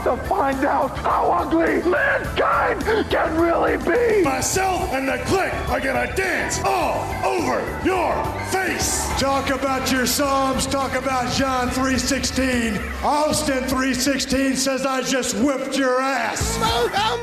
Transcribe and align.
about 0.00 0.20
to 0.20 0.28
find 0.28 0.64
out 0.64 0.96
how 0.98 1.30
ugly 1.30 1.82
mankind 1.88 2.82
can 3.10 3.40
really 3.40 3.76
be. 3.78 4.22
Myself 4.22 4.92
and 4.92 5.08
the 5.08 5.18
clique 5.26 5.52
are 5.68 5.80
gonna 5.80 6.12
dance 6.14 6.60
all 6.64 7.04
over 7.24 7.60
your 7.84 8.24
face. 8.50 9.08
Talk 9.18 9.50
about 9.50 9.90
your 9.90 10.06
Psalms. 10.06 10.66
Talk 10.66 10.94
about 10.94 11.30
John 11.32 11.70
3:16. 11.70 12.80
Austin 13.02 13.64
3:16 13.64 14.56
says, 14.56 14.86
"I 14.86 15.02
just 15.02 15.36
whipped 15.36 15.76
your 15.76 16.00
ass." 16.00 16.58
Welcome 16.58 17.20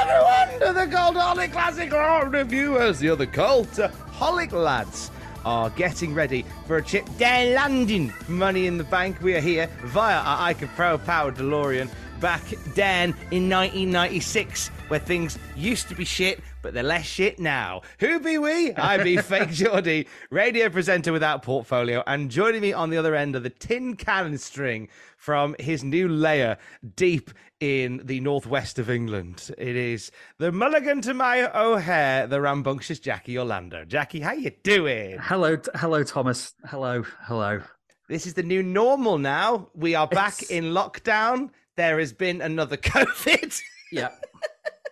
everyone 0.00 0.60
to 0.60 0.72
the 0.72 0.96
Cultaholic 0.96 1.52
Classic 1.52 1.90
Horror 1.90 2.28
Review 2.28 2.78
as 2.78 2.98
the 2.98 3.10
other 3.10 3.26
Cultaholic 3.26 4.52
lads 4.52 5.10
are 5.44 5.70
getting 5.70 6.12
ready 6.12 6.44
for 6.66 6.76
a 6.76 6.82
trip 6.82 7.08
down 7.16 7.54
London 7.54 8.10
for 8.10 8.32
Money 8.32 8.66
in 8.66 8.76
the 8.76 8.84
Bank. 8.84 9.16
We 9.22 9.34
are 9.34 9.40
here 9.40 9.68
via 9.84 10.18
our 10.18 10.52
ICO-Pro 10.52 10.98
powered 10.98 11.36
DeLorean 11.36 11.88
back 12.20 12.42
down 12.74 13.10
in 13.30 13.48
1996 13.48 14.68
where 14.88 15.00
things 15.00 15.38
used 15.56 15.88
to 15.88 15.94
be 15.94 16.04
shit 16.04 16.40
but 16.62 16.74
they're 16.74 16.82
less 16.82 17.06
shit 17.06 17.38
now. 17.38 17.80
Who 18.00 18.20
be 18.20 18.36
we? 18.36 18.74
I 18.74 19.02
be 19.02 19.16
Fake 19.22 19.48
Geordie, 19.50 20.06
radio 20.30 20.68
presenter 20.68 21.10
without 21.10 21.42
portfolio, 21.42 22.02
and 22.06 22.30
joining 22.30 22.60
me 22.60 22.74
on 22.74 22.90
the 22.90 22.98
other 22.98 23.14
end 23.14 23.34
of 23.34 23.42
the 23.42 23.48
tin 23.48 23.96
cannon 23.96 24.36
string 24.36 24.88
from 25.16 25.56
his 25.58 25.82
new 25.82 26.06
lair 26.06 26.58
deep 26.96 27.30
in 27.60 28.02
the 28.04 28.20
northwest 28.20 28.78
of 28.78 28.90
England. 28.90 29.50
It 29.56 29.74
is 29.74 30.10
the 30.36 30.52
Mulligan 30.52 31.00
to 31.00 31.14
my 31.14 31.50
O'Hare, 31.58 32.26
the 32.26 32.42
rambunctious 32.42 32.98
Jackie 32.98 33.38
Orlando. 33.38 33.86
Jackie, 33.86 34.20
how 34.20 34.32
you 34.32 34.50
doing? 34.62 35.16
Hello, 35.18 35.56
hello, 35.76 36.02
Thomas. 36.04 36.52
Hello, 36.66 37.04
hello. 37.22 37.62
This 38.08 38.26
is 38.26 38.34
the 38.34 38.42
new 38.42 38.62
normal 38.62 39.16
now. 39.16 39.68
We 39.74 39.94
are 39.94 40.06
back 40.06 40.42
It's- 40.42 40.50
in 40.50 40.72
lockdown. 40.74 41.50
There 41.80 41.98
has 41.98 42.12
been 42.12 42.42
another 42.42 42.76
COVID. 42.92 43.58
Yeah, 43.90 44.10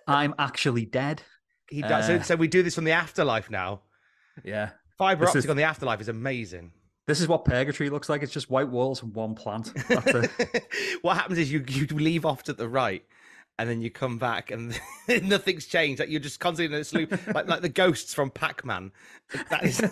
I'm 0.07 0.35
actually 0.39 0.87
dead. 0.87 1.21
he 1.71 1.83
does. 1.83 2.09
Uh, 2.09 2.19
so, 2.21 2.23
so 2.23 2.37
we 2.37 2.49
do 2.49 2.63
this 2.63 2.75
from 2.75 2.85
the 2.85 2.93
afterlife 2.93 3.51
now. 3.51 3.83
Yeah, 4.43 4.71
Fiber 4.97 5.27
This 5.27 5.31
optic 5.31 5.45
is- 5.45 5.51
on 5.51 5.57
the 5.59 5.65
afterlife 5.65 6.01
is 6.01 6.09
amazing. 6.09 6.73
this 7.07 7.21
is 7.21 7.29
what 7.29 7.45
purgatory 7.45 7.91
looks 7.91 8.09
like. 8.09 8.23
It's 8.23 8.33
just 8.33 8.49
white 8.49 8.69
walls 8.69 9.03
and 9.03 9.15
one 9.15 9.35
plant. 9.35 9.71
What 11.03 11.17
happens 11.17 11.39
is 11.39 11.53
you 11.53 11.63
you 11.69 11.87
leave 11.89 12.25
off 12.25 12.43
to 12.45 12.55
the 12.55 12.67
right, 12.69 13.05
and 13.59 13.69
then 13.69 13.83
you 13.83 13.91
come 13.91 14.17
back, 14.19 14.51
and 14.51 14.75
nothing's 15.23 15.67
changed. 15.67 16.01
Like 16.01 16.09
you're 16.09 16.21
just 16.21 16.41
constantly 16.41 16.75
in 16.79 16.83
a 16.85 16.97
loop, 16.99 17.35
like 17.35 17.47
like 17.49 17.61
the 17.61 17.69
ghosts 17.69 18.15
from 18.15 18.31
Pac 18.31 18.65
Man. 18.65 18.93
That 19.51 19.65
is. 19.65 19.83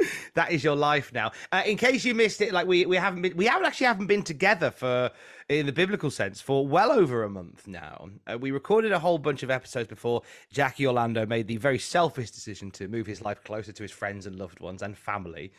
That 0.34 0.52
is 0.52 0.62
your 0.62 0.76
life 0.76 1.12
now. 1.12 1.32
Uh, 1.50 1.62
in 1.66 1.76
case 1.76 2.04
you 2.04 2.14
missed 2.14 2.40
it, 2.40 2.52
like 2.52 2.66
we, 2.66 2.86
we 2.86 2.96
haven't 2.96 3.22
been, 3.22 3.36
we 3.36 3.46
haven't 3.46 3.66
actually 3.66 3.86
haven't 3.86 4.06
been 4.06 4.22
together 4.22 4.70
for, 4.70 5.10
in 5.48 5.66
the 5.66 5.72
biblical 5.72 6.10
sense, 6.10 6.40
for 6.40 6.66
well 6.66 6.92
over 6.92 7.24
a 7.24 7.28
month 7.28 7.66
now. 7.66 8.08
Uh, 8.30 8.38
we 8.38 8.50
recorded 8.52 8.92
a 8.92 8.98
whole 8.98 9.18
bunch 9.18 9.42
of 9.42 9.50
episodes 9.50 9.88
before 9.88 10.22
Jackie 10.52 10.86
Orlando 10.86 11.26
made 11.26 11.48
the 11.48 11.56
very 11.56 11.78
selfish 11.78 12.30
decision 12.30 12.70
to 12.72 12.86
move 12.88 13.06
his 13.06 13.22
life 13.22 13.42
closer 13.42 13.72
to 13.72 13.82
his 13.82 13.90
friends 13.90 14.26
and 14.26 14.36
loved 14.36 14.60
ones 14.60 14.82
and 14.82 14.96
family. 14.96 15.52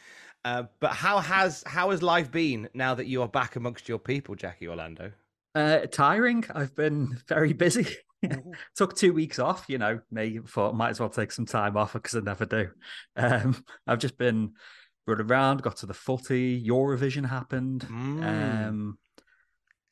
Uh, 0.43 0.63
but 0.79 0.91
how 0.91 1.19
has 1.19 1.63
how 1.67 1.91
has 1.91 2.01
life 2.01 2.31
been 2.31 2.67
now 2.73 2.95
that 2.95 3.05
you 3.05 3.21
are 3.21 3.27
back 3.27 3.55
amongst 3.55 3.87
your 3.87 3.99
people, 3.99 4.35
Jackie 4.35 4.67
Orlando? 4.67 5.11
Uh, 5.53 5.79
tiring. 5.91 6.45
I've 6.55 6.75
been 6.75 7.17
very 7.27 7.53
busy. 7.53 7.87
Took 8.75 8.95
two 8.95 9.13
weeks 9.13 9.39
off. 9.39 9.65
You 9.67 9.77
know, 9.77 9.99
me 10.11 10.39
thought 10.47 10.75
might 10.75 10.89
as 10.89 10.99
well 10.99 11.09
take 11.09 11.31
some 11.31 11.45
time 11.45 11.77
off 11.77 11.93
because 11.93 12.15
I 12.15 12.19
never 12.19 12.45
do. 12.45 12.69
Um, 13.15 13.63
I've 13.87 13.99
just 13.99 14.17
been 14.17 14.53
running 15.07 15.27
around. 15.27 15.61
Got 15.61 15.77
to 15.77 15.85
the 15.85 15.93
footy. 15.93 16.63
Eurovision 16.65 17.27
happened. 17.27 17.87
Mm. 17.89 18.67
Um, 18.67 18.97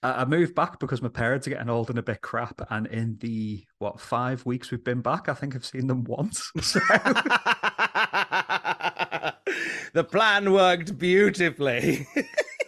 I 0.03 0.22
I 0.22 0.25
moved 0.25 0.56
back 0.56 0.79
because 0.79 1.01
my 1.01 1.09
parents 1.09 1.47
are 1.47 1.51
getting 1.51 1.69
old 1.69 1.89
and 1.89 2.00
a 2.00 2.03
bit 2.03 2.22
crap. 2.22 2.62
And 2.69 2.88
in 2.88 3.18
the 3.19 3.63
what 3.79 4.00
five 4.00 4.45
weeks 4.45 4.72
we've 4.72 4.84
been 4.84 5.01
back, 5.01 5.29
I 5.29 5.34
think 5.34 5.56
I've 5.56 5.66
seen 5.66 5.88
them 5.88 6.03
once. 6.03 6.51
So 6.62 6.79
the 9.94 10.03
plan 10.03 10.53
worked 10.53 10.97
beautifully. 10.97 12.07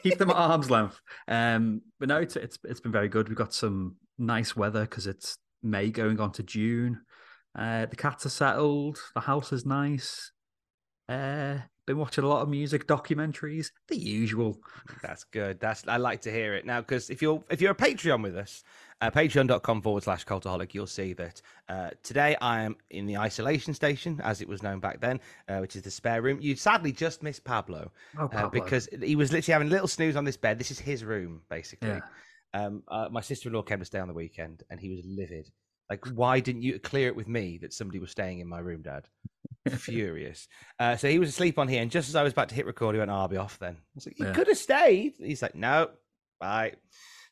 keep 0.03 0.17
them 0.17 0.31
at 0.31 0.35
arm's 0.35 0.69
length. 0.69 0.99
Um, 1.27 1.81
but 1.99 2.09
no, 2.09 2.17
it's 2.17 2.35
it's 2.35 2.57
it's 2.63 2.79
been 2.79 2.91
very 2.91 3.09
good. 3.09 3.29
We've 3.29 3.37
got 3.37 3.53
some 3.53 3.95
nice 4.17 4.55
weather 4.55 4.81
because 4.81 5.07
it's 5.07 5.37
May 5.63 5.89
going 5.89 6.19
on 6.19 6.31
to 6.33 6.43
June. 6.43 7.01
Uh, 7.57 7.85
the 7.85 7.95
cats 7.95 8.25
are 8.25 8.29
settled. 8.29 8.99
The 9.13 9.21
house 9.21 9.51
is 9.51 9.65
nice. 9.65 10.31
Uh, 11.09 11.57
been 11.87 11.97
watching 11.97 12.23
a 12.23 12.27
lot 12.27 12.41
of 12.41 12.47
music 12.47 12.87
documentaries, 12.87 13.71
the 13.89 13.97
usual. 13.97 14.57
That's 15.01 15.23
good. 15.25 15.59
That's 15.59 15.85
I 15.87 15.97
like 15.97 16.21
to 16.21 16.31
hear 16.31 16.53
it 16.55 16.65
now 16.65 16.79
because 16.79 17.09
if 17.09 17.21
you're 17.21 17.43
if 17.49 17.59
you're 17.59 17.71
a 17.71 17.75
Patreon 17.75 18.21
with 18.23 18.37
us, 18.37 18.63
uh, 19.01 19.09
patreon.com 19.11 19.81
forward 19.81 20.03
slash 20.03 20.23
cultaholic, 20.25 20.73
you'll 20.73 20.87
see 20.87 21.11
that 21.13 21.41
uh, 21.67 21.89
today 22.03 22.37
I 22.39 22.61
am 22.61 22.75
in 22.91 23.07
the 23.07 23.17
isolation 23.17 23.73
station, 23.73 24.21
as 24.23 24.41
it 24.41 24.47
was 24.47 24.63
known 24.63 24.79
back 24.79 25.01
then, 25.01 25.19
uh, 25.49 25.57
which 25.57 25.75
is 25.75 25.81
the 25.81 25.91
spare 25.91 26.21
room. 26.21 26.37
You 26.39 26.55
sadly 26.55 26.91
just 26.93 27.23
missed 27.23 27.43
Pablo, 27.43 27.91
Oh, 28.17 28.25
uh, 28.25 28.27
Pablo. 28.27 28.49
because 28.51 28.87
he 29.03 29.15
was 29.17 29.33
literally 29.33 29.53
having 29.53 29.67
a 29.67 29.71
little 29.71 29.87
snooze 29.87 30.15
on 30.15 30.23
this 30.23 30.37
bed. 30.37 30.59
This 30.59 30.71
is 30.71 30.79
his 30.79 31.03
room, 31.03 31.41
basically. 31.49 31.89
Yeah. 31.89 31.99
Um, 32.53 32.83
uh, 32.87 33.07
my 33.11 33.21
sister-in-law 33.21 33.63
came 33.63 33.79
to 33.79 33.85
stay 33.85 33.99
on 33.99 34.07
the 34.07 34.13
weekend, 34.13 34.63
and 34.69 34.79
he 34.79 34.89
was 34.89 35.01
livid. 35.05 35.49
Like, 35.89 36.05
why 36.07 36.39
didn't 36.39 36.63
you 36.63 36.79
clear 36.79 37.07
it 37.07 37.15
with 37.15 37.27
me 37.27 37.57
that 37.61 37.73
somebody 37.73 37.99
was 37.99 38.11
staying 38.11 38.39
in 38.39 38.47
my 38.47 38.59
room, 38.59 38.81
Dad? 38.81 39.07
Furious. 39.69 40.47
Uh, 40.79 40.95
so 40.95 41.09
he 41.09 41.19
was 41.19 41.29
asleep 41.29 41.59
on 41.59 41.67
here, 41.67 41.81
and 41.81 41.91
just 41.91 42.09
as 42.09 42.15
I 42.15 42.23
was 42.23 42.33
about 42.33 42.49
to 42.49 42.55
hit 42.55 42.65
record, 42.65 42.95
he 42.95 42.99
went, 42.99 43.11
oh, 43.11 43.15
"I'll 43.15 43.27
be 43.27 43.37
off." 43.37 43.59
Then 43.59 43.75
I 43.75 43.79
was 43.95 44.05
like, 44.05 44.19
"You 44.19 44.25
Yeah. 44.27 44.33
could 44.33 44.47
have 44.47 44.57
stayed." 44.57 45.13
He's 45.17 45.41
like, 45.41 45.55
"No, 45.55 45.89
bye." 46.39 46.73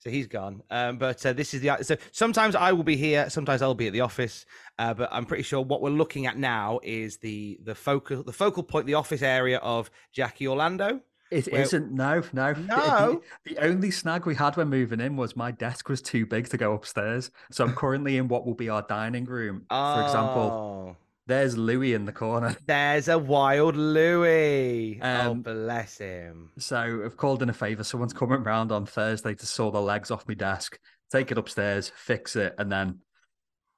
So 0.01 0.09
he's 0.09 0.27
gone. 0.27 0.63
Um, 0.69 0.97
but 0.97 1.25
uh, 1.25 1.33
this 1.33 1.53
is 1.53 1.59
the 1.61 1.83
so 1.83 1.97
sometimes 2.11 2.55
I 2.55 2.71
will 2.71 2.83
be 2.85 2.95
here, 2.95 3.29
sometimes 3.29 3.61
I'll 3.61 3.73
be 3.75 3.87
at 3.87 3.93
the 3.93 3.99
office. 4.01 4.45
Uh, 4.77 4.93
but 4.93 5.09
I'm 5.11 5.25
pretty 5.25 5.43
sure 5.43 5.59
what 5.61 5.81
we're 5.81 5.89
looking 5.89 6.25
at 6.25 6.37
now 6.37 6.79
is 6.83 7.17
the 7.17 7.59
the 7.63 7.75
focal 7.75 8.23
the 8.23 8.31
focal 8.31 8.63
point, 8.63 8.85
the 8.85 8.93
office 8.93 9.21
area 9.21 9.57
of 9.57 9.91
Jackie 10.13 10.47
Orlando. 10.47 11.01
It 11.31 11.47
not 11.51 12.33
no, 12.33 12.53
no. 12.53 12.53
No? 12.53 13.21
The, 13.45 13.53
the 13.55 13.63
only 13.63 13.91
snag 13.91 14.25
we 14.25 14.35
had 14.35 14.57
when 14.57 14.69
moving 14.69 14.99
in 14.99 15.15
was 15.15 15.35
my 15.35 15.51
desk 15.51 15.89
was 15.89 16.01
too 16.01 16.25
big 16.25 16.49
to 16.49 16.57
go 16.57 16.73
upstairs. 16.73 17.31
So 17.51 17.63
I'm 17.63 17.73
currently 17.73 18.17
in 18.17 18.27
what 18.27 18.45
will 18.45 18.55
be 18.55 18.69
our 18.69 18.81
dining 18.81 19.25
room. 19.25 19.65
For 19.69 20.01
example, 20.03 20.41
Oh, 20.41 20.95
there's 21.27 21.55
Louis 21.57 21.93
in 21.93 22.05
the 22.05 22.11
corner. 22.11 22.55
there's 22.65 23.07
a 23.07 23.17
wild 23.19 23.75
Louis. 23.75 24.99
oh, 25.01 25.31
Um, 25.31 25.41
bless 25.41 25.99
him. 25.99 26.49
So 26.57 27.03
I've 27.05 27.17
called 27.17 27.43
in 27.43 27.49
a 27.49 27.53
favour. 27.53 27.83
Someone's 27.83 28.13
coming 28.13 28.43
round 28.43 28.71
on 28.71 28.85
Thursday 28.87 29.35
to 29.35 29.45
saw 29.45 29.69
the 29.69 29.81
legs 29.81 30.09
off 30.09 30.27
my 30.27 30.33
desk, 30.33 30.79
take 31.11 31.31
it 31.31 31.37
upstairs, 31.37 31.91
fix 31.95 32.35
it, 32.35 32.55
and 32.57 32.71
then 32.71 32.99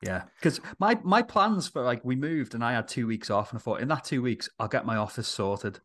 yeah. 0.02 0.24
Because 0.40 0.62
my 0.80 0.98
my 1.04 1.22
plans 1.22 1.68
for 1.68 1.84
like 1.84 2.04
we 2.06 2.16
moved 2.16 2.56
and 2.56 2.64
I 2.64 2.72
had 2.74 2.88
two 2.88 3.06
weeks 3.08 3.30
off, 3.30 3.52
and 3.52 3.60
I 3.60 3.62
thought 3.62 3.82
in 3.82 3.90
that 3.90 4.06
two 4.06 4.22
weeks 4.22 4.48
I'll 4.58 4.68
get 4.70 4.86
my 4.86 4.96
office 4.96 5.28
sorted. 5.28 5.80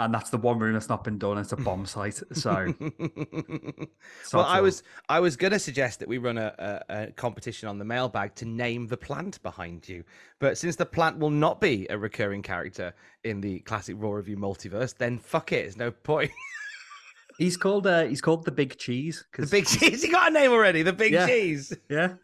And 0.00 0.14
that's 0.14 0.30
the 0.30 0.38
one 0.38 0.60
room 0.60 0.74
that's 0.74 0.88
not 0.88 1.02
been 1.02 1.18
done. 1.18 1.38
It's 1.38 1.50
a 1.52 1.56
bomb 1.56 1.84
site. 1.96 2.22
So 2.32 2.72
well, 4.32 4.44
I 4.44 4.60
was 4.60 4.82
I 5.08 5.20
was 5.20 5.36
going 5.36 5.52
to 5.52 5.58
suggest 5.58 5.98
that 6.00 6.08
we 6.08 6.18
run 6.18 6.38
a, 6.38 6.54
a, 6.88 6.94
a 7.02 7.06
competition 7.12 7.68
on 7.68 7.78
the 7.78 7.84
mailbag 7.84 8.34
to 8.36 8.44
name 8.44 8.86
the 8.86 8.96
plant 8.96 9.42
behind 9.42 9.88
you, 9.88 10.04
but 10.38 10.56
since 10.58 10.76
the 10.76 10.86
plant 10.86 11.18
will 11.18 11.30
not 11.30 11.60
be 11.60 11.86
a 11.90 11.98
recurring 11.98 12.42
character 12.42 12.94
in 13.24 13.40
the 13.40 13.58
classic 13.60 13.96
Raw 13.98 14.12
Review 14.12 14.36
multiverse, 14.36 14.96
then 14.96 15.18
fuck 15.18 15.50
it, 15.52 15.62
there's 15.62 15.76
no 15.76 15.90
point. 15.90 16.30
He's 17.38 17.56
called 17.56 17.86
uh, 17.86 18.04
he's 18.04 18.20
called 18.20 18.44
the 18.44 18.50
Big 18.50 18.76
Cheese. 18.78 19.24
The 19.36 19.46
big 19.46 19.68
he's- 19.68 19.78
cheese. 19.78 20.02
He 20.02 20.10
got 20.10 20.28
a 20.28 20.34
name 20.34 20.50
already. 20.50 20.82
The 20.82 20.92
big 20.92 21.12
Yeah. 21.12 21.26
cheese. 21.26 21.72
Yeah. 21.88 22.14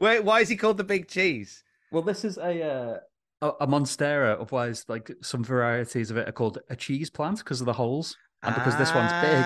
Wait, 0.00 0.24
why 0.24 0.40
is 0.40 0.48
he 0.48 0.56
called 0.56 0.76
the 0.76 0.84
big 0.84 1.06
cheese? 1.08 1.62
Well, 1.92 2.02
this 2.02 2.24
is 2.24 2.36
a 2.36 2.62
uh, 2.62 2.98
a, 3.44 3.64
a 3.64 3.66
monstera. 3.66 4.40
Otherwise, 4.40 4.84
like 4.88 5.10
some 5.22 5.44
varieties 5.44 6.10
of 6.10 6.16
it 6.16 6.28
are 6.28 6.32
called 6.32 6.58
a 6.70 6.76
cheese 6.76 7.10
plant 7.10 7.38
because 7.38 7.60
of 7.60 7.66
the 7.66 7.72
holes, 7.72 8.16
and 8.42 8.54
because 8.54 8.76
this 8.76 8.94
one's 8.94 9.12
big, 9.12 9.44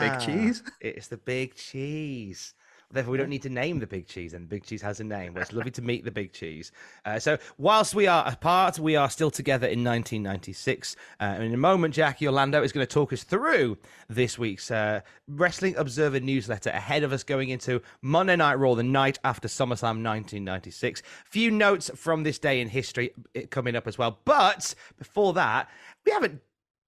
big 0.00 0.12
Ah, 0.12 0.18
cheese. 0.24 0.62
It's 0.80 1.08
the 1.08 1.18
big 1.18 1.54
cheese. 1.54 2.54
Therefore, 2.92 3.12
we 3.12 3.18
don't 3.18 3.28
need 3.28 3.42
to 3.42 3.48
name 3.48 3.80
the 3.80 3.86
big 3.86 4.06
cheese, 4.06 4.32
and 4.32 4.44
the 4.44 4.48
big 4.48 4.64
cheese 4.64 4.80
has 4.82 5.00
a 5.00 5.04
name. 5.04 5.34
Well, 5.34 5.42
it's 5.42 5.52
lovely 5.52 5.72
to 5.72 5.82
meet 5.82 6.04
the 6.04 6.12
big 6.12 6.32
cheese. 6.32 6.70
Uh, 7.04 7.18
so, 7.18 7.36
whilst 7.58 7.96
we 7.96 8.06
are 8.06 8.24
apart, 8.28 8.78
we 8.78 8.94
are 8.94 9.10
still 9.10 9.30
together 9.30 9.66
in 9.66 9.82
1996. 9.82 10.94
Uh, 11.20 11.24
and 11.24 11.42
in 11.42 11.54
a 11.54 11.58
moment, 11.58 11.94
Jackie 11.94 12.28
Orlando 12.28 12.62
is 12.62 12.70
going 12.70 12.86
to 12.86 12.92
talk 12.92 13.12
us 13.12 13.24
through 13.24 13.76
this 14.08 14.38
week's 14.38 14.70
uh, 14.70 15.00
Wrestling 15.26 15.74
Observer 15.76 16.20
newsletter 16.20 16.70
ahead 16.70 17.02
of 17.02 17.12
us 17.12 17.24
going 17.24 17.48
into 17.48 17.82
Monday 18.02 18.36
Night 18.36 18.54
Raw, 18.54 18.74
the 18.74 18.84
night 18.84 19.18
after 19.24 19.48
SummerSlam 19.48 20.02
1996. 20.02 21.02
Few 21.24 21.50
notes 21.50 21.90
from 21.96 22.22
this 22.22 22.38
day 22.38 22.60
in 22.60 22.68
history 22.68 23.10
uh, 23.36 23.40
coming 23.50 23.74
up 23.74 23.88
as 23.88 23.98
well. 23.98 24.20
But 24.24 24.76
before 24.96 25.32
that, 25.32 25.68
we 26.04 26.12
haven't 26.12 26.40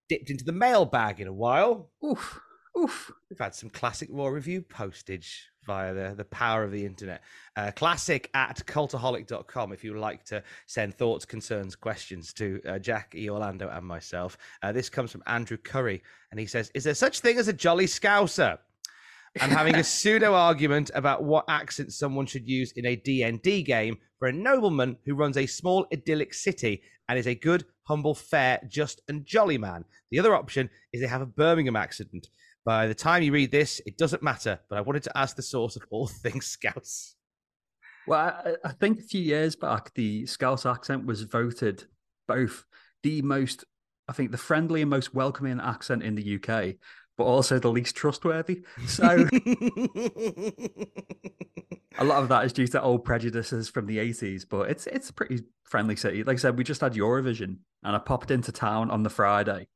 dipped 0.08 0.30
into 0.30 0.44
the 0.44 0.52
mailbag 0.52 1.20
in 1.20 1.26
a 1.26 1.32
while. 1.32 1.90
Oof, 2.04 2.40
oof. 2.78 3.10
We've 3.28 3.38
had 3.38 3.56
some 3.56 3.68
classic 3.68 4.08
Raw 4.12 4.28
review 4.28 4.62
postage 4.62 5.48
via 5.68 5.94
the, 5.94 6.14
the 6.16 6.24
power 6.24 6.64
of 6.64 6.72
the 6.72 6.84
internet. 6.84 7.22
Uh, 7.56 7.70
classic 7.70 8.28
at 8.34 8.56
cultaholic.com 8.66 9.72
if 9.72 9.84
you 9.84 9.92
would 9.92 10.00
like 10.00 10.24
to 10.24 10.42
send 10.66 10.94
thoughts, 10.94 11.24
concerns, 11.24 11.76
questions 11.76 12.32
to 12.32 12.60
uh, 12.66 12.78
Jack 12.80 13.14
E. 13.14 13.30
Orlando 13.30 13.68
and 13.68 13.86
myself. 13.86 14.36
Uh, 14.62 14.72
this 14.72 14.88
comes 14.88 15.12
from 15.12 15.22
Andrew 15.26 15.58
Curry, 15.58 16.02
and 16.32 16.40
he 16.40 16.46
says, 16.46 16.72
Is 16.74 16.82
there 16.82 16.94
such 16.94 17.20
thing 17.20 17.38
as 17.38 17.46
a 17.46 17.52
jolly 17.52 17.86
scouser? 17.86 18.58
I'm 19.40 19.50
having 19.50 19.76
a 19.76 19.84
pseudo 19.94 20.34
argument 20.34 20.90
about 20.94 21.22
what 21.22 21.44
accent 21.48 21.92
someone 21.92 22.26
should 22.26 22.48
use 22.48 22.72
in 22.72 22.86
a 22.86 22.96
D&D 22.96 23.62
game 23.62 23.98
for 24.18 24.28
a 24.28 24.32
nobleman 24.32 24.96
who 25.04 25.14
runs 25.14 25.36
a 25.36 25.46
small 25.46 25.86
idyllic 25.92 26.34
city 26.34 26.82
and 27.08 27.18
is 27.18 27.26
a 27.26 27.34
good, 27.34 27.64
humble, 27.84 28.14
fair, 28.14 28.60
just 28.68 29.02
and 29.08 29.26
jolly 29.26 29.58
man. 29.58 29.84
The 30.10 30.18
other 30.18 30.34
option 30.34 30.70
is 30.92 31.00
they 31.00 31.06
have 31.06 31.22
a 31.22 31.26
Birmingham 31.26 31.76
accent. 31.76 32.28
By 32.68 32.86
the 32.86 32.94
time 32.94 33.22
you 33.22 33.32
read 33.32 33.50
this, 33.50 33.80
it 33.86 33.96
doesn't 33.96 34.22
matter, 34.22 34.60
but 34.68 34.76
I 34.76 34.82
wanted 34.82 35.02
to 35.04 35.16
ask 35.16 35.34
the 35.34 35.42
source 35.42 35.74
of 35.74 35.84
all 35.88 36.06
things 36.22 36.44
Scouse. 36.44 37.14
Well, 38.06 38.18
I, 38.44 38.56
I 38.62 38.72
think 38.72 38.98
a 38.98 39.04
few 39.04 39.22
years 39.22 39.56
back, 39.56 39.94
the 39.94 40.26
Scouse 40.26 40.66
accent 40.66 41.06
was 41.06 41.22
voted 41.22 41.84
both 42.26 42.66
the 43.02 43.22
most, 43.22 43.64
I 44.06 44.12
think, 44.12 44.32
the 44.32 44.36
friendly 44.36 44.82
and 44.82 44.90
most 44.90 45.14
welcoming 45.14 45.58
accent 45.60 46.02
in 46.02 46.14
the 46.14 46.34
UK, 46.34 46.74
but 47.16 47.24
also 47.24 47.58
the 47.58 47.70
least 47.70 47.96
trustworthy. 47.96 48.64
So 48.86 49.06
a 51.96 52.04
lot 52.04 52.22
of 52.22 52.28
that 52.28 52.44
is 52.44 52.52
due 52.52 52.66
to 52.66 52.82
old 52.82 53.02
prejudices 53.02 53.70
from 53.70 53.86
the 53.86 53.96
80s, 53.96 54.44
but 54.46 54.68
it's 54.68 54.86
it's 54.86 55.08
a 55.08 55.14
pretty 55.14 55.40
friendly 55.62 55.96
city. 55.96 56.22
Like 56.22 56.36
I 56.36 56.38
said, 56.38 56.58
we 56.58 56.64
just 56.64 56.82
had 56.82 56.92
Eurovision, 56.92 57.60
and 57.82 57.96
I 57.96 57.98
popped 57.98 58.30
into 58.30 58.52
town 58.52 58.90
on 58.90 59.04
the 59.04 59.10
Friday, 59.10 59.68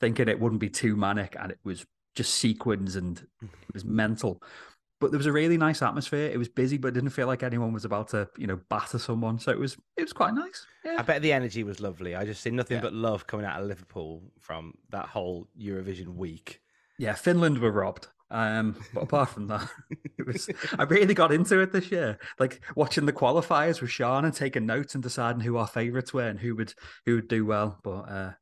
thinking 0.00 0.26
it 0.26 0.40
wouldn't 0.40 0.60
be 0.60 0.70
too 0.70 0.96
manic, 0.96 1.36
and 1.38 1.52
it 1.52 1.60
was 1.62 1.86
just 2.14 2.34
sequins 2.34 2.96
and 2.96 3.26
it 3.42 3.74
was 3.74 3.84
mental. 3.84 4.42
But 5.00 5.10
there 5.10 5.18
was 5.18 5.26
a 5.26 5.32
really 5.32 5.58
nice 5.58 5.82
atmosphere. 5.82 6.30
It 6.30 6.38
was 6.38 6.48
busy, 6.48 6.78
but 6.78 6.88
it 6.88 6.94
didn't 6.94 7.10
feel 7.10 7.26
like 7.26 7.42
anyone 7.42 7.72
was 7.72 7.84
about 7.84 8.08
to, 8.10 8.28
you 8.38 8.46
know, 8.46 8.60
batter 8.70 8.98
someone. 9.00 9.38
So 9.40 9.50
it 9.50 9.58
was 9.58 9.76
it 9.96 10.02
was 10.02 10.12
quite 10.12 10.32
nice. 10.34 10.64
Yeah. 10.84 10.96
I 10.98 11.02
bet 11.02 11.22
the 11.22 11.32
energy 11.32 11.64
was 11.64 11.80
lovely. 11.80 12.14
I 12.14 12.24
just 12.24 12.40
see 12.40 12.50
nothing 12.50 12.76
Yeah. 12.76 12.82
but 12.82 12.92
love 12.92 13.26
coming 13.26 13.44
out 13.46 13.60
of 13.60 13.66
Liverpool 13.66 14.22
from 14.38 14.74
that 14.90 15.06
whole 15.06 15.48
Eurovision 15.60 16.14
week. 16.14 16.60
Yeah, 16.98 17.14
Finland 17.14 17.58
were 17.58 17.72
robbed. 17.72 18.08
Um, 18.30 18.76
but 18.94 19.02
apart 19.02 19.28
from 19.30 19.48
that, 19.48 19.68
it 20.18 20.24
was 20.26 20.48
I 20.78 20.84
really 20.84 21.14
got 21.14 21.32
into 21.32 21.58
it 21.58 21.72
this 21.72 21.90
year. 21.90 22.18
Like 22.38 22.60
watching 22.76 23.04
the 23.06 23.12
qualifiers 23.12 23.80
with 23.80 23.90
Sean 23.90 24.24
and 24.24 24.32
taking 24.32 24.66
notes 24.66 24.94
and 24.94 25.02
deciding 25.02 25.40
who 25.42 25.56
our 25.56 25.66
favourites 25.66 26.14
were 26.14 26.28
and 26.28 26.38
who 26.38 26.54
would 26.54 26.74
who 27.06 27.16
would 27.16 27.28
do 27.28 27.44
well. 27.44 27.80
But 27.82 28.02
uh 28.08 28.32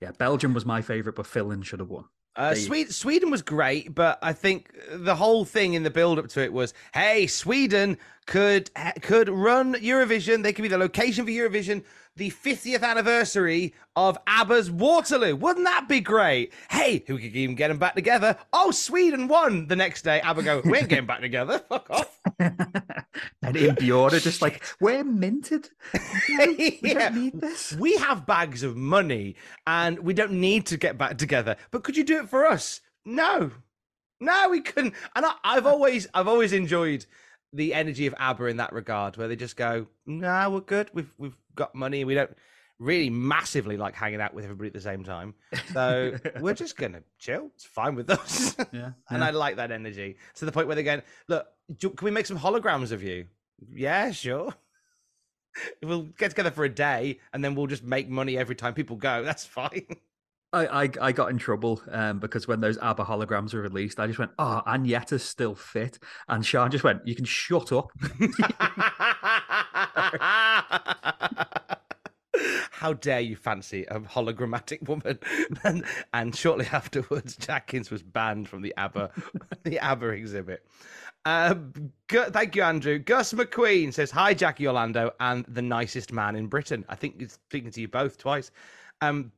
yeah, 0.00 0.12
Belgium 0.18 0.54
was 0.54 0.64
my 0.64 0.80
favourite, 0.80 1.16
but 1.16 1.26
Finland 1.26 1.66
should 1.66 1.80
have 1.80 1.90
won. 1.90 2.06
Uh, 2.34 2.54
Sweden, 2.54 2.92
Sweden 2.92 3.30
was 3.30 3.42
great, 3.42 3.94
but 3.94 4.18
I 4.22 4.32
think 4.32 4.74
the 4.90 5.14
whole 5.14 5.44
thing 5.44 5.74
in 5.74 5.82
the 5.82 5.90
build 5.90 6.18
up 6.18 6.28
to 6.28 6.42
it 6.42 6.52
was, 6.52 6.72
hey, 6.94 7.26
Sweden 7.26 7.98
could 8.26 8.70
could 9.02 9.28
run 9.28 9.74
Eurovision. 9.74 10.42
They 10.42 10.52
could 10.52 10.62
be 10.62 10.68
the 10.68 10.78
location 10.78 11.24
for 11.26 11.30
Eurovision, 11.30 11.84
the 12.16 12.30
50th 12.30 12.82
anniversary 12.82 13.74
of 13.96 14.16
ABBA's 14.26 14.70
Waterloo. 14.70 15.36
Wouldn't 15.36 15.66
that 15.66 15.88
be 15.88 16.00
great? 16.00 16.52
Hey, 16.70 17.04
who 17.06 17.18
could 17.18 17.36
even 17.36 17.54
get 17.54 17.68
them 17.68 17.78
back 17.78 17.94
together? 17.94 18.38
Oh, 18.52 18.70
Sweden 18.70 19.28
won 19.28 19.66
the 19.66 19.76
next 19.76 20.02
day. 20.02 20.20
ABBA 20.20 20.42
go, 20.42 20.62
we 20.64 20.78
ain't 20.78 20.88
getting 20.88 21.06
back 21.06 21.20
together. 21.20 21.58
Fuck 21.68 21.90
off. 21.90 22.18
and 23.42 23.56
in 23.56 23.74
Bjorda, 23.76 24.20
just 24.22 24.42
like 24.42 24.64
we're 24.80 25.04
minted. 25.04 25.68
We 26.28 26.78
Yeah. 26.82 27.10
don't 27.10 27.14
need 27.14 27.40
this. 27.40 27.72
We 27.74 27.96
have 27.96 28.26
bags 28.26 28.62
of 28.62 28.76
money 28.76 29.36
and 29.66 29.98
we 30.00 30.14
don't 30.14 30.32
need 30.32 30.66
to 30.66 30.76
get 30.76 30.98
back 30.98 31.18
together. 31.18 31.56
But 31.70 31.84
could 31.84 31.96
you 31.96 32.04
do 32.04 32.18
it 32.20 32.28
for 32.28 32.46
us? 32.46 32.80
No. 33.04 33.50
No, 34.20 34.48
we 34.50 34.60
couldn't. 34.60 34.94
And 35.16 35.26
I, 35.26 35.32
I've 35.44 35.66
always 35.66 36.06
I've 36.14 36.28
always 36.28 36.52
enjoyed 36.52 37.06
the 37.52 37.74
energy 37.74 38.06
of 38.06 38.14
ABBA 38.18 38.46
in 38.46 38.56
that 38.58 38.72
regard, 38.72 39.16
where 39.16 39.28
they 39.28 39.36
just 39.36 39.56
go, 39.56 39.86
No, 40.06 40.50
we're 40.50 40.60
good. 40.60 40.90
We've 40.94 41.12
we've 41.18 41.36
got 41.54 41.74
money. 41.74 42.04
We 42.04 42.14
don't 42.14 42.30
really 42.78 43.10
massively 43.10 43.76
like 43.76 43.94
hanging 43.94 44.20
out 44.20 44.34
with 44.34 44.44
everybody 44.44 44.68
at 44.68 44.74
the 44.74 44.80
same 44.80 45.04
time. 45.04 45.34
So 45.72 46.18
we're 46.40 46.54
just 46.54 46.76
gonna 46.76 47.02
chill. 47.18 47.50
It's 47.54 47.64
fine 47.64 47.94
with 47.94 48.10
us. 48.10 48.56
Yeah, 48.72 48.92
and 49.10 49.20
yeah. 49.20 49.26
I 49.26 49.30
like 49.30 49.56
that 49.56 49.70
energy. 49.70 50.16
To 50.36 50.44
the 50.44 50.52
point 50.52 50.66
where 50.66 50.74
they're 50.74 50.84
going, 50.84 51.02
Look, 51.28 51.46
do, 51.78 51.90
can 51.90 52.04
we 52.04 52.10
make 52.10 52.26
some 52.26 52.38
holograms 52.38 52.92
of 52.92 53.02
you? 53.02 53.26
Yeah, 53.70 54.10
sure. 54.10 54.54
We'll 55.82 56.04
get 56.04 56.30
together 56.30 56.50
for 56.50 56.64
a 56.64 56.68
day 56.70 57.20
and 57.34 57.44
then 57.44 57.54
we'll 57.54 57.66
just 57.66 57.84
make 57.84 58.08
money 58.08 58.38
every 58.38 58.54
time 58.54 58.72
people 58.72 58.96
go. 58.96 59.22
That's 59.22 59.44
fine. 59.44 59.84
I, 60.52 60.84
I 60.84 60.88
I 61.00 61.12
got 61.12 61.30
in 61.30 61.38
trouble 61.38 61.82
um, 61.90 62.18
because 62.18 62.46
when 62.46 62.60
those 62.60 62.78
ABBA 62.78 63.04
holograms 63.04 63.54
were 63.54 63.62
released, 63.62 63.98
I 63.98 64.06
just 64.06 64.18
went, 64.18 64.32
"Oh, 64.38 64.62
Agnetha's 64.66 65.22
still 65.22 65.54
fit," 65.54 65.98
and 66.28 66.44
Sean 66.44 66.70
just 66.70 66.84
went, 66.84 67.06
"You 67.06 67.14
can 67.14 67.24
shut 67.24 67.72
up." 67.72 67.90
How 72.82 72.94
dare 72.94 73.20
you 73.20 73.36
fancy 73.36 73.84
a 73.84 74.00
hologrammatic 74.00 74.82
woman? 74.88 75.20
And, 75.62 75.84
and 76.12 76.34
shortly 76.34 76.66
afterwards, 76.72 77.36
Jackins 77.36 77.92
was 77.92 78.02
banned 78.02 78.48
from 78.48 78.62
the 78.62 78.74
ABBA, 78.76 79.12
the 79.62 79.78
ABBA 79.78 80.08
exhibit. 80.08 80.66
Um, 81.24 81.92
Gu- 82.08 82.30
thank 82.30 82.56
you, 82.56 82.64
Andrew. 82.64 82.98
Gus 82.98 83.32
McQueen 83.34 83.94
says, 83.94 84.10
Hi, 84.10 84.34
Jackie 84.34 84.66
Orlando, 84.66 85.12
and 85.20 85.44
the 85.46 85.62
nicest 85.62 86.12
man 86.12 86.34
in 86.34 86.48
Britain. 86.48 86.84
I 86.88 86.96
think 86.96 87.20
he's 87.20 87.34
speaking 87.34 87.70
to 87.70 87.80
you 87.80 87.86
both 87.86 88.18
twice. 88.18 88.50
Um, 89.00 89.30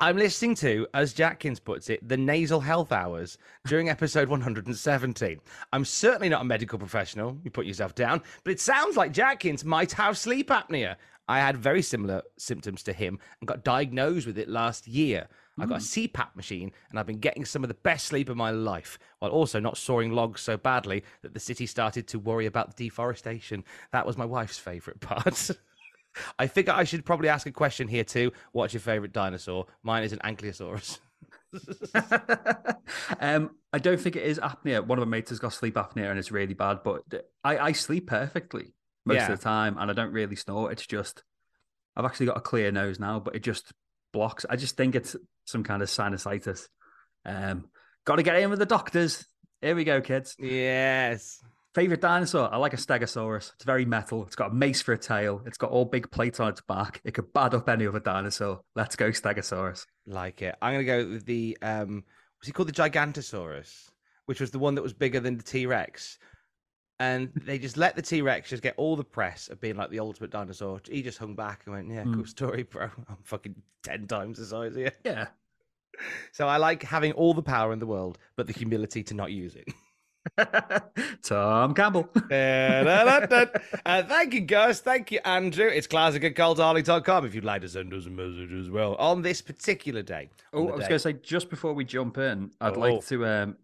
I'm 0.00 0.16
listening 0.16 0.54
to, 0.56 0.86
as 0.94 1.12
Jackins 1.12 1.60
puts 1.60 1.88
it, 1.88 2.08
the 2.08 2.16
nasal 2.16 2.60
health 2.60 2.90
hours 2.90 3.38
during 3.66 3.88
episode 3.88 4.28
117. 4.28 5.40
I'm 5.72 5.84
certainly 5.84 6.28
not 6.28 6.42
a 6.42 6.44
medical 6.44 6.80
professional. 6.80 7.38
You 7.44 7.50
put 7.50 7.66
yourself 7.66 7.94
down, 7.94 8.22
but 8.42 8.52
it 8.52 8.60
sounds 8.60 8.96
like 8.96 9.12
Jackins 9.12 9.64
might 9.64 9.92
have 9.92 10.18
sleep 10.18 10.48
apnea. 10.50 10.96
I 11.28 11.38
had 11.40 11.56
very 11.56 11.82
similar 11.82 12.22
symptoms 12.38 12.82
to 12.84 12.92
him 12.92 13.18
and 13.40 13.48
got 13.48 13.64
diagnosed 13.64 14.26
with 14.26 14.38
it 14.38 14.48
last 14.48 14.86
year. 14.86 15.28
I 15.58 15.66
got 15.66 15.80
a 15.80 15.84
CPAP 15.84 16.34
machine 16.34 16.72
and 16.90 16.98
I've 16.98 17.06
been 17.06 17.20
getting 17.20 17.44
some 17.44 17.62
of 17.62 17.68
the 17.68 17.74
best 17.74 18.06
sleep 18.06 18.28
of 18.28 18.36
my 18.36 18.50
life 18.50 18.98
while 19.20 19.30
also 19.30 19.60
not 19.60 19.76
sawing 19.76 20.10
logs 20.10 20.40
so 20.40 20.56
badly 20.56 21.04
that 21.22 21.32
the 21.32 21.40
city 21.40 21.66
started 21.66 22.08
to 22.08 22.18
worry 22.18 22.46
about 22.46 22.76
the 22.76 22.84
deforestation. 22.84 23.62
That 23.92 24.04
was 24.04 24.18
my 24.18 24.24
wife's 24.24 24.58
favourite 24.58 25.00
part. 25.00 25.50
I 26.38 26.48
figure 26.48 26.72
I 26.72 26.84
should 26.84 27.04
probably 27.04 27.28
ask 27.28 27.46
a 27.46 27.52
question 27.52 27.86
here 27.86 28.04
too. 28.04 28.32
What's 28.52 28.74
your 28.74 28.80
favourite 28.80 29.12
dinosaur? 29.12 29.66
Mine 29.82 30.02
is 30.02 30.12
an 30.12 30.20
Ankylosaurus. 30.24 30.98
um, 33.20 33.50
I 33.72 33.78
don't 33.78 34.00
think 34.00 34.16
it 34.16 34.24
is 34.24 34.40
apnea. 34.40 34.84
One 34.84 34.98
of 34.98 35.06
my 35.06 35.18
mates 35.18 35.30
has 35.30 35.38
got 35.38 35.52
sleep 35.52 35.74
apnea 35.74 36.10
and 36.10 36.18
it's 36.18 36.32
really 36.32 36.54
bad, 36.54 36.80
but 36.82 37.04
I, 37.44 37.58
I 37.58 37.72
sleep 37.72 38.08
perfectly 38.08 38.74
most 39.04 39.16
Yeah. 39.16 39.32
of 39.32 39.38
the 39.38 39.42
time 39.44 39.76
and 39.78 39.90
I 39.90 39.94
don't 39.94 40.12
really 40.12 40.36
snore. 40.36 40.72
It's 40.72 40.86
just 40.86 41.22
I've 41.96 42.04
actually 42.04 42.26
got 42.26 42.36
a 42.36 42.40
clear 42.40 42.72
nose 42.72 42.98
now, 42.98 43.20
but 43.20 43.36
it 43.36 43.42
just 43.42 43.72
blocks. 44.12 44.44
I 44.48 44.56
just 44.56 44.76
think 44.76 44.94
it's 44.94 45.14
some 45.44 45.62
kind 45.62 45.82
of 45.82 45.88
sinusitis. 45.88 46.68
Um, 47.24 47.68
got 48.04 48.16
to 48.16 48.22
get 48.22 48.36
in 48.36 48.50
with 48.50 48.58
the 48.58 48.66
doctors. 48.66 49.26
Here 49.60 49.74
we 49.76 49.84
go, 49.84 50.00
kids. 50.00 50.34
Yes. 50.38 51.40
Favorite 51.74 52.00
dinosaur? 52.00 52.52
I 52.52 52.56
like 52.58 52.72
a 52.72 52.76
Stegosaurus. 52.76 53.52
It's 53.54 53.64
very 53.64 53.84
metal. 53.84 54.24
It's 54.26 54.36
got 54.36 54.50
a 54.52 54.54
mace 54.54 54.80
for 54.82 54.92
a 54.92 54.98
tail. 54.98 55.42
It's 55.46 55.58
got 55.58 55.70
all 55.70 55.84
big 55.84 56.10
plates 56.10 56.38
on 56.38 56.48
its 56.48 56.60
back. 56.60 57.00
It 57.04 57.14
could 57.14 57.32
bad 57.32 57.54
up 57.54 57.68
any 57.68 57.86
other 57.86 57.98
dinosaur. 58.00 58.60
Let's 58.76 58.94
go, 58.96 59.10
Stegosaurus. 59.10 59.86
Like 60.06 60.42
it. 60.42 60.54
I'm 60.62 60.74
gonna 60.74 60.84
go 60.84 61.08
with 61.08 61.26
the 61.26 61.56
um 61.62 62.04
was 62.40 62.46
he 62.46 62.52
called 62.52 62.68
the 62.68 62.72
Gigantosaurus? 62.72 63.90
Which 64.26 64.40
was 64.40 64.50
the 64.52 64.58
one 64.58 64.74
that 64.76 64.82
was 64.82 64.92
bigger 64.92 65.20
than 65.20 65.36
the 65.36 65.42
T 65.42 65.66
Rex. 65.66 66.18
And 67.00 67.30
they 67.34 67.58
just 67.58 67.76
let 67.76 67.96
the 67.96 68.02
T 68.02 68.22
Rex 68.22 68.50
just 68.50 68.62
get 68.62 68.74
all 68.76 68.94
the 68.96 69.02
press 69.04 69.48
of 69.48 69.60
being 69.60 69.76
like 69.76 69.90
the 69.90 69.98
ultimate 69.98 70.30
dinosaur. 70.30 70.80
He 70.88 71.02
just 71.02 71.18
hung 71.18 71.34
back 71.34 71.62
and 71.66 71.74
went, 71.74 71.88
Yeah, 71.90 72.04
cool 72.04 72.22
Mm. 72.22 72.28
story, 72.28 72.62
bro. 72.62 72.88
I'm 73.08 73.16
fucking 73.24 73.56
ten 73.82 74.06
times 74.06 74.38
the 74.38 74.46
size 74.46 74.72
of 74.76 74.78
you. 74.78 74.90
Yeah. 75.04 75.26
So 76.32 76.48
I 76.48 76.56
like 76.56 76.82
having 76.82 77.12
all 77.12 77.34
the 77.34 77.42
power 77.42 77.72
in 77.72 77.78
the 77.78 77.86
world, 77.86 78.18
but 78.36 78.46
the 78.46 78.52
humility 78.52 79.02
to 79.04 79.14
not 79.14 79.30
use 79.32 79.56
it. 79.56 79.68
Tom 81.22 81.74
Campbell. 81.74 82.08
uh, 82.30 84.02
thank 84.02 84.34
you, 84.34 84.40
Gus. 84.40 84.80
Thank 84.80 85.12
you, 85.12 85.20
Andrew. 85.24 85.66
It's 85.68 85.86
classic 85.86 86.24
at 86.24 86.34
cultaholic.com 86.34 87.26
if 87.26 87.34
you'd 87.34 87.44
like 87.44 87.62
to 87.62 87.68
send 87.68 87.92
us 87.94 88.06
a 88.06 88.10
message 88.10 88.52
as 88.52 88.70
well 88.70 88.94
on 88.96 89.22
this 89.22 89.40
particular 89.42 90.02
day. 90.02 90.30
Oh, 90.52 90.68
I 90.68 90.72
was 90.76 90.80
going 90.88 90.92
to 90.92 90.98
say, 90.98 91.12
just 91.14 91.50
before 91.50 91.72
we 91.74 91.84
jump 91.84 92.18
in, 92.18 92.50
I'd 92.60 92.76
Oh. 92.76 92.80
like 92.80 93.06
to 93.06 93.26
um, 93.26 93.56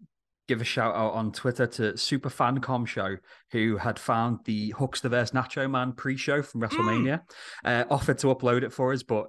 give 0.51 0.59
a 0.59 0.65
shout 0.65 0.93
out 0.93 1.13
on 1.13 1.31
Twitter 1.31 1.65
to 1.65 1.97
Super 1.97 2.29
Fancom 2.29 2.85
Show, 2.85 3.15
who 3.51 3.77
had 3.77 3.97
found 3.97 4.39
the 4.43 4.73
Hucksterverse 4.73 5.31
Nacho 5.31 5.71
Man 5.71 5.93
pre 5.93 6.17
show 6.17 6.41
from 6.41 6.59
WrestleMania, 6.59 7.21
uh, 7.63 7.85
offered 7.89 8.17
to 8.19 8.27
upload 8.27 8.63
it 8.63 8.73
for 8.73 8.91
us, 8.91 9.01
but 9.01 9.27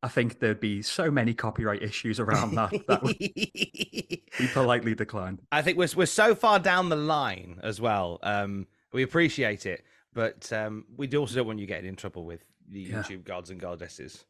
I 0.00 0.06
think 0.06 0.38
there'd 0.38 0.60
be 0.60 0.80
so 0.80 1.10
many 1.10 1.34
copyright 1.34 1.82
issues 1.82 2.20
around 2.20 2.54
that 2.54 2.70
that 2.86 3.02
be 4.38 4.46
politely 4.52 4.94
declined. 4.94 5.40
I 5.50 5.62
think 5.62 5.76
we're 5.76 5.88
we're 5.96 6.06
so 6.06 6.36
far 6.36 6.60
down 6.60 6.88
the 6.88 6.94
line 6.96 7.58
as 7.64 7.80
well. 7.80 8.20
Um, 8.22 8.68
we 8.92 9.02
appreciate 9.02 9.66
it, 9.66 9.82
but 10.12 10.52
um, 10.52 10.84
we 10.96 11.08
do 11.08 11.18
also 11.18 11.34
don't 11.34 11.48
want 11.48 11.58
you 11.58 11.66
getting 11.66 11.88
in 11.88 11.96
trouble 11.96 12.24
with 12.24 12.44
the 12.68 12.80
Yeah. 12.82 13.02
YouTube 13.02 13.24
gods 13.24 13.50
and 13.50 13.58
goddesses. 13.58 14.24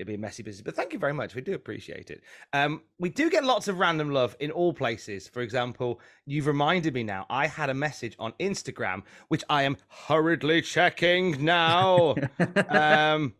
It'd 0.00 0.06
be 0.06 0.14
a 0.14 0.18
messy 0.18 0.42
business, 0.42 0.62
but 0.64 0.74
thank 0.74 0.94
you 0.94 0.98
very 0.98 1.12
much. 1.12 1.34
We 1.34 1.42
do 1.42 1.52
appreciate 1.52 2.10
it. 2.10 2.22
Um, 2.54 2.80
we 2.98 3.10
do 3.10 3.28
get 3.28 3.44
lots 3.44 3.68
of 3.68 3.78
random 3.78 4.10
love 4.10 4.34
in 4.40 4.50
all 4.50 4.72
places. 4.72 5.28
For 5.28 5.42
example, 5.42 6.00
you've 6.24 6.46
reminded 6.46 6.94
me 6.94 7.02
now. 7.02 7.26
I 7.28 7.46
had 7.46 7.68
a 7.68 7.74
message 7.74 8.16
on 8.18 8.32
Instagram, 8.40 9.02
which 9.28 9.44
I 9.50 9.64
am 9.64 9.76
hurriedly 9.88 10.62
checking 10.62 11.44
now. 11.44 12.14
um, 12.70 13.34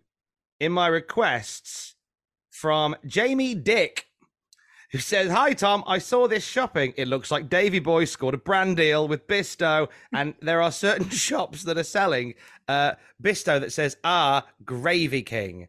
in 0.60 0.70
my 0.70 0.86
requests 0.88 1.94
from 2.50 2.94
Jamie 3.06 3.54
Dick, 3.54 4.08
who 4.92 4.98
says, 4.98 5.30
Hi, 5.30 5.54
Tom. 5.54 5.82
I 5.86 5.96
saw 5.96 6.28
this 6.28 6.44
shopping. 6.44 6.92
It 6.98 7.08
looks 7.08 7.30
like 7.30 7.48
Davy 7.48 7.78
Boy 7.78 8.04
scored 8.04 8.34
a 8.34 8.38
brand 8.38 8.76
deal 8.76 9.08
with 9.08 9.26
Bisto, 9.26 9.88
and 10.12 10.34
there 10.42 10.60
are 10.60 10.70
certain 10.70 11.08
shops 11.10 11.62
that 11.62 11.78
are 11.78 11.84
selling 11.84 12.34
uh, 12.68 12.92
Bisto 13.22 13.58
that 13.60 13.72
says, 13.72 13.96
Ah, 14.04 14.46
Gravy 14.62 15.22
King. 15.22 15.68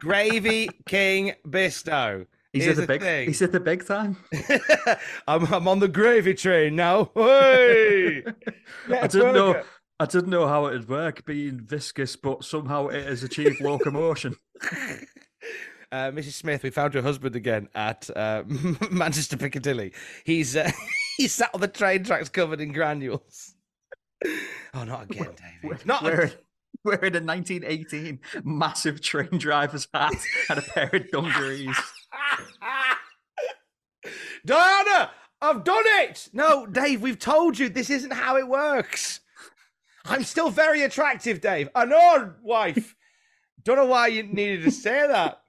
Gravy 0.00 0.70
King 0.86 1.32
Bisto. 1.46 2.26
He's 2.52 2.66
at 2.66 2.76
the 2.76 2.86
big. 2.86 3.00
thing. 3.00 3.28
He's 3.28 3.42
at 3.42 3.52
the 3.52 3.60
big 3.60 3.86
time. 3.86 4.16
I'm, 5.28 5.52
I'm 5.52 5.68
on 5.68 5.78
the 5.78 5.88
gravy 5.88 6.34
train 6.34 6.74
now. 6.74 7.10
Hey! 7.14 8.24
I 8.90 9.06
didn't 9.06 9.34
know. 9.34 9.62
I 10.00 10.06
didn't 10.06 10.30
know 10.30 10.48
how 10.48 10.66
it'd 10.66 10.88
work 10.88 11.24
being 11.26 11.60
viscous, 11.60 12.16
but 12.16 12.42
somehow 12.42 12.88
it 12.88 13.06
has 13.06 13.22
achieved 13.22 13.60
locomotion. 13.60 14.36
Uh, 15.92 16.12
Mrs. 16.12 16.34
Smith, 16.34 16.62
we 16.62 16.70
found 16.70 16.94
your 16.94 17.02
husband 17.02 17.34
again 17.34 17.68
at 17.74 18.08
uh, 18.14 18.44
Manchester 18.92 19.36
Piccadilly. 19.36 19.92
He's 20.22 20.54
uh, 20.54 20.70
he's 21.16 21.32
sat 21.32 21.50
on 21.52 21.60
the 21.60 21.66
train 21.66 22.04
tracks 22.04 22.28
covered 22.28 22.60
in 22.60 22.70
granules. 22.70 23.56
Oh, 24.72 24.84
not 24.84 25.10
again, 25.10 25.30
David. 25.62 25.84
Not 25.84 26.04
wearing, 26.04 26.30
wearing 26.84 27.16
a 27.16 27.20
1918 27.20 28.20
massive 28.44 29.00
train 29.00 29.38
driver's 29.38 29.88
hat 29.92 30.14
and 30.48 30.58
a 30.58 30.62
pair 30.62 30.90
of 30.92 31.10
dungarees. 31.10 31.76
Diana, 34.46 35.10
I've 35.42 35.64
done 35.64 35.84
it. 35.86 36.28
No, 36.32 36.66
Dave, 36.66 37.02
we've 37.02 37.18
told 37.18 37.58
you 37.58 37.68
this 37.68 37.90
isn't 37.90 38.12
how 38.12 38.36
it 38.36 38.48
works. 38.48 39.20
I'm 40.06 40.24
still 40.24 40.50
very 40.50 40.82
attractive, 40.82 41.40
Dave. 41.40 41.68
I 41.74 41.84
know, 41.84 42.32
wife. 42.42 42.96
Don't 43.62 43.76
know 43.76 43.86
why 43.86 44.06
you 44.06 44.22
needed 44.22 44.64
to 44.64 44.70
say 44.70 45.06
that. 45.06 45.42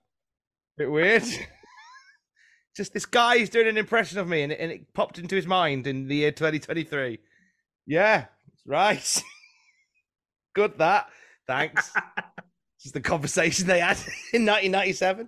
Bit 0.78 0.92
weird. 0.92 1.24
Just 2.76 2.94
this 2.94 3.06
guy 3.06 3.36
is 3.36 3.50
doing 3.50 3.68
an 3.68 3.78
impression 3.78 4.20
of 4.20 4.28
me, 4.28 4.44
and 4.44 4.52
it, 4.52 4.60
and 4.60 4.72
it 4.72 4.94
popped 4.94 5.18
into 5.18 5.36
his 5.36 5.48
mind 5.48 5.88
in 5.88 6.08
the 6.08 6.16
year 6.16 6.32
2023. 6.32 7.20
Yeah, 7.86 8.26
right. 8.66 9.24
Good 10.54 10.78
that. 10.78 11.08
Thanks. 11.52 11.92
this 12.78 12.86
is 12.86 12.92
the 12.94 13.02
conversation 13.02 13.68
they 13.68 13.82
had 13.82 13.98
in 14.34 14.46
1997. 14.46 15.28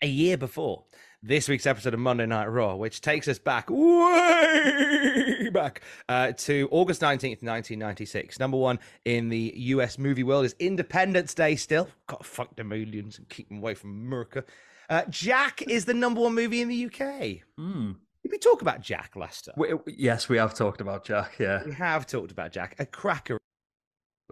A 0.00 0.06
year 0.06 0.36
before 0.36 0.84
this 1.24 1.48
week's 1.48 1.66
episode 1.66 1.92
of 1.92 1.98
Monday 1.98 2.24
Night 2.24 2.46
Raw, 2.46 2.76
which 2.76 3.00
takes 3.00 3.26
us 3.26 3.40
back 3.40 3.68
way 3.68 5.50
back 5.52 5.82
uh, 6.08 6.30
to 6.32 6.68
August 6.70 7.00
19th, 7.00 7.42
1996. 7.42 8.38
Number 8.38 8.56
one 8.56 8.78
in 9.04 9.28
the 9.28 9.52
US 9.56 9.98
movie 9.98 10.22
world 10.22 10.44
is 10.44 10.54
Independence 10.60 11.34
Day 11.34 11.56
still. 11.56 11.88
Got 12.06 12.22
to 12.22 12.28
fuck 12.28 12.54
the 12.54 12.62
millions 12.62 13.18
and 13.18 13.28
keep 13.28 13.48
them 13.48 13.58
away 13.58 13.74
from 13.74 13.90
America. 13.90 14.44
Uh, 14.88 15.02
Jack 15.10 15.62
is 15.62 15.84
the 15.84 15.94
number 15.94 16.20
one 16.20 16.36
movie 16.36 16.60
in 16.60 16.68
the 16.68 16.86
UK. 16.86 17.40
Hmm. 17.58 17.92
Did 18.22 18.30
we 18.30 18.38
talk 18.38 18.62
about 18.62 18.82
Jack 18.82 19.16
last 19.16 19.46
time? 19.46 19.54
We, 19.56 19.74
yes, 19.88 20.28
we 20.28 20.38
have 20.38 20.54
talked 20.54 20.80
about 20.80 21.04
Jack. 21.04 21.40
Yeah. 21.40 21.64
We 21.64 21.72
have 21.72 22.06
talked 22.06 22.30
about 22.30 22.52
Jack. 22.52 22.76
A 22.78 22.86
cracker. 22.86 23.36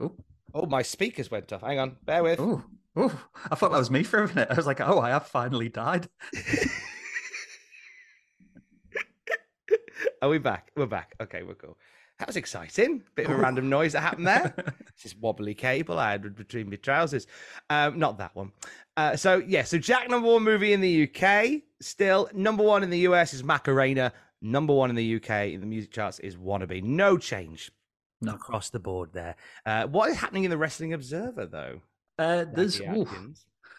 Oh, 0.00 0.14
Oh, 0.54 0.66
my 0.66 0.83
speakers 0.83 1.30
went 1.30 1.52
off. 1.52 1.62
Hang 1.62 1.78
on. 1.78 1.97
Bear 2.04 2.23
with. 2.23 2.40
oh, 2.40 2.64
oh! 2.97 3.25
I 3.50 3.54
thought 3.54 3.73
that 3.73 3.78
was 3.78 3.90
me 3.90 4.02
for 4.02 4.23
a 4.23 4.28
minute. 4.28 4.49
I 4.50 4.54
was 4.54 4.66
like, 4.66 4.80
oh, 4.80 4.99
I 5.00 5.11
have 5.11 5.26
finally 5.26 5.69
died. 5.69 6.09
Are 10.23 10.28
we 10.28 10.38
back? 10.38 10.71
We're 10.76 10.87
back. 10.87 11.14
Okay, 11.21 11.42
we're 11.42 11.54
cool. 11.54 11.78
That 12.19 12.26
was 12.26 12.37
exciting. 12.37 13.02
Bit 13.14 13.26
of 13.26 13.33
a 13.33 13.37
random 13.37 13.71
noise 13.71 13.92
that 13.95 14.00
happened 14.00 14.26
there. 14.26 14.52
It's 14.88 15.02
this 15.04 15.16
wobbly 15.16 15.54
cable 15.54 15.99
I 15.99 16.11
had 16.11 16.37
between 16.37 16.69
my 16.69 16.76
trousers. 16.76 17.26
Um, 17.71 17.99
not 17.99 18.19
that 18.19 18.37
one. 18.37 18.52
Uh, 18.99 19.16
so 19.16 19.42
yeah, 19.47 19.64
so 19.64 19.78
Jack 19.78 20.11
number 20.11 20.28
one 20.28 20.42
movie 20.42 20.75
in 20.75 20.83
the 20.83 21.09
UK. 21.09 21.62
Still 21.80 22.28
number 22.35 22.62
one 22.62 22.83
in 22.83 22.90
the 22.90 22.99
US 22.99 23.33
is 23.33 23.42
Macarena. 23.42 24.12
Number 24.42 24.75
one 24.75 24.90
in 24.90 24.97
the 24.97 25.16
UK 25.16 25.52
in 25.52 25.61
the 25.61 25.66
music 25.66 25.92
charts 25.92 26.19
is 26.19 26.37
Wannabe. 26.37 26.83
No 26.83 27.16
change 27.16 27.71
No. 28.20 28.34
across 28.34 28.70
the 28.70 28.78
board 28.80 29.10
there. 29.12 29.36
Uh, 29.64 29.86
what 29.86 30.10
is 30.10 30.16
happening 30.16 30.44
in 30.44 30.50
the 30.50 30.58
Wrestling 30.58 30.92
Observer 30.92 31.46
though? 31.46 31.80
Uh, 32.18 32.44
there's 32.52 32.80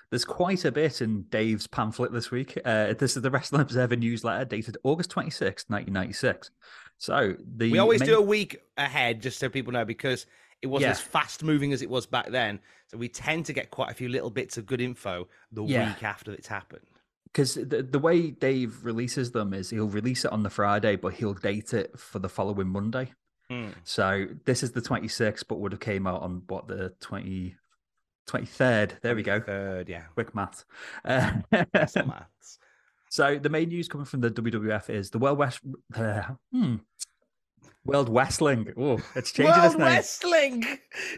there's 0.09 0.25
quite 0.25 0.65
a 0.65 0.71
bit 0.71 0.99
in 1.01 1.23
Dave's 1.29 1.67
pamphlet 1.67 2.11
this 2.11 2.31
week. 2.31 2.57
Uh, 2.65 2.93
this 2.93 3.15
is 3.15 3.21
the 3.21 3.31
Wrestling 3.31 3.61
Observer 3.61 3.95
newsletter 3.95 4.43
dated 4.45 4.77
August 4.83 5.09
26th, 5.11 5.69
1996. 5.69 6.51
So 6.97 7.35
the 7.55 7.71
We 7.71 7.79
always 7.79 8.01
main- 8.01 8.09
do 8.09 8.17
a 8.17 8.21
week 8.21 8.61
ahead 8.77 9.21
just 9.21 9.39
so 9.39 9.47
people 9.47 9.71
know 9.73 9.85
because 9.85 10.25
it 10.61 10.67
wasn't 10.67 10.87
Yeah. 10.87 10.91
as 10.91 10.99
fast 11.01 11.43
moving 11.43 11.71
as 11.71 11.81
it 11.81 11.89
was 11.89 12.05
back 12.05 12.29
then. 12.29 12.59
So 12.89 12.97
we 12.97 13.07
tend 13.09 13.45
to 13.45 13.53
get 13.53 13.71
quite 13.71 13.89
a 13.89 13.93
few 13.93 14.09
little 14.09 14.29
bits 14.29 14.57
of 14.57 14.65
good 14.65 14.81
info 14.81 15.27
the 15.51 15.63
Yeah. 15.63 15.87
week 15.93 16.03
after 16.03 16.31
it's 16.33 16.47
happened. 16.47 16.85
because 17.33 17.53
the, 17.55 17.81
the 17.81 17.97
way 17.97 18.29
Dave 18.31 18.83
releases 18.85 19.31
them 19.31 19.53
is 19.53 19.69
he'll 19.69 19.87
release 19.87 20.25
it 20.25 20.31
on 20.33 20.43
the 20.43 20.49
Friday, 20.49 20.97
but 20.97 21.13
he'll 21.13 21.33
date 21.33 21.73
it 21.73 21.97
for 21.97 22.19
the 22.19 22.27
following 22.27 22.67
Monday. 22.67 23.13
Hmm. 23.51 23.71
So 23.83 24.27
this 24.45 24.63
is 24.63 24.71
the 24.71 24.79
26th, 24.79 25.43
but 25.49 25.59
would 25.59 25.73
have 25.73 25.81
came 25.81 26.07
out 26.07 26.21
on 26.21 26.43
what 26.47 26.69
the 26.69 26.93
20, 27.01 27.53
23rd. 28.25 29.01
There 29.01 29.13
we 29.13 29.23
go. 29.23 29.41
Third, 29.41 29.89
yeah. 29.89 30.03
Quick 30.13 30.33
math. 30.33 30.63
Uh, 31.03 31.33
maths. 31.51 32.59
so 33.09 33.37
the 33.37 33.49
main 33.49 33.67
news 33.67 33.89
coming 33.89 34.05
from 34.05 34.21
the 34.21 34.31
WWF 34.31 34.89
is 34.89 35.09
the 35.09 35.19
World 35.19 35.37
West. 35.37 35.59
Uh, 35.93 36.21
hmm. 36.53 36.75
World 37.83 38.07
Wrestling. 38.07 38.71
Oh, 38.77 39.01
it's 39.15 39.33
changing 39.33 39.53
its 39.53 39.75
World 39.75 39.79
name. 39.79 39.87
Wrestling! 39.89 40.65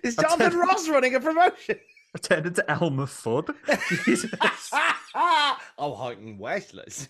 Is 0.03 0.17
I 0.17 0.23
Jonathan 0.23 0.51
tell- 0.53 0.59
Ross 0.61 0.89
running 0.89 1.13
a 1.13 1.19
promotion? 1.19 1.75
Turned 2.21 2.47
into 2.47 2.71
Elmer 2.71 3.05
Fudd. 3.05 3.53
Oh, 5.77 5.95
Heighton 5.95 6.39
Wrestlers. 6.39 7.09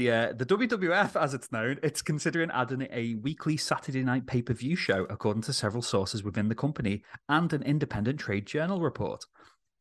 The 0.00 0.10
uh, 0.10 0.32
the 0.32 0.46
WWF, 0.46 1.22
as 1.22 1.34
it's 1.34 1.52
known, 1.52 1.78
it's 1.82 2.00
considering 2.00 2.50
adding 2.52 2.88
a 2.90 3.16
weekly 3.16 3.58
Saturday 3.58 4.02
night 4.02 4.26
pay 4.26 4.40
per 4.40 4.54
view 4.54 4.74
show, 4.74 5.04
according 5.10 5.42
to 5.42 5.52
several 5.52 5.82
sources 5.82 6.24
within 6.24 6.48
the 6.48 6.54
company 6.54 7.04
and 7.28 7.52
an 7.52 7.62
independent 7.62 8.18
trade 8.18 8.46
journal 8.46 8.80
report. 8.80 9.26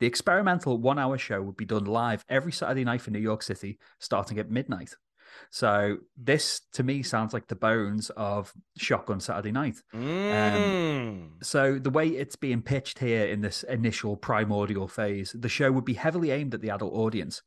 The 0.02 0.08
experimental 0.08 0.78
one 0.78 1.00
hour 1.00 1.18
show 1.18 1.42
would 1.42 1.56
be 1.56 1.64
done 1.64 1.86
live 1.86 2.26
every 2.28 2.52
Saturday 2.52 2.84
night 2.84 3.00
for 3.00 3.12
New 3.12 3.20
York 3.20 3.42
City, 3.42 3.80
starting 3.98 4.38
at 4.40 4.52
midnight. 4.52 4.94
So 5.52 5.98
this, 6.18 6.62
to 6.74 6.84
me, 6.84 7.02
sounds 7.04 7.34
like 7.34 7.48
the 7.48 7.56
bones 7.56 8.10
of 8.12 8.54
Shotgun 8.78 9.20
Saturday 9.20 9.52
Night. 9.52 9.78
Mm. 9.94 11.44
So 11.44 11.80
the 11.80 11.90
way 11.90 12.08
it's 12.10 12.36
being 12.36 12.62
pitched 12.62 13.00
here 13.00 13.26
in 13.26 13.42
this 13.42 13.64
initial 13.64 14.18
primordial 14.18 14.88
phase, 14.88 15.36
the 15.38 15.50
show 15.50 15.72
would 15.72 15.86
be 15.86 15.94
heavily 15.94 16.32
aimed 16.32 16.54
at 16.54 16.62
the 16.62 16.72
adult 16.72 16.94
audience, 16.94 17.42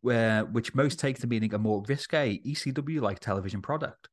where 0.00 0.44
which 0.44 0.74
most 0.74 0.98
take 0.98 1.18
to 1.20 1.26
meaning 1.26 1.54
a 1.54 1.58
more 1.58 1.82
risque 1.86 2.40
ECW-like 2.44 3.20
television 3.20 3.62
product. 3.62 4.08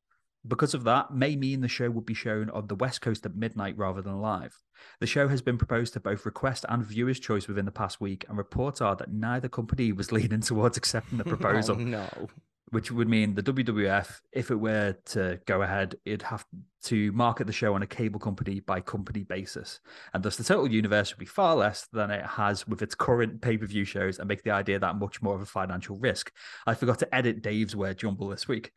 Because 0.46 0.74
of 0.74 0.82
that, 0.84 1.14
may 1.14 1.36
mean 1.36 1.60
the 1.60 1.68
show 1.68 1.88
would 1.88 2.04
be 2.04 2.14
shown 2.14 2.50
on 2.50 2.66
the 2.66 2.74
West 2.74 3.00
Coast 3.00 3.24
at 3.24 3.36
midnight 3.36 3.76
rather 3.76 4.02
than 4.02 4.20
live. 4.20 4.56
The 4.98 5.06
show 5.06 5.28
has 5.28 5.40
been 5.40 5.56
proposed 5.56 5.92
to 5.92 6.00
both 6.00 6.26
request 6.26 6.64
and 6.68 6.84
viewers' 6.84 7.20
choice 7.20 7.46
within 7.46 7.64
the 7.64 7.70
past 7.70 8.00
week, 8.00 8.24
and 8.28 8.36
reports 8.36 8.80
are 8.80 8.96
that 8.96 9.12
neither 9.12 9.48
company 9.48 9.92
was 9.92 10.10
leaning 10.12 10.40
towards 10.40 10.76
accepting 10.76 11.18
the 11.18 11.24
oh, 11.26 11.28
proposal. 11.28 11.76
Oh, 11.78 11.84
no. 11.84 12.28
Which 12.70 12.90
would 12.90 13.08
mean 13.08 13.34
the 13.34 13.42
WWF, 13.42 14.20
if 14.32 14.50
it 14.50 14.56
were 14.56 14.96
to 15.06 15.38
go 15.46 15.62
ahead, 15.62 15.96
it'd 16.04 16.22
have 16.22 16.46
to 16.84 17.12
market 17.12 17.46
the 17.46 17.52
show 17.52 17.74
on 17.74 17.82
a 17.82 17.86
cable 17.86 18.18
company 18.18 18.60
by 18.60 18.80
company 18.80 19.24
basis. 19.24 19.80
And 20.14 20.22
thus 20.22 20.36
the 20.36 20.44
total 20.44 20.70
universe 20.70 21.12
would 21.12 21.18
be 21.18 21.26
far 21.26 21.54
less 21.54 21.86
than 21.92 22.10
it 22.10 22.24
has 22.24 22.66
with 22.66 22.80
its 22.82 22.94
current 22.94 23.42
pay 23.42 23.58
per 23.58 23.66
view 23.66 23.84
shows 23.84 24.18
and 24.18 24.28
make 24.28 24.42
the 24.42 24.52
idea 24.52 24.78
that 24.78 24.96
much 24.96 25.20
more 25.20 25.34
of 25.34 25.42
a 25.42 25.46
financial 25.46 25.96
risk. 25.98 26.32
I 26.66 26.74
forgot 26.74 26.98
to 27.00 27.14
edit 27.14 27.42
Dave's 27.42 27.76
word 27.76 27.98
jumble 27.98 28.28
this 28.28 28.48
week. 28.48 28.72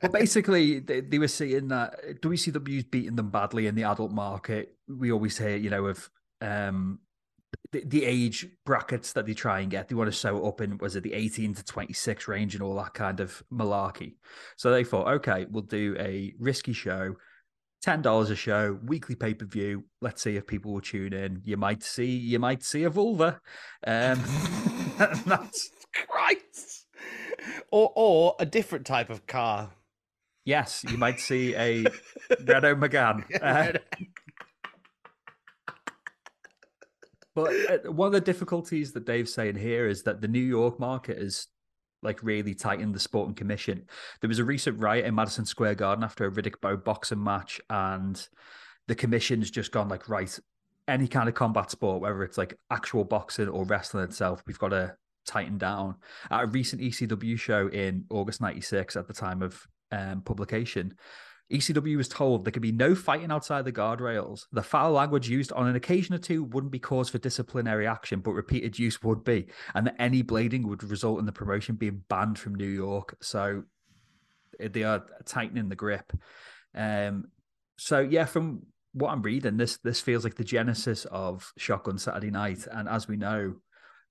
but 0.00 0.12
basically, 0.12 0.78
they, 0.78 1.00
they, 1.00 1.18
were 1.18 1.28
saying 1.28 1.68
that 1.68 2.20
WCW's 2.22 2.84
beating 2.84 3.16
them 3.16 3.30
badly 3.30 3.66
in 3.66 3.74
the 3.74 3.84
adult 3.84 4.12
market. 4.12 4.76
We 4.88 5.10
always 5.10 5.36
hear, 5.36 5.56
you 5.56 5.70
know, 5.70 5.86
of 5.86 6.08
um, 6.40 7.00
the, 7.72 7.82
the, 7.84 8.04
age 8.04 8.46
brackets 8.64 9.12
that 9.12 9.26
they 9.26 9.34
try 9.34 9.60
and 9.60 9.70
get. 9.70 9.88
They 9.88 9.94
want 9.94 10.10
to 10.10 10.16
sew 10.16 10.46
up 10.46 10.60
in 10.60 10.78
was 10.78 10.96
it 10.96 11.02
the 11.02 11.14
18 11.14 11.54
to 11.54 11.64
26 11.64 12.28
range 12.28 12.54
and 12.54 12.62
all 12.62 12.74
that 12.76 12.94
kind 12.94 13.20
of 13.20 13.42
malarkey. 13.52 14.14
So 14.56 14.70
they 14.70 14.84
thought, 14.84 15.08
okay, 15.08 15.46
we'll 15.50 15.62
do 15.62 15.96
a 15.98 16.34
risky 16.38 16.72
show, 16.72 17.16
ten 17.82 18.02
dollars 18.02 18.30
a 18.30 18.36
show, 18.36 18.78
weekly 18.84 19.14
pay 19.14 19.34
per 19.34 19.46
view. 19.46 19.84
Let's 20.00 20.22
see 20.22 20.36
if 20.36 20.46
people 20.46 20.72
will 20.72 20.80
tune 20.80 21.12
in. 21.12 21.42
You 21.44 21.56
might 21.56 21.82
see, 21.82 22.16
you 22.16 22.38
might 22.38 22.62
see 22.62 22.84
a 22.84 22.90
vulva. 22.90 23.40
Um, 23.86 24.22
that's 25.26 25.70
Christ. 26.08 26.86
Or 27.70 27.92
or 27.94 28.36
a 28.38 28.46
different 28.46 28.86
type 28.86 29.10
of 29.10 29.26
car. 29.26 29.70
Yes, 30.44 30.84
you 30.88 30.98
might 30.98 31.20
see 31.20 31.54
a 31.54 31.84
Renault 32.44 32.76
Megane. 32.76 33.24
Uh, 33.40 33.78
But 37.34 37.52
uh, 37.70 37.92
one 37.92 38.06
of 38.06 38.12
the 38.12 38.20
difficulties 38.20 38.92
that 38.92 39.06
Dave's 39.06 39.32
saying 39.32 39.56
here 39.56 39.88
is 39.88 40.02
that 40.02 40.20
the 40.20 40.28
New 40.28 40.40
York 40.40 40.78
market 40.78 41.18
is 41.18 41.48
like 42.02 42.22
really 42.22 42.54
tightened 42.54 42.94
the 42.94 43.00
sporting 43.00 43.34
commission. 43.34 43.84
There 44.20 44.28
was 44.28 44.38
a 44.38 44.44
recent 44.44 44.80
riot 44.80 45.06
in 45.06 45.14
Madison 45.14 45.46
Square 45.46 45.76
Garden 45.76 46.04
after 46.04 46.26
a 46.26 46.30
Riddick 46.30 46.60
Bowe 46.60 46.76
boxing 46.76 47.22
match, 47.22 47.60
and 47.70 48.26
the 48.88 48.94
commission's 48.94 49.50
just 49.50 49.72
gone 49.72 49.88
like, 49.88 50.08
right, 50.08 50.36
any 50.88 51.06
kind 51.06 51.28
of 51.28 51.34
combat 51.34 51.70
sport, 51.70 52.02
whether 52.02 52.22
it's 52.24 52.38
like 52.38 52.58
actual 52.70 53.04
boxing 53.04 53.48
or 53.48 53.64
wrestling 53.64 54.04
itself, 54.04 54.42
we've 54.46 54.58
got 54.58 54.70
to 54.70 54.96
tighten 55.26 55.58
down. 55.58 55.96
At 56.30 56.44
a 56.44 56.46
recent 56.46 56.82
ECW 56.82 57.38
show 57.38 57.68
in 57.68 58.04
August 58.10 58.40
96 58.40 58.96
at 58.96 59.06
the 59.06 59.14
time 59.14 59.42
of 59.42 59.64
um, 59.92 60.22
publication, 60.22 60.94
ECW 61.52 61.96
was 61.96 62.08
told 62.08 62.44
there 62.44 62.52
could 62.52 62.62
be 62.62 62.72
no 62.72 62.94
fighting 62.94 63.30
outside 63.30 63.64
the 63.64 63.72
guardrails. 63.72 64.46
The 64.52 64.62
foul 64.62 64.92
language 64.92 65.28
used 65.28 65.52
on 65.52 65.68
an 65.68 65.76
occasion 65.76 66.14
or 66.14 66.18
two 66.18 66.44
wouldn't 66.44 66.72
be 66.72 66.78
cause 66.78 67.10
for 67.10 67.18
disciplinary 67.18 67.86
action, 67.86 68.20
but 68.20 68.32
repeated 68.32 68.78
use 68.78 69.02
would 69.02 69.22
be, 69.22 69.46
and 69.74 69.86
that 69.86 69.96
any 69.98 70.22
blading 70.22 70.64
would 70.64 70.82
result 70.82 71.18
in 71.18 71.26
the 71.26 71.32
promotion 71.32 71.76
being 71.76 72.02
banned 72.08 72.38
from 72.38 72.54
New 72.54 72.68
York. 72.68 73.16
So 73.20 73.64
eh, 74.58 74.68
they 74.72 74.82
are 74.82 75.04
tightening 75.26 75.68
the 75.68 75.76
grip. 75.76 76.12
Um, 76.74 77.26
so 77.76 78.00
yeah, 78.00 78.24
from 78.24 78.62
what 78.94 79.10
I'm 79.10 79.22
reading, 79.22 79.58
this 79.58 79.76
this 79.78 80.00
feels 80.00 80.24
like 80.24 80.36
the 80.36 80.44
genesis 80.44 81.04
of 81.10 81.52
Shotgun 81.58 81.98
Saturday 81.98 82.30
Night, 82.30 82.66
and 82.70 82.88
as 82.88 83.08
we 83.08 83.16
know, 83.16 83.56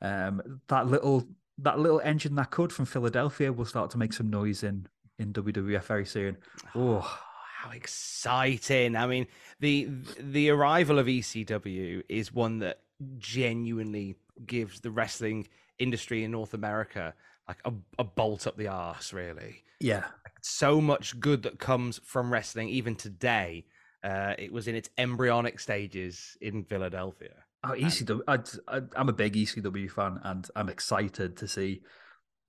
um, 0.01 0.61
that 0.67 0.87
little 0.87 1.27
that 1.57 1.79
little 1.79 2.01
engine 2.03 2.35
that 2.35 2.51
could 2.51 2.71
from 2.71 2.85
Philadelphia 2.85 3.51
will 3.51 3.65
start 3.65 3.89
to 3.91 3.97
make 3.97 4.13
some 4.13 4.29
noise 4.29 4.63
in 4.63 4.87
in 5.17 5.33
WWF 5.33 5.83
very 5.83 6.05
soon. 6.05 6.37
Oh, 6.75 7.19
how 7.61 7.69
exciting! 7.69 8.95
I 8.95 9.05
mean, 9.05 9.27
the 9.59 9.87
the 10.19 10.49
arrival 10.49 10.97
of 10.97 11.05
ECW 11.05 12.01
is 12.09 12.33
one 12.33 12.57
that 12.59 12.79
genuinely 13.19 14.15
gives 14.47 14.79
the 14.79 14.89
wrestling 14.89 15.47
industry 15.77 16.23
in 16.23 16.31
North 16.31 16.55
America 16.55 17.13
like 17.47 17.59
a, 17.63 17.73
a 17.99 18.03
bolt 18.03 18.47
up 18.47 18.57
the 18.57 18.67
arse, 18.67 19.13
really. 19.13 19.63
Yeah, 19.79 20.05
so 20.41 20.81
much 20.81 21.19
good 21.19 21.43
that 21.43 21.59
comes 21.59 21.99
from 22.03 22.33
wrestling, 22.33 22.69
even 22.69 22.95
today. 22.95 23.65
Uh, 24.03 24.33
it 24.39 24.51
was 24.51 24.67
in 24.67 24.73
its 24.73 24.89
embryonic 24.97 25.59
stages 25.59 26.35
in 26.41 26.63
Philadelphia. 26.63 27.43
Oh, 27.63 27.75
ECW! 27.77 28.21
I, 28.27 28.81
I'm 28.95 29.09
a 29.09 29.13
big 29.13 29.33
ECW 29.35 29.91
fan, 29.91 30.19
and 30.23 30.47
I'm 30.55 30.69
excited 30.69 31.37
to 31.37 31.47
see 31.47 31.83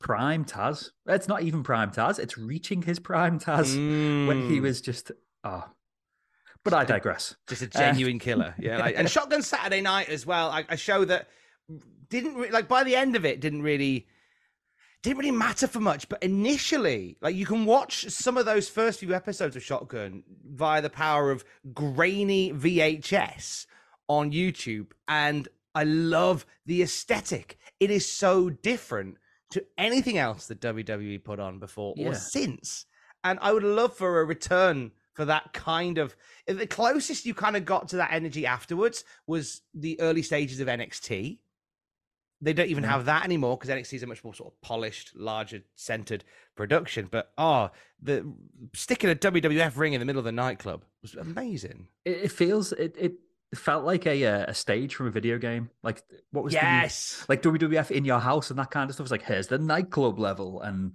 prime 0.02 0.44
Taz. 0.44 0.90
It's 1.06 1.28
not 1.28 1.42
even 1.42 1.62
prime 1.62 1.90
Taz. 1.90 2.18
It's 2.18 2.36
reaching 2.36 2.82
his 2.82 2.98
prime 2.98 3.38
Taz 3.38 3.76
mm. 3.76 4.26
when 4.26 4.48
he 4.50 4.58
mm. 4.58 4.62
was 4.62 4.80
just 4.80 5.12
ah. 5.44 5.66
Oh. 5.66 5.72
But 6.64 6.74
I 6.74 6.84
digress. 6.84 7.34
Just 7.48 7.62
a 7.62 7.66
genuine 7.66 8.16
uh, 8.16 8.18
killer, 8.24 8.54
yeah. 8.58 8.78
Like, 8.78 8.94
and 8.96 9.10
Shotgun 9.10 9.42
Saturday 9.42 9.80
Night 9.80 10.08
as 10.08 10.24
well. 10.24 10.48
I, 10.48 10.64
a 10.68 10.76
show 10.76 11.04
that 11.06 11.28
didn't 12.08 12.36
re- 12.36 12.50
like 12.50 12.68
by 12.68 12.84
the 12.84 12.94
end 12.94 13.16
of 13.16 13.24
it 13.24 13.40
didn't 13.40 13.62
really 13.62 14.06
didn't 15.02 15.18
really 15.18 15.32
matter 15.32 15.66
for 15.66 15.80
much. 15.80 16.08
But 16.08 16.22
initially, 16.22 17.16
like 17.20 17.34
you 17.34 17.46
can 17.46 17.64
watch 17.64 18.08
some 18.10 18.36
of 18.36 18.44
those 18.44 18.68
first 18.68 19.00
few 19.00 19.12
episodes 19.14 19.56
of 19.56 19.62
Shotgun 19.62 20.22
via 20.44 20.80
the 20.80 20.90
power 20.90 21.30
of 21.30 21.44
grainy 21.74 22.52
VHS 22.52 23.66
on 24.08 24.30
YouTube, 24.30 24.92
and 25.08 25.48
I 25.74 25.84
love 25.84 26.46
the 26.66 26.82
aesthetic. 26.82 27.58
It 27.80 27.90
is 27.90 28.10
so 28.10 28.50
different 28.50 29.16
to 29.52 29.64
anything 29.78 30.18
else 30.18 30.46
that 30.46 30.60
WWE 30.60 31.22
put 31.22 31.40
on 31.40 31.58
before 31.58 31.94
yeah. 31.96 32.08
or 32.08 32.14
since. 32.14 32.86
And 33.24 33.38
I 33.40 33.52
would 33.52 33.62
love 33.62 33.96
for 33.96 34.20
a 34.20 34.24
return 34.24 34.92
for 35.14 35.24
that 35.26 35.52
kind 35.52 35.98
of 35.98 36.16
the 36.46 36.66
closest 36.66 37.26
you 37.26 37.34
kind 37.34 37.56
of 37.56 37.64
got 37.64 37.88
to 37.88 37.96
that 37.96 38.12
energy 38.12 38.46
afterwards 38.46 39.04
was 39.26 39.60
the 39.74 40.00
early 40.00 40.22
stages 40.22 40.60
of 40.60 40.68
NXT. 40.68 41.38
They 42.40 42.52
don't 42.52 42.68
even 42.68 42.82
yeah. 42.82 42.90
have 42.90 43.04
that 43.04 43.24
anymore 43.24 43.56
because 43.56 43.70
NXT 43.70 43.92
is 43.94 44.02
a 44.02 44.06
much 44.06 44.24
more 44.24 44.34
sort 44.34 44.52
of 44.52 44.60
polished, 44.62 45.14
larger 45.14 45.62
centered 45.76 46.24
production. 46.56 47.08
But 47.10 47.30
oh, 47.38 47.70
the 48.00 48.32
sticking 48.74 49.10
a 49.10 49.14
WWF 49.14 49.76
ring 49.76 49.92
in 49.92 50.00
the 50.00 50.06
middle 50.06 50.18
of 50.18 50.24
the 50.24 50.32
nightclub 50.32 50.84
was 51.02 51.14
amazing. 51.14 51.88
It, 52.04 52.24
it 52.24 52.32
feels 52.32 52.72
it, 52.72 52.96
it 52.98 53.12
it 53.52 53.58
felt 53.58 53.84
like 53.84 54.06
a 54.06 54.24
uh, 54.24 54.44
a 54.48 54.54
stage 54.54 54.94
from 54.94 55.06
a 55.06 55.10
video 55.10 55.38
game. 55.38 55.70
Like 55.82 56.02
what 56.30 56.42
was 56.42 56.54
yes, 56.54 57.24
the, 57.26 57.32
like 57.32 57.42
WWF 57.42 57.90
in 57.90 58.04
your 58.04 58.18
house 58.18 58.50
and 58.50 58.58
that 58.58 58.70
kind 58.70 58.88
of 58.88 58.94
stuff. 58.94 59.04
It's 59.04 59.12
like 59.12 59.24
here's 59.24 59.46
the 59.46 59.58
nightclub 59.58 60.18
level, 60.18 60.62
and 60.62 60.92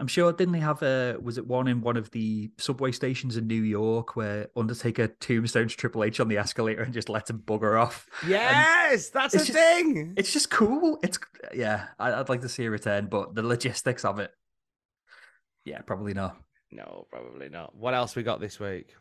I'm 0.00 0.08
sure 0.08 0.32
didn't 0.32 0.52
they 0.52 0.60
have 0.60 0.82
a 0.82 1.16
was 1.22 1.38
it 1.38 1.46
one 1.46 1.68
in 1.68 1.82
one 1.82 1.96
of 1.96 2.10
the 2.10 2.50
subway 2.58 2.90
stations 2.90 3.36
in 3.36 3.46
New 3.46 3.62
York 3.62 4.16
where 4.16 4.48
Undertaker 4.56 5.06
tombstones 5.06 5.74
Triple 5.76 6.02
H 6.02 6.18
on 6.18 6.28
the 6.28 6.38
escalator 6.38 6.82
and 6.82 6.92
just 6.92 7.08
lets 7.08 7.30
him 7.30 7.38
bugger 7.38 7.80
off. 7.80 8.08
Yes, 8.26 9.10
and 9.10 9.22
that's 9.22 9.34
a 9.34 9.38
just, 9.38 9.52
thing. 9.52 10.14
It's 10.16 10.32
just 10.32 10.50
cool. 10.50 10.98
It's 11.04 11.18
yeah, 11.54 11.88
I, 11.98 12.12
I'd 12.12 12.28
like 12.28 12.40
to 12.40 12.48
see 12.48 12.64
a 12.64 12.70
return, 12.70 13.06
but 13.06 13.36
the 13.36 13.42
logistics 13.42 14.04
of 14.04 14.18
it, 14.18 14.32
yeah, 15.64 15.80
probably 15.82 16.14
not. 16.14 16.36
No, 16.72 17.06
probably 17.10 17.48
not. 17.48 17.76
What 17.76 17.94
else 17.94 18.16
we 18.16 18.24
got 18.24 18.40
this 18.40 18.58
week? 18.58 18.94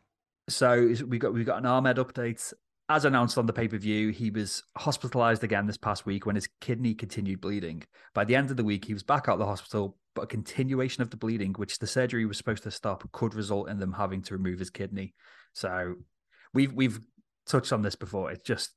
So 0.48 0.94
we 1.08 1.18
got 1.18 1.34
we 1.34 1.44
got 1.44 1.58
an 1.60 1.66
Ahmed 1.66 1.98
update 1.98 2.54
as 2.90 3.06
announced 3.06 3.38
on 3.38 3.46
the 3.46 3.54
pay 3.54 3.68
per 3.68 3.78
view, 3.78 4.10
he 4.10 4.32
was 4.32 4.64
hospitalized 4.76 5.44
again 5.44 5.68
this 5.68 5.78
past 5.78 6.08
week 6.08 6.26
when 6.26 6.36
his 6.36 6.50
kidney 6.60 6.96
continued 6.96 7.40
bleeding. 7.40 7.84
By 8.16 8.26
the 8.26 8.36
end 8.36 8.50
of 8.50 8.58
the 8.58 8.64
week, 8.64 8.86
he 8.86 8.94
was 8.94 9.04
back 9.04 9.30
out 9.30 9.34
of 9.34 9.40
the 9.40 9.46
hospital, 9.46 9.98
but 10.16 10.24
a 10.24 10.28
continuation 10.28 11.04
of 11.04 11.12
the 11.12 11.18
bleeding, 11.18 11.54
which 11.54 11.78
the 11.78 11.88
surgery 11.88 12.26
was 12.26 12.38
supposed 12.38 12.64
to 12.64 12.72
stop, 12.72 13.10
could 13.12 13.36
result 13.36 13.70
in 13.70 13.78
them 13.78 13.94
having 13.94 14.24
to 14.24 14.34
remove 14.34 14.58
his 14.58 14.72
kidney. 14.72 15.14
So 15.54 15.96
we've 16.54 16.74
we've 16.74 17.00
touched 17.46 17.72
on 17.72 17.84
this 17.84 17.96
before. 17.96 18.32
It 18.32 18.44
just 18.44 18.72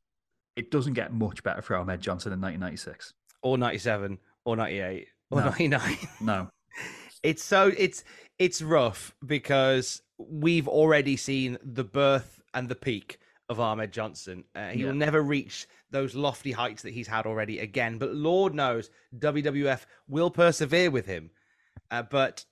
it 0.57 0.71
doesn't 0.71 0.93
get 0.93 1.15
much 1.15 1.43
better 1.43 1.63
for 1.63 1.77
Ahmed 1.77 2.03
Johnson 2.03 2.33
in 2.33 2.41
1996 2.41 3.15
or 3.43 3.57
97 3.57 4.19
or 4.45 4.57
98 4.57 5.09
or 5.31 5.39
no. 5.39 5.45
99. 5.47 5.99
No. 6.21 6.51
it's 7.23 7.43
so 7.43 7.73
it's 7.79 8.05
it's 8.39 8.61
rough 8.61 9.15
because 9.25 10.03
we've 10.19 10.69
already 10.69 11.17
seen 11.17 11.57
the 11.65 11.85
birth 11.85 12.41
and 12.53 12.69
the 12.69 12.75
peak 12.75 13.19
of 13.53 13.61
Ahmed 13.61 13.93
Johnson. 13.93 14.45
Uh, 14.55 14.69
he 14.69 14.81
yeah. 14.81 14.87
will 14.87 14.95
never 14.95 15.23
reach 15.23 15.69
those 15.91 16.15
lofty 16.15 16.51
heights 16.51 16.83
that 16.83 16.93
he's 16.93 17.07
had 17.07 17.27
already 17.27 17.61
again. 17.61 17.99
But 17.99 18.15
Lord 18.15 18.55
knows 18.55 18.91
WWF 19.17 19.87
will 20.09 20.31
persevere 20.31 20.91
with 20.91 21.07
him. 21.07 21.31
Uh, 21.91 22.03
but 22.03 22.45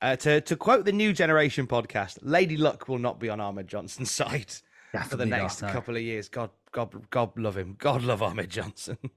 uh, 0.00 0.16
to 0.16 0.40
to 0.42 0.56
quote 0.56 0.84
the 0.84 0.92
New 0.92 1.12
Generation 1.12 1.66
podcast, 1.66 2.18
Lady 2.22 2.56
Luck 2.56 2.88
will 2.88 2.98
not 2.98 3.18
be 3.18 3.28
on 3.28 3.40
Ahmed 3.40 3.66
Johnson's 3.66 4.10
side 4.20 4.52
Definitely 4.92 5.10
for 5.10 5.16
the 5.16 5.26
next 5.26 5.62
not, 5.62 5.68
no. 5.68 5.72
couple 5.72 5.96
of 5.96 6.02
years. 6.02 6.28
God, 6.28 6.50
God, 6.70 7.10
God 7.10 7.38
love 7.38 7.56
him. 7.56 7.76
God 7.78 8.02
love 8.02 8.22
Ahmed 8.22 8.50
Johnson. 8.50 8.98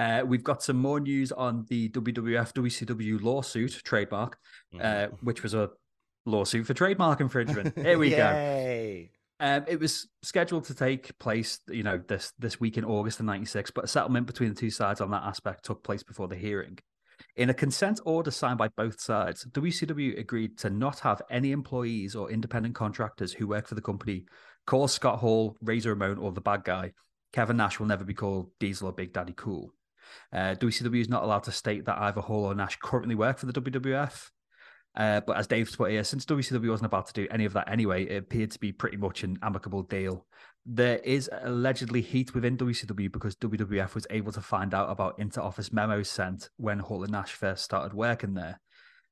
Uh, 0.00 0.22
we've 0.24 0.42
got 0.42 0.62
some 0.62 0.76
more 0.76 1.00
news 1.00 1.32
on 1.32 1.66
the 1.68 1.90
WWF 1.90 2.54
WCW 2.54 3.22
lawsuit 3.22 3.78
trademark, 3.84 4.38
uh, 4.74 4.78
mm. 4.78 5.12
which 5.20 5.42
was 5.42 5.52
a 5.52 5.70
lawsuit 6.24 6.66
for 6.66 6.72
trademark 6.72 7.20
infringement. 7.20 7.76
Here 7.76 7.98
we 7.98 8.08
go. 8.08 9.04
Um, 9.42 9.64
it 9.66 9.80
was 9.80 10.06
scheduled 10.22 10.66
to 10.66 10.74
take 10.74 11.18
place, 11.18 11.58
you 11.68 11.82
know, 11.82 12.00
this 12.06 12.32
this 12.38 12.60
week 12.60 12.78
in 12.78 12.84
August 12.84 13.18
of 13.18 13.26
'96, 13.26 13.72
but 13.72 13.84
a 13.84 13.88
settlement 13.88 14.28
between 14.28 14.50
the 14.50 14.54
two 14.54 14.70
sides 14.70 15.00
on 15.00 15.10
that 15.10 15.24
aspect 15.24 15.64
took 15.64 15.82
place 15.82 16.04
before 16.04 16.28
the 16.28 16.36
hearing. 16.36 16.78
In 17.34 17.50
a 17.50 17.54
consent 17.54 18.00
order 18.04 18.30
signed 18.30 18.58
by 18.58 18.68
both 18.68 19.00
sides, 19.00 19.44
WCW 19.46 20.16
agreed 20.16 20.58
to 20.58 20.70
not 20.70 21.00
have 21.00 21.22
any 21.28 21.50
employees 21.50 22.14
or 22.14 22.30
independent 22.30 22.76
contractors 22.76 23.32
who 23.32 23.48
work 23.48 23.66
for 23.66 23.74
the 23.74 23.80
company 23.80 24.26
call 24.64 24.86
Scott 24.86 25.18
Hall, 25.18 25.56
Razor 25.60 25.94
Ramon, 25.94 26.18
or 26.18 26.30
the 26.30 26.40
bad 26.40 26.62
guy. 26.62 26.92
Kevin 27.32 27.56
Nash 27.56 27.80
will 27.80 27.86
never 27.88 28.04
be 28.04 28.14
called 28.14 28.52
Diesel 28.60 28.90
or 28.90 28.92
Big 28.92 29.12
Daddy 29.12 29.34
Cool. 29.36 29.74
Uh, 30.32 30.54
WCW 30.54 31.00
is 31.00 31.08
not 31.08 31.24
allowed 31.24 31.42
to 31.44 31.52
state 31.52 31.84
that 31.86 31.98
either 31.98 32.20
Hall 32.20 32.44
or 32.44 32.54
Nash 32.54 32.78
currently 32.80 33.16
work 33.16 33.38
for 33.38 33.46
the 33.46 33.60
WWF. 33.60 34.30
Uh, 34.94 35.20
but 35.20 35.36
as 35.36 35.46
Dave's 35.46 35.74
put 35.74 35.90
here, 35.90 36.04
since 36.04 36.26
WCW 36.26 36.68
wasn't 36.68 36.86
about 36.86 37.06
to 37.06 37.12
do 37.14 37.26
any 37.30 37.44
of 37.44 37.54
that 37.54 37.70
anyway, 37.70 38.04
it 38.04 38.16
appeared 38.16 38.50
to 38.50 38.58
be 38.58 38.72
pretty 38.72 38.98
much 38.98 39.24
an 39.24 39.38
amicable 39.42 39.82
deal. 39.82 40.26
There 40.66 40.98
is 40.98 41.30
allegedly 41.42 42.02
heat 42.02 42.34
within 42.34 42.56
WCW 42.56 43.10
because 43.10 43.34
WWF 43.36 43.94
was 43.94 44.06
able 44.10 44.32
to 44.32 44.40
find 44.40 44.74
out 44.74 44.90
about 44.90 45.18
inter-office 45.18 45.72
memos 45.72 46.10
sent 46.10 46.50
when 46.56 46.78
Hall 46.78 47.02
and 47.02 47.12
Nash 47.12 47.32
first 47.32 47.64
started 47.64 47.94
working 47.94 48.34
there, 48.34 48.60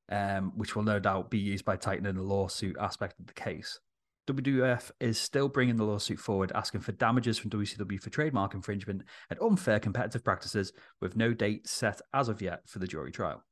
um, 0.09 0.53
which 0.55 0.75
will 0.75 0.83
no 0.83 0.99
doubt 0.99 1.31
be 1.31 1.39
used 1.39 1.65
by 1.65 1.75
Titan 1.75 2.05
in 2.05 2.15
the 2.15 2.21
lawsuit 2.21 2.77
aspect 2.79 3.19
of 3.19 3.25
the 3.25 3.33
case. 3.33 3.79
WWF 4.27 4.91
is 4.99 5.19
still 5.19 5.49
bringing 5.49 5.77
the 5.77 5.83
lawsuit 5.83 6.19
forward, 6.19 6.51
asking 6.53 6.81
for 6.81 6.91
damages 6.91 7.39
from 7.39 7.49
WCW 7.49 7.99
for 7.99 8.11
trademark 8.11 8.53
infringement 8.53 9.01
and 9.31 9.39
unfair 9.41 9.79
competitive 9.79 10.23
practices, 10.23 10.71
with 11.01 11.15
no 11.15 11.33
date 11.33 11.67
set 11.67 11.99
as 12.13 12.29
of 12.29 12.39
yet 12.39 12.61
for 12.67 12.77
the 12.77 12.87
jury 12.87 13.11
trial. 13.11 13.43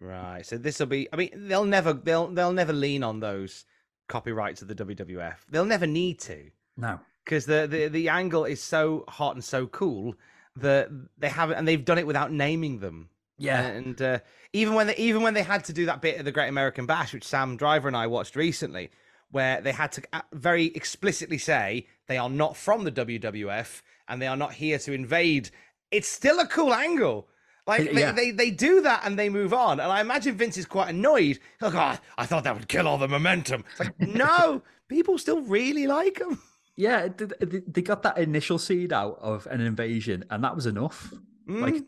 Right. 0.00 0.44
So 0.46 0.56
this 0.58 0.78
will 0.78 0.86
be. 0.86 1.08
I 1.12 1.16
mean, 1.16 1.30
they'll 1.48 1.64
never. 1.64 1.92
They'll 1.92 2.28
they'll 2.28 2.52
never 2.52 2.72
lean 2.72 3.02
on 3.02 3.20
those 3.20 3.64
copyrights 4.08 4.62
of 4.62 4.68
the 4.68 4.74
WWF. 4.74 5.34
They'll 5.50 5.64
never 5.64 5.86
need 5.86 6.18
to 6.20 6.50
No. 6.76 7.00
because 7.24 7.46
the, 7.46 7.66
the 7.70 7.88
the 7.88 8.08
angle 8.08 8.44
is 8.44 8.62
so 8.62 9.04
hot 9.08 9.34
and 9.34 9.44
so 9.44 9.66
cool 9.66 10.14
that 10.56 10.88
they 11.18 11.28
haven't, 11.28 11.56
and 11.58 11.66
they've 11.68 11.84
done 11.84 11.98
it 11.98 12.06
without 12.06 12.32
naming 12.32 12.78
them. 12.80 13.10
Yeah. 13.38 13.60
And 13.60 14.00
uh, 14.00 14.18
even 14.52 14.74
when 14.74 14.86
they 14.88 14.96
even 14.96 15.22
when 15.22 15.34
they 15.34 15.42
had 15.42 15.64
to 15.64 15.72
do 15.72 15.86
that 15.86 16.00
bit 16.00 16.18
of 16.18 16.24
the 16.24 16.32
Great 16.32 16.48
American 16.48 16.86
Bash, 16.86 17.12
which 17.12 17.24
Sam 17.24 17.56
Driver 17.56 17.88
and 17.88 17.96
I 17.96 18.06
watched 18.06 18.36
recently, 18.36 18.90
where 19.30 19.60
they 19.60 19.72
had 19.72 19.92
to 19.92 20.02
uh, 20.12 20.22
very 20.32 20.66
explicitly 20.66 21.38
say 21.38 21.86
they 22.06 22.18
are 22.18 22.30
not 22.30 22.56
from 22.56 22.84
the 22.84 22.92
WWF 22.92 23.82
and 24.08 24.22
they 24.22 24.26
are 24.26 24.36
not 24.36 24.54
here 24.54 24.78
to 24.78 24.92
invade. 24.92 25.50
It's 25.90 26.08
still 26.08 26.40
a 26.40 26.46
cool 26.46 26.74
angle. 26.74 27.28
Like 27.68 27.92
they, 27.92 28.00
Yeah. 28.00 28.10
they, 28.12 28.32
they 28.32 28.50
do 28.50 28.80
that 28.80 29.02
and 29.04 29.16
they 29.18 29.28
move 29.28 29.52
on. 29.54 29.78
And 29.78 29.92
I 29.92 30.00
imagine 30.00 30.34
Vince 30.36 30.56
is 30.56 30.66
quite 30.66 30.88
annoyed. 30.88 31.38
Oh 31.62 31.70
God, 31.70 32.00
I 32.16 32.26
thought 32.26 32.42
that 32.44 32.54
would 32.56 32.66
kill 32.68 32.88
all 32.88 32.98
the 32.98 33.06
momentum. 33.06 33.64
It's 33.70 33.80
like, 33.80 34.00
no, 34.00 34.62
people 34.88 35.18
still 35.18 35.42
really 35.42 35.86
like 35.86 36.18
him. 36.18 36.40
Yeah, 36.76 37.08
th- 37.08 37.32
th- 37.40 37.64
they 37.66 37.82
got 37.82 38.02
that 38.04 38.18
initial 38.18 38.58
seed 38.58 38.92
out 38.92 39.18
of 39.20 39.46
an 39.48 39.60
invasion, 39.60 40.24
and 40.30 40.42
that 40.44 40.54
was 40.56 40.66
enough. 40.66 41.12
Like, 41.46 41.74
Mm. 41.74 41.84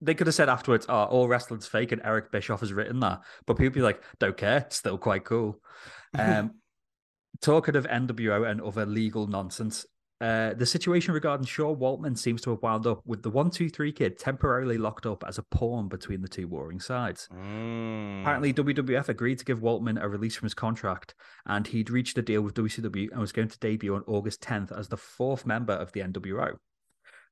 they 0.00 0.14
could 0.14 0.26
have 0.28 0.34
said 0.36 0.48
afterwards, 0.48 0.86
"Oh, 0.88 1.04
all 1.04 1.26
wrestling's 1.26 1.66
fake," 1.66 1.90
and 1.90 2.00
Eric 2.04 2.30
Bischoff 2.30 2.60
has 2.60 2.72
written 2.72 3.00
that, 3.00 3.22
but 3.46 3.56
people 3.56 3.74
be 3.74 3.80
like, 3.82 4.00
"Don't 4.20 4.36
care, 4.36 4.58
it's 4.58 4.76
still 4.76 4.98
quite 4.98 5.24
cool." 5.24 5.60
Um, 6.18 6.54
talking 7.40 7.76
of 7.76 7.86
NWO 7.86 8.48
and 8.48 8.60
other 8.60 8.84
legal 8.86 9.26
nonsense, 9.26 9.86
uh, 10.20 10.52
the 10.54 10.66
situation 10.66 11.14
regarding 11.14 11.46
Sean 11.46 11.76
Waltman 11.76 12.18
seems 12.18 12.42
to 12.42 12.50
have 12.50 12.62
wound 12.62 12.86
up 12.86 13.00
with 13.06 13.22
the 13.22 13.30
one 13.30 13.50
two 13.50 13.70
three 13.70 13.92
kid 13.92 14.18
temporarily 14.18 14.76
locked 14.76 15.06
up 15.06 15.24
as 15.26 15.38
a 15.38 15.42
pawn 15.42 15.88
between 15.88 16.20
the 16.20 16.28
two 16.28 16.46
warring 16.46 16.80
sides. 16.80 17.28
Mm. 17.32 18.22
Apparently, 18.22 18.52
WWF 18.52 19.08
agreed 19.08 19.38
to 19.38 19.44
give 19.44 19.60
Waltman 19.60 20.00
a 20.00 20.08
release 20.08 20.36
from 20.36 20.46
his 20.46 20.54
contract, 20.54 21.14
and 21.46 21.66
he'd 21.66 21.90
reached 21.90 22.18
a 22.18 22.22
deal 22.22 22.42
with 22.42 22.54
WCW 22.54 23.10
and 23.10 23.20
was 23.20 23.32
going 23.32 23.48
to 23.48 23.58
debut 23.58 23.94
on 23.94 24.04
August 24.06 24.42
10th 24.42 24.76
as 24.78 24.88
the 24.88 24.96
fourth 24.96 25.46
member 25.46 25.72
of 25.72 25.92
the 25.92 26.00
NWO. 26.00 26.58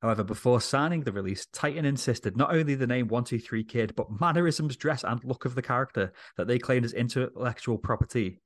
However, 0.00 0.22
before 0.22 0.60
signing 0.60 1.02
the 1.02 1.12
release, 1.12 1.46
Titan 1.46 1.84
insisted 1.84 2.36
not 2.36 2.54
only 2.54 2.74
the 2.76 2.86
name 2.86 3.08
123 3.08 3.64
Kid, 3.64 3.94
but 3.96 4.20
mannerisms, 4.20 4.76
dress, 4.76 5.02
and 5.02 5.22
look 5.24 5.44
of 5.44 5.54
the 5.54 5.62
character 5.62 6.12
that 6.36 6.46
they 6.46 6.58
claimed 6.58 6.84
as 6.84 6.92
intellectual 6.92 7.78
property. 7.78 8.40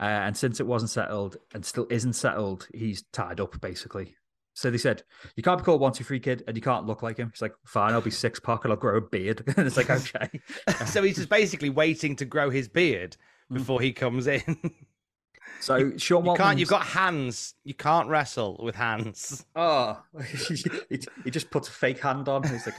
Uh, 0.00 0.04
and 0.04 0.36
since 0.36 0.60
it 0.60 0.66
wasn't 0.66 0.90
settled 0.90 1.36
and 1.52 1.64
still 1.64 1.86
isn't 1.90 2.14
settled, 2.14 2.68
he's 2.72 3.04
tied 3.12 3.38
up 3.40 3.60
basically. 3.60 4.16
So 4.54 4.70
they 4.70 4.78
said, 4.78 5.02
You 5.36 5.42
can't 5.42 5.58
be 5.58 5.64
called 5.64 5.80
123 5.80 6.20
Kid 6.20 6.44
and 6.46 6.56
you 6.56 6.62
can't 6.62 6.86
look 6.86 7.02
like 7.02 7.18
him. 7.18 7.30
He's 7.32 7.42
like, 7.42 7.54
Fine, 7.66 7.92
I'll 7.92 8.00
be 8.00 8.10
six 8.10 8.40
pack 8.40 8.64
and 8.64 8.72
I'll 8.72 8.78
grow 8.78 8.96
a 8.96 9.00
beard. 9.00 9.42
and 9.56 9.66
it's 9.66 9.76
like, 9.76 9.90
Okay. 9.90 10.40
so 10.86 11.02
he's 11.02 11.16
just 11.16 11.28
basically 11.28 11.70
waiting 11.70 12.16
to 12.16 12.24
grow 12.24 12.50
his 12.50 12.68
beard 12.68 13.16
before 13.52 13.80
he 13.80 13.92
comes 13.92 14.26
in. 14.26 14.42
So 15.60 15.96
Sean 15.96 16.24
you 16.24 16.34
can't. 16.34 16.58
You've 16.58 16.68
got 16.68 16.84
hands. 16.84 17.54
You 17.64 17.74
can't 17.74 18.08
wrestle 18.08 18.60
with 18.62 18.74
hands. 18.74 19.44
Oh, 19.56 20.02
he, 20.90 21.00
he 21.24 21.30
just 21.30 21.50
puts 21.50 21.68
a 21.68 21.72
fake 21.72 22.00
hand 22.00 22.28
on. 22.28 22.42
He's 22.42 22.66
like, 22.66 22.76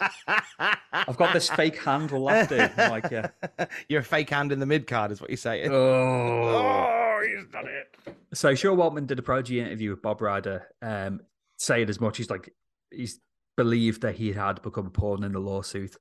I've 0.92 1.16
got 1.16 1.32
this 1.32 1.50
fake 1.50 1.78
hand. 1.78 2.10
Will 2.10 2.26
that 2.26 2.48
do? 2.48 2.68
I'm 2.76 2.90
like, 2.90 3.10
yeah. 3.10 3.28
You're 3.88 4.00
a 4.00 4.04
fake 4.04 4.30
hand 4.30 4.52
in 4.52 4.60
the 4.60 4.66
mid 4.66 4.86
card, 4.86 5.12
is 5.12 5.20
what 5.20 5.30
you're 5.30 5.36
saying. 5.36 5.70
Oh. 5.72 7.22
he's 7.24 7.46
done 7.46 7.66
it. 7.66 8.16
So 8.32 8.54
Sean 8.54 8.76
Waltman 8.76 9.06
did 9.06 9.18
a 9.18 9.22
prodigy 9.22 9.60
interview 9.60 9.90
with 9.90 10.02
Bob 10.02 10.20
Ryder, 10.20 10.66
um, 10.82 11.20
saying 11.56 11.88
as 11.88 12.00
much. 12.00 12.16
He's 12.16 12.30
like, 12.30 12.52
he's 12.90 13.20
believed 13.56 14.02
that 14.02 14.14
he 14.14 14.32
had 14.32 14.62
become 14.62 14.86
a 14.86 14.90
pawn 14.90 15.24
in 15.24 15.32
the 15.32 15.40
lawsuit. 15.40 15.96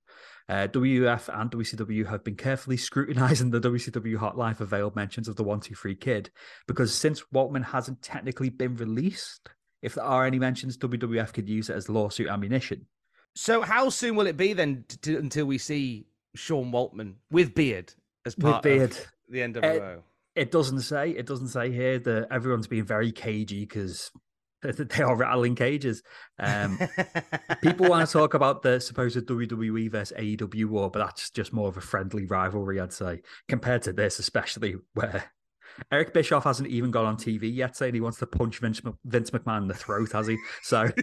Uh, 0.49 0.67
WF 0.67 1.29
and 1.39 1.51
WCW 1.51 2.07
have 2.09 2.23
been 2.23 2.35
carefully 2.35 2.75
scrutinizing 2.75 3.51
the 3.51 3.62
WCW 3.62 4.17
hotline 4.17 4.57
for 4.57 4.65
veiled 4.65 4.95
mentions 4.95 5.27
of 5.27 5.35
the 5.35 5.43
123 5.43 5.93
kid 5.95 6.31
because 6.67 6.91
since 6.91 7.23
Waltman 7.31 7.65
hasn't 7.65 8.01
technically 8.01 8.49
been 8.49 8.75
released, 8.75 9.49
if 9.83 9.93
there 9.93 10.03
are 10.03 10.25
any 10.25 10.39
mentions, 10.39 10.75
WWF 10.77 11.33
could 11.33 11.47
use 11.47 11.69
it 11.69 11.75
as 11.75 11.88
lawsuit 11.88 12.29
ammunition. 12.29 12.88
So 13.35 13.62
how 13.62 13.89
soon 13.89 14.15
will 14.15 14.25
it 14.25 14.38
be 14.38 14.53
then 14.53 14.85
t- 14.88 14.97
t- 15.01 15.15
until 15.15 15.45
we 15.45 15.59
see 15.59 16.07
Sean 16.35 16.71
Waltman 16.71 17.15
with 17.29 17.53
beard 17.53 17.93
as 18.25 18.33
part 18.33 18.63
beard. 18.63 18.91
of 18.91 19.07
the 19.29 19.39
NWO? 19.39 20.01
It 20.35 20.51
doesn't 20.51 20.81
say. 20.81 21.12
It 21.12 21.27
doesn't 21.27 21.49
say 21.49 21.71
here 21.71 21.99
that 21.99 22.27
everyone's 22.31 22.67
being 22.67 22.85
very 22.85 23.12
cagey 23.12 23.62
because 23.62 24.09
they 24.61 25.03
are 25.03 25.15
rattling 25.15 25.55
cages. 25.55 26.03
Um, 26.37 26.79
people 27.61 27.87
want 27.87 28.07
to 28.07 28.11
talk 28.11 28.33
about 28.33 28.61
the 28.61 28.79
supposed 28.79 29.17
WWE 29.17 29.91
versus 29.91 30.17
AEW 30.17 30.65
war, 30.65 30.89
but 30.91 30.99
that's 30.99 31.29
just 31.29 31.53
more 31.53 31.69
of 31.69 31.77
a 31.77 31.81
friendly 31.81 32.25
rivalry, 32.25 32.79
I'd 32.79 32.93
say, 32.93 33.21
compared 33.47 33.83
to 33.83 33.93
this, 33.93 34.19
especially 34.19 34.75
where 34.93 35.31
Eric 35.91 36.13
Bischoff 36.13 36.43
hasn't 36.43 36.69
even 36.69 36.91
gone 36.91 37.05
on 37.05 37.17
TV 37.17 37.53
yet 37.53 37.75
saying 37.75 37.93
he 37.93 38.01
wants 38.01 38.19
to 38.19 38.27
punch 38.27 38.59
Vince, 38.59 38.81
Vince 39.05 39.31
McMahon 39.31 39.63
in 39.63 39.67
the 39.67 39.73
throat, 39.73 40.11
has 40.11 40.27
he? 40.27 40.37
So 40.61 40.87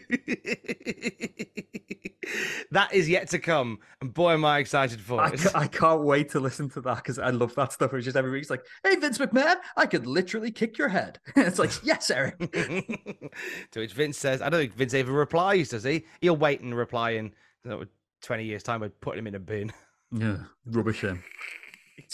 that 2.70 2.92
is 2.92 3.08
yet 3.08 3.28
to 3.30 3.38
come, 3.38 3.78
and 4.00 4.12
boy, 4.12 4.32
am 4.32 4.44
I 4.44 4.58
excited 4.58 5.00
for 5.00 5.20
I, 5.20 5.28
it. 5.30 5.40
ca- 5.40 5.58
I 5.58 5.66
can't 5.68 6.02
wait 6.02 6.30
to 6.30 6.40
listen 6.40 6.68
to 6.70 6.80
that 6.82 6.96
because 6.96 7.18
I 7.18 7.30
love 7.30 7.54
that 7.54 7.72
stuff. 7.72 7.94
It's 7.94 8.04
just 8.04 8.16
every 8.16 8.30
week, 8.30 8.42
it's 8.42 8.50
like, 8.50 8.64
hey, 8.82 8.96
Vince 8.96 9.18
McMahon, 9.18 9.56
I 9.76 9.86
could 9.86 10.06
literally 10.06 10.50
kick 10.50 10.76
your 10.78 10.88
head. 10.88 11.20
it's 11.36 11.58
like, 11.58 11.70
yes, 11.84 12.10
Eric. 12.10 12.38
to 12.52 13.80
which 13.80 13.92
Vince 13.92 14.18
says, 14.18 14.42
"I 14.42 14.48
don't 14.48 14.60
think 14.60 14.74
Vince 14.74 14.94
ever 14.94 15.12
replies, 15.12 15.68
does 15.70 15.84
he? 15.84 16.04
He'll 16.20 16.36
wait 16.36 16.60
and 16.60 16.76
reply 16.76 17.10
in 17.10 17.26
you 17.64 17.70
know, 17.70 17.84
twenty 18.22 18.44
years' 18.44 18.62
time 18.62 18.80
by 18.80 18.88
putting 19.00 19.20
him 19.20 19.26
in 19.28 19.34
a 19.36 19.40
bin." 19.40 19.72
Yeah, 20.12 20.38
rubbish 20.66 21.00
him. 21.02 21.22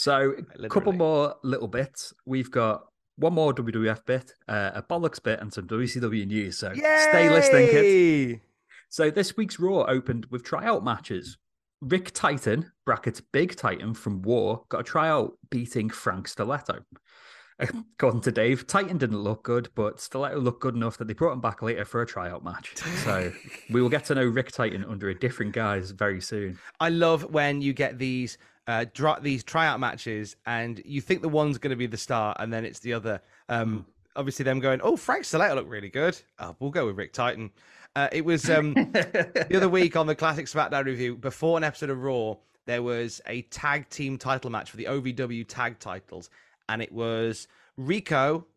So, 0.03 0.35
a 0.61 0.67
couple 0.67 0.91
more 0.91 1.35
little 1.43 1.69
bits. 1.69 2.13
We've 2.25 2.51
got 2.51 2.87
one 3.15 3.31
more 3.31 3.53
WWF 3.53 4.05
bit, 4.05 4.33
uh, 4.49 4.71
a 4.73 4.83
bollocks 4.83 5.23
bit, 5.23 5.39
and 5.39 5.53
some 5.53 5.65
WCW 5.65 6.27
news. 6.27 6.57
So, 6.57 6.73
stay 6.73 7.29
listening, 7.29 7.69
kids. 7.69 7.87
Yay! 7.87 8.41
So, 8.89 9.09
this 9.09 9.37
week's 9.37 9.61
Raw 9.61 9.85
opened 9.85 10.25
with 10.25 10.43
tryout 10.43 10.83
matches. 10.83 11.37
Rick 11.79 12.11
Titan, 12.11 12.73
brackets 12.85 13.21
Big 13.21 13.55
Titan 13.55 13.93
from 13.93 14.21
War, 14.23 14.65
got 14.67 14.81
a 14.81 14.83
tryout 14.83 15.37
beating 15.49 15.89
Frank 15.89 16.27
Stiletto. 16.27 16.79
According 17.59 18.21
to 18.21 18.31
Dave, 18.33 18.67
Titan 18.67 18.97
didn't 18.97 19.21
look 19.21 19.43
good, 19.43 19.69
but 19.73 20.01
Stiletto 20.01 20.37
looked 20.41 20.59
good 20.59 20.75
enough 20.75 20.97
that 20.97 21.07
they 21.07 21.13
brought 21.13 21.31
him 21.31 21.39
back 21.39 21.61
later 21.61 21.85
for 21.85 22.01
a 22.01 22.05
tryout 22.05 22.43
match. 22.43 22.75
So 23.05 23.31
we 23.69 23.81
will 23.81 23.89
get 23.89 24.03
to 24.05 24.15
know 24.15 24.25
Rick 24.25 24.51
Titan 24.51 24.83
under 24.83 25.07
a 25.07 25.17
different 25.17 25.53
guise 25.53 25.91
very 25.91 26.19
soon. 26.19 26.59
I 26.81 26.89
love 26.89 27.31
when 27.31 27.61
you 27.61 27.71
get 27.71 27.99
these 27.99 28.37
uh, 28.67 28.85
dro- 28.93 29.19
these 29.21 29.43
tryout 29.43 29.79
matches, 29.79 30.35
and 30.45 30.81
you 30.85 31.01
think 31.01 31.21
the 31.21 31.29
one's 31.29 31.57
going 31.57 31.71
to 31.71 31.75
be 31.75 31.87
the 31.87 31.97
star, 31.97 32.35
and 32.39 32.51
then 32.51 32.65
it's 32.65 32.79
the 32.79 32.93
other. 32.93 33.21
Um, 33.49 33.85
obviously, 34.15 34.43
them 34.43 34.59
going, 34.59 34.81
"Oh, 34.81 34.95
Frank 34.95 35.25
Stiletto 35.25 35.55
looked 35.55 35.69
really 35.69 35.89
good. 35.89 36.19
Oh, 36.39 36.55
we'll 36.59 36.71
go 36.71 36.85
with 36.85 36.97
Rick 36.97 37.13
Titan." 37.13 37.51
Uh, 37.95 38.07
it 38.11 38.25
was 38.25 38.49
um, 38.49 38.73
the 38.73 39.53
other 39.55 39.69
week 39.69 39.95
on 39.95 40.07
the 40.07 40.15
Classic 40.15 40.45
SmackDown 40.45 40.85
review 40.85 41.15
before 41.15 41.57
an 41.57 41.63
episode 41.63 41.89
of 41.89 42.01
Raw. 42.01 42.35
There 42.65 42.81
was 42.81 43.21
a 43.27 43.41
tag 43.43 43.89
team 43.89 44.17
title 44.17 44.49
match 44.49 44.71
for 44.71 44.77
the 44.77 44.85
OVW 44.85 45.45
tag 45.47 45.79
titles, 45.79 46.29
and 46.69 46.81
it 46.81 46.91
was 46.91 47.47
Rico 47.77 48.47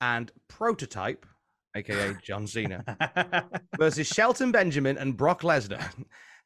and 0.00 0.32
Prototype, 0.48 1.26
aka 1.76 2.16
John 2.22 2.46
Cena, 2.46 2.82
versus 3.78 4.06
Shelton 4.06 4.50
Benjamin 4.50 4.96
and 4.98 5.16
Brock 5.16 5.42
Lesnar. 5.42 5.84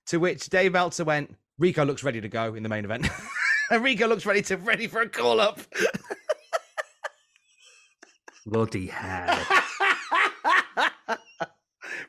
To 0.09 0.19
which 0.19 0.51
Dave 0.51 0.73
Meltzer 0.73 1.03
went, 1.03 1.35
Rico 1.59 1.85
looks 1.85 2.03
ready 2.03 2.21
to 2.21 2.29
go 2.29 2.55
in 2.55 2.63
the 2.63 2.69
main 2.69 2.85
event. 2.85 3.07
and 3.71 3.83
Rico 3.83 4.07
looks 4.07 4.27
ready 4.27 4.43
to 4.43 4.57
ready 4.57 4.87
for 4.87 5.01
a 5.01 5.09
call 5.09 5.41
up. 5.41 5.61
Bloody 8.47 8.87
hell. 8.87 9.43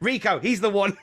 Rico, 0.01 0.39
he's 0.39 0.59
the 0.59 0.69
one. 0.69 0.97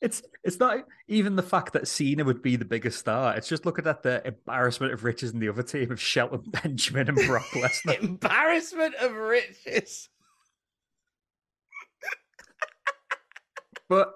It's 0.00 0.22
it's 0.44 0.58
not 0.58 0.86
even 1.08 1.36
the 1.36 1.42
fact 1.42 1.72
that 1.74 1.88
Cena 1.88 2.24
would 2.24 2.40
be 2.40 2.56
the 2.56 2.64
biggest 2.64 2.98
star. 2.98 3.36
It's 3.36 3.48
just 3.48 3.66
looking 3.66 3.86
at 3.86 4.02
the 4.02 4.26
embarrassment 4.26 4.92
of 4.92 5.04
riches 5.04 5.32
in 5.32 5.40
the 5.40 5.48
other 5.48 5.62
team 5.62 5.90
of 5.90 6.00
Shelton 6.00 6.42
Benjamin 6.62 7.08
and 7.08 7.26
Brock 7.26 7.46
Lesnar. 7.52 8.00
Embarrassment 8.02 8.94
of 8.94 9.12
riches. 9.12 10.08
But 13.88 14.14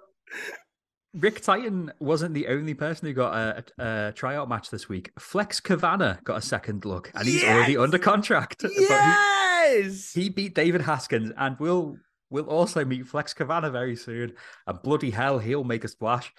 Rick 1.14 1.40
Titan 1.42 1.92
wasn't 2.00 2.34
the 2.34 2.48
only 2.48 2.74
person 2.74 3.06
who 3.06 3.14
got 3.14 3.34
a, 3.34 3.64
a, 3.78 4.08
a 4.08 4.12
tryout 4.12 4.48
match 4.48 4.70
this 4.70 4.88
week. 4.88 5.10
Flex 5.18 5.60
Kavana 5.60 6.22
got 6.24 6.36
a 6.38 6.42
second 6.42 6.84
look, 6.84 7.10
and 7.14 7.24
he's 7.26 7.42
Yes! 7.42 7.54
already 7.56 7.76
under 7.76 7.98
contract. 7.98 8.62
But 8.62 8.72
he- 8.72 8.86
Yes. 8.88 10.12
he, 10.12 10.28
beat 10.28 10.54
David 10.54 10.82
Haskins, 10.82 11.32
and 11.38 11.56
we'll 11.58 11.96
we'll 12.30 12.44
also 12.50 12.84
meet 12.84 13.06
Flex 13.06 13.32
Kavana 13.32 13.72
very 13.72 13.96
soon. 13.96 14.34
And 14.66 14.82
bloody 14.82 15.10
hell, 15.10 15.38
he'll 15.38 15.64
make 15.64 15.84
a 15.84 15.88
splash. 15.88 16.32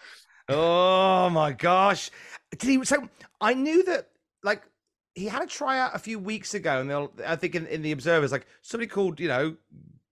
Oh 0.48 1.30
my 1.32 1.52
gosh! 1.54 2.12
Did 2.52 2.70
he? 2.70 2.86
So 2.86 3.10
I 3.42 3.56
knew 3.56 3.84
that, 3.86 4.10
like, 4.44 4.62
he 5.16 5.26
had 5.26 5.42
a 5.42 5.48
tryout 5.48 5.96
a 5.96 6.00
few 6.00 6.20
weeks 6.20 6.54
ago, 6.54 6.82
and 6.82 7.10
I 7.26 7.36
think 7.36 7.56
in, 7.56 7.66
in 7.66 7.82
the 7.82 7.92
Observers, 7.94 8.32
like 8.32 8.46
somebody 8.62 8.88
called, 8.88 9.20
you 9.20 9.28
know, 9.28 9.56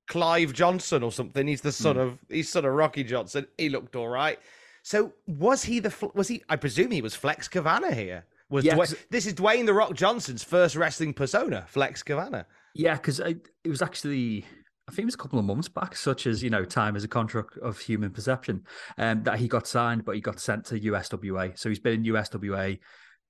Clive 0.08 0.54
Johnson 0.54 1.04
or 1.04 1.12
something. 1.12 1.48
He's 1.48 1.62
the 1.62 1.72
son 1.72 1.98
of 1.98 2.20
he's 2.30 2.50
son 2.50 2.66
of 2.66 2.74
Rocky 2.74 3.04
Johnson. 3.04 3.48
He 3.58 3.70
looked 3.70 3.96
all 3.96 4.10
right. 4.10 4.40
So 4.84 5.14
was 5.28 5.64
he 5.64 5.80
the 5.80 5.94
was 6.14 6.28
he? 6.28 6.44
I 6.50 6.56
presume 6.56 6.92
he 6.92 7.02
was 7.02 7.16
Flex 7.16 7.48
Kavana 7.48 7.94
here. 7.94 8.26
Was 8.50 8.66
Yeah, 8.66 8.76
Dwayne, 8.76 8.96
this 9.10 9.26
is 9.26 9.34
Dwayne 9.34 9.66
the 9.66 9.74
Rock 9.74 9.94
Johnson's 9.94 10.44
first 10.44 10.76
wrestling 10.76 11.14
persona, 11.14 11.66
Flex 11.68 12.04
Kavana. 12.04 12.46
Yeah, 12.76 12.96
because 12.96 13.20
it 13.20 13.48
was 13.66 13.82
actually 13.82 14.46
I 14.88 14.92
think 14.92 15.04
it 15.04 15.06
was 15.06 15.16
a 15.16 15.20
couple 15.20 15.40
of 15.40 15.46
months 15.46 15.70
back, 15.70 15.96
such 15.96 16.28
as 16.28 16.44
you 16.44 16.50
know, 16.50 16.66
time 16.66 16.96
is 16.96 17.06
a 17.06 17.08
contract 17.08 17.58
of 17.60 17.80
human 17.80 18.12
perception, 18.12 18.66
um, 18.98 19.24
that 19.24 19.40
he 19.40 19.48
got 19.48 19.66
signed, 19.66 20.04
but 20.04 20.16
he 20.16 20.22
got 20.22 20.40
sent 20.40 20.66
to 20.66 20.80
USWA. 20.80 21.58
So 21.58 21.70
he's 21.70 21.80
been 21.80 22.06
in 22.06 22.14
USWA, 22.14 22.78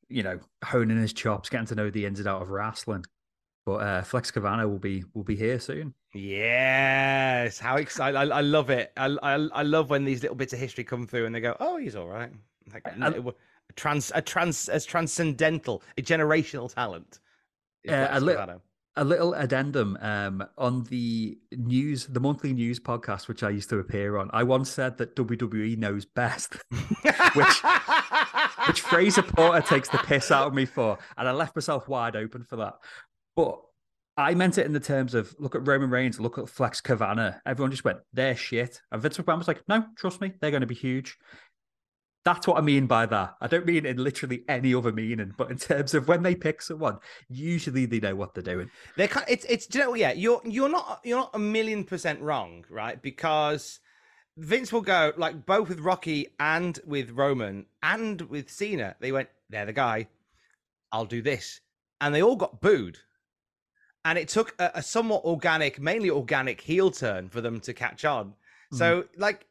you 0.10 0.24
know, 0.24 0.40
honing 0.64 1.00
his 1.00 1.14
chops, 1.14 1.50
getting 1.50 1.68
to 1.68 1.76
know 1.76 1.92
the 1.92 2.06
ins 2.06 2.20
and 2.20 2.28
out 2.28 2.42
of 2.42 2.50
wrestling. 2.50 3.06
But 3.66 3.76
uh, 3.76 4.02
Flex 4.04 4.30
Kavana 4.32 4.70
will 4.70 4.80
be 4.80 5.04
will 5.14 5.24
be 5.24 5.36
here 5.36 5.60
soon. 5.60 5.94
Yes, 6.14 7.60
how 7.60 7.78
excited! 7.78 8.18
I, 8.18 8.24
I 8.24 8.42
love 8.42 8.70
it. 8.70 8.92
I, 8.98 9.06
I 9.24 9.34
I 9.36 9.64
love 9.64 9.90
when 9.90 10.04
these 10.06 10.22
little 10.22 10.36
bits 10.36 10.52
of 10.54 10.60
history 10.60 10.84
come 10.84 11.08
through 11.08 11.26
and 11.26 11.34
they 11.34 11.40
go, 11.40 11.56
"Oh, 11.60 11.78
he's 11.78 11.96
all 11.96 12.08
right." 12.08 12.32
Like 12.74 12.88
I- 12.88 13.08
a 13.70 13.74
trans, 13.76 14.12
a 14.14 14.22
trans, 14.22 14.68
as 14.70 14.86
transcendental, 14.86 15.82
a 15.98 16.02
generational 16.02 16.74
talent. 16.74 17.20
Uh, 17.88 18.08
a 18.12 18.20
li- 18.20 18.36
A 18.96 19.04
little 19.04 19.34
addendum 19.34 19.98
um, 20.02 20.46
on 20.58 20.84
the 20.84 21.38
news, 21.52 22.06
the 22.08 22.20
monthly 22.20 22.54
news 22.54 22.80
podcast, 22.80 23.28
which 23.28 23.42
I 23.42 23.50
used 23.50 23.70
to 23.70 23.80
appear 23.80 24.18
on. 24.18 24.30
I 24.34 24.44
once 24.44 24.70
said 24.70 24.98
that 24.98 25.16
WWE 25.16 25.78
knows 25.78 26.06
best, 26.06 26.58
which 27.36 27.64
which 28.68 28.82
Fraser 28.82 29.24
Porter 29.24 29.62
takes 29.66 29.90
the 29.90 29.98
piss 30.00 30.30
out 30.32 30.48
of 30.48 30.54
me 30.54 30.66
for, 30.66 30.98
and 31.18 31.28
I 31.28 31.32
left 31.32 31.56
myself 31.56 31.88
wide 31.88 32.16
open 32.16 32.44
for 32.44 32.58
that. 32.58 32.76
But 33.36 33.60
I 34.16 34.36
meant 34.36 34.58
it 34.58 34.66
in 34.66 34.74
the 34.74 34.80
terms 34.80 35.16
of 35.16 35.36
look 35.40 35.56
at 35.56 35.68
Roman 35.68 35.90
Reigns, 35.90 36.20
look 36.20 36.38
at 36.38 36.50
Flex 36.50 36.82
Kavana. 36.82 37.40
Everyone 37.46 37.72
just 37.72 37.84
went, 37.84 38.00
they're 38.14 38.36
shit. 38.36 38.82
And 38.92 39.02
Vince 39.02 39.18
McMahon 39.18 39.40
was 39.40 39.48
like, 39.48 39.64
no, 39.68 39.86
trust 39.96 40.22
me, 40.22 40.34
they're 40.40 40.52
going 40.52 40.62
to 40.62 40.68
be 40.68 40.76
huge. 40.76 41.18
That's 42.24 42.48
what 42.48 42.58
I 42.58 42.62
mean 42.62 42.88
by 42.88 43.06
that. 43.08 43.36
I 43.42 43.48
don't 43.48 43.66
mean 43.66 43.86
in 43.86 43.98
literally 43.98 44.46
any 44.48 44.74
other 44.74 44.94
meaning, 44.94 45.34
but 45.36 45.52
in 45.52 45.58
terms 45.58 45.94
of 45.94 46.08
when 46.08 46.24
they 46.24 46.36
pick 46.36 46.62
someone, 46.62 47.00
usually 47.28 47.86
they 47.86 48.00
know 48.00 48.16
what 48.16 48.34
they're 48.34 48.44
doing. 48.44 48.70
They're 48.96 49.10
kind 49.10 49.26
it's 49.28 49.46
it's 49.46 49.68
you 49.74 49.82
know 49.82 49.94
yeah 49.94 50.14
you're 50.14 50.42
you're 50.46 50.70
not 50.70 51.02
you're 51.04 51.18
not 51.18 51.32
a 51.34 51.40
million 51.40 51.84
percent 51.84 52.22
wrong 52.22 52.64
right 52.70 53.02
because 53.02 53.80
Vince 54.38 54.72
will 54.72 54.82
go 54.82 55.12
like 55.18 55.46
both 55.46 55.68
with 55.68 55.80
Rocky 55.80 56.28
and 56.40 56.80
with 56.86 57.12
Roman 57.12 57.66
and 57.82 58.22
with 58.22 58.50
Cena 58.50 58.96
they 59.02 59.12
went 59.12 59.28
they're 59.50 59.66
the 59.66 59.74
guy 59.74 60.08
I'll 60.94 61.06
do 61.06 61.22
this 61.22 61.60
and 62.00 62.16
they 62.16 62.24
all 62.24 62.38
got 62.38 62.62
booed 62.62 63.00
and 64.06 64.18
it 64.18 64.28
took 64.28 64.56
a, 64.60 64.72
a 64.76 64.82
somewhat 64.82 65.24
organic 65.24 65.80
mainly 65.80 66.10
organic 66.10 66.62
heel 66.62 66.92
turn 66.92 67.30
for 67.30 67.42
them 67.42 67.60
to 67.60 67.74
catch 67.74 68.06
on 68.06 68.34
hmm. 68.72 68.78
so 68.78 69.06
like 69.18 69.46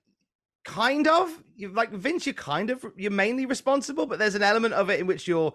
kind 0.64 1.08
of 1.08 1.42
you 1.56 1.68
like 1.68 1.90
Vince 1.90 2.26
you're 2.26 2.34
kind 2.34 2.70
of 2.70 2.84
you're 2.96 3.10
mainly 3.10 3.46
responsible 3.46 4.06
but 4.06 4.18
there's 4.18 4.34
an 4.34 4.42
element 4.42 4.74
of 4.74 4.90
it 4.90 5.00
in 5.00 5.06
which 5.06 5.26
you're 5.26 5.52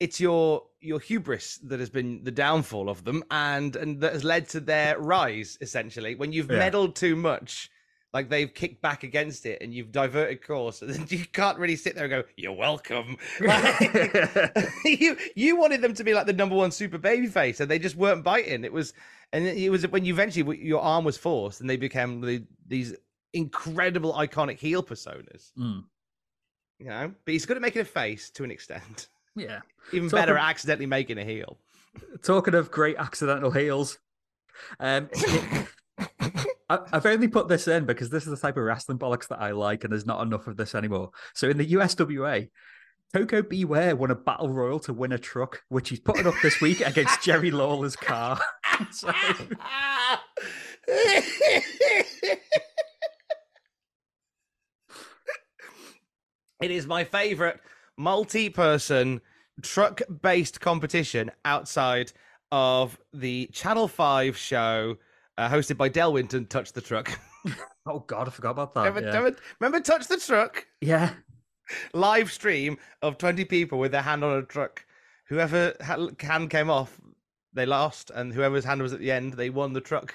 it's 0.00 0.18
your 0.18 0.64
your 0.80 0.98
hubris 0.98 1.58
that 1.58 1.78
has 1.78 1.90
been 1.90 2.24
the 2.24 2.30
downfall 2.30 2.88
of 2.88 3.04
them 3.04 3.22
and 3.30 3.76
and 3.76 4.00
that 4.00 4.12
has 4.12 4.24
led 4.24 4.48
to 4.48 4.58
their 4.58 4.98
rise 4.98 5.58
essentially 5.60 6.14
when 6.14 6.32
you've 6.32 6.50
Yeah. 6.50 6.58
meddled 6.58 6.96
too 6.96 7.14
much 7.14 7.70
like 8.12 8.28
they've 8.28 8.52
kicked 8.52 8.82
back 8.82 9.02
against 9.02 9.46
it 9.46 9.60
and 9.60 9.72
you've 9.72 9.92
diverted 9.92 10.46
course 10.46 10.82
and 10.82 11.10
you 11.10 11.24
can't 11.32 11.58
really 11.58 11.76
sit 11.76 11.94
there 11.94 12.04
and 12.04 12.10
go 12.10 12.22
you're 12.36 12.52
welcome. 12.52 13.16
Like, 13.40 13.80
you 14.84 15.16
you 15.34 15.56
wanted 15.56 15.82
them 15.82 15.94
to 15.94 16.04
be 16.04 16.14
like 16.14 16.26
the 16.26 16.32
number 16.32 16.54
one 16.54 16.70
super 16.70 16.98
baby 16.98 17.26
face 17.26 17.60
and 17.60 17.70
they 17.70 17.78
just 17.78 17.96
weren't 17.96 18.24
biting. 18.24 18.64
It 18.64 18.72
was 18.72 18.92
and 19.32 19.46
it 19.46 19.70
was 19.70 19.86
when 19.88 20.04
you 20.04 20.12
eventually 20.12 20.58
your 20.58 20.80
arm 20.80 21.04
was 21.04 21.16
forced 21.16 21.60
and 21.60 21.70
they 21.70 21.76
became 21.76 22.20
the, 22.20 22.44
these 22.66 22.94
incredible 23.32 24.12
iconic 24.14 24.58
heel 24.58 24.82
personas. 24.82 25.52
Mm. 25.58 25.84
you 26.78 26.86
know? 26.86 27.12
But 27.24 27.32
he's 27.32 27.46
good 27.46 27.56
at 27.56 27.62
making 27.62 27.82
a 27.82 27.84
face 27.86 28.30
to 28.30 28.44
an 28.44 28.50
extent. 28.50 29.08
Yeah. 29.36 29.60
even 29.92 30.08
better 30.08 30.36
accidentally 30.36 30.86
making 30.86 31.18
a 31.18 31.24
heel. 31.24 31.56
Talking 32.22 32.54
of 32.54 32.70
great 32.70 32.96
accidental 32.96 33.50
heels, 33.50 33.98
um, 34.78 35.08
I've 36.70 37.06
only 37.06 37.26
put 37.26 37.48
this 37.48 37.66
in 37.66 37.84
because 37.84 38.10
this 38.10 38.24
is 38.24 38.30
the 38.30 38.36
type 38.36 38.56
of 38.56 38.62
wrestling 38.62 38.98
bollocks 38.98 39.26
that 39.28 39.40
I 39.40 39.50
like, 39.50 39.82
and 39.82 39.92
there's 39.92 40.06
not 40.06 40.22
enough 40.22 40.46
of 40.46 40.56
this 40.56 40.76
anymore. 40.76 41.10
So 41.34 41.48
in 41.48 41.58
the 41.58 41.72
USWA, 41.72 42.48
Koko 43.12 43.42
B. 43.42 43.64
Ware 43.64 43.96
won 43.96 44.12
a 44.12 44.14
battle 44.14 44.50
royal 44.50 44.78
to 44.80 44.92
win 44.92 45.10
a 45.10 45.18
truck, 45.18 45.62
which 45.68 45.88
he's 45.88 45.98
putting 45.98 46.28
up 46.28 46.34
this 46.42 46.60
week 46.60 46.80
against 46.80 47.22
Jerry 47.24 47.50
Lawler's 47.50 47.96
car. 47.96 48.38
so, 48.92 49.12
it 56.60 56.70
is 56.70 56.86
my 56.86 57.02
favorite 57.02 57.58
multi-person 57.96 59.20
truck-based 59.60 60.60
competition 60.60 61.32
outside 61.44 62.12
of 62.52 62.96
the 63.12 63.48
Channel 63.52 63.88
5 63.88 64.36
show 64.36 64.96
uh, 65.40 65.48
hosted 65.48 65.78
by 65.78 65.88
Dale 65.88 66.12
Winton, 66.12 66.44
Touch 66.46 66.72
the 66.72 66.82
Truck. 66.82 67.18
oh 67.86 68.00
God, 68.00 68.28
I 68.28 68.30
forgot 68.30 68.50
about 68.50 68.74
that. 68.74 68.84
remember, 68.84 69.00
yeah. 69.00 69.16
remember, 69.16 69.38
remember 69.58 69.80
Touch 69.80 70.06
the 70.06 70.18
Truck? 70.18 70.66
yeah. 70.80 71.14
Live 71.94 72.32
stream 72.32 72.78
of 73.00 73.16
20 73.16 73.44
people 73.44 73.78
with 73.78 73.92
their 73.92 74.02
hand 74.02 74.24
on 74.24 74.36
a 74.36 74.42
truck. 74.42 74.84
Whoever 75.28 75.74
hand 75.80 76.50
came 76.50 76.68
off, 76.68 77.00
they 77.52 77.64
lost, 77.64 78.10
and 78.10 78.32
whoever's 78.32 78.64
hand 78.64 78.82
was 78.82 78.92
at 78.92 78.98
the 78.98 79.12
end, 79.12 79.34
they 79.34 79.50
won 79.50 79.72
the 79.72 79.80
truck. 79.80 80.12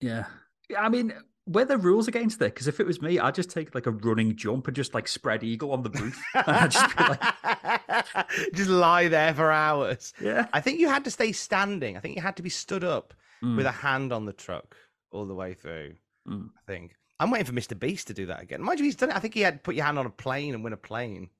Yeah. 0.00 0.24
Yeah, 0.68 0.80
I 0.80 0.88
mean, 0.88 1.14
were 1.46 1.64
there 1.64 1.78
rules 1.78 2.08
against 2.08 2.42
it? 2.42 2.52
Because 2.52 2.66
if 2.66 2.80
it 2.80 2.86
was 2.86 3.00
me, 3.00 3.20
I'd 3.20 3.36
just 3.36 3.50
take 3.50 3.72
like 3.72 3.86
a 3.86 3.92
running 3.92 4.34
jump 4.34 4.66
and 4.66 4.74
just 4.74 4.94
like 4.94 5.06
spread 5.06 5.44
eagle 5.44 5.70
on 5.70 5.84
the 5.84 5.90
roof. 5.90 6.20
and 6.34 6.44
I'd 6.48 6.70
just 6.72 6.96
be 6.96 7.04
like, 7.04 8.26
just 8.54 8.68
lie 8.68 9.06
there 9.06 9.32
for 9.32 9.52
hours. 9.52 10.12
yeah. 10.20 10.48
I 10.52 10.60
think 10.60 10.80
you 10.80 10.88
had 10.88 11.04
to 11.04 11.10
stay 11.10 11.30
standing. 11.30 11.96
I 11.96 12.00
think 12.00 12.16
you 12.16 12.22
had 12.22 12.36
to 12.36 12.42
be 12.42 12.50
stood 12.50 12.82
up 12.82 13.14
Mm. 13.44 13.56
with 13.56 13.66
a 13.66 13.72
hand 13.72 14.12
on 14.12 14.24
the 14.24 14.32
truck 14.32 14.76
all 15.10 15.26
the 15.26 15.34
way 15.34 15.54
through. 15.54 15.94
Mm. 16.28 16.48
I 16.56 16.72
think. 16.72 16.94
I'm 17.20 17.30
waiting 17.30 17.46
for 17.46 17.52
Mr. 17.52 17.78
Beast 17.78 18.08
to 18.08 18.14
do 18.14 18.26
that 18.26 18.42
again. 18.42 18.62
Mind 18.62 18.78
you, 18.78 18.84
he's 18.84 18.96
done 18.96 19.10
it. 19.10 19.16
I 19.16 19.20
think 19.20 19.34
he 19.34 19.40
had 19.40 19.62
put 19.62 19.74
your 19.74 19.84
hand 19.84 19.98
on 19.98 20.06
a 20.06 20.10
plane 20.10 20.54
and 20.54 20.62
win 20.62 20.72
a 20.72 20.78
plane. 20.78 21.30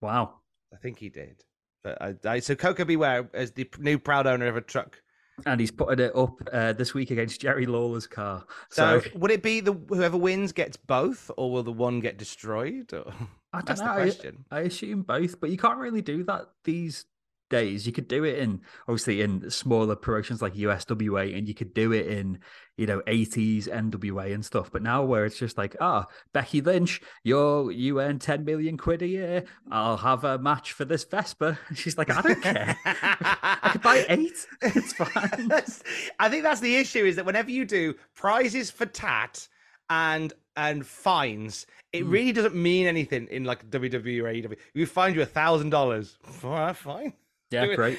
Wow. 0.00 0.34
I 0.72 0.76
think 0.76 0.98
he 0.98 1.08
did. 1.08 1.44
But 1.82 2.00
I, 2.00 2.14
I 2.24 2.40
so 2.40 2.54
Koko 2.54 2.84
B. 2.84 2.96
Ware 2.96 3.28
as 3.34 3.52
the 3.52 3.68
new 3.78 3.98
proud 3.98 4.26
owner 4.26 4.46
of 4.46 4.56
a 4.56 4.60
truck. 4.60 5.00
And 5.46 5.58
he's 5.58 5.70
putting 5.70 6.04
it 6.04 6.14
up 6.14 6.34
uh, 6.52 6.74
this 6.74 6.92
week 6.92 7.10
against 7.10 7.40
Jerry 7.40 7.64
Lawler's 7.64 8.06
car. 8.06 8.44
So, 8.70 9.00
So, 9.00 9.10
would 9.14 9.30
it 9.30 9.42
be 9.42 9.60
the 9.60 9.72
whoever 9.72 10.18
wins 10.18 10.52
gets 10.52 10.76
both, 10.76 11.30
or 11.38 11.50
will 11.50 11.62
the 11.62 11.72
one 11.72 12.00
get 12.00 12.18
destroyed? 12.18 12.92
Or... 12.92 13.10
I 13.52 13.58
don't 13.58 13.66
That's 13.66 13.80
know. 13.80 13.86
the 13.86 13.92
I- 13.92 14.02
question. 14.02 14.44
I, 14.50 14.60
assume 14.60 15.02
both, 15.02 15.40
but 15.40 15.48
you 15.50 15.56
can't 15.56 15.78
really 15.78 16.02
do 16.02 16.24
that 16.24 16.50
these 16.64 17.06
days. 17.50 17.86
You 17.86 17.92
could 17.92 18.08
do 18.08 18.24
it 18.24 18.38
in 18.38 18.62
obviously 18.88 19.20
in 19.20 19.50
smaller 19.50 19.94
promotions 19.96 20.40
like 20.40 20.54
USWA, 20.54 21.36
and 21.36 21.46
you 21.46 21.54
could 21.54 21.74
do 21.74 21.92
it 21.92 22.06
in 22.06 22.38
you 22.78 22.86
know 22.86 23.00
80s 23.06 23.68
NWA 23.68 24.32
and 24.32 24.42
stuff. 24.42 24.70
But 24.72 24.82
now 24.82 25.04
where 25.04 25.26
it's 25.26 25.38
just 25.38 25.58
like, 25.58 25.76
ah, 25.80 26.06
Becky 26.32 26.62
Lynch, 26.62 27.02
you're 27.24 27.70
you 27.70 28.00
earn 28.00 28.18
10 28.18 28.44
million 28.46 28.78
quid 28.78 29.02
a 29.02 29.06
year. 29.06 29.44
I'll 29.70 29.98
have 29.98 30.24
a 30.24 30.38
match 30.38 30.72
for 30.72 30.86
this 30.86 31.04
Vespa. 31.04 31.58
She's 31.74 31.98
like, 31.98 32.10
I 32.10 32.22
don't 32.22 32.42
care. 32.42 32.78
I 32.86 33.68
could 33.72 33.82
buy 33.82 34.06
eight. 34.08 34.46
It's 34.62 34.94
fine. 34.94 35.52
I 36.18 36.28
think 36.30 36.42
that's 36.42 36.60
the 36.60 36.76
issue 36.76 37.04
is 37.04 37.16
that 37.16 37.26
whenever 37.26 37.50
you 37.50 37.66
do 37.66 37.94
prizes 38.14 38.70
for 38.70 38.86
tat 38.86 39.46
and 39.90 40.32
and 40.56 40.86
fines, 40.86 41.66
it 41.92 42.02
Hmm. 42.02 42.10
really 42.10 42.32
doesn't 42.32 42.54
mean 42.54 42.86
anything 42.86 43.28
in 43.30 43.44
like 43.44 43.68
WWE 43.70 44.20
or 44.22 44.24
AEW. 44.24 44.56
You 44.74 44.86
find 44.86 45.14
you 45.14 45.22
a 45.22 45.26
thousand 45.26 45.70
dollars. 45.70 46.18
Fine. 46.24 47.14
Yeah, 47.50 47.66
Do 47.66 47.76
great. 47.76 47.98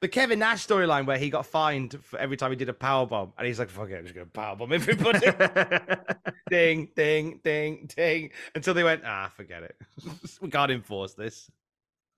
The 0.00 0.08
Kevin 0.08 0.38
Nash 0.38 0.66
storyline 0.66 1.06
where 1.06 1.16
he 1.16 1.30
got 1.30 1.46
fined 1.46 1.98
for 2.02 2.18
every 2.18 2.36
time 2.36 2.50
he 2.50 2.56
did 2.56 2.68
a 2.68 2.74
power 2.74 3.06
bomb, 3.06 3.32
and 3.38 3.46
he's 3.46 3.58
like, 3.58 3.70
"Fuck 3.70 3.90
it, 3.90 3.96
I'm 3.96 4.04
just 4.04 4.14
gonna 4.14 4.26
power 4.26 4.54
bomb 4.54 4.72
everybody." 4.72 5.20
ding, 6.50 6.90
ding, 6.94 7.40
ding, 7.42 7.90
ding, 7.94 8.30
until 8.54 8.74
they 8.74 8.84
went, 8.84 9.02
"Ah, 9.06 9.32
forget 9.34 9.62
it. 9.62 9.76
we 10.42 10.50
can't 10.50 10.70
enforce 10.70 11.14
this." 11.14 11.50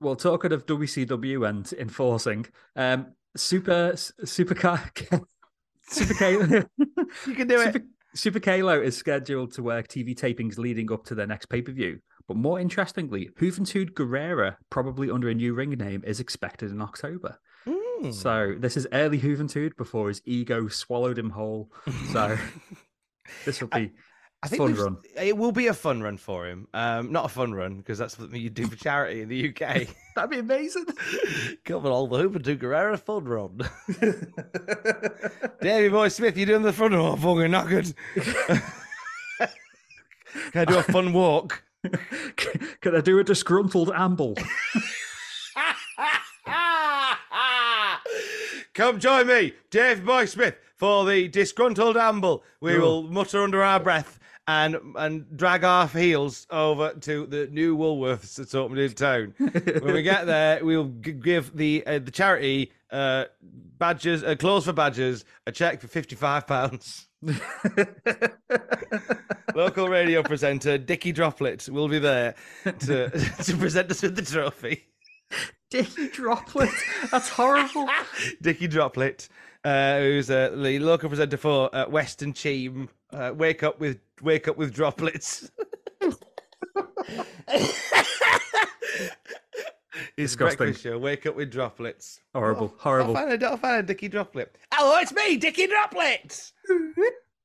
Well, 0.00 0.16
talking 0.16 0.52
of 0.52 0.66
WCW 0.66 1.48
and 1.48 1.72
enforcing, 1.74 2.46
um, 2.74 3.14
Super 3.36 3.94
Super 3.96 4.54
Car 4.54 4.90
Super 5.88 6.14
K 6.14 6.32
You 7.26 7.34
can 7.34 7.46
do 7.48 7.60
it. 7.60 7.72
Super, 7.72 7.86
Super 8.14 8.40
Calo 8.40 8.82
is 8.82 8.96
scheduled 8.96 9.52
to 9.54 9.62
work 9.62 9.88
TV 9.88 10.14
tapings 10.14 10.58
leading 10.58 10.92
up 10.92 11.04
to 11.06 11.14
their 11.14 11.26
next 11.26 11.46
pay 11.46 11.62
per 11.62 11.72
view, 11.72 12.00
But 12.28 12.36
more 12.36 12.60
interestingly, 12.60 13.30
Juventud 13.40 13.94
Guerrera, 13.94 14.56
probably 14.68 15.10
under 15.10 15.30
a 15.30 15.34
new 15.34 15.54
ring 15.54 15.70
name, 15.70 16.04
is 16.06 16.20
expected 16.20 16.70
in 16.70 16.82
October. 16.82 17.40
Hmm. 17.66 18.10
So 18.12 18.54
this 18.56 18.76
is 18.76 18.86
early 18.92 19.18
Juventud 19.18 19.76
before 19.78 20.08
his 20.08 20.20
ego 20.26 20.68
swallowed 20.68 21.18
him 21.18 21.30
whole. 21.30 21.72
So 22.12 22.36
this 23.46 23.62
will 23.62 23.68
be 23.68 23.92
I 24.42 24.48
think 24.48 24.60
fun 24.60 24.74
run. 24.74 24.96
it 25.16 25.36
will 25.36 25.52
be 25.52 25.66
a 25.68 25.74
fun 25.74 26.02
run 26.02 26.18
for 26.18 26.46
him. 26.46 26.68
Um, 26.74 27.10
not 27.10 27.24
a 27.24 27.28
fun 27.28 27.54
run 27.54 27.78
because 27.78 27.98
that's 27.98 28.16
something 28.16 28.40
you 28.40 28.50
do 28.50 28.68
for 28.68 28.76
charity 28.76 29.22
in 29.22 29.28
the 29.28 29.48
UK. 29.48 29.88
That'd 30.14 30.30
be 30.30 30.38
amazing. 30.38 30.84
Come 31.64 31.86
on, 31.86 31.92
old 31.92 32.10
the 32.10 32.18
Hooper 32.18 32.38
do 32.40 32.56
Guerrero 32.56 32.98
fun 32.98 33.24
run. 33.24 33.58
Davy 35.62 35.88
Boy 35.88 36.08
Smith, 36.08 36.36
you 36.36 36.44
doing 36.44 36.62
the 36.62 36.74
front 36.74 36.94
or 36.94 37.16
fucking 37.16 37.50
knackered? 37.50 37.94
Can 40.52 40.60
I 40.60 40.64
do 40.66 40.78
a 40.78 40.82
fun 40.82 41.12
walk? 41.14 41.62
Can 42.80 42.94
I 42.96 43.00
do 43.00 43.18
a 43.18 43.24
disgruntled 43.24 43.90
amble? 43.94 44.34
Come 48.74 49.00
join 49.00 49.26
me, 49.26 49.54
Dave 49.70 50.04
Boy 50.04 50.24
Smith, 50.26 50.56
for 50.76 51.04
the 51.04 51.28
disgruntled 51.28 51.96
amble. 51.96 52.44
We 52.60 52.78
will 52.78 53.02
mutter 53.02 53.42
under 53.42 53.62
our 53.62 53.80
breath 53.80 54.18
and 54.46 54.76
and 54.96 55.36
drag 55.36 55.64
our 55.64 55.86
heels 55.88 56.46
over 56.50 56.94
to 56.94 57.26
the 57.26 57.48
new 57.48 57.76
Woolworths 57.76 58.36
that's 58.36 58.54
opened 58.54 58.78
in 58.80 58.92
town. 58.92 59.34
when 59.38 59.92
we 59.94 60.02
get 60.02 60.26
there, 60.26 60.64
we'll 60.64 60.92
g- 61.00 61.12
give 61.12 61.56
the 61.56 61.84
uh, 61.86 61.98
the 61.98 62.10
charity 62.10 62.72
uh, 62.90 63.24
badges, 63.42 64.22
uh, 64.22 64.36
clothes 64.36 64.64
for 64.66 64.72
badges, 64.72 65.24
a 65.46 65.52
check 65.52 65.80
for 65.80 65.88
fifty 65.88 66.14
five 66.16 66.46
pounds. 66.46 67.07
Local 69.54 69.88
radio 69.88 70.22
presenter 70.22 70.78
Dickie 70.78 71.12
Droplet 71.12 71.68
will 71.68 71.88
be 71.88 71.98
there 71.98 72.36
to 72.64 73.10
to 73.42 73.56
present 73.56 73.90
us 73.90 74.02
with 74.02 74.14
the 74.14 74.22
trophy. 74.22 74.86
Dicky 75.68 76.08
Droplet. 76.08 76.70
That's 77.10 77.28
horrible. 77.28 77.88
Dickie 78.42 78.68
Droplet, 78.68 79.28
uh, 79.64 79.98
who's 79.98 80.30
uh, 80.30 80.50
the 80.50 80.78
local 80.78 81.08
presenter 81.08 81.36
for 81.36 81.74
uh, 81.74 81.88
Western 81.88 82.32
Team. 82.32 82.88
Uh, 83.12 83.32
wake 83.34 83.64
up 83.64 83.80
with 83.80 83.98
wake 84.22 84.46
up 84.46 84.56
with 84.56 84.72
droplets. 84.72 85.50
His 90.16 90.30
Disgusting. 90.32 90.56
breakfast 90.58 90.82
show. 90.84 90.98
Wake 90.98 91.26
up 91.26 91.36
with 91.36 91.50
droplets. 91.50 92.20
Horrible. 92.34 92.72
I'll 92.74 92.82
Horrible. 92.82 93.14
find 93.14 93.42
a, 93.42 93.46
I'll 93.50 93.56
find 93.56 93.78
a 93.80 93.82
Dickie 93.82 94.08
Droplet. 94.08 94.56
Hello, 94.72 94.98
it's 95.00 95.12
me, 95.12 95.36
Dickie 95.36 95.66
Droplet. 95.66 96.52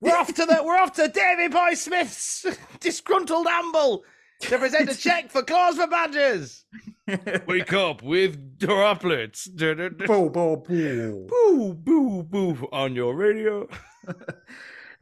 we're 0.01 0.15
off 0.15 0.33
to 0.33 0.45
the 0.45 0.61
we're 0.63 0.77
off 0.77 0.93
to 0.93 1.07
Davy 1.07 1.47
Boy 1.47 1.73
Smith's 1.75 2.45
disgruntled 2.79 3.47
amble 3.47 4.03
to 4.41 4.57
present 4.57 4.89
a 4.89 4.95
check 4.97 5.29
for 5.31 5.41
claws 5.43 5.77
for 5.77 5.87
badgers. 5.87 6.65
Wake 7.47 7.73
up 7.73 8.01
with 8.01 8.59
droplets. 8.59 9.45
Boo, 9.45 10.29
boo, 10.29 10.29
boo. 10.57 11.27
Boo, 11.29 11.73
boo, 11.73 12.23
boo 12.23 12.67
on 12.71 12.95
your 12.95 13.15
radio. 13.15 13.67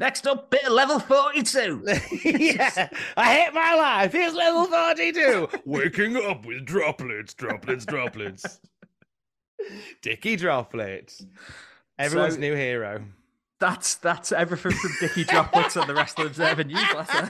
Next 0.02 0.26
up, 0.26 0.50
bit 0.50 0.66
of 0.66 0.74
level 0.74 0.98
42. 1.00 1.84
yeah, 2.26 2.90
I 3.16 3.34
hate 3.36 3.54
my 3.54 3.76
life. 3.76 4.12
Here's 4.12 4.34
level 4.34 4.66
42. 4.66 5.48
Waking 5.66 6.18
up 6.18 6.44
with 6.44 6.66
droplets, 6.66 7.36
droplets, 7.36 7.86
droplets. 7.86 8.60
Dicky 10.02 10.38
Droplets. 10.38 11.24
Everyone's 12.00 12.34
So- 12.34 12.40
new 12.40 12.56
hero. 12.56 13.04
That's 13.60 13.94
that's 13.94 14.32
everything 14.32 14.72
from 14.72 14.92
Dicky 15.00 15.24
Droplets 15.24 15.76
and 15.76 15.88
the 15.88 15.94
rest 15.94 16.18
of 16.18 16.24
the 16.24 16.30
Observer 16.32 16.64
newsletter. 16.64 17.30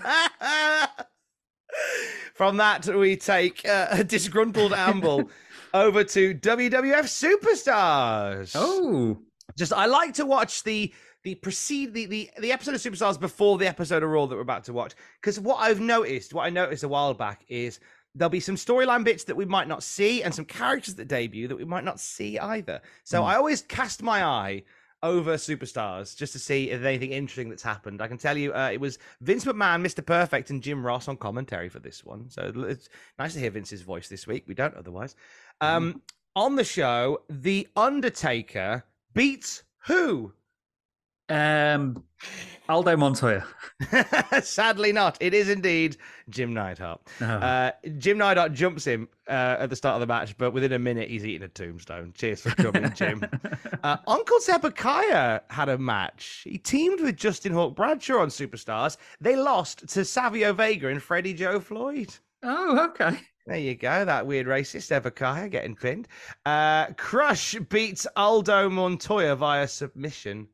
From 2.36 2.56
that, 2.56 2.88
we 2.88 3.18
take 3.18 3.68
uh, 3.68 3.88
a 3.92 4.04
disgruntled 4.06 4.72
amble 4.72 5.30
over 5.74 6.06
to 6.06 6.34
WWF 6.34 7.42
Superstars. 7.44 8.54
Oh, 8.56 9.20
just 9.58 9.74
I 9.74 9.88
like 9.88 10.14
to 10.14 10.26
watch 10.26 10.64
the 10.64 10.94
the 11.24 11.36
precede 11.36 11.94
the, 11.94 12.06
the 12.06 12.30
the 12.40 12.52
episode 12.52 12.76
of 12.76 12.82
Superstars 12.82 13.20
before 13.20 13.58
the 13.58 13.68
episode 13.68 14.04
of 14.04 14.10
Raw 14.10 14.26
that 14.26 14.36
we're 14.36 14.42
about 14.42 14.64
to 14.66 14.74
watch. 14.74 14.94
Because 15.20 15.40
what 15.40 15.58
I've 15.58 15.80
noticed, 15.80 16.34
what 16.34 16.46
I 16.46 16.50
noticed 16.50 16.84
a 16.84 16.88
while 16.88 17.14
back 17.14 17.44
is 17.48 17.80
there'll 18.16 18.30
be 18.30 18.40
some 18.40 18.56
storyline 18.56 19.04
bits 19.04 19.24
that 19.26 19.36
we 19.36 19.46
might 19.46 19.68
not 19.68 19.84
see 19.84 20.24
and 20.24 20.34
some 20.34 20.46
characters 20.46 20.96
that 20.96 21.08
debut 21.08 21.48
that 21.48 21.56
we 21.56 21.66
might 21.66 21.84
not 21.84 22.00
see 22.00 22.38
either. 22.40 22.82
So 23.04 23.24
I 23.24 23.36
always 23.36 23.62
cast 23.62 24.04
my 24.04 24.24
eye 24.24 24.64
over 25.04 25.36
Superstars 25.36 26.16
just 26.16 26.34
to 26.34 26.40
see 26.40 26.70
if 26.70 26.84
anything 26.84 27.12
interesting 27.12 27.50
that's 27.50 27.64
happened. 27.64 28.02
I 28.02 28.08
can 28.08 28.18
tell 28.18 28.38
you 28.38 28.54
uh, 28.54 28.70
it 28.72 28.80
was 28.80 29.00
Vince 29.22 29.46
McMahon, 29.46 29.86
Mr. 29.86 30.06
Perfect, 30.06 30.50
and 30.50 30.62
Jim 30.62 30.86
Ross 30.86 31.08
on 31.08 31.18
commentary 31.18 31.70
for 31.70 31.80
this 31.80 32.04
one. 32.04 32.30
So 32.30 32.52
it's 32.68 32.90
nice 33.18 33.34
to 33.34 33.40
hear 33.40 33.52
Vince's 33.52 33.82
voice 33.82 34.08
this 34.08 34.28
week. 34.28 34.44
We 34.48 34.54
don't 34.54 34.76
otherwise. 34.76 35.16
Um, 35.60 36.02
on 36.36 36.56
the 36.56 36.64
show, 36.64 37.24
The 37.30 37.68
Undertaker 37.76 38.84
beats 39.14 39.64
who? 39.86 40.34
Um, 41.32 42.04
Aldo 42.70 42.96
Montoya. 42.96 43.46
Sadly 44.42 44.92
not. 44.94 45.18
It 45.20 45.34
is 45.34 45.50
indeed 45.50 45.98
Jim 46.30 46.54
Neidhart. 46.54 47.02
Oh. 47.20 47.26
Uh, 47.26 47.72
Jim 47.98 48.18
Neidhart 48.18 48.54
jumps 48.54 48.86
him 48.86 49.10
uh, 49.28 49.58
at 49.60 49.70
the 49.70 49.76
start 49.76 49.96
of 49.96 50.02
the 50.02 50.08
match, 50.08 50.38
but 50.38 50.52
within 50.52 50.72
a 50.72 50.80
minute 50.80 51.10
he's 51.10 51.26
eating 51.26 51.44
a 51.44 51.48
tombstone. 51.50 52.14
Cheers 52.16 52.42
for 52.42 52.52
coming, 52.52 52.92
Jim. 52.96 53.26
Uh, 53.84 53.98
Uncle 54.08 54.40
Zebekiah 54.40 55.42
had 55.50 55.70
a 55.70 55.78
match. 55.78 56.44
He 56.46 56.58
teamed 56.58 57.02
with 57.02 57.18
Justin 57.18 57.54
Hawk 57.54 57.76
Bradshaw 57.76 58.20
on 58.20 58.30
Superstars. 58.30 58.98
They 59.20 59.36
lost 59.36 59.88
to 59.90 60.06
Savio 60.06 60.54
Vega 60.54 60.88
and 60.88 61.02
Freddie 61.02 61.34
Joe 61.34 61.60
Floyd. 61.60 62.14
Oh, 62.44 62.86
okay. 62.90 63.18
There 63.48 63.58
you 63.58 63.76
go. 63.76 64.06
That 64.06 64.28
weird 64.28 64.48
racist 64.48 64.84
Zebekiah 64.84 65.50
getting 65.50 65.76
pinned. 65.76 66.08
Uh, 66.46 66.88
Crush 66.98 67.56
beats 67.70 68.08
Aldo 68.16 68.70
Montoya 68.70 69.36
via 69.36 69.68
submission. 69.68 70.48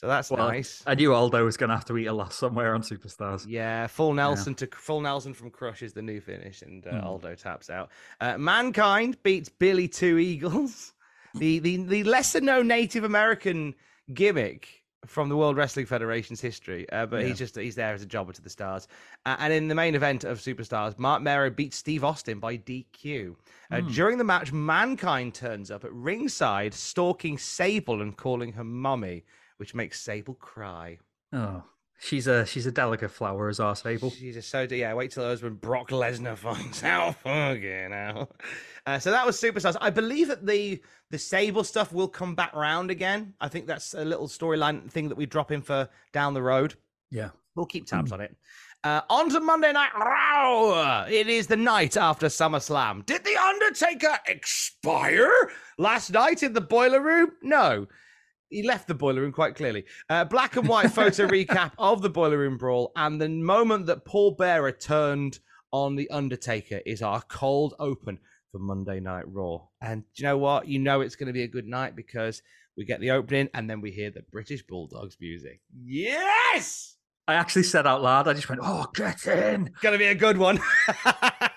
So 0.00 0.06
that's 0.06 0.30
Well, 0.30 0.48
nice. 0.48 0.82
I 0.86 0.94
knew 0.94 1.12
Aldo 1.12 1.44
was 1.44 1.58
going 1.58 1.68
to 1.68 1.76
have 1.76 1.84
to 1.84 1.98
eat 1.98 2.06
a 2.06 2.12
loss 2.14 2.34
somewhere 2.34 2.74
on 2.74 2.80
Superstars. 2.80 3.44
Yeah, 3.46 3.86
full 3.86 4.14
Nelson 4.14 4.54
to 4.54 4.66
full 4.66 5.02
Nelson 5.02 5.34
from 5.34 5.50
Crush 5.50 5.82
is 5.82 5.92
the 5.92 6.00
new 6.00 6.22
finish, 6.22 6.62
and 6.62 6.86
uh, 6.86 7.02
Aldo 7.04 7.34
taps 7.34 7.68
out. 7.68 7.90
Uh, 8.18 8.38
Mankind 8.38 9.22
beats 9.22 9.50
Billy 9.50 9.88
Two 9.88 10.16
Eagles, 10.16 10.94
the 11.34 11.58
the 11.58 11.76
the 11.76 12.04
lesser 12.04 12.40
known 12.40 12.66
Native 12.68 13.04
American 13.04 13.74
gimmick 14.14 14.82
from 15.04 15.28
the 15.28 15.36
World 15.36 15.58
Wrestling 15.58 15.84
Federation's 15.84 16.40
history, 16.40 16.88
uh, 16.90 17.04
but 17.04 17.20
Yeah. 17.20 17.26
he's 17.26 17.38
just 17.38 17.56
he's 17.58 17.74
there 17.74 17.92
as 17.92 18.00
a 18.00 18.06
jobber 18.06 18.32
to 18.32 18.40
the 18.40 18.48
stars. 18.48 18.88
Uh, 19.26 19.36
and 19.38 19.52
in 19.52 19.68
the 19.68 19.74
main 19.74 19.94
event 19.94 20.24
of 20.24 20.38
Superstars, 20.38 20.98
Mark 20.98 21.20
Mero 21.22 21.50
beats 21.50 21.76
Steve 21.76 22.04
Austin 22.04 22.38
by 22.38 22.56
DQ. 22.56 23.36
Uh, 23.70 23.80
Hmm. 23.82 23.88
During 23.92 24.16
the 24.16 24.24
match, 24.24 24.50
Mankind 24.50 25.34
turns 25.34 25.70
up 25.70 25.84
at 25.84 25.92
ringside, 25.92 26.72
stalking 26.72 27.36
Sable 27.36 28.00
and 28.00 28.16
calling 28.16 28.52
her 28.54 28.64
mummy, 28.64 29.24
which 29.60 29.74
makes 29.74 30.00
Sable 30.00 30.34
cry. 30.34 30.98
Oh, 31.32 31.62
she's 32.00 32.26
a 32.26 32.46
she's 32.46 32.66
a 32.66 32.72
delicate 32.72 33.10
flower 33.10 33.48
as 33.48 33.60
our 33.60 33.76
Sable. 33.76 34.10
She's 34.10 34.36
a 34.36 34.42
so 34.42 34.62
yeah. 34.70 34.94
Wait 34.94 35.10
till 35.12 35.22
those 35.22 35.42
when 35.42 35.54
Brock 35.54 35.90
Lesnar 35.90 36.36
finds 36.36 36.82
out. 36.82 37.16
Fucking 37.16 37.90
hell. 37.92 38.32
Uh, 38.86 38.98
so 38.98 39.10
that 39.10 39.26
was 39.26 39.40
superstars. 39.40 39.76
I 39.80 39.90
believe 39.90 40.28
that 40.28 40.46
the 40.46 40.82
the 41.10 41.18
Sable 41.18 41.62
stuff 41.62 41.92
will 41.92 42.08
come 42.08 42.34
back 42.34 42.54
round 42.54 42.90
again. 42.90 43.34
I 43.40 43.48
think 43.48 43.66
that's 43.66 43.94
a 43.94 44.04
little 44.04 44.26
storyline 44.26 44.90
thing 44.90 45.08
that 45.10 45.16
we 45.16 45.26
drop 45.26 45.52
in 45.52 45.60
for 45.62 45.88
down 46.12 46.34
the 46.34 46.42
road. 46.42 46.74
Yeah. 47.10 47.30
We'll 47.54 47.66
keep 47.66 47.86
tabs 47.86 48.12
on 48.12 48.20
it. 48.20 48.34
Uh, 48.82 49.02
on 49.10 49.28
to 49.28 49.40
Monday 49.40 49.72
Night 49.72 49.90
Raw. 49.94 51.04
It 51.04 51.28
is 51.28 51.46
the 51.48 51.56
night 51.56 51.96
after 51.96 52.28
SummerSlam. 52.28 53.04
Did 53.04 53.24
The 53.24 53.36
Undertaker 53.36 54.18
expire 54.26 55.50
last 55.76 56.10
night 56.12 56.42
in 56.42 56.54
the 56.54 56.60
boiler 56.62 57.02
room? 57.02 57.32
No. 57.42 57.86
He 58.50 58.64
left 58.64 58.88
the 58.88 58.94
boiler 58.94 59.22
room 59.22 59.32
quite 59.32 59.54
clearly. 59.54 59.84
Uh, 60.08 60.24
black 60.24 60.56
and 60.56 60.68
white 60.68 60.90
photo 60.90 61.26
recap 61.28 61.72
of 61.78 62.02
the 62.02 62.10
boiler 62.10 62.38
room 62.38 62.58
brawl. 62.58 62.92
And 62.96 63.20
the 63.20 63.28
moment 63.28 63.86
that 63.86 64.04
Paul 64.04 64.32
Bearer 64.32 64.72
turned 64.72 65.38
on 65.72 65.94
The 65.94 66.10
Undertaker 66.10 66.80
is 66.84 67.00
our 67.00 67.22
cold 67.22 67.74
open 67.78 68.18
for 68.50 68.58
Monday 68.58 68.98
Night 68.98 69.24
Raw. 69.28 69.60
And 69.80 70.02
do 70.02 70.22
you 70.22 70.24
know 70.24 70.38
what? 70.38 70.66
You 70.66 70.80
know 70.80 71.00
it's 71.00 71.16
going 71.16 71.28
to 71.28 71.32
be 71.32 71.44
a 71.44 71.48
good 71.48 71.66
night 71.66 71.94
because 71.94 72.42
we 72.76 72.84
get 72.84 73.00
the 73.00 73.12
opening 73.12 73.48
and 73.54 73.70
then 73.70 73.80
we 73.80 73.92
hear 73.92 74.10
the 74.10 74.24
British 74.32 74.66
Bulldogs 74.66 75.16
music. 75.20 75.60
Yes! 75.84 76.96
I 77.28 77.34
actually 77.34 77.62
said 77.62 77.86
out 77.86 78.02
loud, 78.02 78.26
I 78.26 78.32
just 78.32 78.48
went, 78.48 78.60
"Oh, 78.64 78.86
get 78.92 79.24
in!" 79.26 79.70
Gonna 79.82 79.98
be 79.98 80.06
a 80.06 80.16
good 80.16 80.36
one. 80.36 80.58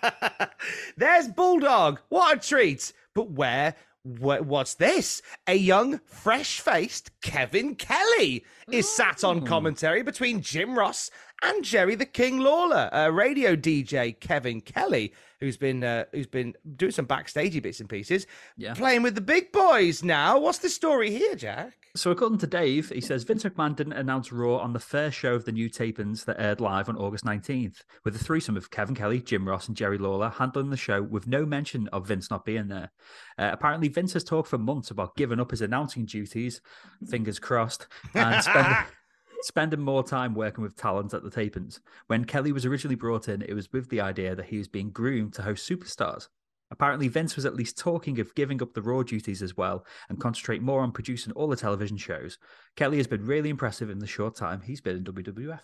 There's 0.98 1.28
Bulldog. 1.30 2.00
What 2.10 2.38
a 2.38 2.40
treat. 2.40 2.94
But 3.16 3.32
where? 3.32 3.76
Wh- 4.04 4.46
What's 4.46 4.76
this? 4.76 5.22
A 5.48 5.56
young, 5.56 6.00
fresh 6.06 6.60
faced 6.60 7.12
Kevin 7.22 7.76
Kelly 7.76 8.46
is 8.72 8.88
sat 8.90 9.24
on 9.24 9.46
commentary 9.46 10.02
between 10.04 10.42
Jim 10.42 10.78
Ross 10.78 11.12
and 11.44 11.64
Jerry 11.64 11.96
the 11.96 12.06
King 12.06 12.40
Lawler. 12.40 12.90
Uh, 12.94 13.10
radio 13.10 13.56
DJ 13.56 14.18
Kevin 14.20 14.62
Kelly, 14.62 15.14
who's 15.40 15.58
been 15.58 15.84
uh, 15.84 16.06
who's 16.14 16.28
been 16.28 16.54
doing 16.76 16.92
some 16.92 17.06
backstagey 17.08 17.62
bits 17.62 17.80
and 17.80 17.90
pieces, 17.90 18.26
Yeah. 18.58 18.74
playing 18.74 19.04
with 19.04 19.16
the 19.16 19.22
big 19.22 19.52
boys 19.52 20.04
now. 20.04 20.40
What's 20.40 20.60
the 20.60 20.70
story 20.70 21.12
here, 21.12 21.36
Jack? 21.36 21.74
So, 21.96 22.10
according 22.10 22.40
to 22.40 22.48
Dave, 22.48 22.90
he 22.90 23.02
says 23.02 23.24
Vince 23.24 23.44
McMahon 23.44 23.76
didn't 23.76 23.94
announce 23.94 24.32
Raw 24.32 24.56
on 24.58 24.74
the 24.74 24.80
first 24.80 25.16
show 25.16 25.36
of 25.36 25.46
the 25.46 25.52
new 25.52 25.70
tapings 25.70 26.26
that 26.26 26.40
aired 26.40 26.60
live 26.60 26.90
on 26.90 26.98
August 26.98 27.24
19th, 27.24 27.84
with 28.04 28.16
a 28.16 28.20
threesome 28.20 28.58
of 28.58 28.72
Kevin 28.72 28.96
Kelly, 28.96 29.22
Jim 29.22 29.48
Ross, 29.48 29.68
and 29.68 29.78
Jerry 29.78 30.00
Lawler 30.00 30.30
handling 30.30 30.72
the 30.72 30.78
show 30.78 31.04
with 31.04 31.28
no 31.28 31.46
mention 31.46 31.88
of 31.90 32.08
Vince 32.08 32.32
not 32.32 32.46
being 32.46 32.68
there. 32.68 32.90
Uh, 33.38 33.52
apparently, 33.54 33.90
Vince 33.90 34.14
has 34.14 34.24
talked 34.24 34.50
for 34.50 34.58
months 34.58 34.90
about 34.90 35.16
giving 35.16 35.40
up 35.40 35.52
his 35.52 35.62
announcing 35.62 36.06
duties, 36.08 36.62
fingers 37.08 37.38
crossed, 37.38 37.86
and 38.16 38.44
spending, 38.54 38.86
spending 39.42 39.82
more 39.82 40.04
time 40.04 40.36
working 40.36 40.64
with 40.64 40.76
talent 40.76 41.14
at 41.14 41.24
the 41.24 41.30
tapings. 41.30 41.80
When 42.08 42.26
Kelly 42.26 42.52
was 42.52 42.66
originally 42.66 42.96
brought 42.96 43.28
in, 43.30 43.42
it 43.42 43.54
was 43.54 43.72
with 43.72 43.90
the 43.90 44.02
idea 44.02 44.36
that 44.36 44.46
he 44.46 44.58
was 44.58 44.68
being 44.68 44.92
groomed 44.92 45.34
to 45.34 45.42
host 45.42 45.70
superstars. 45.70 46.28
Apparently, 46.72 47.08
Vince 47.08 47.36
was 47.36 47.46
at 47.46 47.56
least 47.56 47.78
talking 47.78 48.20
of 48.20 48.34
giving 48.34 48.62
up 48.62 48.74
the 48.74 48.82
Raw 48.82 49.04
duties 49.04 49.44
as 49.44 49.56
well 49.56 49.86
and 50.10 50.20
concentrate 50.20 50.62
more 50.62 50.82
on 50.82 50.92
producing 50.92 51.32
all 51.34 51.48
the 51.48 51.56
television 51.56 51.98
shows. 51.98 52.40
Kelly 52.76 52.98
has 52.98 53.06
been 53.06 53.26
really 53.26 53.50
impressive 53.50 53.92
in 53.92 54.00
the 54.00 54.08
short 54.08 54.36
time 54.36 54.62
he's 54.62 54.82
been 54.82 54.98
in 54.98 55.04
WWF. 55.04 55.62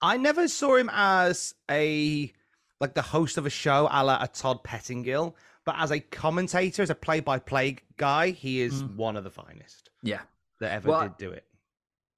I 0.00 0.16
never 0.16 0.48
saw 0.48 0.76
him 0.76 0.90
as 0.92 1.54
a 1.70 2.32
like 2.80 2.94
the 2.94 3.02
host 3.02 3.36
of 3.36 3.44
a 3.44 3.50
show, 3.50 3.86
a 3.90 4.02
la 4.02 4.18
a 4.22 4.28
Todd 4.28 4.64
Pettingill, 4.64 5.34
but 5.66 5.74
as 5.78 5.90
a 5.90 6.00
commentator, 6.00 6.82
as 6.82 6.88
a 6.88 6.94
play-by-play 6.94 7.76
guy, 7.98 8.30
he 8.30 8.62
is 8.62 8.82
mm. 8.82 8.96
one 8.96 9.16
of 9.16 9.24
the 9.24 9.30
finest 9.30 9.90
Yeah. 10.02 10.20
that 10.60 10.72
ever 10.72 10.88
Well, 10.88 11.02
did 11.02 11.18
do 11.18 11.30
it. 11.30 11.44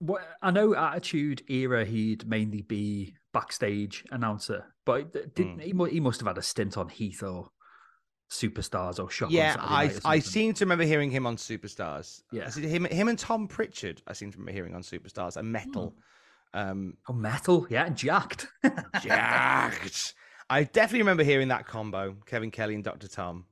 Well, 0.04 0.22
I 0.42 0.50
know 0.50 0.74
Attitude 0.74 1.42
Era, 1.48 1.84
he'd 1.84 2.26
mainly 2.26 2.62
be 2.62 3.14
backstage 3.32 4.04
announcer, 4.10 4.64
but 4.84 5.34
did, 5.34 5.46
Hmm. 5.46 5.58
he, 5.60 5.72
he 5.92 6.00
must 6.00 6.20
have 6.20 6.26
had 6.26 6.38
a 6.38 6.42
stint 6.42 6.76
on 6.76 6.88
Heath 6.88 7.22
or 7.22 7.50
Superstars 8.30 8.98
or 9.02 9.10
Shock. 9.10 9.30
Yeah, 9.30 9.56
I 9.58 9.92
I 10.04 10.18
seem 10.18 10.54
to 10.54 10.64
remember 10.64 10.84
hearing 10.84 11.10
him 11.10 11.26
on 11.26 11.36
Superstars. 11.36 12.22
Yeah. 12.32 12.46
I 12.46 12.50
see 12.50 12.66
him 12.66 12.84
him 12.86 13.08
and 13.08 13.18
Tom 13.18 13.46
Pritchard. 13.46 14.02
I 14.06 14.14
seem 14.14 14.32
to 14.32 14.38
remember 14.38 14.52
hearing 14.52 14.74
on 14.74 14.82
Superstars. 14.82 15.36
A 15.36 15.42
metal, 15.42 15.94
um, 16.54 16.96
Oh, 17.08 17.12
metal, 17.12 17.66
yeah, 17.70 17.88
Jakked. 17.90 18.48
Jakked. 19.02 20.14
I 20.50 20.64
definitely 20.64 21.00
remember 21.00 21.24
hearing 21.24 21.48
that 21.48 21.66
combo, 21.66 22.16
Kevin 22.26 22.50
Kelly 22.50 22.74
and 22.74 22.84
Dr. 22.84 23.08
Tom, 23.08 23.44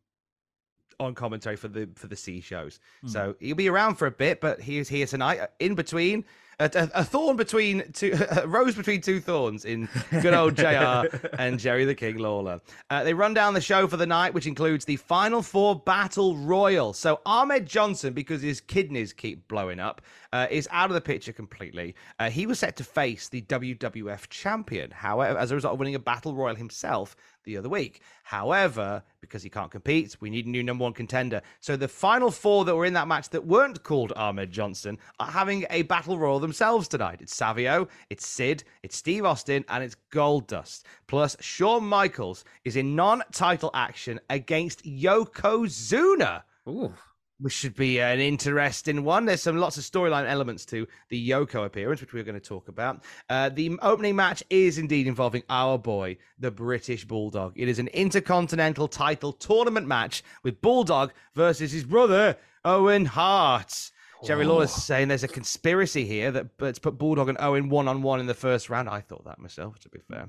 on 1.00 1.14
commentary 1.14 1.56
for 1.56 1.68
the 1.68 1.88
for 1.96 2.06
the 2.06 2.16
C 2.16 2.40
shows. 2.40 2.78
So 3.06 3.34
he'll 3.40 3.56
be 3.56 3.68
around 3.68 3.96
for 3.96 4.06
a 4.06 4.10
bit, 4.10 4.40
but 4.40 4.60
he 4.60 4.78
is 4.78 4.88
here 4.88 5.06
tonight. 5.06 5.40
uh, 5.40 5.46
In 5.58 5.74
between, 5.74 6.24
a, 6.60 6.70
a, 6.74 6.90
a 7.00 7.04
thorn 7.04 7.36
between 7.36 7.90
two, 7.92 8.12
a 8.36 8.46
rose 8.46 8.74
between 8.74 9.00
two 9.00 9.18
thorns 9.18 9.64
in 9.64 9.88
good 10.20 10.34
old 10.34 10.56
Jr. 10.56 11.16
and 11.38 11.58
Jerry 11.58 11.86
the 11.86 11.94
King 11.94 12.18
Lawler. 12.18 12.60
Uh, 12.90 13.02
they 13.02 13.14
run 13.14 13.32
down 13.32 13.54
the 13.54 13.60
show 13.62 13.88
for 13.88 13.96
the 13.96 14.06
night, 14.06 14.34
which 14.34 14.46
includes 14.46 14.84
the 14.84 14.96
final 14.96 15.40
four 15.42 15.74
battle 15.74 16.36
royal. 16.36 16.92
So 16.92 17.20
Ahmed 17.24 17.64
Johnson, 17.66 18.12
because 18.12 18.42
his 18.42 18.60
kidneys 18.60 19.14
keep 19.14 19.48
blowing 19.48 19.80
up, 19.80 20.02
uh, 20.34 20.46
is 20.50 20.68
out 20.70 20.90
of 20.90 20.94
the 20.94 21.00
picture 21.00 21.32
completely. 21.32 21.94
Uh, 22.18 22.28
he 22.28 22.46
was 22.46 22.58
set 22.58 22.76
to 22.76 22.84
face 22.84 23.28
the 23.30 23.40
WWF 23.42 24.28
champion, 24.28 24.90
however, 24.90 25.38
as 25.38 25.50
a 25.50 25.54
result 25.54 25.72
of 25.74 25.78
winning 25.80 25.94
a 25.94 25.98
battle 25.98 26.34
royal 26.34 26.54
himself 26.56 27.16
the 27.50 27.58
other 27.58 27.68
week. 27.68 28.00
However, 28.22 29.02
because 29.20 29.42
he 29.42 29.50
can't 29.50 29.70
compete, 29.70 30.16
we 30.20 30.30
need 30.30 30.46
a 30.46 30.50
new 30.50 30.62
number 30.62 30.84
one 30.84 30.92
contender. 30.92 31.42
So 31.60 31.76
the 31.76 31.88
final 31.88 32.30
four 32.30 32.64
that 32.64 32.76
were 32.76 32.84
in 32.84 32.92
that 32.94 33.08
match 33.08 33.30
that 33.30 33.46
weren't 33.46 33.82
called 33.82 34.12
Ahmed 34.16 34.52
Johnson 34.52 34.98
are 35.18 35.30
having 35.30 35.66
a 35.70 35.82
battle 35.82 36.18
royal 36.18 36.40
themselves 36.40 36.88
tonight. 36.88 37.20
It's 37.20 37.34
Savio, 37.34 37.88
it's 38.08 38.26
Sid, 38.26 38.64
it's 38.82 38.96
Steve 38.96 39.24
Austin, 39.24 39.64
and 39.68 39.82
it's 39.82 39.96
Goldust. 40.12 40.82
Plus, 41.06 41.36
Shawn 41.40 41.84
Michaels 41.84 42.44
is 42.64 42.76
in 42.76 42.94
non-title 42.94 43.70
action 43.74 44.20
against 44.28 44.84
Yokozuna 44.84 46.42
Ooh. 46.68 46.92
Which 47.40 47.54
should 47.54 47.74
be 47.74 48.00
an 48.00 48.20
interesting 48.20 49.02
one. 49.02 49.24
There's 49.24 49.42
some 49.42 49.56
lots 49.56 49.78
of 49.78 49.84
storyline 49.84 50.28
elements 50.28 50.64
to 50.66 50.86
the 51.08 51.30
Yoko 51.30 51.64
appearance, 51.64 52.00
which 52.00 52.12
we're 52.12 52.24
going 52.24 52.38
to 52.38 52.40
talk 52.40 52.68
about. 52.68 53.02
Uh, 53.28 53.48
the 53.48 53.78
opening 53.82 54.14
match 54.14 54.42
is 54.50 54.78
indeed 54.78 55.06
involving 55.06 55.42
our 55.48 55.78
boy, 55.78 56.18
the 56.38 56.50
British 56.50 57.04
Bulldog. 57.04 57.54
It 57.56 57.68
is 57.68 57.78
an 57.78 57.88
intercontinental 57.88 58.88
title 58.88 59.32
tournament 59.32 59.86
match 59.86 60.22
with 60.42 60.60
Bulldog 60.60 61.12
versus 61.34 61.72
his 61.72 61.84
brother, 61.84 62.36
Owen 62.64 63.06
Hart. 63.06 63.90
Jerry 64.22 64.44
Lawler's 64.44 64.72
saying 64.72 65.08
there's 65.08 65.24
a 65.24 65.28
conspiracy 65.28 66.04
here 66.04 66.30
that 66.30 66.48
let's 66.58 66.78
put 66.78 66.98
Bulldog 66.98 67.30
and 67.30 67.38
Owen 67.40 67.70
one 67.70 67.88
on 67.88 68.02
one 68.02 68.20
in 68.20 68.26
the 68.26 68.34
first 68.34 68.68
round. 68.68 68.88
I 68.88 69.00
thought 69.00 69.24
that 69.24 69.38
myself, 69.38 69.78
to 69.80 69.88
be 69.88 70.00
fair. 70.10 70.28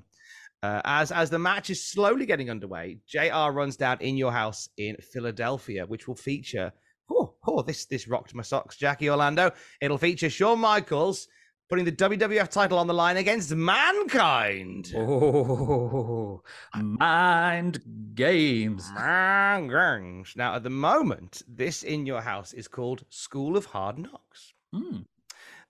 Uh, 0.63 0.79
as 0.85 1.11
as 1.11 1.29
the 1.29 1.39
match 1.39 1.69
is 1.69 1.83
slowly 1.83 2.25
getting 2.25 2.49
underway, 2.49 2.99
JR 3.05 3.51
runs 3.51 3.75
down 3.75 3.97
in 3.99 4.15
your 4.15 4.31
house 4.31 4.69
in 4.77 4.95
Philadelphia, 4.97 5.85
which 5.85 6.07
will 6.07 6.15
feature 6.15 6.71
oh, 7.11 7.35
oh 7.47 7.61
this 7.61 7.85
this 7.85 8.07
rocked 8.07 8.33
my 8.33 8.43
socks, 8.43 8.77
Jackie 8.77 9.09
Orlando. 9.09 9.51
It'll 9.79 9.97
feature 9.97 10.29
Shawn 10.29 10.59
Michaels 10.59 11.27
putting 11.71 11.85
the 11.85 11.91
WWF 11.93 12.49
title 12.49 12.77
on 12.77 12.87
the 12.87 12.93
line 12.93 13.15
against 13.15 13.55
Mankind. 13.55 14.91
Oh, 14.93 16.43
mind 16.75 17.79
games. 18.13 18.91
Mankind. 18.93 20.27
Now, 20.35 20.55
at 20.55 20.63
the 20.63 20.69
moment, 20.69 21.43
this 21.47 21.83
in 21.83 22.05
your 22.05 22.19
house 22.19 22.51
is 22.51 22.67
called 22.67 23.05
School 23.07 23.55
of 23.55 23.67
Hard 23.67 23.99
Knocks. 23.99 24.53
Hmm. 24.73 25.03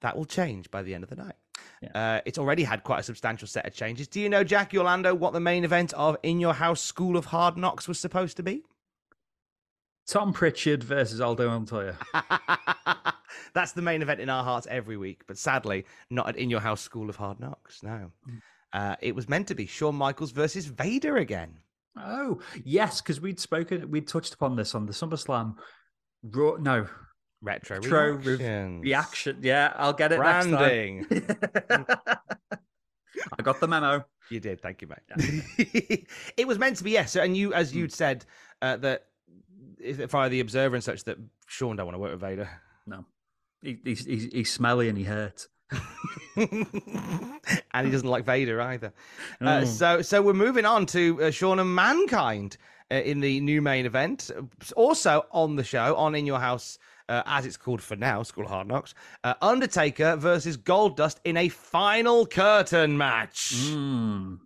That 0.02 0.18
will 0.18 0.26
change 0.26 0.72
by 0.72 0.82
the 0.82 0.96
end 0.96 1.04
of 1.04 1.12
the 1.12 1.18
night. 1.18 1.36
Yeah. 1.84 1.90
Uh, 1.94 2.22
it's 2.26 2.40
already 2.40 2.64
had 2.64 2.84
quite 2.84 3.02
a 3.02 3.04
substantial 3.04 3.48
set 3.48 3.68
of 3.68 3.74
changes. 3.76 4.08
Do 4.08 4.20
you 4.20 4.30
know, 4.30 4.44
Jackie 4.44 4.80
Orlando, 4.80 5.14
what 5.14 5.34
the 5.34 5.40
main 5.40 5.64
event 5.64 5.94
of 5.94 6.18
In 6.24 6.40
Your 6.40 6.54
House 6.54 6.82
School 6.82 7.16
of 7.16 7.26
Hard 7.26 7.58
Knocks 7.58 7.88
was 7.88 8.00
supposed 8.00 8.38
to 8.38 8.44
be? 8.44 8.64
Tom 10.08 10.34
Pritchard 10.34 10.84
versus 10.84 11.22
Aldo 11.22 11.50
Montoya. 11.50 11.98
That's 13.54 13.74
the 13.74 13.82
main 13.82 14.02
event 14.02 14.20
in 14.20 14.30
our 14.30 14.44
hearts 14.44 14.68
every 14.70 14.98
week, 14.98 15.24
but 15.28 15.38
sadly, 15.38 15.86
not 16.10 16.30
at 16.30 16.38
In 16.38 16.50
Your 16.50 16.60
House 16.60 16.82
School 16.82 17.10
of 17.10 17.16
Hard 17.16 17.40
Knocks. 17.40 17.84
No. 17.84 18.12
Uh, 18.74 18.96
it 19.02 19.16
was 19.16 19.28
meant 19.28 19.48
to 19.48 19.56
be 19.56 19.66
Shawn 19.66 19.96
Michaels 19.96 20.32
versus 20.32 20.66
Vader 20.66 21.18
again. 21.18 21.60
Oh, 21.98 22.40
yes, 22.64 23.02
because 23.02 23.20
we'd 23.20 23.40
spoken, 23.40 23.92
we'd 23.92 24.08
touched 24.08 24.34
upon 24.34 24.56
this 24.56 24.74
on 24.76 24.86
the 24.86 24.94
SummerSlam. 24.94 25.56
Raw, 26.24 26.56
no, 26.58 26.88
Retro, 27.42 27.78
Retro 27.78 28.12
re- 28.14 28.36
reactions. 28.36 28.84
reaction. 28.84 29.38
Yeah, 29.42 29.74
I'll 29.76 29.94
get 29.94 30.12
it 30.12 30.18
Branding. 30.18 31.06
I 33.38 33.42
got 33.42 33.60
the 33.60 33.68
memo. 33.68 34.06
You 34.30 34.40
did, 34.40 34.62
thank 34.62 34.82
you, 34.82 34.88
mate. 34.88 36.06
it 36.38 36.48
was 36.48 36.58
meant 36.58 36.78
to 36.78 36.84
be 36.84 36.92
yes, 36.92 37.16
and 37.16 37.36
you, 37.36 37.54
as 37.54 37.76
you'd 37.76 37.92
said, 37.92 38.26
uh, 38.62 38.78
that 38.78 39.08
via 39.84 40.30
the 40.30 40.40
Observer 40.40 40.76
and 40.76 40.84
such, 40.84 41.04
that 41.06 41.18
Shawn 41.48 41.76
don't 41.76 41.86
want 41.86 41.96
to 41.96 42.00
work 42.00 42.12
with 42.12 42.22
Vader, 42.22 42.50
No, 42.88 43.06
he, 43.62 43.78
he's, 43.84 44.06
he's 44.06 44.26
he's 44.32 44.52
smelly 44.52 44.90
and 44.90 44.98
he 44.98 45.04
hurts. 45.04 45.48
and 46.36 47.86
he 47.86 47.92
doesn't 47.92 48.08
like 48.10 48.26
Vader 48.26 48.62
either. 48.62 48.94
Uh, 49.42 49.62
Oh. 49.62 49.66
so, 49.66 50.02
so 50.02 50.22
we're 50.22 50.34
moving 50.34 50.66
on 50.66 50.86
to 50.88 51.24
uh, 51.24 51.32
Shawn 51.32 51.60
and 51.60 51.74
Mankind 51.74 52.58
uh, 52.92 52.96
in 52.96 53.20
the 53.20 53.40
new 53.40 53.62
main 53.62 53.86
event. 53.86 54.30
Also 54.76 55.26
on 55.32 55.56
the 55.56 55.64
show, 55.64 55.96
on 55.96 56.16
In 56.16 56.26
Your 56.26 56.40
House. 56.40 56.78
Uh, 57.10 57.24
as 57.26 57.46
it's 57.46 57.58
called 57.58 57.82
for 57.82 57.98
now, 57.98 58.24
School 58.24 58.46
of 58.46 58.50
Hard 58.50 58.68
Knocks, 58.68 58.94
uh, 59.26 59.34
Undertaker 59.42 60.16
versus 60.16 60.56
Goldust 60.56 61.18
in 61.26 61.36
a 61.36 61.50
final 61.50 62.26
curtain 62.26 62.98
match. 62.98 63.54
Mm. 63.54 64.40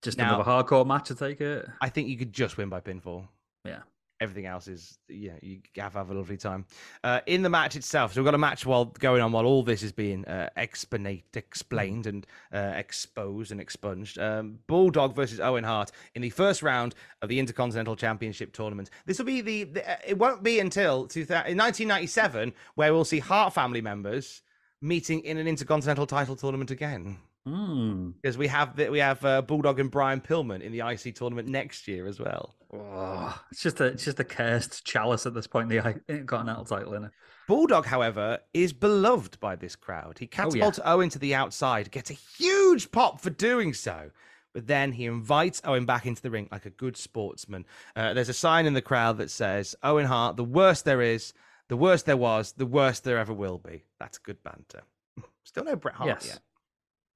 Just 0.00 0.16
Now- 0.16 0.34
another 0.40 0.44
hardcore 0.50 0.86
match 0.86 1.08
to 1.08 1.14
take 1.14 1.42
it. 1.42 1.66
I 1.82 1.90
think 1.90 2.08
you 2.08 2.16
could 2.16 2.32
just 2.32 2.56
win 2.56 2.70
by 2.70 2.80
pinfall. 2.80 3.28
Yeah. 3.66 3.80
Everything 4.20 4.46
else 4.46 4.66
is 4.66 4.98
yeah 5.08 5.32
you 5.40 5.60
have 5.76 5.94
have 5.94 6.10
a 6.10 6.14
lovely 6.14 6.36
time. 6.36 6.64
Uh, 7.04 7.20
in 7.26 7.42
the 7.42 7.48
match 7.48 7.76
itself 7.76 8.12
so 8.12 8.20
we've 8.20 8.24
got 8.24 8.34
a 8.34 8.38
match 8.38 8.66
while 8.66 8.86
going 8.86 9.22
on 9.22 9.32
while 9.32 9.46
all 9.46 9.62
this 9.62 9.82
is 9.82 9.92
being 9.92 10.24
uh, 10.26 10.48
explanate, 10.56 11.24
explained 11.34 12.06
and 12.06 12.26
uh, 12.52 12.72
exposed 12.76 13.52
and 13.52 13.60
expunged. 13.60 14.18
Um, 14.18 14.58
bulldog 14.66 15.14
versus 15.14 15.40
owen 15.40 15.64
hart 15.64 15.90
in 16.14 16.22
the 16.22 16.30
first 16.30 16.62
round 16.62 16.94
of 17.22 17.28
the 17.28 17.38
intercontinental 17.38 17.96
championship 17.96 18.52
tournament. 18.52 18.90
This 19.06 19.18
will 19.18 19.26
be 19.26 19.40
the, 19.40 19.64
the 19.64 19.90
uh, 19.90 19.96
it 20.06 20.18
won't 20.18 20.42
be 20.42 20.60
until 20.60 21.06
2000, 21.06 21.34
1997 21.56 22.52
where 22.74 22.92
we'll 22.92 23.04
see 23.04 23.20
hart 23.20 23.54
family 23.54 23.80
members 23.80 24.42
meeting 24.80 25.20
in 25.20 25.38
an 25.38 25.48
intercontinental 25.48 26.06
title 26.06 26.36
tournament 26.36 26.70
again 26.70 27.18
Mm. 27.48 28.14
because 28.20 28.36
we 28.36 28.48
have 28.48 28.76
the, 28.76 28.88
we 28.90 28.98
have 28.98 29.24
uh, 29.24 29.42
bulldog 29.42 29.80
and 29.80 29.90
brian 29.90 30.20
pillman 30.20 30.60
in 30.60 30.72
the 30.72 30.82
ic 30.82 31.14
tournament 31.14 31.48
next 31.48 31.88
year 31.88 32.06
as 32.06 32.20
well 32.20 32.54
Oh, 32.70 33.40
it's 33.50 33.62
just 33.62 33.80
a 33.80 33.84
it's 33.86 34.04
just 34.04 34.20
a 34.20 34.24
cursed 34.24 34.84
chalice 34.84 35.24
at 35.24 35.32
this 35.32 35.46
point. 35.46 35.70
The 35.70 35.78
Intercontinental 36.08 36.66
title 36.66 36.94
in 36.94 37.04
it. 37.04 37.10
Bulldog, 37.46 37.86
however, 37.86 38.40
is 38.52 38.74
beloved 38.74 39.40
by 39.40 39.56
this 39.56 39.74
crowd. 39.74 40.18
He 40.18 40.26
catapults 40.26 40.78
Owen 40.84 41.08
to 41.10 41.18
the 41.18 41.34
outside, 41.34 41.90
gets 41.90 42.10
a 42.10 42.14
huge 42.14 42.92
pop 42.92 43.22
for 43.22 43.30
doing 43.30 43.72
so. 43.72 44.10
But 44.52 44.66
then 44.66 44.92
he 44.92 45.06
invites 45.06 45.62
Owen 45.64 45.86
back 45.86 46.04
into 46.04 46.20
the 46.20 46.30
ring 46.30 46.48
like 46.52 46.66
a 46.66 46.70
good 46.70 46.96
sportsman. 46.96 47.64
Uh, 47.96 48.12
there's 48.12 48.28
a 48.28 48.34
sign 48.34 48.66
in 48.66 48.74
the 48.74 48.82
crowd 48.82 49.18
that 49.18 49.30
says, 49.30 49.74
Owen 49.82 50.06
Hart, 50.06 50.36
the 50.36 50.44
worst 50.44 50.84
there 50.84 51.00
is, 51.00 51.32
the 51.68 51.76
worst 51.76 52.06
there 52.06 52.16
was, 52.16 52.52
the 52.52 52.66
worst 52.66 53.04
there 53.04 53.18
ever 53.18 53.32
will 53.32 53.58
be. 53.58 53.84
That's 53.98 54.18
good 54.18 54.42
banter. 54.42 54.82
Still 55.44 55.64
no 55.64 55.76
Bret 55.76 55.94
Hart 55.94 56.08
yes. 56.08 56.26
yet. 56.26 56.40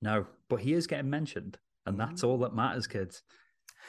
No, 0.03 0.27
but 0.49 0.61
he 0.61 0.75
is 0.75 0.87
getting 0.87 1.09
mentioned, 1.09 1.59
and 1.87 1.99
that's 1.99 2.25
all 2.25 2.39
that 2.39 2.55
matters, 2.55 2.87
kids. 2.87 3.23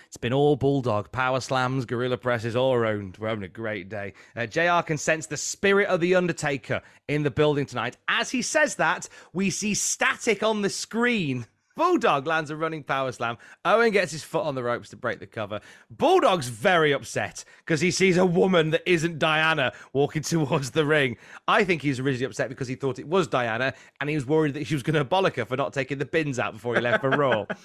It's 0.08 0.18
been 0.18 0.34
all 0.34 0.56
bulldog, 0.56 1.12
power 1.12 1.40
slams, 1.40 1.86
gorilla 1.86 2.18
presses 2.18 2.56
all 2.56 2.74
around. 2.74 3.18
We're 3.18 3.30
having 3.30 3.44
a 3.44 3.50
great 3.50 3.90
day. 3.90 4.14
Uh, 4.36 4.46
JR 4.46 4.82
can 4.86 4.98
sense 4.98 5.26
the 5.26 5.38
spirit 5.38 5.88
of 5.88 6.00
the 6.00 6.16
Undertaker 6.16 6.82
in 7.08 7.24
the 7.24 7.32
building 7.32 7.66
tonight. 7.66 7.98
As 8.08 8.30
he 8.30 8.42
says 8.42 8.76
that, 8.76 9.10
we 9.34 9.50
see 9.50 9.74
static 9.74 10.44
on 10.44 10.62
the 10.62 10.70
screen. 10.70 11.48
Bulldog 11.76 12.28
lands 12.28 12.50
a 12.52 12.56
running 12.56 12.84
power 12.84 13.12
slam. 13.12 13.38
Owen 13.66 13.92
gets 13.92 14.12
his 14.12 14.24
foot 14.24 14.46
on 14.46 14.56
the 14.56 14.64
ropes 14.64 14.90
to 14.90 14.96
break 14.96 15.20
the 15.20 15.28
cover. 15.28 15.60
Bulldog's 15.90 16.48
very 16.48 16.92
upset 16.92 17.44
because 17.60 17.82
he 17.82 17.92
sees 17.92 18.18
a 18.18 18.26
woman 18.26 18.70
that 18.72 18.84
isn't 18.86 19.20
Diana 19.20 19.74
walking 19.94 20.22
towards 20.24 20.72
the 20.72 20.86
ring. 20.86 21.18
I 21.48 21.64
think 21.64 21.82
he's 21.82 22.00
originally 22.00 22.26
upset 22.26 22.50
because 22.50 22.68
he 22.68 22.76
thought 22.76 23.00
it 23.00 23.08
was 23.08 23.28
Diana 23.28 23.74
and 24.00 24.10
he 24.10 24.16
was 24.16 24.26
worried 24.26 24.54
that 24.56 24.68
she 24.68 24.76
was 24.76 24.84
going 24.84 24.96
to 24.96 25.06
bollock 25.06 25.36
her 25.36 25.46
for 25.46 25.58
not 25.58 25.74
taking 25.74 25.98
the 25.98 26.06
bins 26.06 26.40
out 26.40 26.54
before 26.54 26.76
he 26.76 26.82
left 26.82 27.02
for 27.02 27.10
Raw. 27.10 27.46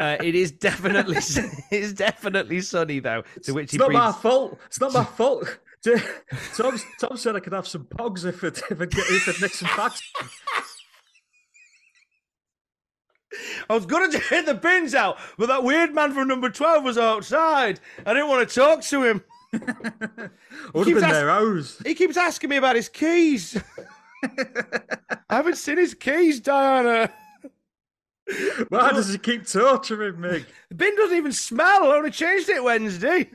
Uh, 0.00 0.16
it 0.22 0.36
is 0.36 0.52
definitely 0.52 1.16
it's 1.72 1.92
definitely 1.92 2.60
sunny 2.60 3.00
though. 3.00 3.24
To 3.42 3.52
which 3.52 3.64
It's 3.64 3.72
he 3.72 3.78
not 3.78 3.90
my 3.90 4.12
fault. 4.12 4.56
It's 4.66 4.80
not 4.80 4.92
my 4.92 5.02
fault. 5.02 5.58
Tom, 6.54 6.78
Tom 7.00 7.16
said 7.16 7.34
I 7.34 7.40
could 7.40 7.52
have 7.52 7.66
some 7.66 7.84
pogs 7.84 8.24
if 8.24 8.44
it 8.44 8.62
if 8.70 8.80
it, 8.80 8.94
if 8.96 9.28
it 9.28 9.40
nicks 9.40 9.58
some 9.58 9.68
facts. 9.68 10.00
I 13.68 13.74
was 13.74 13.86
gonna 13.86 14.08
get 14.30 14.46
the 14.46 14.54
bins 14.54 14.94
out, 14.94 15.18
but 15.36 15.46
that 15.46 15.62
weird 15.64 15.94
man 15.94 16.12
from 16.12 16.28
number 16.28 16.50
twelve 16.50 16.84
was 16.84 16.98
outside. 16.98 17.80
I 18.06 18.14
didn't 18.14 18.28
want 18.28 18.48
to 18.48 18.54
talk 18.54 18.82
to 18.82 19.02
him. 19.04 19.24
Would 19.52 19.62
have 19.64 20.84
keeps 20.84 21.00
been 21.00 21.04
ask-. 21.04 21.86
He 21.86 21.94
keeps 21.94 22.16
asking 22.16 22.50
me 22.50 22.56
about 22.56 22.76
his 22.76 22.88
keys. 22.88 23.60
I 25.30 25.36
haven't 25.36 25.56
seen 25.56 25.78
his 25.78 25.94
keys, 25.94 26.40
Diana. 26.40 27.12
Why 28.68 28.92
does 28.92 29.10
he 29.10 29.18
keep 29.18 29.46
torturing 29.46 30.20
me? 30.20 30.44
The 30.68 30.74
bin 30.74 30.94
doesn't 30.96 31.16
even 31.16 31.32
smell. 31.32 31.90
I 31.90 31.96
only 31.96 32.10
changed 32.10 32.48
it 32.50 32.62
Wednesday. 32.62 33.30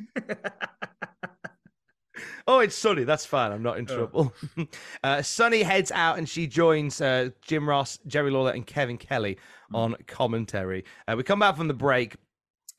oh, 2.48 2.60
it's 2.60 2.76
Sunny. 2.76 3.04
That's 3.04 3.26
fine. 3.26 3.52
I'm 3.52 3.64
not 3.64 3.78
in 3.78 3.86
trouble. 3.86 4.34
uh, 5.04 5.22
Sunny 5.22 5.64
heads 5.64 5.92
out 5.92 6.18
and 6.18 6.28
she 6.28 6.48
joins 6.48 7.02
uh, 7.02 7.30
Jim 7.42 7.68
Ross, 7.68 8.00
Jerry 8.08 8.32
Lawler, 8.32 8.52
and 8.52 8.66
Kevin 8.66 8.98
Kelly 8.98 9.38
on 9.74 9.96
commentary. 10.08 10.86
Uh, 11.08 11.16
we 11.18 11.24
come 11.24 11.40
back 11.40 11.58
from 11.58 11.68
the 11.68 11.74
break. 11.74 12.16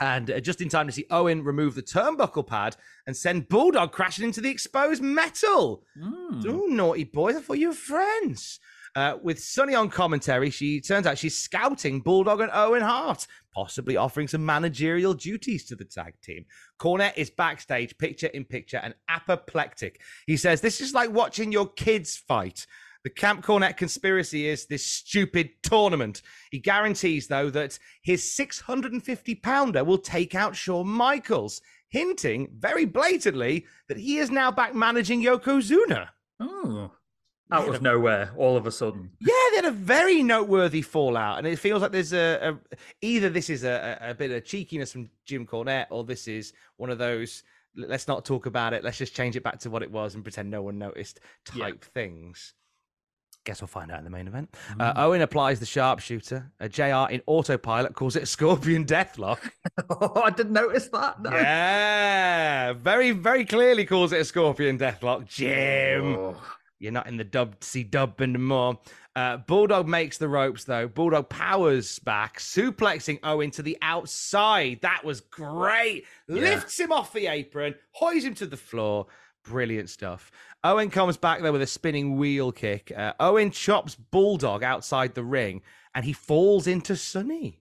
And 0.00 0.28
uh, 0.30 0.40
just 0.40 0.60
in 0.60 0.68
time 0.68 0.86
to 0.86 0.92
see 0.92 1.06
Owen 1.10 1.44
remove 1.44 1.76
the 1.76 1.82
turnbuckle 1.82 2.46
pad 2.46 2.76
and 3.06 3.16
send 3.16 3.48
Bulldog 3.48 3.92
crashing 3.92 4.24
into 4.24 4.40
the 4.40 4.50
exposed 4.50 5.00
metal. 5.02 5.84
Oh, 6.02 6.66
naughty 6.68 7.04
boys. 7.04 7.36
I 7.36 7.40
thought 7.40 7.58
you 7.58 7.68
were 7.68 7.74
friends. 7.74 8.58
Uh, 8.96 9.18
with 9.22 9.42
Sunny 9.42 9.74
on 9.74 9.90
commentary, 9.90 10.50
she 10.50 10.80
turns 10.80 11.06
out 11.06 11.18
she's 11.18 11.36
scouting 11.36 12.00
Bulldog 12.00 12.40
and 12.40 12.50
Owen 12.54 12.82
Hart, 12.82 13.26
possibly 13.52 13.96
offering 13.96 14.28
some 14.28 14.46
managerial 14.46 15.14
duties 15.14 15.64
to 15.66 15.74
the 15.74 15.84
tag 15.84 16.14
team. 16.22 16.44
Cornette 16.78 17.16
is 17.16 17.28
backstage, 17.28 17.98
picture 17.98 18.28
in 18.28 18.44
picture, 18.44 18.80
and 18.82 18.94
apoplectic. 19.08 20.00
He 20.26 20.36
says, 20.36 20.60
This 20.60 20.80
is 20.80 20.94
like 20.94 21.10
watching 21.10 21.50
your 21.50 21.66
kids 21.66 22.16
fight. 22.16 22.66
The 23.02 23.10
Camp 23.10 23.44
Cornette 23.44 23.76
conspiracy 23.76 24.46
is 24.46 24.66
this 24.66 24.86
stupid 24.86 25.50
tournament. 25.62 26.22
He 26.50 26.58
guarantees, 26.58 27.26
though, 27.26 27.50
that 27.50 27.78
his 28.02 28.32
650 28.32 29.34
pounder 29.34 29.84
will 29.84 29.98
take 29.98 30.34
out 30.34 30.56
Shawn 30.56 30.88
Michaels, 30.88 31.60
hinting 31.88 32.48
very 32.56 32.86
blatantly 32.86 33.66
that 33.88 33.98
he 33.98 34.18
is 34.18 34.30
now 34.30 34.50
back 34.50 34.74
managing 34.74 35.22
Yokozuna. 35.22 36.08
Oh. 36.40 36.92
Out 37.54 37.74
of 37.74 37.82
nowhere, 37.82 38.32
all 38.36 38.56
of 38.56 38.66
a 38.66 38.72
sudden. 38.72 39.10
Yeah, 39.20 39.32
they 39.50 39.56
had 39.56 39.64
a 39.66 39.70
very 39.70 40.22
noteworthy 40.22 40.82
fallout, 40.82 41.38
and 41.38 41.46
it 41.46 41.58
feels 41.58 41.82
like 41.82 41.92
there's 41.92 42.12
a, 42.12 42.58
a 42.72 42.76
either 43.00 43.30
this 43.30 43.50
is 43.50 43.64
a, 43.64 43.98
a 44.00 44.10
a 44.10 44.14
bit 44.14 44.30
of 44.30 44.44
cheekiness 44.44 44.92
from 44.92 45.10
Jim 45.24 45.46
Cornette, 45.46 45.86
or 45.90 46.04
this 46.04 46.28
is 46.28 46.52
one 46.76 46.90
of 46.90 46.98
those 46.98 47.42
let's 47.76 48.08
not 48.08 48.24
talk 48.24 48.46
about 48.46 48.72
it, 48.72 48.84
let's 48.84 48.98
just 48.98 49.14
change 49.14 49.36
it 49.36 49.42
back 49.42 49.58
to 49.60 49.70
what 49.70 49.82
it 49.82 49.90
was 49.90 50.14
and 50.14 50.22
pretend 50.24 50.50
no 50.50 50.62
one 50.62 50.78
noticed 50.78 51.20
type 51.44 51.84
things. 51.84 52.54
Guess 53.44 53.60
we'll 53.60 53.68
find 53.68 53.90
out 53.90 53.98
in 53.98 54.04
the 54.04 54.10
main 54.10 54.26
event. 54.26 54.56
Uh, 54.80 54.94
Owen 54.96 55.20
applies 55.20 55.60
the 55.60 55.66
sharpshooter. 55.66 56.50
A 56.60 56.68
Jr. 56.68 57.10
in 57.10 57.20
autopilot 57.26 57.94
calls 57.94 58.16
it 58.16 58.22
a 58.22 58.26
scorpion 58.26 58.84
deathlock. 58.86 59.50
Oh, 59.90 60.22
I 60.24 60.30
didn't 60.30 60.54
notice 60.54 60.88
that. 60.88 61.20
No. 61.20 61.30
yeah, 61.30 62.72
very 62.72 63.10
very 63.10 63.44
clearly 63.44 63.84
calls 63.84 64.14
it 64.14 64.20
a 64.20 64.24
scorpion 64.24 64.78
deathlock. 64.78 65.26
Jim. 65.26 66.14
Oh. 66.16 66.42
You're 66.84 66.92
not 66.92 67.06
in 67.06 67.16
the 67.16 67.24
dub 67.24 67.56
see 67.64 67.82
dub 67.82 68.20
anymore. 68.20 68.78
Uh, 69.16 69.38
Bulldog 69.38 69.88
makes 69.88 70.18
the 70.18 70.28
ropes 70.28 70.64
though. 70.64 70.86
Bulldog 70.86 71.30
powers 71.30 71.98
back, 71.98 72.38
suplexing 72.38 73.20
Owen 73.22 73.50
to 73.52 73.62
the 73.62 73.78
outside. 73.80 74.80
That 74.82 75.02
was 75.02 75.20
great. 75.20 76.04
Lifts 76.28 76.78
him 76.78 76.92
off 76.92 77.14
the 77.14 77.26
apron, 77.26 77.74
hoys 77.92 78.24
him 78.24 78.34
to 78.34 78.46
the 78.46 78.56
floor. 78.58 79.06
Brilliant 79.44 79.88
stuff. 79.88 80.30
Owen 80.62 80.90
comes 80.90 81.16
back 81.16 81.40
there 81.40 81.52
with 81.52 81.62
a 81.62 81.66
spinning 81.66 82.16
wheel 82.16 82.52
kick. 82.52 82.92
Uh, 82.94 83.14
Owen 83.18 83.50
chops 83.50 83.94
Bulldog 83.94 84.62
outside 84.62 85.14
the 85.14 85.24
ring, 85.24 85.62
and 85.94 86.04
he 86.04 86.12
falls 86.12 86.66
into 86.66 86.96
Sunny. 86.96 87.60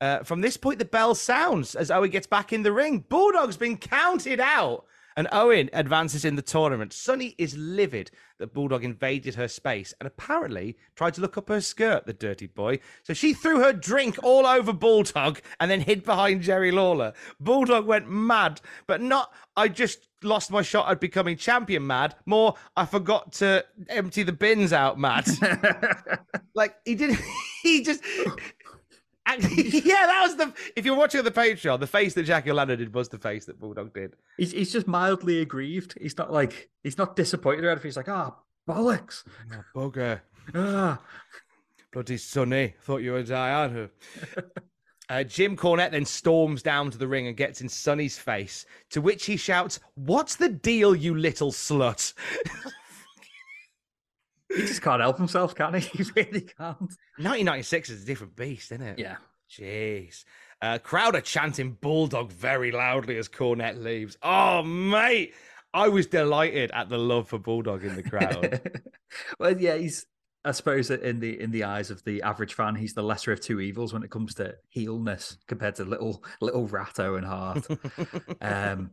Uh, 0.00 0.22
from 0.22 0.40
this 0.40 0.56
point, 0.56 0.78
the 0.78 0.84
bell 0.84 1.14
sounds 1.14 1.74
as 1.74 1.90
Owen 1.90 2.10
gets 2.10 2.26
back 2.26 2.52
in 2.52 2.62
the 2.62 2.72
ring. 2.72 3.04
Bulldog's 3.08 3.56
been 3.56 3.76
counted 3.76 4.40
out, 4.40 4.86
and 5.20 5.28
Owen 5.32 5.68
advances 5.74 6.24
in 6.24 6.36
the 6.36 6.40
tournament. 6.40 6.94
Sunny 6.94 7.34
is 7.36 7.54
livid 7.54 8.10
that 8.38 8.54
Bulldog 8.54 8.82
invaded 8.82 9.34
her 9.34 9.48
space 9.48 9.92
and 10.00 10.06
apparently 10.06 10.78
tried 10.96 11.12
to 11.12 11.20
look 11.20 11.36
up 11.36 11.50
her 11.50 11.60
skirt, 11.60 12.06
the 12.06 12.14
dirty 12.14 12.46
boy. 12.46 12.78
So 13.02 13.12
she 13.12 13.34
threw 13.34 13.60
her 13.60 13.74
drink 13.74 14.18
all 14.22 14.46
over 14.46 14.72
Bulldog 14.72 15.42
and 15.60 15.70
then 15.70 15.82
hid 15.82 16.04
behind 16.04 16.40
Jerry 16.40 16.70
Lawler. 16.70 17.12
Bulldog 17.38 17.84
went 17.84 18.08
mad, 18.08 18.62
but 18.86 19.02
not, 19.02 19.34
I 19.58 19.68
just 19.68 20.08
lost 20.22 20.50
my 20.50 20.62
shot 20.62 20.90
at 20.90 21.00
becoming 21.00 21.36
champion 21.36 21.86
mad. 21.86 22.14
More, 22.24 22.54
I 22.74 22.86
forgot 22.86 23.34
to 23.34 23.62
empty 23.90 24.22
the 24.22 24.32
bins 24.32 24.72
out 24.72 24.98
mad. 24.98 25.28
like, 26.54 26.76
he 26.86 26.94
didn't, 26.94 27.20
he 27.62 27.82
just. 27.84 28.02
Yeah, 29.40 30.06
that 30.06 30.20
was 30.22 30.36
the. 30.36 30.52
If 30.76 30.84
you're 30.84 30.96
watching 30.96 31.20
on 31.20 31.24
the 31.24 31.30
Patreon, 31.30 31.80
the 31.80 31.86
face 31.86 32.14
that 32.14 32.24
Jackie 32.24 32.50
Orlando 32.50 32.76
did 32.76 32.94
was 32.94 33.08
the 33.08 33.18
face 33.18 33.44
that 33.46 33.60
Bulldog 33.60 33.92
did. 33.94 34.16
He's, 34.36 34.52
he's 34.52 34.72
just 34.72 34.86
mildly 34.86 35.40
aggrieved. 35.40 35.96
He's 36.00 36.16
not 36.18 36.32
like 36.32 36.70
he's 36.82 36.98
not 36.98 37.16
disappointed 37.16 37.64
or 37.64 37.70
anything. 37.70 37.88
He's 37.88 37.96
like, 37.96 38.08
ah, 38.08 38.36
bollocks. 38.68 39.24
Oh, 39.74 39.90
bugger. 39.90 40.20
Ah. 40.54 41.00
Bloody 41.92 42.16
Sunny. 42.16 42.74
Thought 42.82 43.02
you 43.02 43.12
were 43.12 43.22
Diana. 43.22 43.90
Uh, 45.10 45.24
Jim 45.24 45.56
Cornette 45.56 45.90
then 45.90 46.04
storms 46.04 46.62
down 46.62 46.88
to 46.88 46.96
the 46.96 47.08
ring 47.08 47.26
and 47.26 47.36
gets 47.36 47.60
in 47.60 47.68
Sunny's 47.68 48.16
face, 48.16 48.64
to 48.90 49.00
which 49.00 49.26
he 49.26 49.36
shouts, 49.36 49.80
What's 49.96 50.36
the 50.36 50.48
deal, 50.48 50.94
you 50.94 51.16
little 51.16 51.50
slut? 51.50 52.14
He 54.54 54.62
just 54.62 54.82
can't 54.82 55.00
help 55.00 55.16
himself, 55.16 55.54
can 55.54 55.74
he? 55.74 55.80
He 55.98 56.04
really 56.16 56.40
can't. 56.42 56.80
1996 57.18 57.90
is 57.90 58.02
a 58.02 58.06
different 58.06 58.36
beast, 58.36 58.72
isn't 58.72 58.84
it? 58.84 58.98
Yeah. 58.98 59.16
Jeez. 59.50 60.24
Uh, 60.62 60.78
crowd 60.78 61.16
are 61.16 61.20
chanting 61.20 61.72
Bulldog 61.72 62.32
very 62.32 62.70
loudly 62.70 63.16
as 63.16 63.28
Cornette 63.28 63.82
leaves. 63.82 64.16
Oh, 64.22 64.62
mate. 64.62 65.34
I 65.72 65.88
was 65.88 66.06
delighted 66.06 66.70
at 66.72 66.88
the 66.88 66.98
love 66.98 67.28
for 67.28 67.38
Bulldog 67.38 67.84
in 67.84 67.94
the 67.94 68.02
crowd. 68.02 68.60
well, 69.38 69.58
yeah, 69.58 69.76
he's. 69.76 70.06
I 70.42 70.52
suppose 70.52 70.88
that 70.88 71.02
in 71.02 71.20
the 71.20 71.38
in 71.38 71.50
the 71.50 71.64
eyes 71.64 71.90
of 71.90 72.02
the 72.04 72.22
average 72.22 72.54
fan, 72.54 72.74
he's 72.74 72.94
the 72.94 73.02
lesser 73.02 73.30
of 73.30 73.40
two 73.40 73.60
evils 73.60 73.92
when 73.92 74.02
it 74.02 74.10
comes 74.10 74.34
to 74.36 74.54
heelness 74.70 75.36
compared 75.46 75.74
to 75.76 75.84
little 75.84 76.24
little 76.40 76.66
Ratto 76.66 77.16
and 77.16 77.26
Hart. 77.26 77.66
um, 78.40 78.90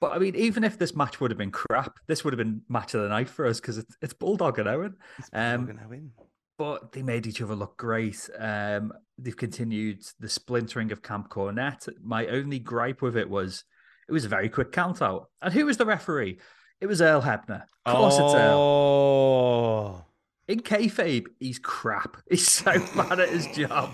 but 0.00 0.12
I 0.12 0.18
mean, 0.18 0.34
even 0.36 0.64
if 0.64 0.78
this 0.78 0.94
match 0.94 1.20
would 1.20 1.30
have 1.30 1.38
been 1.38 1.50
crap, 1.50 1.98
this 2.06 2.24
would 2.24 2.32
have 2.32 2.38
been 2.38 2.62
match 2.68 2.94
of 2.94 3.02
the 3.02 3.08
night 3.08 3.28
for 3.28 3.46
us 3.46 3.60
because 3.60 3.78
it's 3.78 3.96
it's 4.02 4.12
Bulldog 4.14 4.58
and 4.58 4.68
Owen. 4.68 4.96
Um, 5.32 5.66
Bulldog 5.66 5.70
and 5.70 5.86
Owen. 5.86 6.10
but 6.58 6.92
they 6.92 7.02
made 7.02 7.26
each 7.26 7.40
other 7.40 7.54
look 7.54 7.76
great. 7.76 8.28
Um, 8.38 8.92
they've 9.18 9.36
continued 9.36 10.02
the 10.20 10.28
splintering 10.28 10.92
of 10.92 11.02
Camp 11.02 11.28
Cornette. 11.30 11.88
My 12.02 12.26
only 12.26 12.58
gripe 12.58 13.02
with 13.02 13.16
it 13.16 13.28
was 13.30 13.64
it 14.08 14.12
was 14.12 14.24
a 14.24 14.28
very 14.28 14.48
quick 14.48 14.72
count 14.72 15.00
out. 15.00 15.28
And 15.40 15.52
who 15.54 15.66
was 15.66 15.76
the 15.76 15.86
referee? 15.86 16.38
It 16.80 16.86
was 16.86 17.00
Earl 17.00 17.22
Hebner. 17.22 17.62
Of 17.86 17.96
course, 17.96 18.14
it's 18.14 18.34
Earl. 18.34 18.58
Oh. 18.58 20.04
In 20.46 20.60
kayfabe, 20.60 21.26
he's 21.40 21.58
crap. 21.58 22.18
He's 22.30 22.46
so 22.50 22.72
bad 22.94 23.18
at 23.20 23.30
his 23.30 23.46
job. 23.46 23.90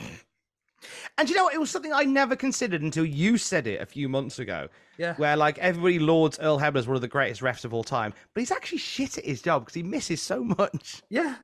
And 1.20 1.28
you 1.28 1.36
know 1.36 1.44
what? 1.44 1.54
It 1.54 1.60
was 1.60 1.70
something 1.70 1.92
I 1.92 2.04
never 2.04 2.34
considered 2.34 2.80
until 2.80 3.04
you 3.04 3.36
said 3.36 3.66
it 3.66 3.82
a 3.82 3.84
few 3.86 4.08
months 4.08 4.38
ago. 4.38 4.68
Yeah. 4.96 5.14
Where 5.16 5.36
like 5.36 5.58
everybody 5.58 5.98
lauds 5.98 6.38
Earl 6.40 6.58
Hebner 6.58 6.76
as 6.78 6.86
one 6.86 6.96
of 6.96 7.02
the 7.02 7.08
greatest 7.08 7.42
refs 7.42 7.66
of 7.66 7.74
all 7.74 7.84
time, 7.84 8.14
but 8.34 8.40
he's 8.40 8.50
actually 8.50 8.78
shit 8.78 9.18
at 9.18 9.26
his 9.26 9.42
job 9.42 9.62
because 9.62 9.74
he 9.74 9.82
misses 9.82 10.22
so 10.22 10.42
much. 10.42 11.02
Yeah. 11.10 11.36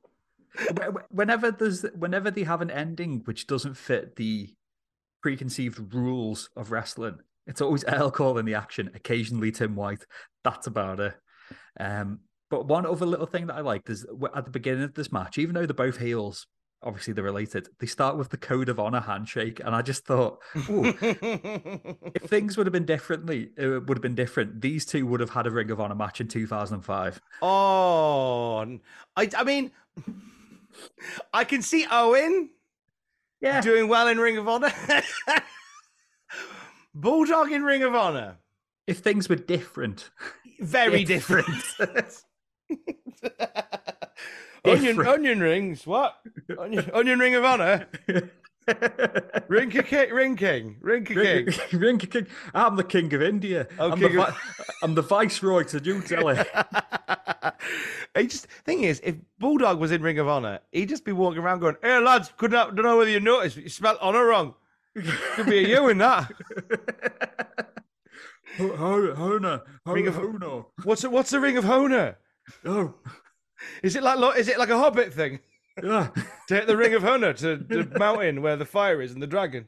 Wh- 0.57 0.93
wh- 0.95 1.13
Whenever 1.13 1.51
there's 1.51 1.83
whenever 1.95 2.31
they 2.31 2.41
have 2.41 2.61
an 2.61 2.71
ending 2.71 3.21
which 3.25 3.45
doesn't 3.45 3.77
fit 3.77 4.15
the 4.15 4.49
preconceived 5.21 5.93
rules 5.93 6.49
of 6.55 6.71
wrestling, 6.71 7.19
it's 7.45 7.61
always 7.61 7.85
Earl 7.85 8.09
calling 8.09 8.45
the 8.45 8.55
action, 8.55 8.89
occasionally 8.95 9.51
Tim 9.51 9.75
White. 9.75 10.05
That's 10.43 10.65
about 10.65 10.99
it. 10.99 11.13
Um, 11.79 12.21
But 12.49 12.65
one 12.67 12.87
other 12.87 13.05
little 13.05 13.27
thing 13.27 13.45
that 13.47 13.57
I 13.57 13.61
liked 13.61 13.91
is 13.91 14.07
at 14.35 14.45
the 14.45 14.51
beginning 14.51 14.85
of 14.85 14.95
this 14.95 15.11
match, 15.11 15.37
even 15.37 15.53
though 15.53 15.67
they're 15.67 15.75
both 15.75 15.99
heels, 15.99 16.47
obviously 16.83 17.13
they're 17.13 17.23
related. 17.23 17.69
They 17.79 17.87
start 17.87 18.17
with 18.17 18.29
the 18.29 18.37
code 18.37 18.69
of 18.69 18.79
honor 18.79 18.99
handshake, 19.01 19.59
and 19.63 19.75
I 19.75 19.81
just 19.81 20.05
thought, 20.05 20.39
ooh, 20.69 20.93
if 21.01 22.21
things 22.29 22.55
would 22.57 22.65
have 22.67 22.73
been 22.73 22.85
differently, 22.85 23.51
it 23.57 23.67
would 23.87 23.97
have 23.97 24.01
been 24.01 24.15
different. 24.15 24.61
These 24.61 24.85
two 24.85 25.05
would 25.07 25.19
have 25.19 25.31
had 25.31 25.47
a 25.47 25.51
Ring 25.51 25.71
of 25.71 25.79
Honor 25.81 25.95
match 25.95 26.21
in 26.21 26.27
2005. 26.27 27.19
Oh, 27.41 28.77
I 29.15 29.43
mean, 29.43 29.71
I 31.33 31.43
can 31.43 31.61
see 31.61 31.85
Owen 31.91 32.51
Yeah, 33.41 33.61
doing 33.61 33.87
well 33.87 34.07
in 34.07 34.19
Ring 34.19 34.37
of 34.37 34.47
Honor. 34.47 34.71
Bulldog 36.93 37.51
in 37.51 37.63
Ring 37.63 37.83
of 37.83 37.95
Honor. 37.95 38.37
if 38.87 38.99
things 38.99 39.27
were 39.29 39.35
different, 39.35 40.09
Very 40.59 41.03
different. 41.05 41.49
Oh, 44.65 44.71
onion, 44.73 45.05
onion 45.05 45.39
rings. 45.39 45.85
What? 45.87 46.15
Onion, 46.57 46.89
onion 46.93 47.19
Ring 47.19 47.35
of 47.35 47.45
Honor. 47.45 47.87
Ring 49.47 49.69
king, 49.69 50.13
ring 50.13 50.35
king, 50.35 50.75
ring 50.81 51.05
king. 51.05 51.47
Ring, 51.71 51.97
King, 51.99 52.27
I'm 52.53 52.75
the 52.75 52.83
king 52.83 53.13
of 53.13 53.21
India. 53.21 53.65
Oh, 53.79 53.91
I'm, 53.91 53.99
king 53.99 54.11
the 54.13 54.27
of- 54.27 54.37
I'm 54.83 54.93
the 54.93 55.01
viceroy 55.03 55.63
to 55.65 55.79
New 55.79 56.01
Delhi. 56.01 56.37
I 58.13 58.23
just 58.23 58.47
thing 58.65 58.83
is, 58.83 58.99
if 59.05 59.15
Bulldog 59.39 59.79
was 59.79 59.91
in 59.93 60.01
Ring 60.01 60.19
of 60.19 60.27
Honor, 60.27 60.59
he'd 60.73 60.89
just 60.89 61.05
be 61.05 61.13
walking 61.13 61.41
around 61.41 61.59
going, 61.59 61.77
"Hey 61.81 61.97
lads, 61.99 62.33
couldn't 62.35 62.75
don't 62.75 62.83
know 62.83 62.97
whether 62.97 63.09
you 63.09 63.21
noticed, 63.21 63.55
but 63.55 63.63
you 63.63 63.69
spelled 63.69 63.99
honor 64.01 64.25
wrong. 64.25 64.53
Could 64.95 65.45
be 65.45 65.59
a 65.59 65.67
you 65.69 65.87
in 65.87 65.99
that. 65.99 66.29
Hona, 68.57 69.61
Ring 69.85 70.07
of- 70.07 70.15
Hona. 70.15 70.65
What's 70.83 71.03
a, 71.03 71.09
what's 71.09 71.29
the 71.29 71.39
Ring 71.39 71.57
of 71.57 71.69
Honor? 71.69 72.17
Oh, 72.65 72.95
Is 73.83 73.95
it 73.95 74.03
like 74.03 74.37
is 74.37 74.47
it 74.47 74.57
like 74.59 74.69
a 74.69 74.77
Hobbit 74.77 75.13
thing? 75.13 75.39
yeah. 75.83 76.09
Take 76.47 76.67
the 76.67 76.77
Ring 76.77 76.93
of 76.93 77.05
Honor 77.05 77.33
to 77.33 77.55
the 77.57 77.87
mountain 77.97 78.41
where 78.41 78.55
the 78.55 78.65
fire 78.65 79.01
is 79.01 79.11
and 79.11 79.21
the 79.21 79.27
dragon. 79.27 79.67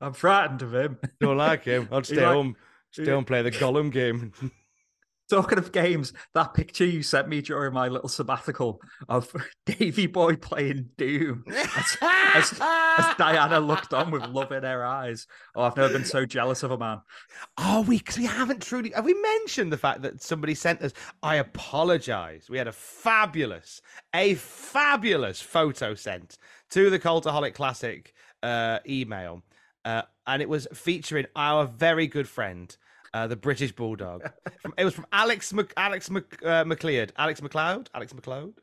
I'm 0.00 0.12
frightened 0.14 0.62
of 0.62 0.74
him. 0.74 0.98
Don't 1.20 1.36
like 1.36 1.64
him. 1.64 1.88
I'll 1.92 2.02
stay 2.04 2.16
like- 2.16 2.24
home, 2.34 2.56
stay 2.90 3.04
home, 3.06 3.24
play 3.24 3.42
the 3.42 3.50
Gollum 3.52 3.92
game. 3.92 4.32
Talking 5.32 5.56
of 5.56 5.72
games, 5.72 6.12
that 6.34 6.52
picture 6.52 6.84
you 6.84 7.02
sent 7.02 7.26
me 7.26 7.40
during 7.40 7.72
my 7.72 7.88
little 7.88 8.10
sabbatical 8.10 8.82
of 9.08 9.34
Davy 9.64 10.06
Boy 10.06 10.36
playing 10.36 10.90
Doom 10.98 11.44
as, 11.48 11.96
as, 12.02 12.60
as 12.60 13.14
Diana 13.16 13.58
looked 13.58 13.94
on 13.94 14.10
with 14.10 14.26
love 14.26 14.52
in 14.52 14.62
her 14.62 14.84
eyes. 14.84 15.26
Oh, 15.54 15.62
I've 15.62 15.74
never 15.78 15.90
been 15.90 16.04
so 16.04 16.26
jealous 16.26 16.62
of 16.62 16.70
a 16.70 16.76
man. 16.76 17.00
Are 17.56 17.80
we? 17.80 17.96
Because 17.96 18.18
we 18.18 18.26
haven't 18.26 18.60
truly. 18.60 18.90
Have 18.90 19.06
we 19.06 19.14
mentioned 19.14 19.72
the 19.72 19.78
fact 19.78 20.02
that 20.02 20.22
somebody 20.22 20.54
sent 20.54 20.82
us? 20.82 20.92
I 21.22 21.36
apologise. 21.36 22.50
We 22.50 22.58
had 22.58 22.68
a 22.68 22.72
fabulous, 22.72 23.80
a 24.14 24.34
fabulous 24.34 25.40
photo 25.40 25.94
sent 25.94 26.36
to 26.72 26.90
the 26.90 26.98
Cultaholic 26.98 27.54
Classic 27.54 28.12
uh, 28.42 28.80
email, 28.86 29.42
uh, 29.86 30.02
and 30.26 30.42
it 30.42 30.48
was 30.50 30.68
featuring 30.74 31.24
our 31.34 31.64
very 31.64 32.06
good 32.06 32.28
friend, 32.28 32.76
uh, 33.14 33.26
the 33.26 33.36
British 33.36 33.72
Bulldog. 33.72 34.22
From, 34.60 34.74
it 34.78 34.84
was 34.84 34.94
from 34.94 35.06
Alex 35.12 35.52
Mc, 35.52 35.72
Alex 35.76 36.10
Mc, 36.10 36.24
uh, 36.44 36.64
McLeod, 36.64 37.10
Alex 37.16 37.40
McLeod, 37.40 37.88
Alex 37.94 38.12
McLeod, 38.12 38.54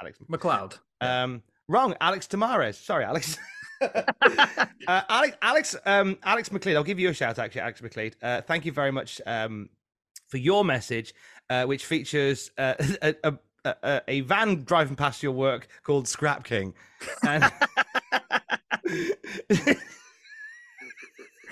Alex. 0.00 0.18
McLeod. 0.30 0.78
Um, 1.00 1.42
wrong, 1.68 1.94
Alex 2.00 2.26
Tamares. 2.26 2.74
Sorry, 2.74 3.04
Alex. 3.04 3.38
uh, 3.80 4.62
Alex, 4.86 5.36
Alex, 5.40 5.76
um, 5.86 6.18
Alex 6.22 6.50
McLeod. 6.50 6.76
I'll 6.76 6.84
give 6.84 7.00
you 7.00 7.08
a 7.08 7.14
shout, 7.14 7.38
actually, 7.38 7.62
Alex 7.62 7.80
McLeod. 7.80 8.14
Uh, 8.22 8.42
thank 8.42 8.64
you 8.64 8.72
very 8.72 8.92
much 8.92 9.20
um, 9.26 9.70
for 10.28 10.36
your 10.36 10.64
message, 10.64 11.14
uh, 11.48 11.64
which 11.64 11.86
features 11.86 12.50
uh, 12.58 12.74
a, 13.02 13.14
a, 13.24 13.34
a, 13.64 14.02
a 14.08 14.20
van 14.22 14.64
driving 14.64 14.96
past 14.96 15.22
your 15.22 15.32
work 15.32 15.68
called 15.82 16.08
Scrap 16.08 16.44
King. 16.44 16.74
And 17.26 17.50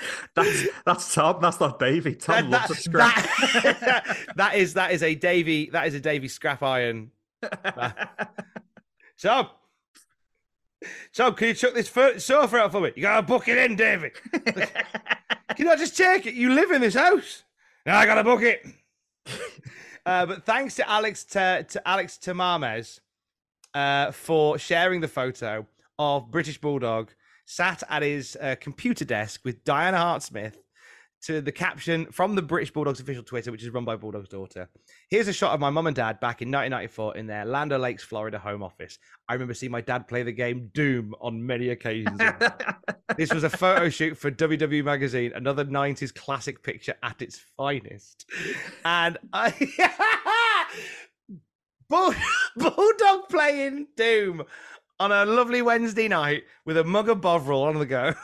That's 0.35 0.67
that's 0.87 1.15
Tom. 1.15 1.39
That's 1.41 1.59
not 1.61 1.79
Davy. 1.79 2.15
Tom 2.15 2.51
that, 2.51 2.69
loves 2.69 2.71
a 2.71 2.75
scrap. 2.75 3.15
that- 3.17 4.17
that 4.37 4.55
is 4.55 4.75
that 4.75 4.93
is 4.93 5.03
a 5.03 5.15
Davy 5.15 5.71
that 5.71 5.87
is 5.87 5.95
a 5.95 6.01
Davy 6.01 6.29
scrap 6.29 6.63
iron. 6.63 7.11
So, 9.17 9.49
so 11.11 11.33
can 11.33 11.49
you 11.49 11.55
chuck 11.55 11.75
this 11.75 11.89
sofa 12.25 12.57
out 12.59 12.71
for 12.71 12.81
me? 12.81 12.93
You 12.95 13.03
gotta 13.03 13.27
book 13.27 13.49
it 13.49 13.59
in, 13.59 13.75
Davy. 13.75 14.11
can 15.57 15.67
I 15.69 15.75
just 15.75 15.97
take 15.97 16.25
it? 16.27 16.35
You 16.35 16.53
live 16.55 16.71
in 16.71 16.81
this 16.81 16.95
house. 16.95 17.43
No, 17.85 17.95
I 17.95 18.07
gotta 18.07 18.23
book 18.23 18.43
it. 18.43 18.65
uh, 20.07 20.27
but 20.27 20.47
thanks 20.47 20.77
to 20.77 20.89
Alex 20.89 21.25
to, 21.25 21.67
to 21.69 21.89
Alex 21.89 22.17
Tamames 22.23 23.01
uh, 23.75 24.13
for 24.13 24.57
sharing 24.57 25.01
the 25.01 25.09
photo 25.09 25.67
of 25.99 26.31
British 26.31 26.61
Bulldog 26.61 27.11
sat 27.49 27.83
at 27.89 28.03
his 28.03 28.37
uh, 28.43 28.57
computer 28.61 29.07
desk 29.07 29.41
with 29.43 29.65
Diana 29.65 29.97
Hartsmith 29.97 30.59
to 31.23 31.41
the 31.41 31.51
caption 31.51 32.05
from 32.13 32.35
the 32.35 32.43
British 32.43 32.71
Bulldogs 32.71 33.01
official 33.01 33.23
Twitter, 33.23 33.51
which 33.51 33.63
is 33.63 33.71
run 33.71 33.87
by 33.87 33.97
Bulldog's 33.97 34.29
daughter. 34.29 34.69
Here's 35.09 35.29
a 35.29 35.33
shot 35.33 35.55
of 35.55 35.59
my 35.59 35.71
mum 35.71 35.87
and 35.87 35.97
dad 35.97 36.21
back 36.21 36.43
in 36.43 36.49
1994 36.49 37.17
in 37.17 37.27
their 37.27 37.47
Land 37.47 37.73
Lakes, 37.73 38.05
Florida 38.05 38.39
home 38.39 38.63
office. 38.63 38.99
I 39.31 39.33
remember 39.33 39.55
seeing 39.55 39.73
my 39.73 39.81
dad 39.81 40.07
play 40.07 40.23
the 40.23 40.31
game 40.31 40.71
Doom 40.75 41.15
on 41.23 41.45
many 41.45 41.71
occasions. 41.71 42.21
this 43.17 43.33
was 43.33 43.45
a 43.45 43.51
photo 43.51 43.89
shoot 43.89 44.19
for 44.19 44.31
WW 44.31 44.85
Magazine, 44.85 45.33
another 45.35 45.65
90s 45.65 46.15
classic 46.15 46.63
picture 46.63 46.95
at 47.03 47.23
its 47.23 47.41
finest. 47.57 48.27
And 48.85 49.17
I. 49.33 49.55
Bull- 51.89 52.15
Bulldog 52.57 53.29
playing 53.31 53.87
Doom 53.97 54.45
on 55.01 55.13
a 55.13 55.25
lovely 55.25 55.63
Wednesday 55.63 56.09
night 56.09 56.45
with 56.65 56.77
a 56.77 56.85
mug 56.85 57.09
of 57.09 57.21
Bovril 57.21 57.63
on 57.63 57.79
the 57.79 57.87
go. 57.87 58.15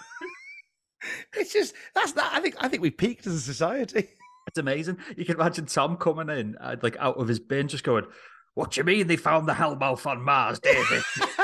it's 1.34 1.52
just 1.52 1.74
that's 1.94 2.12
that. 2.12 2.30
I 2.32 2.40
think 2.40 2.56
I 2.58 2.68
think 2.68 2.82
we 2.82 2.90
peaked 2.90 3.26
as 3.26 3.34
a 3.34 3.40
society. 3.40 4.08
It's 4.46 4.58
amazing. 4.58 4.98
You 5.16 5.24
can 5.24 5.36
imagine 5.36 5.66
Tom 5.66 5.96
coming 5.96 6.28
in, 6.28 6.56
uh, 6.60 6.76
like 6.82 6.96
out 6.98 7.16
of 7.16 7.28
his 7.28 7.38
bin, 7.38 7.68
just 7.68 7.84
going, 7.84 8.04
"What 8.54 8.72
do 8.72 8.80
you 8.80 8.84
mean 8.84 9.06
they 9.06 9.16
found 9.16 9.48
the 9.48 9.54
Hellmouth 9.54 10.06
on 10.06 10.22
Mars, 10.22 10.60
David?" 10.60 11.02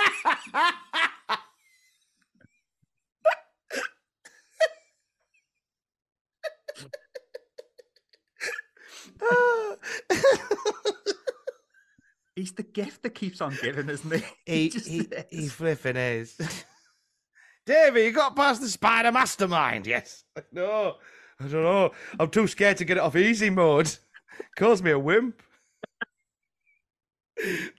He's 12.51 12.57
the 12.57 12.63
gift 12.65 13.03
that 13.05 13.11
keeps 13.11 13.41
on 13.41 13.57
giving, 13.63 13.89
isn't 13.89 14.13
he? 14.47 14.53
he, 14.53 14.69
just 14.71 14.89
he, 14.89 14.99
is. 15.01 15.25
he 15.31 15.47
flipping 15.49 15.97
is. 15.97 16.37
Davey, 17.67 18.03
you 18.07 18.13
got 18.13 18.35
past 18.35 18.61
the 18.61 18.69
spider 18.69 19.13
mastermind? 19.13 19.87
Yes. 19.87 20.25
No, 20.51 20.97
I 21.39 21.45
don't 21.45 21.63
know. 21.63 21.93
I'm 22.19 22.29
too 22.29 22.49
scared 22.49 22.79
to 22.79 22.85
get 22.85 22.97
it 22.97 23.01
off 23.03 23.15
easy 23.15 23.51
mode. 23.51 23.95
Calls 24.59 24.83
me 24.83 24.91
a 24.91 24.99
wimp. 24.99 25.41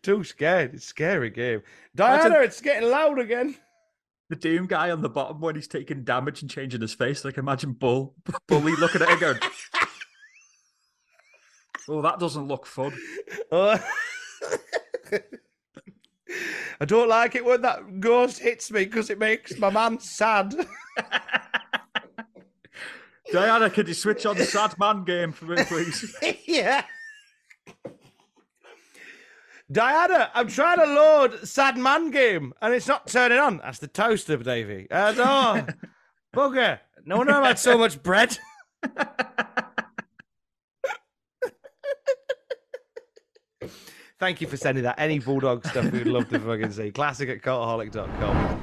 too 0.03 0.23
scared. 0.23 0.73
It's 0.73 0.85
a 0.85 0.87
scary 0.87 1.29
game. 1.29 1.63
Diana, 1.93 2.27
Imagine- 2.27 2.43
it's 2.45 2.61
getting 2.61 2.89
loud 2.89 3.19
again. 3.19 3.55
the 4.29 4.37
Doom 4.37 4.67
guy 4.67 4.89
on 4.91 5.01
the 5.01 5.09
bottom 5.09 5.41
when 5.41 5.55
he's 5.55 5.67
taking 5.67 6.03
damage 6.05 6.41
and 6.41 6.49
changing 6.49 6.79
his 6.79 6.93
face. 6.93 7.25
Like 7.25 7.37
imagine 7.37 7.73
Bull, 7.73 8.15
Bully 8.47 8.75
looking 8.77 9.01
at 9.01 9.09
it 9.09 9.19
going, 9.19 9.39
"Oh, 11.89 12.01
that 12.01 12.19
doesn't 12.19 12.47
look 12.47 12.65
fun." 12.65 12.93
Uh, 13.51 13.77
I 16.79 16.85
don't 16.85 17.09
like 17.09 17.35
it 17.35 17.43
when 17.45 17.61
that 17.61 17.99
ghost 17.99 18.39
hits 18.39 18.71
me 18.71 18.85
because 18.85 19.09
it 19.09 19.19
makes 19.19 19.57
my 19.57 19.69
man 19.69 19.99
sad. 19.99 20.55
Diana, 23.31 23.69
could 23.69 23.87
you 23.87 23.93
switch 23.93 24.25
on 24.25 24.37
the 24.37 24.45
Sad 24.45 24.77
Man 24.77 25.03
game 25.03 25.31
for 25.31 25.45
me, 25.45 25.63
please? 25.63 26.15
yeah. 26.45 26.83
Diana, 29.71 30.29
I'm 30.33 30.47
trying 30.49 30.79
to 30.79 30.85
load 30.85 31.47
Sad 31.47 31.77
Man 31.77 32.11
game 32.11 32.53
and 32.61 32.73
it's 32.73 32.87
not 32.87 33.07
turning 33.07 33.37
on. 33.37 33.57
That's 33.57 33.79
the 33.79 33.87
toaster, 33.87 34.37
Davey. 34.37 34.89
Uh, 34.91 35.11
no. 35.17 35.65
Bugger. 36.33 36.79
No 37.05 37.17
wonder 37.17 37.33
I've 37.33 37.45
had 37.45 37.59
so 37.59 37.77
much 37.77 38.03
bread. 38.03 38.37
Thank 44.21 44.39
you 44.39 44.45
for 44.45 44.55
sending 44.55 44.83
that. 44.83 44.99
Any 44.99 45.17
Bulldog 45.17 45.65
stuff 45.65 45.91
we'd 45.91 46.05
love 46.05 46.29
to 46.29 46.39
fucking 46.39 46.71
see. 46.73 46.91
Classic 46.91 47.27
at 47.27 47.41
cultaholic.com. 47.41 48.61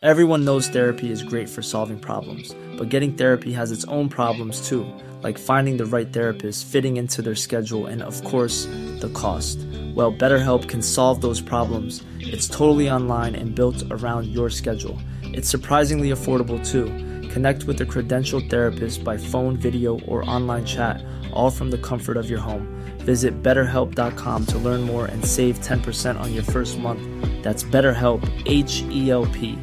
Everyone 0.00 0.46
knows 0.46 0.70
therapy 0.70 1.12
is 1.12 1.22
great 1.22 1.50
for 1.50 1.60
solving 1.60 1.98
problems, 1.98 2.56
but 2.78 2.88
getting 2.88 3.12
therapy 3.12 3.52
has 3.52 3.70
its 3.70 3.84
own 3.84 4.08
problems 4.08 4.66
too, 4.66 4.90
like 5.20 5.36
finding 5.36 5.76
the 5.76 5.84
right 5.84 6.10
therapist, 6.10 6.64
fitting 6.64 6.96
into 6.96 7.20
their 7.20 7.34
schedule, 7.34 7.84
and 7.84 8.00
of 8.00 8.24
course, 8.24 8.64
the 9.00 9.10
cost. 9.12 9.58
Well, 9.94 10.14
BetterHelp 10.14 10.70
can 10.70 10.80
solve 10.80 11.20
those 11.20 11.42
problems. 11.42 12.02
It's 12.18 12.48
totally 12.48 12.90
online 12.90 13.34
and 13.34 13.54
built 13.54 13.82
around 13.90 14.28
your 14.28 14.48
schedule. 14.48 14.98
It's 15.22 15.50
surprisingly 15.50 16.08
affordable 16.08 16.66
too. 16.66 16.86
Connect 17.30 17.64
with 17.64 17.80
a 17.80 17.86
credentialed 17.86 18.50
therapist 18.50 19.04
by 19.04 19.16
phone, 19.16 19.56
video, 19.56 20.00
or 20.00 20.28
online 20.28 20.64
chat, 20.64 21.02
all 21.32 21.50
from 21.50 21.70
the 21.70 21.78
comfort 21.78 22.16
of 22.16 22.28
your 22.28 22.40
home. 22.40 22.66
Visit 22.98 23.42
betterhelp.com 23.42 24.46
to 24.46 24.58
learn 24.58 24.82
more 24.82 25.06
and 25.06 25.24
save 25.24 25.60
10% 25.60 26.18
on 26.18 26.34
your 26.34 26.42
first 26.42 26.78
month. 26.78 27.00
That's 27.42 27.62
BetterHelp, 27.62 28.22
H 28.46 28.82
E 28.90 29.10
L 29.10 29.26
P. 29.26 29.58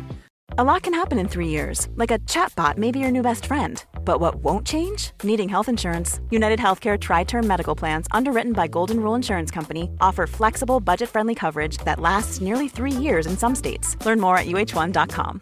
A 0.60 0.64
lot 0.64 0.82
can 0.82 0.94
happen 0.94 1.20
in 1.20 1.28
three 1.28 1.50
years, 1.50 1.88
like 1.98 2.10
a 2.10 2.18
chatbot 2.20 2.78
may 2.78 2.90
be 2.90 3.00
your 3.00 3.12
new 3.12 3.22
best 3.22 3.46
friend. 3.46 3.84
But 4.04 4.20
what 4.20 4.36
won't 4.36 4.66
change? 4.66 5.12
Needing 5.22 5.50
health 5.50 5.70
insurance. 5.70 6.20
United 6.32 6.58
Healthcare 6.58 7.00
Tri 7.00 7.26
Term 7.26 7.46
Medical 7.46 7.76
Plans, 7.76 8.08
underwritten 8.12 8.54
by 8.54 8.68
Golden 8.68 9.00
Rule 9.00 9.14
Insurance 9.14 9.52
Company, 9.52 9.92
offer 10.02 10.26
flexible, 10.26 10.80
budget 10.80 11.10
friendly 11.10 11.36
coverage 11.36 11.78
that 11.80 12.00
lasts 12.00 12.42
nearly 12.42 12.70
three 12.70 12.92
years 12.92 13.28
in 13.28 13.38
some 13.38 13.54
states. 13.54 14.04
Learn 14.04 14.20
more 14.20 14.38
at 14.38 14.48
uh1.com. 14.48 15.42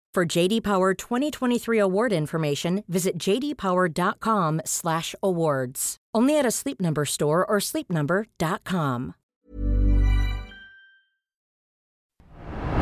For 0.13 0.25
JD 0.25 0.63
Power 0.63 0.93
2023 0.93 1.79
award 1.79 2.11
information, 2.11 2.83
visit 2.89 3.17
jdpower.com/awards. 3.17 5.97
Only 6.13 6.37
at 6.37 6.45
a 6.45 6.51
Sleep 6.51 6.81
Number 6.81 7.05
store 7.05 7.49
or 7.49 7.59
sleepnumber.com. 7.59 9.15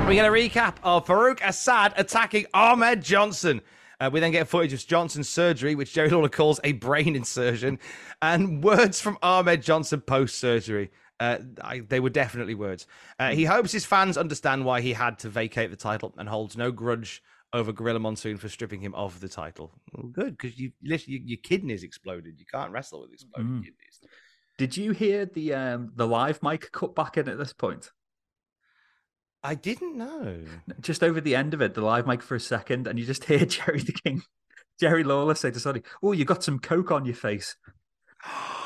We 0.07 0.15
get 0.15 0.25
a 0.25 0.29
recap 0.29 0.77
of 0.81 1.05
Faarooq 1.05 1.39
Asad 1.41 1.93
attacking 1.97 2.47
Ahmed 2.51 3.03
Johnson. 3.03 3.61
Uh, 3.99 4.09
we 4.11 4.19
then 4.19 4.31
get 4.31 4.47
footage 4.47 4.73
of 4.73 4.87
Johnson's 4.87 5.29
surgery, 5.29 5.75
which 5.75 5.93
Jerry 5.93 6.09
Lawler 6.09 6.29
calls 6.29 6.59
a 6.63 6.71
brain 6.71 7.15
insertion, 7.15 7.77
and 8.23 8.63
words 8.63 8.99
from 8.99 9.19
Ahmed 9.21 9.61
Johnson 9.61 10.01
post 10.01 10.39
surgery. 10.39 10.89
Uh, 11.19 11.39
I, 11.61 11.79
they 11.79 11.99
were 11.99 12.09
definitely 12.09 12.55
words. 12.55 12.87
Uh, 13.19 13.31
he 13.31 13.43
hopes 13.45 13.71
his 13.71 13.85
fans 13.85 14.17
understand 14.17 14.63
why 14.65 14.79
he 14.81 14.93
had 14.93 15.19
to 15.19 15.29
vacate 15.29 15.69
the 15.69 15.75
title 15.75 16.13
and 16.17 16.29
holds 16.29 16.55
no 16.55 16.71
grudge 16.71 17.21
over 17.51 17.73
Gorilla 17.73 17.99
Monsoon 17.99 18.37
for 18.37 18.47
stripping 18.47 18.79
him 18.79 18.93
of 18.95 19.19
the 19.19 19.27
title. 19.27 19.71
Well, 19.91 20.07
good, 20.07 20.37
because 20.37 20.57
you, 20.57 20.71
literally- 20.83 21.21
your 21.25 21.39
kidneys 21.43 21.83
exploded. 21.83 22.35
You 22.39 22.45
can't 22.51 22.71
wrestle 22.71 23.01
with 23.01 23.11
exploded 23.13 23.51
Mm. 23.51 23.63
kidneys. 23.63 23.99
Did 24.57 24.77
you 24.77 24.91
hear 24.91 25.25
the 25.25 25.53
um, 25.53 25.91
the 25.95 26.05
live 26.07 26.43
mic 26.43 26.71
cut 26.71 26.93
back 26.95 27.17
in 27.17 27.27
at 27.29 27.37
this 27.37 27.53
point? 27.53 27.91
I 29.41 29.55
didn't 29.55 29.97
know. 29.97 30.43
Just 30.81 31.01
over 31.01 31.21
the 31.21 31.33
end 31.35 31.53
of 31.53 31.61
it, 31.61 31.73
the 31.73 31.81
live 31.81 32.05
mic 32.05 32.21
for 32.21 32.35
a 32.35 32.39
second, 32.41 32.85
and 32.87 32.99
you 32.99 33.05
just 33.05 33.23
hear 33.25 33.45
Jerry 33.45 33.79
the 33.79 33.93
King, 33.93 34.21
Jerry 34.79 35.03
Lawler 35.05 35.35
say 35.35 35.49
to 35.51 35.59
Sunny, 35.59 35.81
"Oh, 36.03 36.11
you 36.11 36.25
got 36.25 36.43
some 36.43 36.59
coke 36.59 36.91
on 36.91 37.05
your 37.05 37.15
face." 37.15 37.55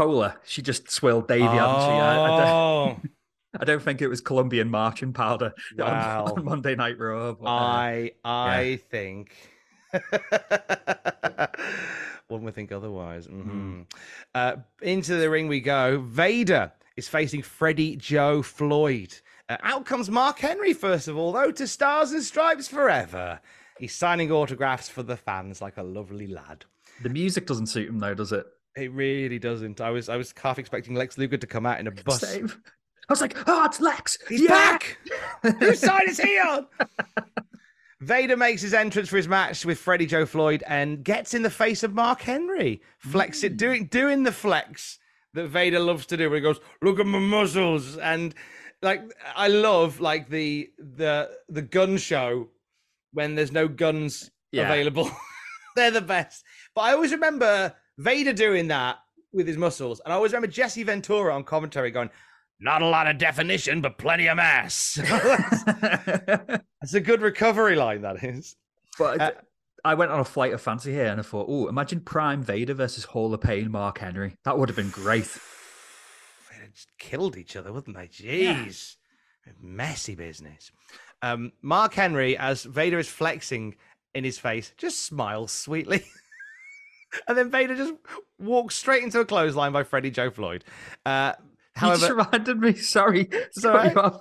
Cola. 0.00 0.36
She 0.44 0.62
just 0.62 0.90
swilled 0.90 1.28
Davy, 1.28 1.42
hadn't 1.42 1.58
she? 1.58 1.90
I, 1.90 2.24
I 2.24 2.28
don't, 2.38 2.48
Oh, 2.48 3.00
I 3.60 3.64
don't 3.64 3.82
think 3.82 4.00
it 4.00 4.08
was 4.08 4.20
Colombian 4.20 4.70
marching 4.70 5.12
powder 5.12 5.52
on- 5.72 5.78
Wow. 5.78 6.24
on, 6.36 6.44
Monday 6.44 6.74
Night 6.74 6.98
Raw. 6.98 7.32
but, 7.32 7.46
uh, 7.46 7.48
I 7.48 8.12
I 8.24 8.80
think 8.90 9.34
one 12.28 12.42
would 12.44 12.54
think 12.54 12.72
otherwise. 12.72 13.26
Mhm. 13.26 13.86
Uh, 14.34 14.56
into 14.82 15.16
the 15.16 15.28
ring 15.28 15.48
we 15.48 15.60
go. 15.60 16.00
Vader 16.00 16.72
is 16.96 17.08
facing 17.08 17.42
Freddie 17.42 17.96
Joe 17.96 18.42
Floyd. 18.42 19.14
Uh, 19.48 19.56
out 19.62 19.84
comes 19.84 20.08
Mark 20.10 20.38
Henry 20.38 20.72
first 20.72 21.08
of 21.08 21.16
all, 21.16 21.32
though, 21.32 21.50
to 21.50 21.66
Stars 21.66 22.12
and 22.12 22.22
Stripes 22.22 22.68
forever. 22.68 23.40
He's 23.78 23.94
signing 23.94 24.30
autographs 24.30 24.88
for 24.88 25.02
the 25.02 25.16
fans 25.16 25.60
like 25.60 25.76
a 25.78 25.82
lovely 25.82 26.26
lad. 26.26 26.64
the 27.02 27.08
music 27.08 27.46
doesn't 27.46 27.66
suit 27.66 27.88
him 27.88 27.98
though, 27.98 28.14
does 28.14 28.30
it? 28.32 28.46
It 28.80 28.92
really 28.92 29.38
doesn't. 29.38 29.80
I 29.80 29.90
was 29.90 30.08
I 30.08 30.16
was 30.16 30.34
half 30.40 30.58
expecting 30.58 30.94
Lex 30.94 31.18
Luger 31.18 31.36
to 31.36 31.46
come 31.46 31.66
out 31.66 31.80
in 31.80 31.86
a 31.86 31.90
bus. 31.90 32.20
Same. 32.20 32.50
I 33.08 33.12
was 33.12 33.20
like, 33.20 33.36
"Oh, 33.46 33.64
it's 33.64 33.80
Lex! 33.80 34.16
He's 34.28 34.42
yeah!" 34.42 34.48
back! 34.48 34.98
Whose 35.58 35.80
side 35.80 36.08
is 36.08 36.18
he 36.18 36.38
on? 36.38 36.66
Vader 38.00 38.36
makes 38.36 38.62
his 38.62 38.72
entrance 38.72 39.08
for 39.10 39.18
his 39.18 39.28
match 39.28 39.64
with 39.66 39.78
Freddie 39.78 40.06
Joe 40.06 40.24
Floyd 40.24 40.64
and 40.66 41.04
gets 41.04 41.34
in 41.34 41.42
the 41.42 41.50
face 41.50 41.82
of 41.82 41.92
Mark 41.92 42.22
Henry. 42.22 42.80
Flex 42.98 43.44
it, 43.44 43.54
mm. 43.54 43.58
doing 43.58 43.84
doing 43.86 44.22
the 44.22 44.32
flex 44.32 44.98
that 45.34 45.48
Vader 45.48 45.80
loves 45.80 46.06
to 46.06 46.16
do, 46.16 46.30
where 46.30 46.38
he 46.38 46.42
goes, 46.42 46.60
"Look 46.82 46.98
at 46.98 47.06
my 47.06 47.18
muscles," 47.18 47.98
and 47.98 48.34
like 48.80 49.02
I 49.36 49.48
love 49.48 50.00
like 50.00 50.28
the 50.28 50.70
the 50.78 51.30
the 51.48 51.62
gun 51.62 51.98
show 51.98 52.48
when 53.12 53.34
there's 53.34 53.52
no 53.52 53.68
guns 53.68 54.30
Yeah. 54.52 54.64
available. 54.72 55.10
They're 55.76 55.90
the 55.90 56.00
best. 56.00 56.44
But 56.74 56.82
I 56.82 56.92
always 56.92 57.12
remember 57.12 57.74
Vader 58.00 58.32
doing 58.32 58.68
that 58.68 58.98
with 59.32 59.46
his 59.46 59.56
muscles, 59.56 60.00
and 60.04 60.12
I 60.12 60.16
always 60.16 60.32
remember 60.32 60.46
Jesse 60.52 60.82
Ventura 60.82 61.34
on 61.34 61.44
commentary 61.44 61.90
going, 61.90 62.10
"Not 62.58 62.82
a 62.82 62.86
lot 62.86 63.06
of 63.06 63.18
definition, 63.18 63.80
but 63.80 63.98
plenty 63.98 64.26
of 64.28 64.36
mass." 64.36 64.94
That's 66.80 66.94
a 66.94 67.00
good 67.00 67.20
recovery 67.20 67.76
line. 67.76 68.02
That 68.02 68.22
is. 68.24 68.56
But 68.98 69.20
Uh, 69.20 69.32
I 69.84 69.94
went 69.94 70.10
on 70.10 70.20
a 70.20 70.24
flight 70.24 70.52
of 70.52 70.60
fancy 70.60 70.92
here 70.92 71.06
and 71.06 71.20
I 71.20 71.22
thought, 71.22 71.46
oh, 71.48 71.68
imagine 71.68 72.00
Prime 72.00 72.42
Vader 72.42 72.74
versus 72.74 73.04
Hall 73.04 73.32
of 73.32 73.40
Pain 73.40 73.70
Mark 73.70 73.98
Henry. 73.98 74.36
That 74.44 74.58
would 74.58 74.68
have 74.68 74.76
been 74.76 74.90
great. 74.90 75.26
They 76.50 76.66
just 76.76 76.88
killed 76.98 77.36
each 77.36 77.56
other, 77.56 77.72
wouldn't 77.72 77.96
they? 77.96 78.06
Jeez, 78.08 78.96
messy 79.60 80.14
business. 80.14 80.70
Um, 81.22 81.52
Mark 81.62 81.94
Henry, 81.94 82.36
as 82.36 82.62
Vader 82.64 82.98
is 82.98 83.08
flexing 83.08 83.74
in 84.14 84.22
his 84.24 84.38
face, 84.38 84.72
just 84.76 85.04
smiles 85.04 85.50
sweetly. 85.52 86.04
and 87.28 87.36
then 87.36 87.50
Vader 87.50 87.76
just 87.76 87.94
walks 88.38 88.74
straight 88.76 89.02
into 89.02 89.20
a 89.20 89.24
clothesline 89.24 89.72
by 89.72 89.82
Freddie 89.82 90.10
Joe 90.10 90.30
Floyd. 90.30 90.64
Uh, 91.04 91.32
you 91.80 91.88
just 91.88 92.02
however, 92.02 92.14
reminded 92.16 92.58
me. 92.60 92.74
Sorry, 92.74 93.28
sorry. 93.52 93.92
right. 93.94 94.14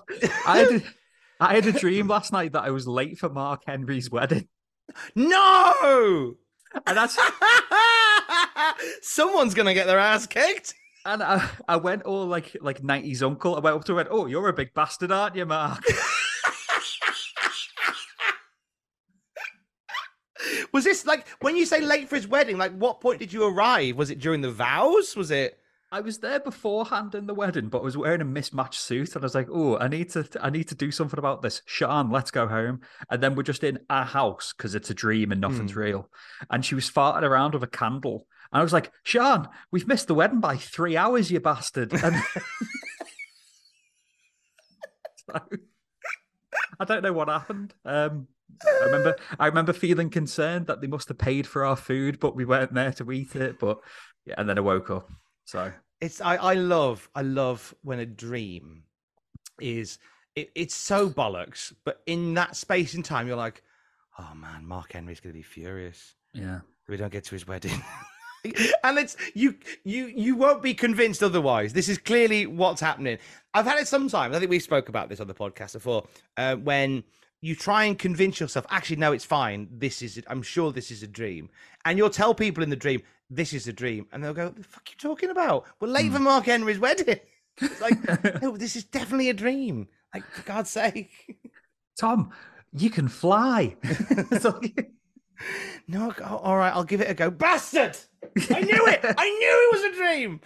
I 0.46 0.58
had 0.58 0.72
a, 0.72 0.82
I 1.40 1.56
had 1.56 1.66
a 1.68 1.72
dream 1.72 2.08
last 2.08 2.32
night 2.32 2.54
that 2.54 2.64
I 2.64 2.70
was 2.72 2.88
late 2.88 3.18
for 3.18 3.30
Mark 3.30 3.64
Henry's 3.66 4.10
wedding, 4.12 4.48
no! 5.16 6.36
and 6.86 6.98
that's 6.98 7.18
Someone's 9.02 9.54
gonna 9.54 9.74
get 9.74 9.88
their 9.88 10.00
ass 10.00 10.28
kicked. 10.28 10.74
and 11.06 11.24
I, 11.24 11.50
I 11.68 11.78
went 11.78 12.04
all 12.04 12.26
like 12.26 12.56
like 12.62 12.84
nineties 12.84 13.24
uncle. 13.24 13.56
I 13.56 13.60
went 13.60 13.76
up 13.76 13.86
to 13.86 13.94
him 13.94 14.00
and 14.00 14.10
went, 14.10 14.20
"Oh, 14.22 14.26
you're 14.28 14.50
a 14.50 14.54
big 14.54 14.74
bastard, 14.74 15.12
aren't 15.12 15.36
you, 15.36 15.46
Mark?" 15.46 15.84
Was 20.74 20.84
this 20.84 21.06
like 21.06 21.28
when 21.42 21.56
you 21.56 21.66
say 21.66 21.82
late 21.82 22.10
for 22.10 22.16
his 22.16 22.28
wedding? 22.28 22.58
Like, 22.58 22.74
what 22.74 23.02
point 23.02 23.20
did 23.20 23.34
you 23.34 23.46
arrive? 23.46 23.96
Was 23.96 24.12
it 24.12 24.20
during 24.20 24.42
the 24.42 24.52
vows? 24.52 25.16
Was 25.16 25.32
it? 25.32 25.60
I 25.92 26.02
was 26.02 26.20
there 26.20 26.40
beforehand 26.40 27.16
in 27.16 27.26
the 27.26 27.34
wedding, 27.34 27.70
but 27.70 27.80
I 27.80 27.84
was 27.84 27.98
wearing 27.98 28.22
a 28.22 28.26
mismatched 28.26 28.80
suit, 28.80 29.16
and 29.16 29.24
I 29.24 29.26
was 29.26 29.34
like, 29.34 29.48
"Oh, 29.52 29.78
I 29.80 29.88
need 29.88 30.12
to, 30.12 30.28
I 30.40 30.52
need 30.52 30.68
to 30.68 30.76
do 30.76 30.92
something 30.92 31.18
about 31.18 31.42
this." 31.42 31.64
Sean, 31.66 32.12
let's 32.12 32.30
go 32.30 32.48
home. 32.48 32.82
And 33.10 33.24
then 33.24 33.34
we're 33.34 33.42
just 33.42 33.64
in 33.64 33.80
our 33.90 34.06
house 34.06 34.54
because 34.56 34.76
it's 34.76 34.92
a 34.92 34.94
dream 34.94 35.32
and 35.32 35.42
nothing's 35.42 35.76
real. 35.76 36.12
And 36.52 36.64
she 36.64 36.76
was 36.76 36.92
farting 36.92 37.24
around 37.24 37.56
with 37.56 37.64
a 37.64 37.68
candle, 37.68 38.28
and 38.52 38.60
I 38.60 38.64
was 38.64 38.74
like, 38.74 38.92
"Sean, 39.04 39.50
we've 39.72 39.88
missed 39.88 40.08
the 40.08 40.14
wedding 40.14 40.42
by 40.42 40.58
three 40.58 40.96
hours, 40.96 41.32
you 41.32 41.40
bastard!" 41.40 41.92
And 41.94 42.16
So, 45.26 45.40
I 46.80 46.86
don't 46.86 47.04
know 47.04 47.14
what 47.14 47.30
happened. 47.30 47.74
Um, 47.86 48.28
I 48.66 48.86
remember, 48.86 49.16
I 49.40 49.48
remember 49.48 49.74
feeling 49.74 50.10
concerned 50.10 50.68
that 50.68 50.82
they 50.82 50.88
must 50.88 51.08
have 51.08 51.18
paid 51.18 51.48
for 51.48 51.66
our 51.66 51.76
food, 51.76 52.20
but 52.20 52.36
we 52.36 52.46
weren't 52.46 52.74
there 52.74 52.92
to 52.94 53.12
eat 53.12 53.36
it. 53.36 53.60
But 53.60 53.80
yeah, 54.26 54.36
and 54.38 54.50
then 54.50 54.58
I 54.58 54.62
woke 54.62 54.90
up. 54.90 55.10
So 55.46 55.72
It's 56.02 56.22
I, 56.22 56.36
I 56.36 56.54
love 56.56 57.10
I 57.16 57.22
love 57.22 57.74
when 57.84 58.00
a 58.00 58.06
dream 58.06 58.84
is 59.60 59.98
it, 60.36 60.52
it's 60.56 60.76
so 60.76 61.10
bollocks, 61.10 61.74
but 61.86 62.02
in 62.06 62.34
that 62.36 62.56
space 62.56 62.94
and 62.94 63.04
time, 63.04 63.28
you're 63.28 63.38
like, 63.38 63.64
oh 64.18 64.34
man, 64.36 64.66
Mark 64.66 64.94
Henry's 64.94 65.20
gonna 65.20 65.34
be 65.34 65.42
furious. 65.42 66.16
yeah. 66.34 66.60
We 66.88 66.98
don't 66.98 67.12
get 67.12 67.24
to 67.26 67.32
his 67.32 67.48
wedding. 67.48 67.84
and 68.84 68.98
it's 68.98 69.16
you 69.36 69.56
you 69.84 70.08
you 70.08 70.36
won't 70.36 70.64
be 70.64 70.74
convinced 70.74 71.22
otherwise. 71.22 71.74
This 71.74 71.88
is 71.88 71.98
clearly 71.98 72.48
what's 72.48 72.82
happening. 72.82 73.20
I've 73.54 73.66
had 73.66 73.78
it 73.80 73.88
sometimes. 73.88 74.36
I 74.36 74.40
think 74.40 74.50
we 74.50 74.60
spoke 74.60 74.90
about 74.90 75.08
this 75.10 75.20
on 75.20 75.28
the 75.28 75.34
podcast 75.36 75.74
before. 75.74 76.08
Uh, 76.36 76.56
when 76.56 77.04
you 77.42 77.56
try 77.56 77.86
and 77.86 77.98
convince 77.98 78.40
yourself, 78.40 78.66
actually, 78.70 78.98
no, 78.98 79.12
it's 79.12 79.26
fine. 79.26 79.68
This 79.72 80.02
is, 80.02 80.22
I'm 80.28 80.42
sure 80.42 80.72
this 80.72 80.92
is 80.92 81.04
a 81.04 81.08
dream, 81.08 81.50
and 81.86 81.98
you'll 81.98 82.10
tell 82.10 82.34
people 82.34 82.64
in 82.64 82.70
the 82.70 82.76
dream, 82.76 83.02
this 83.30 83.54
is 83.54 83.68
a 83.68 83.74
dream, 83.74 84.08
and 84.12 84.24
they'll 84.24 84.34
go, 84.34 84.50
"The 84.50 84.64
fuck 84.64 84.90
you 84.90 84.98
talking 84.98 85.30
about? 85.30 85.66
We're 85.80 85.88
hmm. 85.88 85.94
late 85.94 86.12
for 86.12 86.20
Mark 86.20 86.46
Henry's 86.46 86.80
wedding." 86.80 87.20
It's 87.62 87.82
like, 87.82 88.42
no, 88.42 88.56
this 88.56 88.78
is 88.78 88.86
definitely 88.86 89.30
a 89.30 89.34
dream. 89.34 89.90
Like, 90.14 90.24
for 90.32 90.44
God's 90.44 90.70
sake. 90.70 91.12
Tom, 92.00 92.32
you 92.72 92.90
can 92.90 93.10
fly. 93.10 93.76
No, 95.88 96.14
all 96.22 96.58
right, 96.58 96.72
I'll 96.72 96.84
give 96.84 97.02
it 97.02 97.10
a 97.10 97.14
go. 97.14 97.32
Bastard! 97.32 97.98
I 98.52 98.62
knew 98.62 98.88
it. 98.88 99.00
I 99.04 99.30
knew 99.30 99.70
it 99.72 99.74
was 99.74 99.84
a 99.84 99.98
dream. 99.98 100.42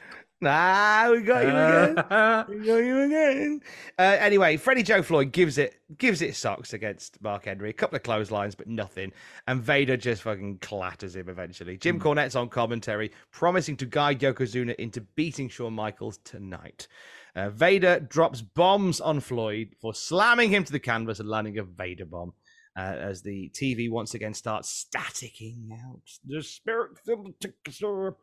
Ah, 0.46 1.10
we 1.12 1.22
got 1.22 1.44
you 1.44 1.50
again. 1.50 1.96
we 2.50 2.66
got 2.66 2.78
you 2.78 3.02
again. 3.02 3.62
Uh, 3.98 4.18
anyway, 4.20 4.58
Freddie 4.58 4.84
Joe 4.84 5.02
Floyd 5.02 5.32
gives 5.32 5.58
it 5.58 5.76
gives 5.98 6.22
it 6.22 6.36
socks 6.36 6.74
against 6.74 7.22
Mark 7.22 7.46
Henry. 7.46 7.70
A 7.70 7.74
couple 7.74 7.96
of 7.96 8.04
clotheslines, 8.04 8.56
but 8.56 8.68
nothing. 8.68 9.12
And 9.48 9.62
Vader 9.62 9.98
just 9.98 10.24
fucking 10.24 10.60
clatters 10.60 11.16
him 11.16 11.30
eventually. 11.30 11.78
Jim 11.78 11.98
Hmm. 11.98 12.02
Cornette's 12.04 12.36
on 12.36 12.50
commentary, 12.50 13.12
promising 13.32 13.78
to 13.78 13.86
guide 13.86 14.20
Yokozuna 14.20 14.76
into 14.76 15.02
beating 15.02 15.50
Shawn 15.50 15.74
Michaels 15.74 16.20
tonight. 16.24 16.88
Uh, 17.36 17.50
Vader 17.50 18.00
drops 18.00 18.41
bombs 18.41 19.02
on 19.02 19.20
Floyd 19.20 19.76
for 19.82 19.94
slamming 19.94 20.50
him 20.52 20.64
to 20.64 20.72
the 20.72 20.80
canvas 20.80 21.20
and 21.20 21.28
landing 21.28 21.58
a 21.58 21.64
Vader 21.64 22.06
bomb. 22.06 22.34
Uh, 22.76 22.96
as 22.98 23.22
the 23.22 23.50
TV 23.54 23.88
once 23.90 24.16
again 24.16 24.34
starts 24.34 24.88
staticking 24.92 25.72
out 25.74 26.02
the 26.26 26.42
spirit 26.42 26.98
filled. 27.06 28.16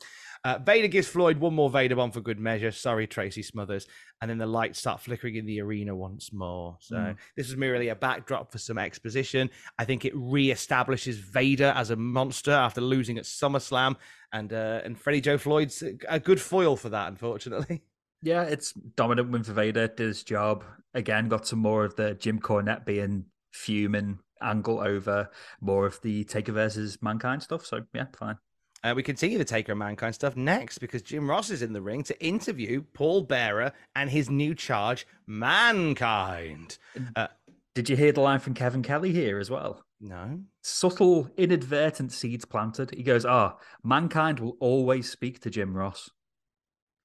Uh, 0.45 0.59
Vader 0.65 0.89
gives 0.89 1.07
Floyd 1.07 1.39
one 1.39 1.55
more 1.55 1.71
Vader 1.71 1.95
bomb 1.97 2.11
for 2.11 2.21
good 2.21 2.41
measure. 2.41 2.71
Sorry, 2.73 3.07
Tracy 3.07 3.43
Smothers. 3.43 3.87
And 4.21 4.29
then 4.31 4.39
the 4.39 4.47
lights 4.47 4.79
start 4.79 5.01
flickering 5.01 5.37
in 5.37 5.47
the 5.47 5.61
arena 5.61 5.95
once 5.95 6.33
more. 6.33 6.77
So 6.81 6.97
Mm. 6.97 7.17
this 7.37 7.49
is 7.49 7.57
merely 7.57 7.89
a 7.89 7.95
backdrop 7.95 8.51
for 8.51 8.59
some 8.59 8.77
exposition. 8.79 9.51
I 9.79 9.85
think 9.85 10.05
it 10.05 10.13
re-establishes 10.17 11.19
Vader 11.19 11.73
as 11.77 11.91
a 11.91 11.97
monster 11.97 12.51
after 12.53 12.81
losing 12.81 13.19
at 13.19 13.25
SummerSlam, 13.25 13.97
and 14.33 14.53
uh, 14.53 14.81
and 14.85 14.99
Freddie 14.99 15.21
Joe 15.21 15.39
Floyd's 15.39 15.83
a- 15.83 15.95
a 16.09 16.21
good 16.21 16.41
foil 16.41 16.77
for 16.77 16.89
that, 16.91 17.09
unfortunately. 17.09 17.83
Yeah, 18.23 18.43
it's 18.43 18.75
dominant 18.75 19.31
win 19.31 19.45
for 19.45 19.55
Vader. 19.55 19.89
Did 19.89 19.99
his 20.09 20.23
job 20.23 20.63
again. 20.93 21.31
Got 21.31 21.47
some 21.47 21.59
more 21.61 21.87
of 21.87 21.97
the 21.97 22.13
Jim 22.13 22.39
Cornette 22.39 22.85
being 22.85 23.25
fuming 23.55 24.19
angle 24.43 24.81
over 24.81 25.31
more 25.61 25.87
of 25.87 26.01
the 26.03 26.25
Taker 26.25 26.53
versus 26.53 26.99
Mankind 27.03 27.43
stuff. 27.43 27.65
So 27.67 27.83
yeah, 27.95 28.07
fine. 28.19 28.39
Uh, 28.83 28.95
we 28.97 29.03
continue 29.03 29.37
the 29.37 29.45
Taker 29.45 29.73
of 29.73 29.79
Mankind 29.79 30.15
stuff 30.15 30.37
next 30.37 30.79
because 30.79 31.03
Jim 31.03 31.29
Ross 31.29 31.51
is 31.51 31.61
in 31.61 31.75
the 31.75 31.83
ring 31.83 32.03
to 32.05 32.25
interview 32.25 32.83
Paul 32.95 33.23
Bearer 33.23 33.73
and 33.95 34.09
his 34.09 34.31
new 34.31 34.55
charge, 34.55 35.07
Mankind. 35.27 36.79
Uh, 37.15 37.27
Did 37.75 37.91
you 37.91 37.97
hear 37.97 38.13
the 38.13 38.23
line 38.23 38.39
from 38.41 38.55
Kevin 38.55 38.83
Kelly 38.83 39.13
here 39.13 39.39
as 39.39 39.51
well? 39.51 39.85
no. 40.01 40.41
Subtle, 40.63 41.31
inadvertent 41.39 42.13
seeds 42.13 42.45
planted. 42.45 42.95
He 42.95 43.03
goes, 43.03 43.25
"Ah, 43.27 43.57
mankind 43.83 44.41
will 44.41 44.57
always 44.61 45.11
speak 45.11 45.41
to 45.41 45.51
Jim 45.51 45.75
Ross." 45.75 46.11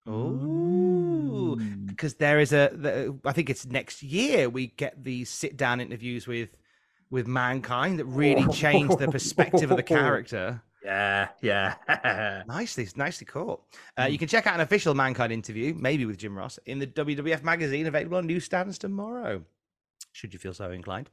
Ooh, 0.08 1.56
Mm. 1.60 1.88
because 1.88 2.16
there 2.16 2.40
is 2.40 2.52
a. 2.54 2.70
The, 2.74 3.18
I 3.26 3.32
think 3.32 3.50
it's 3.50 3.66
next 3.66 4.04
year 4.04 4.50
we 4.50 4.68
get 4.68 5.04
these 5.04 5.30
sit-down 5.30 5.80
interviews 5.82 6.28
with 6.28 6.50
with 7.10 7.28
Mankind 7.28 8.00
that 8.00 8.06
really 8.06 8.48
changed 8.54 9.00
the 9.00 9.08
perspective 9.08 9.72
of 9.72 9.78
the 9.78 9.84
character. 9.84 10.62
Yeah, 10.84 11.30
yeah. 11.42 12.44
Nicely, 12.48 12.88
nicely 12.96 13.26
caught. 13.26 13.64
Uh, 14.00 14.04
you 14.04 14.20
can 14.20 14.28
check 14.28 14.46
out 14.46 14.54
an 14.54 14.62
official 14.62 14.94
Mankind 14.94 15.34
interview, 15.34 15.74
maybe 15.74 16.06
with 16.06 16.18
Jim 16.18 16.38
Ross, 16.38 16.60
in 16.68 16.78
the 16.78 16.86
WWF 16.86 17.42
magazine 17.44 17.88
available 17.88 18.18
on 18.18 18.28
newsstands 18.28 18.78
tomorrow. 18.78 19.42
Should 20.12 20.32
you 20.32 20.40
feel 20.40 20.54
so 20.54 20.72
inclined? 20.72 21.10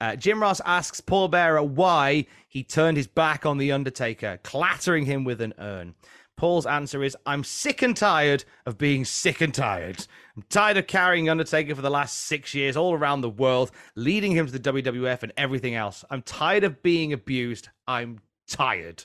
Uh, 0.00 0.16
Jim 0.16 0.40
Ross 0.40 0.60
asks 0.64 1.00
Paul 1.00 1.28
Bearer 1.28 1.62
why 1.62 2.26
he 2.48 2.62
turned 2.62 2.96
his 2.96 3.06
back 3.06 3.44
on 3.44 3.58
The 3.58 3.72
Undertaker, 3.72 4.38
clattering 4.44 5.04
him 5.04 5.24
with 5.24 5.40
an 5.40 5.52
urn. 5.58 5.94
Paul's 6.36 6.66
answer 6.66 7.02
is 7.02 7.16
I'm 7.24 7.44
sick 7.44 7.82
and 7.82 7.96
tired 7.96 8.44
of 8.66 8.76
being 8.76 9.04
sick 9.04 9.40
and 9.40 9.54
tired. 9.54 10.06
I'm 10.36 10.44
tired 10.50 10.76
of 10.76 10.86
carrying 10.86 11.30
Undertaker 11.30 11.74
for 11.74 11.82
the 11.82 11.90
last 11.90 12.26
six 12.26 12.54
years 12.54 12.76
all 12.76 12.92
around 12.92 13.22
the 13.22 13.30
world, 13.30 13.70
leading 13.94 14.32
him 14.32 14.46
to 14.46 14.52
the 14.52 14.72
WWF 14.72 15.22
and 15.22 15.32
everything 15.36 15.74
else. 15.74 16.04
I'm 16.10 16.22
tired 16.22 16.64
of 16.64 16.82
being 16.82 17.12
abused. 17.12 17.70
I'm 17.88 18.20
tired. 18.48 19.04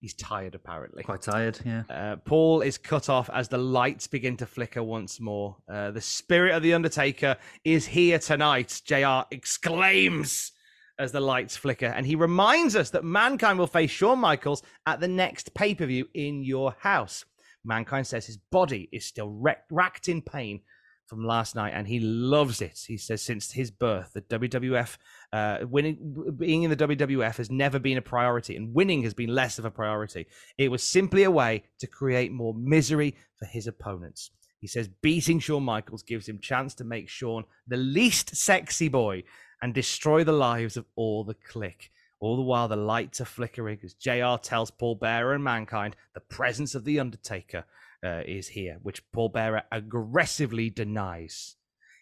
He's 0.00 0.14
tired, 0.14 0.54
apparently. 0.54 1.02
Quite 1.02 1.22
tired. 1.22 1.58
Yeah. 1.64 1.82
Uh, 1.88 2.16
Paul 2.16 2.60
is 2.60 2.76
cut 2.76 3.08
off 3.08 3.30
as 3.32 3.48
the 3.48 3.58
lights 3.58 4.06
begin 4.06 4.36
to 4.36 4.46
flicker 4.46 4.82
once 4.82 5.18
more. 5.18 5.56
Uh, 5.66 5.92
the 5.92 6.00
spirit 6.00 6.54
of 6.54 6.62
the 6.62 6.74
Undertaker 6.74 7.36
is 7.64 7.86
here 7.86 8.18
tonight, 8.18 8.82
JR 8.84 9.22
exclaims 9.30 10.52
as 10.98 11.12
the 11.12 11.20
lights 11.20 11.56
flicker. 11.56 11.86
And 11.86 12.06
he 12.06 12.14
reminds 12.14 12.76
us 12.76 12.90
that 12.90 13.04
Mankind 13.04 13.58
will 13.58 13.66
face 13.66 13.90
Shawn 13.90 14.18
Michaels 14.18 14.62
at 14.86 15.00
the 15.00 15.08
next 15.08 15.54
pay 15.54 15.74
per 15.74 15.86
view 15.86 16.08
in 16.14 16.42
your 16.42 16.74
house. 16.78 17.24
Mankind 17.64 18.06
says 18.06 18.26
his 18.26 18.36
body 18.36 18.88
is 18.92 19.04
still 19.04 19.30
racked 19.70 20.08
in 20.08 20.22
pain 20.22 20.60
from 21.06 21.24
last 21.24 21.54
night 21.54 21.72
and 21.74 21.86
he 21.86 22.00
loves 22.00 22.60
it. 22.60 22.84
He 22.86 22.96
says 22.96 23.22
since 23.22 23.52
his 23.52 23.70
birth, 23.70 24.12
the 24.12 24.22
WWF, 24.22 24.96
uh, 25.32 25.58
winning, 25.68 26.34
being 26.36 26.62
in 26.62 26.70
the 26.70 26.76
WWF 26.76 27.36
has 27.36 27.50
never 27.50 27.78
been 27.78 27.98
a 27.98 28.02
priority 28.02 28.56
and 28.56 28.74
winning 28.74 29.02
has 29.02 29.14
been 29.14 29.34
less 29.34 29.58
of 29.58 29.64
a 29.64 29.70
priority. 29.70 30.26
It 30.58 30.70
was 30.70 30.82
simply 30.82 31.24
a 31.24 31.30
way 31.30 31.64
to 31.78 31.86
create 31.86 32.32
more 32.32 32.54
misery 32.54 33.16
for 33.36 33.46
his 33.46 33.66
opponents. 33.66 34.30
He 34.60 34.66
says 34.66 34.88
beating 35.02 35.40
Shawn 35.40 35.62
Michaels 35.62 36.02
gives 36.02 36.26
him 36.26 36.38
chance 36.38 36.74
to 36.76 36.84
make 36.84 37.08
Shawn 37.08 37.44
the 37.66 37.76
least 37.76 38.34
sexy 38.34 38.88
boy 38.88 39.24
and 39.64 39.72
destroy 39.72 40.22
the 40.22 40.30
lives 40.30 40.76
of 40.76 40.84
all 40.94 41.24
the 41.24 41.32
clique. 41.32 41.90
All 42.20 42.36
the 42.36 42.42
while, 42.42 42.68
the 42.68 42.76
lights 42.76 43.18
are 43.22 43.24
flickering 43.24 43.78
as 43.82 43.94
JR 43.94 44.36
tells 44.36 44.70
Paul 44.70 44.96
Bearer 44.96 45.32
and 45.32 45.42
Mankind 45.42 45.96
the 46.12 46.20
presence 46.20 46.74
of 46.74 46.84
The 46.84 47.00
Undertaker 47.00 47.64
uh, 48.04 48.20
is 48.26 48.48
here, 48.48 48.76
which 48.82 49.10
Paul 49.10 49.30
Bearer 49.30 49.62
aggressively 49.72 50.68
denies. 50.68 51.56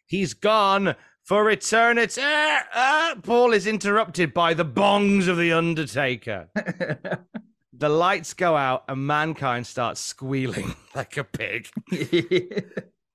He's 0.04 0.34
gone 0.34 0.96
for 1.22 1.48
eternity. 1.50 2.20
Ah, 2.24 2.66
ah, 2.74 3.14
Paul 3.22 3.52
is 3.52 3.68
interrupted 3.68 4.34
by 4.34 4.54
the 4.54 4.64
bongs 4.64 5.28
of 5.28 5.36
The 5.36 5.52
Undertaker. 5.52 6.48
the 7.72 7.88
lights 7.88 8.34
go 8.34 8.56
out 8.56 8.82
and 8.88 9.06
Mankind 9.06 9.68
starts 9.68 10.00
squealing 10.00 10.74
like 10.96 11.16
a 11.16 11.22
pig. 11.22 11.68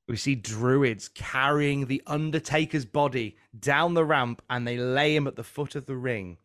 We 0.07 0.15
see 0.15 0.35
druids 0.35 1.09
carrying 1.09 1.85
the 1.85 2.01
Undertaker's 2.07 2.85
body 2.85 3.37
down 3.59 3.93
the 3.93 4.05
ramp 4.05 4.41
and 4.49 4.65
they 4.65 4.77
lay 4.77 5.15
him 5.15 5.27
at 5.27 5.35
the 5.35 5.43
foot 5.43 5.75
of 5.75 5.85
the 5.85 5.97
ring. 5.97 6.37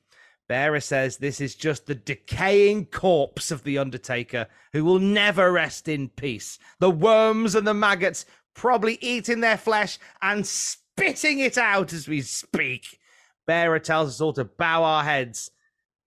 Bearer 0.49 0.81
says 0.81 1.17
this 1.17 1.41
is 1.41 1.55
just 1.55 1.87
the 1.87 1.95
decaying 1.95 2.87
corpse 2.87 3.51
of 3.51 3.63
the 3.63 3.79
Undertaker 3.79 4.49
who 4.73 4.85
will 4.85 4.99
never 4.99 5.53
rest 5.53 5.89
in 5.89 6.09
peace. 6.09 6.59
The 6.81 6.91
worms 6.91 7.55
and 7.55 7.67
the 7.67 7.75
maggots 7.75 8.27
probably 8.55 8.99
eating 9.01 9.41
their 9.41 9.57
flesh 9.57 9.99
and 10.21 10.47
spitting 10.47 11.39
it 11.39 11.57
out 11.57 11.93
as 11.93 12.09
we 12.09 12.21
speak. 12.21 12.99
Bearer 13.47 13.79
tells 13.79 14.09
us 14.09 14.21
all 14.21 14.33
to 14.35 14.45
bow 14.45 14.85
our 14.85 15.05
heads, 15.05 15.51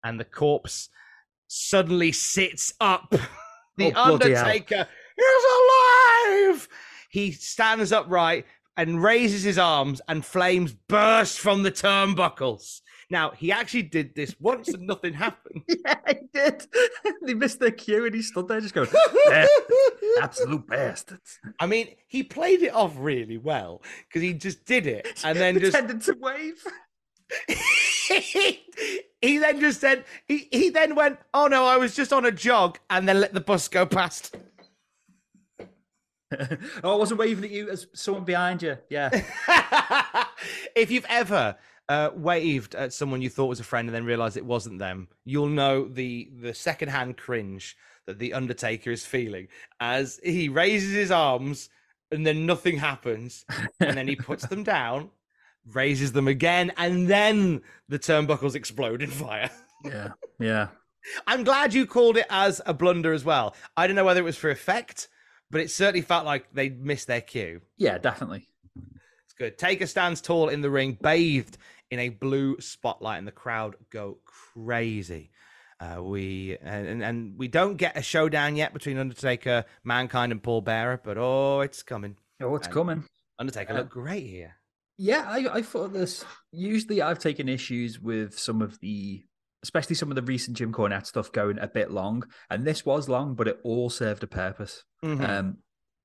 and 0.04 0.20
the 0.20 0.26
corpse 0.26 0.90
suddenly 1.48 2.12
sits 2.12 2.74
up. 2.80 3.16
The 3.78 3.88
Oh, 3.94 4.18
bloody 4.18 4.32
hell. 4.32 4.46
Undertaker 4.46 4.88
is 5.18 5.46
alive! 6.48 6.70
He 7.16 7.32
stands 7.32 7.94
upright 7.94 8.46
and 8.76 9.02
raises 9.02 9.42
his 9.42 9.58
arms, 9.58 10.02
and 10.10 10.26
flames 10.26 10.74
burst 10.74 11.40
from 11.40 11.64
the 11.64 11.72
turnbuckles. 11.72 12.82
Now, 13.10 13.30
he 13.30 13.54
actually 13.54 13.84
did 13.84 14.14
this 14.16 14.36
once 14.38 14.68
and 14.68 14.86
nothing 14.86 15.14
happened. 15.14 15.64
yeah, 15.70 15.96
he 16.10 16.28
did. 16.34 16.68
they 17.26 17.34
missed 17.34 17.62
their 17.62 17.72
cue 17.72 18.06
and 18.06 18.14
he 18.14 18.22
stood 18.22 18.50
there 18.50 18.60
just 18.60 18.74
going, 18.74 18.90
"Eh, 19.32 19.48
absolute 20.22 20.68
bastards. 20.68 21.40
I 21.58 21.68
mean, 21.68 21.88
he 22.06 22.22
played 22.22 22.64
it 22.64 22.74
off 22.74 22.96
really 22.98 23.38
well 23.38 23.82
because 24.10 24.22
he 24.22 24.34
just 24.34 24.66
did 24.66 24.86
it 24.86 25.08
and 25.24 25.38
then 25.38 25.58
just 25.58 25.72
Pretended 25.72 26.02
to 26.02 26.18
wave. 26.20 26.62
he 29.22 29.38
then 29.38 29.62
just 29.62 29.80
said 29.80 30.04
he, 30.28 30.50
he 30.52 30.70
then 30.70 30.96
went, 30.96 31.18
Oh 31.34 31.48
no, 31.48 31.66
I 31.66 31.78
was 31.78 31.96
just 31.96 32.12
on 32.12 32.26
a 32.26 32.32
jog 32.32 32.78
and 32.90 33.08
then 33.08 33.22
let 33.22 33.34
the 33.34 33.40
bus 33.40 33.70
go 33.70 33.86
past. 33.86 34.36
oh, 36.84 36.94
I 36.94 36.96
wasn't 36.96 37.20
waving 37.20 37.46
at 37.46 37.52
you 37.52 37.70
as 37.70 37.88
someone 37.94 38.24
behind 38.24 38.62
you. 38.64 38.78
Yeah. 38.90 39.10
if 40.76 40.92
you've 40.92 41.06
ever 41.08 41.56
uh, 41.88 42.10
waved 42.16 42.76
at 42.76 42.94
someone 42.94 43.22
you 43.22 43.30
thought 43.30 43.48
was 43.48 43.60
a 43.60 43.64
friend 43.64 43.88
and 43.88 43.96
then 43.96 44.06
realized 44.06 44.38
it 44.38 44.46
wasn't 44.46 44.80
them, 44.80 45.08
you'll 45.24 45.48
know 45.48 45.88
the 45.88 46.30
the 46.42 46.54
secondhand 46.54 47.18
cringe 47.18 47.78
that 48.08 48.20
the 48.20 48.34
Undertaker 48.34 48.92
is 48.92 49.06
feeling 49.06 49.48
as 49.80 50.20
he 50.24 50.50
raises 50.50 50.94
his 50.94 51.12
arms 51.12 51.70
and 52.12 52.26
then 52.26 52.46
nothing 52.46 52.78
happens, 52.78 53.46
and 53.80 53.98
then 53.98 54.08
he 54.08 54.16
puts 54.16 54.46
them 54.48 54.64
down, 54.64 55.10
raises 55.74 56.12
them 56.12 56.28
again, 56.28 56.72
and 56.78 57.08
then 57.08 57.62
the 57.90 58.00
turnbuckles 58.00 58.56
explode 58.56 59.02
in 59.02 59.10
fire. 59.10 59.50
Yeah. 59.84 60.10
Yeah. 60.40 60.68
I'm 61.28 61.44
glad 61.44 61.74
you 61.74 61.86
called 61.86 62.18
it 62.18 62.26
as 62.30 62.62
a 62.66 62.74
blunder 62.74 63.14
as 63.14 63.24
well. 63.24 63.56
I 63.78 63.86
don't 63.86 63.96
know 63.96 64.06
whether 64.06 64.20
it 64.22 64.24
was 64.24 64.38
for 64.38 64.50
effect, 64.50 65.08
but 65.52 65.62
it 65.62 65.72
certainly 65.72 66.02
felt 66.02 66.26
like 66.26 66.48
they 66.54 66.70
missed 66.70 67.08
their 67.08 67.22
cue. 67.22 67.62
Yeah, 67.78 67.98
definitely. 67.98 68.48
It's 69.26 69.34
good. 69.38 69.58
Taker 69.58 69.88
stands 69.88 70.22
tall 70.22 70.50
in 70.50 70.62
the 70.62 70.70
ring, 70.70 70.98
bathed 71.02 71.58
in 71.92 72.00
a 72.00 72.10
blue 72.10 72.60
spotlight, 72.60 73.20
and 73.20 73.28
the 73.28 73.32
crowd 73.32 73.76
go 73.92 74.18
crazy. 74.54 75.32
Uh, 75.80 76.02
we 76.02 76.58
and, 76.62 77.04
and- 77.04 77.38
we 77.38 77.48
don't 77.48 77.76
get 77.76 77.98
a 77.98 78.02
showdown 78.02 78.56
yet 78.56 78.74
between 78.74 78.98
Undertaker, 78.98 79.66
Mankind, 79.84 80.32
and 80.32 80.42
Paul 80.42 80.62
Bearer, 80.62 81.00
but 81.04 81.18
oh, 81.18 81.62
it's 81.62 81.84
coming. 81.84 82.16
Oh, 82.42 82.56
it's 82.56 82.68
And 82.68 82.74
coming. 82.74 83.04
Undertaker 83.40 83.74
Uh, 83.74 83.78
looked 83.78 83.92
great 83.92 84.26
here. 84.26 84.56
Yeah, 84.98 85.26
I, 85.28 85.58
I 85.58 85.62
thought 85.62 85.92
this. 85.92 86.24
Usually, 86.54 87.02
I've 87.02 87.20
taken 87.20 87.50
issues 87.50 88.00
with 88.00 88.40
some 88.40 88.62
of 88.62 88.80
the 88.80 89.24
especially 89.66 89.96
some 89.96 90.12
of 90.12 90.16
the 90.16 90.22
recent 90.22 90.56
Jim 90.56 90.72
Cornette 90.72 91.08
stuff 91.08 91.32
going 91.32 91.58
a 91.58 91.68
bit 91.68 91.90
long. 91.90 92.24
And 92.52 92.64
this 92.66 92.86
was 92.86 93.10
long, 93.10 93.34
but 93.34 93.48
it 93.48 93.60
all 93.64 93.90
served 93.90 94.22
a 94.24 94.28
purpose. 94.28 94.84
Mhm. 95.04 95.28
Um, 95.28 95.58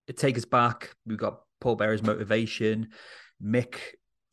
it 0.06 0.16
takes 0.16 0.38
us 0.38 0.44
back. 0.46 0.94
We've 1.04 1.18
got 1.18 1.42
Paul 1.60 1.76
Bearer's 1.76 2.02
motivation, 2.02 2.88
Mick 3.42 3.76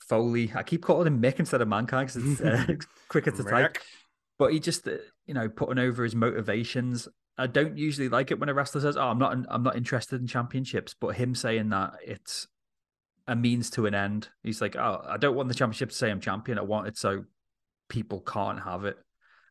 Foley. 0.07 0.53
I 0.55 0.63
keep 0.63 0.81
calling 0.81 1.07
him 1.07 1.21
Mick 1.21 1.39
instead 1.39 1.61
of 1.61 1.67
Mankind 1.67 2.07
because 2.07 2.31
it's 2.31 2.41
uh, 2.41 2.73
quicker 3.09 3.31
to 3.31 3.43
type. 3.43 3.77
But 4.39 4.53
he 4.53 4.61
just, 4.61 4.87
uh, 4.87 4.93
you 5.25 5.33
know, 5.33 5.49
putting 5.49 5.77
over 5.77 6.05
his 6.05 6.15
motivations. 6.15 7.09
I 7.37 7.47
don't 7.47 7.77
usually 7.77 8.07
like 8.07 8.31
it 8.31 8.39
when 8.39 8.47
a 8.49 8.53
wrestler 8.53 8.81
says, 8.81 8.95
"Oh, 8.95 9.09
I'm 9.09 9.19
not, 9.19 9.35
I'm 9.49 9.63
not 9.63 9.75
interested 9.75 10.21
in 10.21 10.27
championships." 10.27 10.95
But 10.99 11.15
him 11.17 11.35
saying 11.35 11.69
that 11.69 11.95
it's 12.05 12.47
a 13.27 13.35
means 13.35 13.69
to 13.71 13.87
an 13.87 13.93
end. 13.93 14.29
He's 14.41 14.61
like, 14.61 14.77
"Oh, 14.77 15.03
I 15.05 15.17
don't 15.17 15.35
want 15.35 15.49
the 15.49 15.55
championship 15.55 15.89
to 15.89 15.95
say 15.95 16.09
I'm 16.09 16.21
champion. 16.21 16.57
I 16.57 16.61
want 16.61 16.87
it 16.87 16.97
so 16.97 17.25
people 17.89 18.21
can't 18.21 18.61
have 18.63 18.85
it." 18.85 18.97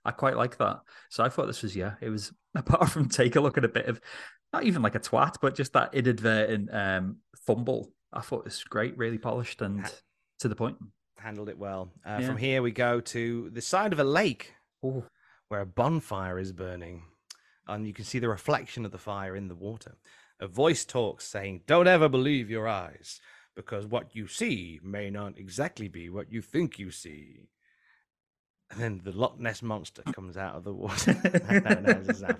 I 0.06 0.12
quite 0.12 0.36
like 0.36 0.56
that. 0.58 0.80
So 1.10 1.24
I 1.24 1.28
thought 1.28 1.46
this 1.46 1.62
was 1.62 1.76
yeah. 1.76 1.94
It 2.00 2.10
was 2.10 2.32
apart 2.54 2.88
from 2.90 3.08
take 3.08 3.36
a 3.36 3.40
look 3.40 3.58
at 3.58 3.64
a 3.64 3.68
bit 3.68 3.86
of 3.86 4.00
not 4.52 4.64
even 4.64 4.82
like 4.82 4.94
a 4.94 5.00
twat, 5.00 5.36
but 5.42 5.54
just 5.54 5.72
that 5.72 5.94
inadvertent 5.94 6.72
um, 6.72 7.16
fumble. 7.46 7.90
I 8.12 8.20
thought 8.20 8.44
this 8.44 8.58
was 8.58 8.64
great, 8.64 8.96
really 8.96 9.18
polished 9.18 9.60
and 9.60 9.84
to 10.38 10.48
the 10.48 10.56
point. 10.56 10.76
Handled 11.18 11.48
it 11.48 11.58
well. 11.58 11.92
Uh, 12.04 12.18
Yeah. 12.20 12.26
From 12.26 12.36
here, 12.36 12.62
we 12.62 12.70
go 12.70 13.00
to 13.00 13.50
the 13.50 13.60
side 13.60 13.92
of 13.92 13.98
a 13.98 14.04
lake 14.04 14.54
Oh, 14.82 15.04
where 15.48 15.60
a 15.60 15.66
bonfire 15.66 16.38
is 16.38 16.52
burning. 16.52 17.02
And 17.66 17.86
you 17.86 17.92
can 17.92 18.04
see 18.04 18.18
the 18.18 18.28
reflection 18.28 18.84
of 18.84 18.92
the 18.92 18.98
fire 18.98 19.34
in 19.34 19.48
the 19.48 19.54
water. 19.54 19.96
A 20.38 20.46
voice 20.46 20.84
talks 20.84 21.24
saying, 21.24 21.62
Don't 21.66 21.88
ever 21.88 22.08
believe 22.08 22.50
your 22.50 22.68
eyes, 22.68 23.20
because 23.56 23.86
what 23.86 24.14
you 24.14 24.28
see 24.28 24.78
may 24.82 25.10
not 25.10 25.38
exactly 25.38 25.88
be 25.88 26.08
what 26.10 26.30
you 26.30 26.42
think 26.42 26.78
you 26.78 26.90
see. 26.90 27.48
And 28.70 28.80
then 28.80 29.00
the 29.04 29.12
Loch 29.12 29.38
Ness 29.38 29.62
monster 29.62 30.02
mm. 30.02 30.14
comes 30.14 30.36
out 30.36 30.54
of 30.54 30.64
the 30.64 30.72
water. 30.72 31.14
no, 31.50 31.80
no. 31.80 32.36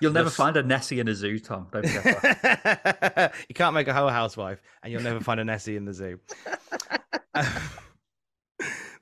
You'll 0.00 0.12
never 0.12 0.30
find 0.30 0.56
a 0.56 0.62
Nessie 0.62 1.00
in 1.00 1.08
a 1.08 1.14
zoo, 1.14 1.38
Tom. 1.38 1.68
Don't 1.72 1.86
forget 1.86 2.22
that. 2.22 3.34
you 3.48 3.54
can't 3.54 3.74
make 3.74 3.88
a 3.88 3.94
whole 3.94 4.08
housewife, 4.08 4.60
and 4.82 4.92
you'll 4.92 5.02
never 5.02 5.20
find 5.20 5.40
a 5.40 5.44
Nessie 5.44 5.76
in 5.76 5.84
the 5.84 5.94
zoo. 5.94 6.18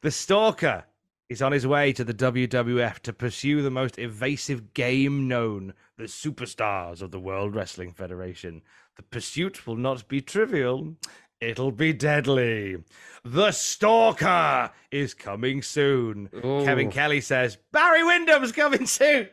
the 0.03 0.11
stalker 0.11 0.84
is 1.28 1.40
on 1.40 1.53
his 1.53 1.66
way 1.66 1.94
to 1.94 2.05
the 2.05 2.12
WWF 2.12 2.98
to 3.00 3.12
pursue 3.12 3.62
the 3.62 3.70
most 3.70 3.98
evasive 3.98 4.74
game 4.74 5.26
known, 5.26 5.72
the 5.96 6.05
superstars 6.05 7.00
of 7.00 7.11
the 7.11 7.18
World 7.18 7.55
Wrestling 7.55 7.92
Federation. 7.92 8.61
The 8.96 9.03
pursuit 9.03 9.66
will 9.66 9.76
not 9.76 10.07
be 10.09 10.20
trivial. 10.20 10.94
It'll 11.43 11.72
be 11.72 11.93
deadly. 11.93 12.76
The 13.24 13.51
Stalker 13.51 14.70
is 14.93 15.12
coming 15.12 15.61
soon. 15.61 16.28
Kevin 16.40 16.88
Kelly 16.88 17.20
says, 17.20 17.59
Barry 17.72 18.05
Windham's 18.05 18.53
coming 18.53 18.86
soon. 18.86 19.28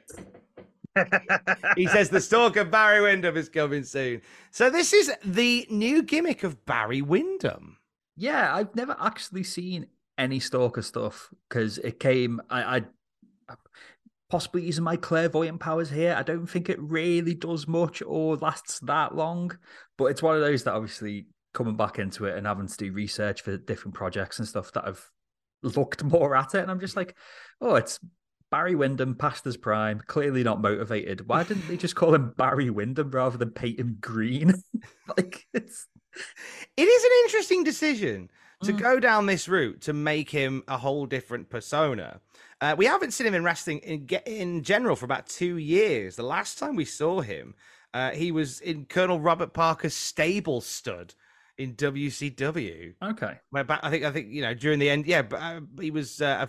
he 1.75 1.85
says 1.85 2.09
the 2.09 2.19
stalker 2.19 2.65
Barry 2.65 3.01
Windham 3.01 3.37
is 3.37 3.47
coming 3.47 3.83
soon. 3.83 4.21
So 4.49 4.71
this 4.71 4.91
is 4.91 5.11
the 5.23 5.67
new 5.69 6.01
gimmick 6.01 6.43
of 6.43 6.65
Barry 6.65 7.03
Windham. 7.03 7.77
Yeah, 8.17 8.55
I've 8.55 8.75
never 8.75 8.95
actually 8.99 9.43
seen 9.43 9.85
any 10.17 10.39
stalker 10.39 10.81
stuff 10.81 11.29
because 11.47 11.77
it 11.77 11.99
came. 11.99 12.41
I, 12.49 12.77
I 12.77 13.55
possibly 14.31 14.63
using 14.63 14.83
my 14.83 14.97
clairvoyant 14.97 15.59
powers 15.59 15.91
here. 15.91 16.15
I 16.17 16.23
don't 16.23 16.47
think 16.47 16.69
it 16.69 16.81
really 16.81 17.35
does 17.35 17.67
much 17.67 18.01
or 18.05 18.35
lasts 18.35 18.79
that 18.79 19.15
long, 19.15 19.57
but 19.95 20.05
it's 20.05 20.23
one 20.23 20.35
of 20.35 20.41
those 20.41 20.63
that 20.63 20.73
obviously 20.73 21.27
coming 21.53 21.75
back 21.75 21.99
into 21.99 22.25
it 22.25 22.37
and 22.37 22.45
having 22.47 22.67
to 22.67 22.77
do 22.77 22.91
research 22.91 23.41
for 23.41 23.57
different 23.57 23.95
projects 23.95 24.39
and 24.39 24.47
stuff 24.47 24.71
that 24.73 24.85
I've 24.85 25.09
looked 25.63 26.03
more 26.03 26.35
at 26.35 26.55
it, 26.55 26.61
and 26.61 26.71
I'm 26.71 26.79
just 26.79 26.95
like, 26.95 27.15
oh, 27.61 27.75
it's. 27.75 27.99
Barry 28.51 28.73
Windham 28.73 29.13
past 29.13 29.43
his 29.45 29.57
prime, 29.57 30.01
clearly 30.07 30.41
not 30.43 30.59
motivated. 30.59 31.27
Why 31.29 31.43
didn't 31.43 31.67
they 31.67 31.77
just 31.77 31.95
call 31.95 32.15
him 32.15 32.33
Barry 32.35 32.71
Windham 32.71 33.11
rather 33.11 33.37
than 33.37 33.51
Peyton 33.51 33.97
Green? 34.01 34.55
like 35.17 35.45
it's 35.53 35.85
It 36.75 36.81
is 36.87 37.03
an 37.03 37.11
interesting 37.25 37.63
decision 37.63 38.31
to 38.63 38.73
Mm. 38.73 38.79
go 38.79 38.99
down 38.99 39.27
this 39.27 39.47
route 39.47 39.81
to 39.81 39.93
make 39.93 40.31
him 40.31 40.63
a 40.67 40.79
whole 40.79 41.05
different 41.05 41.51
persona. 41.51 42.21
Uh, 42.59 42.73
we 42.75 42.87
haven't 42.87 43.11
seen 43.11 43.27
him 43.27 43.35
in 43.35 43.43
wrestling 43.43 43.77
in, 43.79 44.07
in 44.25 44.63
general 44.63 44.95
for 44.95 45.05
about 45.05 45.27
two 45.27 45.57
years. 45.57 46.15
The 46.15 46.23
last 46.23 46.57
time 46.57 46.75
we 46.75 46.85
saw 46.85 47.21
him, 47.21 47.53
uh, 47.93 48.11
he 48.11 48.31
was 48.31 48.61
in 48.61 48.85
Colonel 48.85 49.19
Robert 49.19 49.53
Parker's 49.53 49.93
stable 49.93 50.59
stud 50.59 51.13
in 51.59 51.75
WCW. 51.75 52.95
okay. 53.03 53.37
Where 53.51 53.63
back, 53.63 53.81
I 53.83 53.89
think 53.91 54.03
I 54.05 54.11
think 54.11 54.29
you 54.31 54.41
know 54.41 54.53
during 54.53 54.79
the 54.79 54.89
end, 54.89 55.05
yeah, 55.05 55.21
but 55.21 55.39
uh, 55.41 55.59
he 55.79 55.91
was 55.91 56.21
uh, 56.21 56.47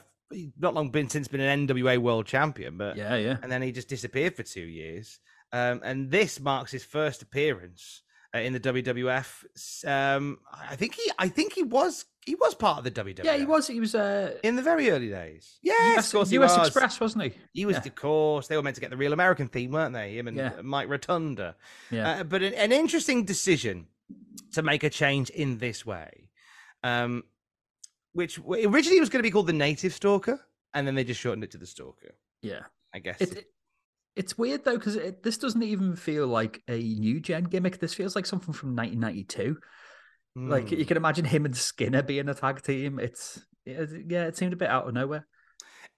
not 0.58 0.72
long 0.74 0.90
been 0.90 1.08
since 1.10 1.28
been 1.28 1.40
an 1.40 1.66
NWA 1.66 1.98
World 1.98 2.26
Champion, 2.26 2.78
but 2.78 2.96
Yeah, 2.96 3.16
yeah. 3.16 3.36
and 3.42 3.50
then 3.52 3.60
he 3.62 3.72
just 3.72 3.88
disappeared 3.88 4.36
for 4.36 4.42
two 4.42 4.60
years. 4.62 5.18
Um, 5.52 5.80
and 5.84 6.10
this 6.10 6.38
marks 6.38 6.70
his 6.70 6.84
first 6.84 7.22
appearance 7.22 8.02
uh, 8.32 8.38
in 8.38 8.52
the 8.52 8.60
WWF. 8.60 9.44
Um, 9.84 10.38
I 10.52 10.76
think 10.76 10.94
he, 10.94 11.10
I 11.18 11.26
think 11.26 11.54
he 11.54 11.64
was, 11.64 12.04
he 12.24 12.36
was 12.36 12.54
part 12.54 12.78
of 12.78 12.84
the 12.84 12.92
WWF. 12.92 13.24
Yeah, 13.24 13.36
he 13.36 13.46
was. 13.46 13.66
He 13.66 13.80
was. 13.80 13.96
Uh, 13.96 14.36
in 14.44 14.54
the 14.54 14.62
very 14.62 14.90
early 14.90 15.08
days. 15.08 15.58
Yes, 15.60 15.96
US, 15.98 16.06
of 16.06 16.12
course 16.12 16.30
he 16.30 16.38
US 16.38 16.56
was. 16.56 16.68
Express, 16.68 17.00
wasn't 17.00 17.24
he? 17.24 17.32
He 17.52 17.66
was, 17.66 17.74
Yeah. 17.78 17.82
of 17.86 17.94
course. 17.96 18.46
They 18.46 18.56
were 18.56 18.62
meant 18.62 18.76
to 18.76 18.80
get 18.80 18.90
the 18.90 18.96
Real 18.96 19.12
American 19.12 19.48
theme, 19.48 19.72
weren't 19.72 19.92
they? 19.92 20.14
Him 20.16 20.28
and 20.28 20.36
Yeah. 20.36 20.52
Mike 20.62 20.88
Rotunda. 20.88 21.56
Yeah. 21.90 22.08
Uh, 22.20 22.22
but 22.22 22.44
an, 22.44 22.54
an 22.54 22.70
interesting 22.70 23.24
decision 23.24 23.88
to 24.52 24.62
make 24.62 24.82
a 24.84 24.90
change 24.90 25.30
in 25.30 25.58
this 25.58 25.84
way, 25.86 26.28
um, 26.82 27.22
which 28.12 28.38
originally 28.38 29.00
was 29.00 29.08
going 29.08 29.20
to 29.20 29.26
be 29.26 29.30
called 29.30 29.46
the 29.46 29.52
Native 29.52 29.92
Stalker, 29.94 30.40
and 30.74 30.86
then 30.86 30.94
they 30.94 31.04
just 31.04 31.20
shortened 31.20 31.44
it 31.44 31.50
to 31.52 31.58
the 31.58 31.66
Stalker. 31.66 32.14
yeah. 32.42 32.60
I 32.92 32.98
guess. 32.98 33.20
It, 33.20 33.36
it- 33.36 33.46
it's 34.16 34.36
weird 34.36 34.64
though 34.64 34.76
because 34.76 34.98
this 35.22 35.38
doesn't 35.38 35.62
even 35.62 35.94
feel 35.94 36.26
like 36.26 36.60
a 36.68 36.76
new 36.76 37.20
gen 37.20 37.44
gimmick. 37.44 37.78
This 37.78 37.94
feels 37.94 38.16
like 38.16 38.26
something 38.26 38.52
from 38.52 38.74
1992. 38.74 39.56
Like 40.34 40.68
Hmm. 40.70 40.74
you 40.74 40.84
can 40.84 40.96
imagine 40.96 41.24
him 41.24 41.44
and 41.44 41.56
Skinner 41.56 42.02
being 42.02 42.28
a 42.28 42.34
tag 42.34 42.60
team. 42.62 42.98
It's 42.98 43.40
it- 43.64 44.06
yeah, 44.10 44.24
it 44.26 44.36
seemed 44.36 44.52
a 44.52 44.56
bit 44.56 44.68
out 44.68 44.88
of 44.88 44.94
nowhere. 44.94 45.28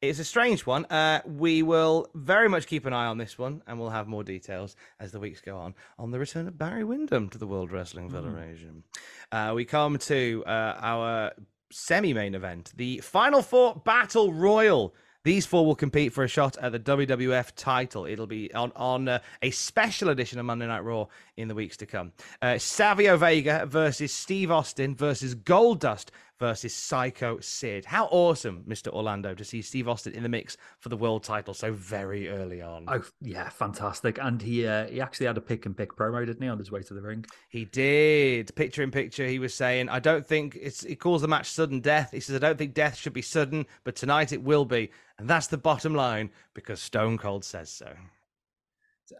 It's 0.02 0.18
a 0.18 0.24
strange 0.24 0.66
one. 0.66 0.84
Uh, 0.86 1.20
we 1.24 1.62
will 1.62 2.08
very 2.12 2.48
much 2.48 2.66
keep 2.66 2.86
an 2.86 2.92
eye 2.92 3.06
on 3.06 3.18
this 3.18 3.38
one, 3.38 3.62
and 3.68 3.78
we'll 3.78 3.90
have 3.90 4.08
more 4.08 4.24
details 4.24 4.74
as 4.98 5.12
the 5.12 5.20
weeks 5.20 5.40
go 5.40 5.56
on 5.56 5.76
on 5.96 6.10
the 6.10 6.18
return 6.18 6.48
of 6.48 6.58
Barry 6.58 6.82
Windham 6.82 7.28
to 7.30 7.38
the 7.38 7.46
World 7.46 7.70
Wrestling 7.70 8.10
Federation. 8.10 8.82
Uh, 9.30 9.52
we 9.54 9.64
come 9.64 9.98
to 9.98 10.42
uh, 10.44 10.76
our 10.80 11.30
semi-main 11.70 12.34
event, 12.34 12.72
the 12.76 12.98
Final 12.98 13.42
Four 13.42 13.80
Battle 13.84 14.32
Royal. 14.32 14.92
These 15.22 15.46
four 15.46 15.64
will 15.64 15.76
compete 15.76 16.12
for 16.12 16.24
a 16.24 16.28
shot 16.28 16.56
at 16.56 16.72
the 16.72 16.80
WWF 16.80 17.52
title. 17.54 18.04
It'll 18.04 18.26
be 18.26 18.52
on 18.52 18.72
on 18.74 19.06
uh, 19.06 19.20
a 19.40 19.52
special 19.52 20.08
edition 20.08 20.40
of 20.40 20.46
Monday 20.46 20.66
Night 20.66 20.82
Raw 20.82 21.06
in 21.36 21.46
the 21.46 21.54
weeks 21.54 21.76
to 21.76 21.86
come. 21.86 22.10
Uh, 22.42 22.58
Savio 22.58 23.16
Vega 23.16 23.66
versus 23.66 24.12
Steve 24.12 24.50
Austin 24.50 24.96
versus 24.96 25.36
Goldust 25.36 26.06
versus 26.42 26.74
Sycho 26.74 27.38
Sid. 27.38 27.84
How 27.84 28.06
awesome, 28.06 28.64
Mr. 28.68 28.88
Orlando, 28.88 29.32
to 29.32 29.44
see 29.44 29.62
Steve 29.62 29.86
Austin 29.86 30.12
in 30.12 30.24
the 30.24 30.28
mix 30.28 30.56
for 30.80 30.88
the 30.88 30.96
world 30.96 31.22
title 31.22 31.54
so 31.54 31.72
very 31.72 32.28
early 32.28 32.60
on. 32.60 32.84
Oh 32.88 33.04
yeah, 33.20 33.48
fantastic! 33.48 34.18
And 34.20 34.42
he 34.42 34.66
uh, 34.66 34.88
he 34.88 35.00
actually 35.00 35.26
had 35.26 35.38
a 35.38 35.40
pick 35.40 35.66
and 35.66 35.76
pick 35.76 35.94
promo, 35.94 36.26
didn't 36.26 36.42
he, 36.42 36.48
on 36.48 36.58
his 36.58 36.72
way 36.72 36.82
to 36.82 36.94
the 36.94 37.00
ring? 37.00 37.24
He 37.48 37.64
did. 37.64 38.52
Picture 38.56 38.82
in 38.82 38.90
picture, 38.90 39.24
he 39.24 39.38
was 39.38 39.54
saying, 39.54 39.88
I 39.88 40.00
don't 40.00 40.26
think 40.26 40.58
it's 40.60 40.82
he 40.82 40.96
calls 40.96 41.22
the 41.22 41.28
match 41.28 41.48
sudden 41.48 41.78
death. 41.78 42.10
He 42.10 42.18
says, 42.18 42.34
I 42.34 42.40
don't 42.40 42.58
think 42.58 42.74
death 42.74 42.96
should 42.96 43.12
be 43.12 43.22
sudden, 43.22 43.66
but 43.84 43.94
tonight 43.94 44.32
it 44.32 44.42
will 44.42 44.64
be. 44.64 44.90
And 45.18 45.30
that's 45.30 45.46
the 45.46 45.58
bottom 45.58 45.94
line 45.94 46.30
because 46.54 46.82
Stone 46.82 47.18
Cold 47.18 47.44
says 47.44 47.70
so. 47.70 47.94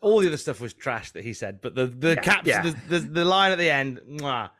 All 0.00 0.18
the 0.20 0.26
other 0.26 0.38
stuff 0.38 0.60
was 0.60 0.74
trash 0.74 1.12
that 1.12 1.22
he 1.22 1.34
said, 1.34 1.60
but 1.60 1.76
the 1.76 1.86
the 1.86 2.16
Yeah, 2.16 2.22
caps 2.22 2.48
yeah. 2.48 2.62
The, 2.62 2.70
the 2.88 2.98
the 2.98 3.24
line 3.24 3.52
at 3.52 3.58
the 3.58 3.70
end, 3.70 4.00
mwah. 4.08 4.50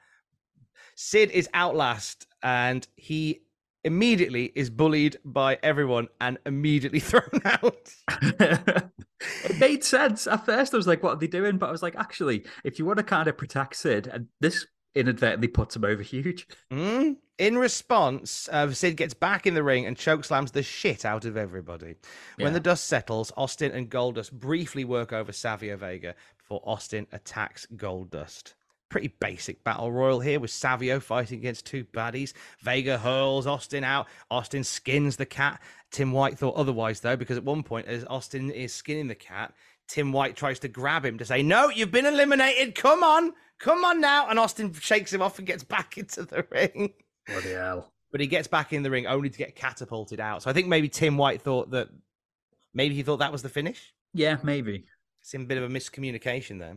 Sid 1.02 1.32
is 1.32 1.48
outlast 1.52 2.28
and 2.44 2.86
he 2.96 3.42
immediately 3.82 4.52
is 4.54 4.70
bullied 4.70 5.16
by 5.24 5.58
everyone 5.60 6.06
and 6.20 6.38
immediately 6.46 7.00
thrown 7.10 7.40
out. 7.44 7.92
it 8.38 9.58
made 9.58 9.82
sense 9.82 10.28
at 10.28 10.46
first. 10.46 10.72
I 10.72 10.76
was 10.76 10.86
like, 10.86 11.02
"What 11.02 11.14
are 11.14 11.18
they 11.18 11.26
doing?" 11.26 11.58
But 11.58 11.68
I 11.68 11.72
was 11.72 11.82
like, 11.82 11.96
"Actually, 11.96 12.44
if 12.62 12.78
you 12.78 12.84
want 12.84 12.98
to 12.98 13.02
kind 13.02 13.28
of 13.28 13.36
protect 13.36 13.74
Sid, 13.76 14.06
and 14.06 14.28
this 14.40 14.64
inadvertently 14.94 15.48
puts 15.48 15.74
him 15.74 15.84
over 15.84 16.02
huge." 16.02 16.46
Mm. 16.72 17.16
In 17.38 17.58
response, 17.58 18.48
uh, 18.52 18.70
Sid 18.70 18.96
gets 18.96 19.14
back 19.14 19.44
in 19.44 19.54
the 19.54 19.64
ring 19.64 19.86
and 19.86 19.96
chokeslams 19.96 20.52
the 20.52 20.62
shit 20.62 21.04
out 21.04 21.24
of 21.24 21.36
everybody. 21.36 21.96
When 22.36 22.46
Yeah. 22.48 22.50
the 22.50 22.60
dust 22.60 22.86
settles, 22.86 23.32
Austin 23.36 23.72
and 23.72 23.90
Goldust 23.90 24.30
briefly 24.30 24.84
work 24.84 25.12
over 25.12 25.32
Savio 25.32 25.76
Vega 25.76 26.14
before 26.38 26.62
Austin 26.64 27.08
attacks 27.10 27.66
Goldust. 27.74 28.54
Pretty 28.92 29.14
basic 29.20 29.64
battle 29.64 29.90
royal 29.90 30.20
here 30.20 30.38
with 30.38 30.50
Savio 30.50 31.00
fighting 31.00 31.38
against 31.38 31.66
two 31.66 31.84
baddies. 31.84 32.34
Vega 32.60 32.98
hurls 32.98 33.46
Austin 33.46 33.84
out. 33.84 34.06
Austin 34.30 34.62
skins 34.62 35.16
the 35.16 35.26
cat. 35.26 35.60
Tim 35.90 36.12
White 36.12 36.38
thought 36.38 36.54
otherwise, 36.56 37.00
though, 37.00 37.16
because 37.16 37.36
at 37.38 37.44
one 37.44 37.62
point, 37.62 37.88
as 37.88 38.04
Austin 38.04 38.50
is 38.50 38.72
skinning 38.72 39.08
the 39.08 39.14
cat, 39.14 39.54
Tim 39.88 40.12
White 40.12 40.36
tries 40.36 40.58
to 40.60 40.68
grab 40.68 41.04
him 41.04 41.18
to 41.18 41.24
say, 41.24 41.42
No, 41.42 41.70
you've 41.70 41.90
been 41.90 42.06
eliminated. 42.06 42.74
Come 42.74 43.02
on. 43.02 43.32
Come 43.58 43.84
on 43.84 44.00
now. 44.00 44.28
And 44.28 44.38
Austin 44.38 44.72
shakes 44.74 45.12
him 45.12 45.22
off 45.22 45.38
and 45.38 45.46
gets 45.46 45.64
back 45.64 45.98
into 45.98 46.24
the 46.24 46.46
ring. 46.50 46.92
Bloody 47.26 47.52
hell! 47.52 47.92
but 48.12 48.20
he 48.20 48.26
gets 48.26 48.46
back 48.46 48.72
in 48.74 48.82
the 48.82 48.90
ring 48.90 49.06
only 49.06 49.30
to 49.30 49.38
get 49.38 49.56
catapulted 49.56 50.20
out. 50.20 50.42
So 50.42 50.50
I 50.50 50.52
think 50.52 50.68
maybe 50.68 50.88
Tim 50.88 51.16
White 51.16 51.40
thought 51.40 51.70
that 51.70 51.88
maybe 52.74 52.94
he 52.94 53.02
thought 53.02 53.16
that 53.16 53.32
was 53.32 53.42
the 53.42 53.48
finish. 53.48 53.94
Yeah, 54.12 54.36
maybe. 54.42 54.84
It's 55.22 55.32
in 55.34 55.42
a 55.42 55.46
bit 55.46 55.56
of 55.56 55.64
a 55.64 55.72
miscommunication 55.72 56.58
there. 56.58 56.76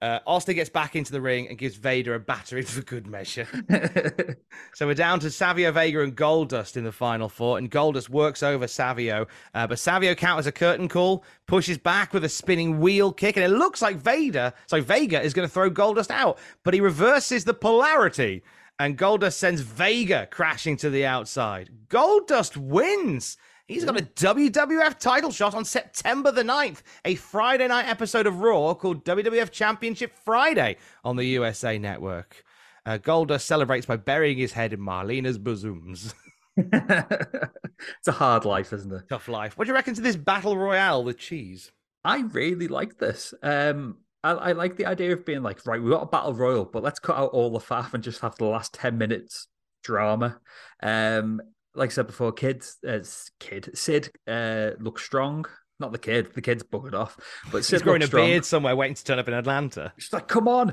Uh, 0.00 0.20
Austin 0.26 0.54
gets 0.54 0.70
back 0.70 0.94
into 0.94 1.10
the 1.10 1.20
ring 1.20 1.48
and 1.48 1.58
gives 1.58 1.74
Vader 1.74 2.14
a 2.14 2.20
battery 2.20 2.62
for 2.62 2.82
good 2.82 3.06
measure. 3.06 3.48
so 4.74 4.86
we're 4.86 4.94
down 4.94 5.18
to 5.20 5.30
Savio 5.30 5.72
Vega 5.72 6.02
and 6.02 6.16
Goldust 6.16 6.76
in 6.76 6.84
the 6.84 6.92
final 6.92 7.28
four, 7.28 7.58
and 7.58 7.70
Goldust 7.70 8.08
works 8.08 8.42
over 8.42 8.68
Savio, 8.68 9.26
uh, 9.54 9.66
but 9.66 9.78
Savio 9.78 10.14
counters 10.14 10.46
a 10.46 10.52
curtain 10.52 10.88
call, 10.88 11.24
pushes 11.46 11.78
back 11.78 12.12
with 12.12 12.24
a 12.24 12.28
spinning 12.28 12.78
wheel 12.78 13.12
kick, 13.12 13.36
and 13.36 13.44
it 13.44 13.56
looks 13.56 13.82
like 13.82 13.96
Vader, 13.96 14.52
so 14.66 14.80
Vega 14.80 15.20
is 15.20 15.34
going 15.34 15.46
to 15.46 15.52
throw 15.52 15.68
Goldust 15.68 16.10
out, 16.10 16.38
but 16.62 16.74
he 16.74 16.80
reverses 16.80 17.44
the 17.44 17.54
polarity, 17.54 18.42
and 18.78 18.96
Goldust 18.96 19.34
sends 19.34 19.62
Vega 19.62 20.28
crashing 20.30 20.76
to 20.76 20.90
the 20.90 21.04
outside. 21.04 21.70
Goldust 21.88 22.56
wins. 22.56 23.36
He's 23.68 23.84
got 23.84 24.00
a 24.00 24.04
WWF 24.04 24.98
title 24.98 25.30
shot 25.30 25.54
on 25.54 25.62
September 25.62 26.32
the 26.32 26.42
9th, 26.42 26.80
a 27.04 27.16
Friday 27.16 27.68
night 27.68 27.86
episode 27.86 28.26
of 28.26 28.40
Raw 28.40 28.72
called 28.72 29.04
WWF 29.04 29.50
Championship 29.50 30.14
Friday 30.24 30.78
on 31.04 31.16
the 31.16 31.26
USA 31.26 31.76
Network. 31.76 32.44
Uh, 32.86 32.96
Goldust 32.96 33.42
celebrates 33.42 33.84
by 33.84 33.96
burying 33.96 34.38
his 34.38 34.52
head 34.52 34.72
in 34.72 34.80
Marlena's 34.80 35.36
bosoms. 35.36 36.14
it's 36.56 38.08
a 38.08 38.12
hard 38.12 38.46
life, 38.46 38.72
isn't 38.72 38.90
it? 38.90 39.02
Tough 39.10 39.28
life. 39.28 39.58
What 39.58 39.66
do 39.66 39.68
you 39.68 39.74
reckon 39.74 39.92
to 39.96 40.00
this 40.00 40.16
battle 40.16 40.56
royale 40.56 41.04
with 41.04 41.18
cheese? 41.18 41.70
I 42.02 42.20
really 42.20 42.68
like 42.68 42.96
this. 42.96 43.34
Um, 43.42 43.98
I, 44.24 44.30
I 44.30 44.52
like 44.52 44.76
the 44.76 44.86
idea 44.86 45.12
of 45.12 45.26
being 45.26 45.42
like, 45.42 45.66
right, 45.66 45.78
we've 45.78 45.92
got 45.92 46.04
a 46.04 46.06
battle 46.06 46.32
royal, 46.32 46.64
but 46.64 46.82
let's 46.82 47.00
cut 47.00 47.18
out 47.18 47.32
all 47.32 47.50
the 47.50 47.58
faff 47.58 47.92
and 47.92 48.02
just 48.02 48.22
have 48.22 48.36
the 48.36 48.46
last 48.46 48.72
10 48.72 48.96
minutes 48.96 49.46
drama. 49.82 50.40
Um, 50.82 51.42
like 51.74 51.90
I 51.90 51.92
said 51.92 52.06
before, 52.06 52.32
kids, 52.32 52.76
uh, 52.86 53.00
kid 53.40 53.70
Sid 53.74 54.10
uh, 54.26 54.70
looks 54.78 55.04
strong. 55.04 55.46
Not 55.80 55.92
the 55.92 55.98
kid. 55.98 56.34
The 56.34 56.42
kid's 56.42 56.64
buggered 56.64 56.94
off. 56.94 57.16
But 57.52 57.64
Sid 57.64 57.76
He's 57.78 57.82
growing 57.82 58.02
a 58.02 58.06
strong. 58.06 58.26
beard 58.26 58.44
somewhere, 58.44 58.74
waiting 58.74 58.96
to 58.96 59.04
turn 59.04 59.18
up 59.20 59.28
in 59.28 59.34
Atlanta. 59.34 59.92
She's 59.96 60.12
like, 60.12 60.26
"Come 60.26 60.48
on." 60.48 60.72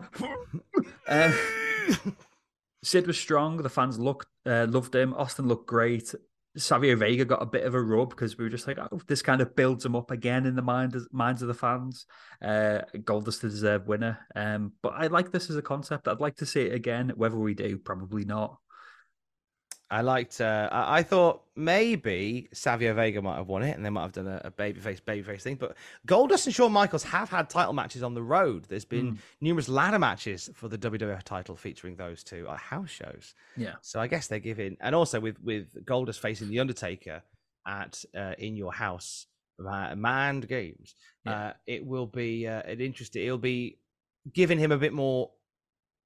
uh, 1.08 1.32
Sid 2.84 3.08
was 3.08 3.20
strong. 3.20 3.58
The 3.58 3.70
fans 3.70 4.00
looked 4.00 4.28
uh, 4.46 4.68
loved 4.70 4.96
him. 4.96 5.14
Austin 5.14 5.48
looked 5.48 5.68
great. 5.68 6.14
Savio 6.58 6.96
Vega 6.96 7.26
got 7.26 7.42
a 7.42 7.46
bit 7.46 7.66
of 7.66 7.74
a 7.74 7.82
rub 7.82 8.10
because 8.12 8.38
we 8.38 8.46
were 8.46 8.50
just 8.50 8.66
like, 8.66 8.78
oh, 8.80 9.02
this 9.08 9.22
kind 9.22 9.42
of 9.42 9.56
builds 9.58 9.86
him 9.86 9.94
up 9.96 10.10
again 10.10 10.46
in 10.46 10.56
the 10.56 10.62
mind 10.62 10.96
minds 11.12 11.42
of 11.42 11.50
the 11.50 11.54
fans. 11.54 12.06
Uh, 12.42 12.80
Goldust 12.96 13.42
the 13.42 13.50
deserved 13.50 13.88
winner. 13.88 14.20
Um, 14.36 14.72
but 14.82 14.94
I 14.96 15.08
like 15.08 15.32
this 15.32 15.50
as 15.50 15.58
a 15.58 15.62
concept. 15.62 16.08
I'd 16.08 16.22
like 16.22 16.38
to 16.38 16.46
see 16.46 16.62
it 16.62 16.74
again. 16.74 17.12
Whether 17.16 17.38
we 17.38 17.54
do, 17.56 17.78
probably 17.78 18.24
not. 18.24 18.58
I 19.92 20.02
liked. 20.02 20.42
Uh, 20.42 20.68
I, 20.72 20.98
I 21.00 21.04
thought 21.04 21.44
maybe 21.56 22.50
Savio 22.54 22.94
Vega 22.96 23.22
might 23.22 23.38
have 23.38 23.48
won 23.48 23.62
it, 23.64 23.76
and 23.76 23.86
they 23.86 23.90
might 23.92 24.02
have 24.02 24.12
done 24.14 24.28
a, 24.28 24.42
a 24.46 24.52
babyface 24.52 25.00
babyface 25.02 25.42
thing. 25.44 25.56
But 25.56 25.76
Goldust 26.08 26.48
and 26.48 26.56
Shawn 26.56 26.72
Michaels 26.72 27.04
have 27.04 27.30
had 27.30 27.50
title 27.50 27.74
matches 27.74 28.02
on 28.02 28.14
the 28.16 28.24
road. 28.24 28.66
There's 28.68 28.84
been 28.86 29.14
Mm. 29.14 29.18
numerous 29.42 29.70
ladder 29.70 30.00
matches 30.00 30.50
for 30.56 30.68
the 30.70 30.78
WWF 30.78 31.24
title 31.24 31.56
featuring 31.56 31.96
those 31.98 32.24
two 32.24 32.48
at 32.50 32.58
house 32.58 32.90
shows. 32.90 33.36
Yeah. 33.56 33.76
So 33.82 34.00
I 34.00 34.08
guess 34.08 34.26
they're 34.28 34.40
giving, 34.40 34.76
and 34.82 34.96
also 34.96 35.20
with 35.20 35.40
with 35.44 35.86
Goldust 35.86 36.20
facing 36.20 36.50
the 36.50 36.60
Undertaker 36.60 37.22
at 37.68 38.04
uh, 38.18 38.34
in 38.40 38.56
your 38.56 38.74
house 38.74 39.28
uh, 39.60 39.96
Mind 39.96 40.48
Games, 40.48 40.96
uh, 41.28 41.52
it 41.68 41.86
will 41.86 42.08
be 42.08 42.48
uh, 42.48 42.62
an 42.64 42.82
interesting. 42.82 43.24
It'll 43.24 43.38
be 43.38 43.78
giving 44.34 44.58
him 44.58 44.72
a 44.72 44.78
bit 44.78 44.94
more 44.94 45.30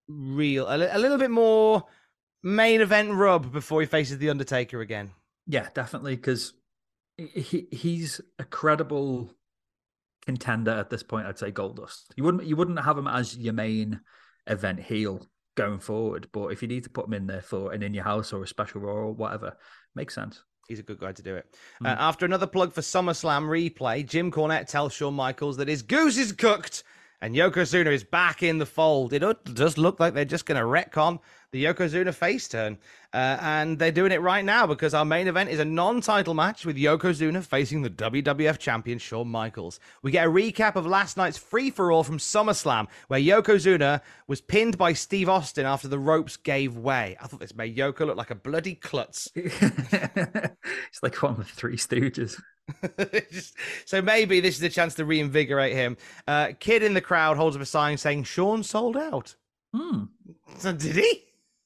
real, 0.07 0.67
a, 0.67 0.75
a 0.75 0.99
little 0.99 1.17
bit 1.17 1.31
more 1.31 1.85
main 2.43 2.81
event 2.81 3.11
rub 3.11 3.51
before 3.51 3.81
he 3.81 3.87
faces 3.87 4.17
the 4.17 4.29
Undertaker 4.29 4.81
again. 4.81 5.11
Yeah, 5.47 5.67
definitely, 5.73 6.15
because 6.15 6.53
he 7.17 7.67
he's 7.71 8.21
a 8.37 8.43
credible 8.43 9.31
contender 10.25 10.71
at 10.71 10.89
this 10.89 11.03
point. 11.03 11.27
I'd 11.27 11.39
say 11.39 11.51
Goldust. 11.51 12.03
You 12.15 12.23
wouldn't 12.23 12.45
you 12.45 12.55
wouldn't 12.55 12.83
have 12.83 12.97
him 12.97 13.07
as 13.07 13.37
your 13.37 13.53
main 13.53 14.01
event 14.47 14.79
heel 14.79 15.25
going 15.55 15.79
forward, 15.79 16.27
but 16.31 16.47
if 16.47 16.61
you 16.61 16.67
need 16.67 16.83
to 16.83 16.89
put 16.89 17.07
him 17.07 17.13
in 17.13 17.27
there 17.27 17.41
for 17.41 17.73
an 17.73 17.83
in 17.83 17.93
your 17.93 18.03
house 18.03 18.31
or 18.31 18.43
a 18.43 18.47
special 18.47 18.81
Raw 18.81 18.93
or 18.93 19.11
whatever, 19.11 19.57
makes 19.95 20.15
sense. 20.15 20.43
He's 20.67 20.79
a 20.79 20.83
good 20.83 20.99
guy 20.99 21.11
to 21.11 21.23
do 21.23 21.35
it. 21.35 21.57
Uh, 21.83 21.95
after 21.97 22.25
another 22.25 22.45
plug 22.45 22.73
for 22.73 22.81
SummerSlam 22.81 23.47
replay, 23.47 24.05
Jim 24.05 24.31
Cornette 24.31 24.67
tells 24.67 24.93
Shawn 24.93 25.15
Michaels 25.15 25.57
that 25.57 25.67
his 25.67 25.81
goose 25.81 26.17
is 26.17 26.31
cooked 26.31 26.83
and 27.21 27.35
Yokozuna 27.35 27.91
is 27.91 28.03
back 28.03 28.43
in 28.43 28.59
the 28.59 28.67
fold. 28.67 29.11
It 29.11 29.23
does 29.55 29.79
look 29.79 29.99
like 29.99 30.13
they're 30.13 30.25
just 30.25 30.45
going 30.45 30.59
to 30.59 30.65
retcon 30.65 31.19
the 31.51 31.65
Yokozuna 31.65 32.13
face 32.13 32.47
turn. 32.47 32.77
Uh, 33.11 33.37
and 33.41 33.79
they're 33.79 33.91
doing 33.91 34.11
it 34.11 34.21
right 34.21 34.45
now 34.45 34.67
because 34.67 34.93
our 34.93 35.05
main 35.05 35.27
event 35.27 35.49
is 35.49 35.59
a 35.59 35.65
non 35.65 35.99
title 35.99 36.33
match 36.33 36.65
with 36.65 36.77
Yokozuna 36.77 37.43
facing 37.43 37.81
the 37.81 37.89
WWF 37.89 38.59
champion 38.59 38.99
Shawn 38.99 39.27
Michaels. 39.27 39.79
We 40.03 40.11
get 40.11 40.27
a 40.27 40.29
recap 40.29 40.75
of 40.75 40.85
last 40.85 41.17
night's 41.17 41.37
free 41.37 41.71
for 41.71 41.91
all 41.91 42.03
from 42.03 42.19
SummerSlam, 42.19 42.87
where 43.07 43.19
Yokozuna 43.19 44.01
was 44.27 44.41
pinned 44.41 44.77
by 44.77 44.93
Steve 44.93 45.27
Austin 45.27 45.65
after 45.65 45.87
the 45.87 45.97
ropes 45.97 46.37
gave 46.37 46.77
way. 46.77 47.17
I 47.19 47.27
thought 47.27 47.39
this 47.39 47.55
made 47.55 47.75
Yoko 47.75 48.05
look 48.05 48.17
like 48.17 48.31
a 48.31 48.35
bloody 48.35 48.75
klutz. 48.75 49.29
It's 50.89 51.03
like 51.03 51.21
one 51.21 51.33
of 51.33 51.37
the 51.37 51.43
Three 51.45 51.77
Stooges. 51.77 52.39
So 53.85 54.01
maybe 54.01 54.39
this 54.39 54.57
is 54.57 54.63
a 54.63 54.69
chance 54.69 54.93
to 54.95 55.05
reinvigorate 55.05 55.73
him. 55.73 55.97
Uh, 56.27 56.49
kid 56.59 56.83
in 56.83 56.93
the 56.93 57.01
crowd 57.01 57.37
holds 57.37 57.55
up 57.55 57.61
a 57.61 57.65
sign 57.65 57.97
saying 57.97 58.25
Shawn 58.25 58.61
sold 58.61 58.95
out. 58.95 59.35
Hmm. 59.75 60.03
So 60.57 60.73
did 60.73 60.95
he? 60.95 61.23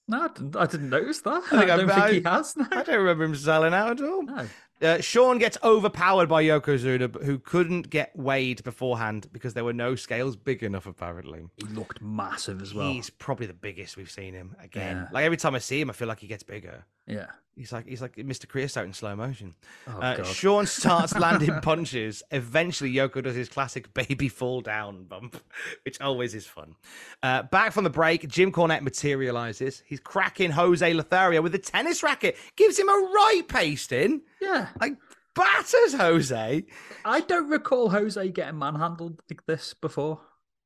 No, 0.08 0.22
I 0.24 0.28
didn't, 0.28 0.56
I 0.58 0.66
didn't 0.66 0.90
notice 0.90 1.22
that. 1.22 1.44
I 1.52 1.62
I, 1.64 1.66
don't 1.66 1.90
I- 1.90 2.10
think 2.10 2.24
he 2.26 2.30
has. 2.30 2.56
No. 2.58 2.68
I 2.72 2.84
don't 2.84 2.98
remember 2.98 3.24
him 3.24 3.36
selling 3.36 3.74
out 3.74 4.02
at 4.02 4.06
all. 4.08 4.24
No. 4.24 4.48
Uh, 4.82 5.00
Shawn 5.00 5.38
gets 5.38 5.58
overpowered 5.64 6.28
by 6.28 6.44
Yokozuna, 6.44 7.10
but 7.10 7.24
who 7.24 7.40
couldn't 7.40 7.90
get 7.90 8.14
weighed 8.18 8.62
beforehand 8.66 9.30
because 9.32 9.54
there 9.54 9.64
were 9.64 9.72
no 9.72 9.96
scales 9.96 10.36
big 10.36 10.62
enough, 10.62 10.86
apparently. 10.88 11.46
He 11.56 11.64
looked 11.68 12.02
massive 12.02 12.62
as 12.62 12.74
well. 12.74 12.92
He's 12.92 13.10
probably 13.10 13.46
the 13.46 13.54
biggest 13.54 13.96
we've 13.96 14.12
seen 14.12 14.34
him 14.34 14.58
again. 14.62 14.98
Yeah. 14.98 15.08
Like 15.14 15.24
every 15.24 15.38
time 15.38 15.56
I 15.56 15.60
see 15.60 15.80
him, 15.80 15.90
I 15.90 15.94
feel 15.94 16.10
like 16.10 16.20
he 16.20 16.28
gets 16.28 16.44
bigger. 16.44 16.84
Yeah. 17.08 17.28
He's 17.56 17.72
like 17.72 17.86
he's 17.88 18.02
like 18.02 18.16
Mr. 18.16 18.48
Creosote 18.48 18.86
in 18.86 18.94
slow 18.94 19.16
motion. 19.16 19.54
Oh, 19.88 20.00
uh, 20.00 20.18
God. 20.18 20.26
Shawn 20.26 20.66
starts 20.66 21.14
landing 21.16 21.54
punches. 21.62 22.24
Eventually, 22.32 22.92
Yoko 22.92 23.22
does 23.22 23.36
his 23.36 23.48
classic 23.48 23.94
baby 23.94 24.28
fall 24.28 24.62
down 24.62 25.04
bump, 25.04 25.40
which 25.86 26.02
always 26.02 26.34
is 26.34 26.48
fun. 26.48 26.76
Uh, 27.22 27.44
back 27.44 27.72
from 27.72 27.84
the 27.84 27.92
break, 27.92 28.28
Jim 28.28 28.52
Cornette 28.52 28.82
materializes. 28.82 29.84
He's 29.86 30.00
cracking 30.00 30.50
Jose 30.50 30.94
Lothario 30.96 31.44
with 31.44 31.54
a 31.54 31.60
tennis 31.60 32.02
racket, 32.02 32.38
gives 32.56 32.80
him 32.80 32.90
a 32.90 32.92
right 33.14 33.44
pasting, 33.48 34.22
Yeah. 34.42 34.70
like 34.82 34.98
batters 35.36 35.94
Jose. 35.94 36.66
I 37.06 37.20
don't 37.22 37.50
recall 37.50 37.90
Jose 37.92 38.30
getting 38.30 38.58
manhandled 38.58 39.22
like 39.30 39.46
this 39.46 39.76
before. 39.76 40.22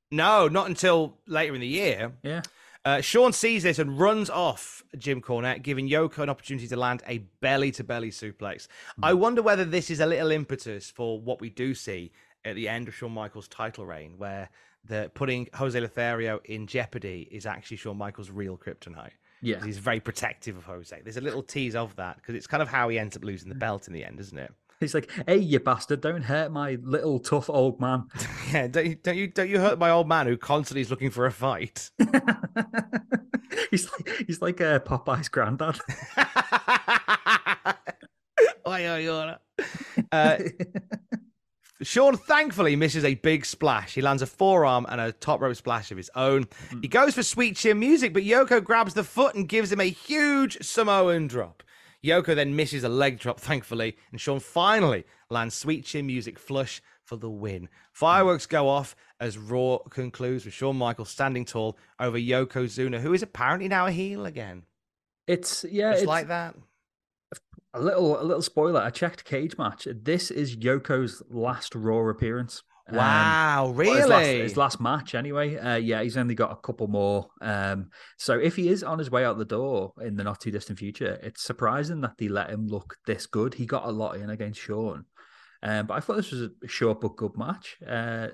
No, 0.09 0.47
not 0.47 0.67
until 0.69 1.17
later 1.27 1.53
in 1.53 1.59
the 1.59 1.67
year. 1.67 2.13
Yeah. 2.23 2.43
Uh, 2.87 3.01
Shawn 3.01 3.33
sees 3.33 3.63
this 3.63 3.79
and 3.79 3.99
runs 3.99 4.29
off 4.29 4.81
Jim 4.97 5.21
Cornette, 5.21 5.61
giving 5.61 5.89
Yoko 5.89 6.19
an 6.19 6.29
opportunity 6.29 6.69
to 6.69 6.77
land 6.77 7.03
a 7.05 7.17
belly 7.41 7.69
to 7.71 7.83
belly 7.83 8.11
suplex. 8.11 8.69
I 9.03 9.13
wonder 9.13 9.41
whether 9.41 9.65
this 9.65 9.89
is 9.89 9.99
a 9.99 10.05
little 10.05 10.31
impetus 10.31 10.89
for 10.89 11.19
what 11.19 11.41
we 11.41 11.49
do 11.49 11.73
see 11.73 12.13
at 12.45 12.55
the 12.55 12.69
end 12.69 12.87
of 12.87 12.95
Shawn 12.95 13.11
Michaels' 13.11 13.49
title 13.49 13.85
reign, 13.85 14.13
where 14.17 14.49
the 14.85 15.11
putting 15.15 15.49
Jose 15.55 15.77
Lothario 15.77 16.39
in 16.45 16.65
jeopardy 16.65 17.27
is 17.29 17.45
actually 17.45 17.75
Shawn 17.75 17.97
Michaels' 17.97 18.29
real 18.29 18.57
kryptonite. 18.57 19.11
Yeah. 19.41 19.61
He's 19.61 19.79
very 19.79 19.99
protective 19.99 20.55
of 20.55 20.63
Jose. 20.63 20.97
There's 21.03 21.17
a 21.17 21.21
little 21.21 21.43
tease 21.43 21.75
of 21.75 21.93
that 21.97 22.15
because 22.15 22.35
it's 22.35 22.47
kind 22.47 22.63
of 22.63 22.69
how 22.69 22.87
he 22.87 22.97
ends 22.97 23.17
up 23.17 23.25
losing 23.25 23.49
the 23.49 23.55
belt 23.55 23.89
in 23.89 23.93
the 23.93 24.05
end, 24.05 24.21
isn't 24.21 24.37
it? 24.37 24.53
He's 24.79 24.93
like, 24.93 25.09
"Hey, 25.25 25.37
you 25.37 25.59
bastard! 25.59 26.01
Don't 26.01 26.23
hurt 26.23 26.51
my 26.51 26.77
little 26.81 27.19
tough 27.19 27.49
old 27.49 27.79
man." 27.79 28.05
Yeah, 28.51 28.67
don't 28.67 28.85
you, 28.85 28.95
don't 28.95 29.17
you 29.17 29.27
don't 29.27 29.49
you 29.49 29.59
hurt 29.59 29.77
my 29.77 29.89
old 29.89 30.07
man 30.07 30.25
who 30.25 30.37
constantly 30.37 30.79
is 30.79 30.89
looking 30.89 31.09
for 31.09 31.25
a 31.25 31.31
fight? 31.33 31.91
he's 33.71 33.91
like, 33.91 34.09
he's 34.25 34.41
like 34.41 34.61
uh, 34.61 34.79
Popeye's 34.79 35.27
granddad. 35.27 35.77
Uh, 40.11 40.37
Shawn 41.81 42.17
thankfully 42.17 42.75
misses 42.75 43.03
a 43.05 43.15
big 43.15 43.45
splash. 43.45 43.93
He 43.93 44.01
lands 44.01 44.21
a 44.21 44.25
forearm 44.27 44.85
and 44.89 44.99
a 44.99 45.11
top 45.11 45.41
rope 45.41 45.55
splash 45.55 45.91
of 45.91 45.97
his 45.97 46.09
own. 46.15 46.47
He 46.81 46.87
goes 46.87 47.13
for 47.13 47.23
sweet 47.23 47.55
chin 47.55 47.79
music, 47.79 48.13
but 48.13 48.23
Yoko 48.23 48.63
grabs 48.63 48.93
the 48.93 49.03
foot 49.03 49.35
and 49.35 49.47
gives 49.47 49.71
him 49.71 49.79
a 49.79 49.89
huge 49.89 50.57
Samoan 50.63 51.27
drop. 51.27 51.63
Yoko 52.07 52.33
then 52.35 52.55
misses 52.55 52.83
a 52.83 52.89
leg 52.89 53.19
drop, 53.19 53.39
thankfully, 53.39 53.97
and 54.11 54.19
Shawn 54.21 54.39
finally 54.39 55.05
lands 55.29 55.55
sweet 55.55 55.85
chin 55.85 56.05
music 56.07 56.39
flush 56.39 56.81
for 57.03 57.17
the 57.17 57.29
win. 57.29 57.69
Fireworks 57.91 58.45
go 58.45 58.67
off 58.69 58.95
as 59.19 59.37
Raw 59.37 59.79
concludes 59.89 60.45
with 60.45 60.53
Shawn 60.53 60.77
Michaels 60.77 61.09
standing 61.09 61.45
tall 61.45 61.77
over 61.99 62.17
Yokozuna, 62.17 62.99
who 62.99 63.13
is 63.13 63.23
apparently 63.23 63.67
now 63.67 63.85
a 63.87 63.91
heel 63.91 64.25
again. 64.25 64.63
It's 65.27 65.65
yeah, 65.69 65.91
Just 65.91 66.03
it's 66.03 66.07
like 66.07 66.27
that. 66.27 66.55
a 67.73 67.81
little 67.81 68.21
a 68.21 68.23
little 68.23 68.41
spoiler. 68.41 68.81
I 68.81 68.89
checked 68.89 69.25
Cagematch. 69.25 70.03
This 70.05 70.31
is 70.31 70.55
Yoko's 70.55 71.21
last 71.29 71.75
Raw 71.75 72.07
appearance. 72.09 72.63
Um, 72.89 72.95
Wow, 72.95 73.73
his 73.77 74.07
last, 74.07 74.25
really? 74.25 74.39
his 74.41 74.57
last 74.57 74.79
match, 74.79 75.13
anyway. 75.15 75.57
Uh, 75.57 75.75
yeah, 75.75 76.01
he's 76.03 76.17
only 76.17 76.35
got 76.35 76.51
a 76.51 76.55
couple 76.55 76.87
more. 76.87 77.27
Um, 77.41 77.89
so 78.17 78.39
if 78.39 78.55
he 78.55 78.69
is 78.69 78.83
on 78.83 78.99
his 78.99 79.11
way 79.11 79.25
out 79.25 79.37
the 79.37 79.45
door 79.45 79.93
in 80.01 80.15
the 80.15 80.23
not 80.23 80.39
too 80.39 80.51
distant 80.51 80.79
future, 80.79 81.19
it's 81.21 81.43
surprising 81.43 82.01
that 82.01 82.17
they 82.17 82.27
let 82.29 82.49
him 82.49 82.67
look 82.67 82.97
this 83.05 83.25
good. 83.25 83.53
He 83.53 83.65
got 83.65 83.85
a 83.85 83.91
lot 83.91 84.15
in 84.15 84.29
against 84.29 84.61
Shawn, 84.61 85.05
um, 85.63 85.85
but 85.87 85.95
I 85.95 85.99
thought 85.99 86.15
this 86.17 86.31
was 86.31 86.49
a 86.63 86.67
short 86.67 87.01
but 87.01 87.17
good 87.17 87.37
match. 87.37 87.77
Uh, 87.85 88.29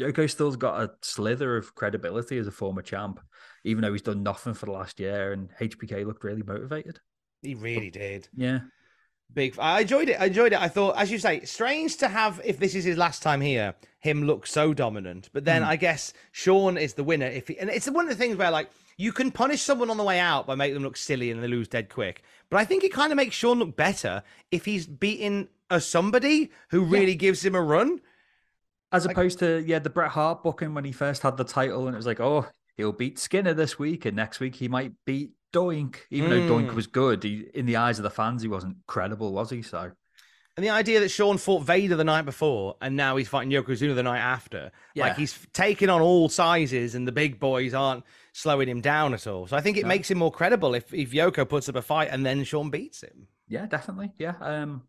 Yoko 0.00 0.30
still's 0.30 0.56
got 0.56 0.80
a 0.80 0.90
slither 1.02 1.56
of 1.56 1.74
credibility 1.74 2.38
as 2.38 2.46
a 2.46 2.52
former 2.52 2.82
champ, 2.82 3.20
even 3.64 3.82
though 3.82 3.92
he's 3.92 4.00
done 4.02 4.22
nothing 4.22 4.54
for 4.54 4.66
the 4.66 4.72
last 4.72 5.00
year. 5.00 5.32
And 5.32 5.50
HBK 5.60 6.06
looked 6.06 6.22
really 6.24 6.42
motivated. 6.42 7.00
He 7.42 7.54
really 7.54 7.90
did. 7.90 8.28
Yeah, 8.34 8.60
Big. 9.34 9.56
I 9.58 9.80
enjoyed 9.82 10.08
it. 10.08 10.20
I 10.20 10.26
enjoyed 10.26 10.52
it. 10.52 10.60
I 10.60 10.68
thought, 10.68 10.96
as 10.96 11.10
you 11.10 11.18
say, 11.18 11.44
strange 11.44 11.96
to 11.98 12.08
have 12.08 12.40
if 12.44 12.58
this 12.58 12.74
is 12.74 12.84
his 12.84 12.96
last 12.96 13.22
time 13.22 13.40
here, 13.40 13.74
him 14.00 14.24
look 14.24 14.46
so 14.46 14.72
dominant. 14.72 15.28
But 15.32 15.44
then 15.44 15.62
Mm. 15.62 15.66
I 15.66 15.76
guess 15.76 16.12
Shawn 16.32 16.78
is 16.78 16.94
the 16.94 17.04
winner. 17.04 17.26
If 17.26 17.48
he, 17.48 17.58
and 17.58 17.68
it's 17.68 17.90
one 17.90 18.06
of 18.06 18.10
the 18.10 18.16
things 18.16 18.36
where 18.36 18.50
like 18.50 18.70
you 18.96 19.12
can 19.12 19.30
punish 19.30 19.60
someone 19.60 19.90
on 19.90 19.96
the 19.96 20.02
way 20.02 20.18
out 20.18 20.46
by 20.46 20.54
making 20.54 20.74
them 20.74 20.82
look 20.82 20.96
silly 20.96 21.30
and 21.30 21.42
they 21.42 21.46
lose 21.48 21.68
dead 21.68 21.88
quick. 21.88 22.22
But 22.50 22.58
I 22.58 22.64
think 22.64 22.84
it 22.84 22.92
kind 22.92 23.12
of 23.12 23.16
makes 23.16 23.36
Shawn 23.36 23.58
look 23.58 23.76
better 23.76 24.22
if 24.50 24.64
he's 24.64 24.86
beating 24.86 25.48
a 25.70 25.80
somebody 25.80 26.50
who 26.70 26.84
really 26.84 27.14
gives 27.14 27.44
him 27.44 27.54
a 27.54 27.62
run. 27.62 28.00
As 28.90 29.04
opposed 29.04 29.38
to 29.40 29.62
yeah, 29.66 29.78
the 29.78 29.90
Bret 29.90 30.12
Hart 30.12 30.42
booking 30.42 30.72
when 30.72 30.84
he 30.84 30.92
first 30.92 31.22
had 31.22 31.36
the 31.36 31.44
title, 31.44 31.86
and 31.86 31.94
it 31.94 31.98
was 31.98 32.06
like, 32.06 32.20
oh, 32.20 32.46
he'll 32.78 32.92
beat 32.92 33.18
Skinner 33.18 33.52
this 33.52 33.78
week, 33.78 34.06
and 34.06 34.16
next 34.16 34.40
week 34.40 34.54
he 34.54 34.66
might 34.66 34.92
beat 35.04 35.32
Doink. 35.52 35.96
Even 36.10 36.30
though 36.30 36.40
Doink 36.54 36.70
Mm. 36.70 36.74
was 36.74 36.86
good, 36.86 37.22
he, 37.22 37.48
in 37.54 37.66
the 37.66 37.76
eyes 37.76 37.98
of 37.98 38.02
the 38.02 38.10
fans, 38.10 38.42
he 38.42 38.48
wasn't 38.48 38.76
credible, 38.86 39.32
was 39.32 39.50
he? 39.50 39.62
So 39.62 39.92
And 40.56 40.64
the 40.64 40.70
idea 40.70 40.98
that 41.00 41.10
Shawn 41.10 41.38
fought 41.38 41.62
Vader 41.62 41.94
the 41.94 42.02
night 42.04 42.24
before 42.24 42.76
and 42.82 42.96
now 42.96 43.16
he's 43.16 43.28
fighting 43.28 43.50
Yokozuna 43.52 43.94
the 43.94 44.02
night 44.02 44.18
after, 44.18 44.72
Yeah. 44.94 45.04
like 45.04 45.16
he's 45.16 45.38
taken 45.52 45.88
on 45.88 46.00
all 46.00 46.28
sizes 46.28 46.94
and 46.96 47.06
the 47.06 47.12
big 47.12 47.38
boys 47.38 47.74
aren't 47.74 48.02
slowing 48.32 48.68
him 48.68 48.80
down 48.80 49.14
at 49.14 49.26
all. 49.28 49.46
So 49.46 49.56
I 49.56 49.60
think 49.60 49.76
it 49.76 49.82
No. 49.82 49.88
makes 49.88 50.10
him 50.10 50.18
more 50.18 50.32
credible 50.32 50.74
if, 50.74 50.92
if 50.92 51.12
Yoko 51.12 51.48
puts 51.48 51.68
up 51.68 51.76
a 51.76 51.82
fight 51.82 52.08
and 52.10 52.26
then 52.26 52.42
Shawn 52.42 52.70
beats 52.70 53.02
him. 53.02 53.28
yeah, 53.46 53.66
definitely, 53.66 54.12
yeah, 54.18 54.34
um, 54.40 54.82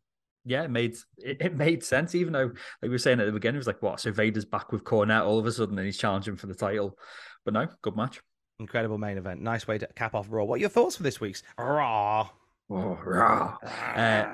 yeah, 0.43 0.63
it 0.63 0.71
made 0.71 0.95
it, 1.19 1.37
it 1.39 1.55
made 1.55 1.83
sense. 1.83 2.15
Even 2.15 2.33
though, 2.33 2.45
like 2.47 2.81
we 2.81 2.89
were 2.89 2.97
saying 2.97 3.19
at 3.19 3.25
the 3.27 3.31
beginning, 3.31 3.57
it 3.57 3.59
was 3.59 3.67
like, 3.67 3.81
what? 3.83 3.99
So 3.99 4.11
Vader's 4.11 4.45
back 4.45 4.71
with 4.71 4.83
Cornette 4.83 5.23
all 5.25 5.37
of 5.37 5.45
a 5.45 5.51
sudden, 5.51 5.77
and 5.77 5.85
he's 5.85 5.97
challenging 5.97 6.35
for 6.35 6.47
the 6.47 6.55
title. 6.55 6.97
But 7.45 7.53
no, 7.53 7.67
good 7.83 7.95
match. 7.95 8.21
Incredible 8.59 8.97
main 8.97 9.17
event. 9.17 9.41
Nice 9.41 9.67
way 9.67 9.77
to 9.77 9.87
cap 9.95 10.13
off 10.13 10.27
Raw. 10.29 10.43
What 10.43 10.55
are 10.55 10.61
your 10.61 10.69
thoughts 10.69 10.97
for 10.97 11.03
this 11.03 11.21
week's 11.21 11.43
Raw? 11.57 12.29
Oh, 12.69 12.99
rah. 13.03 13.57
Uh, 13.95 14.27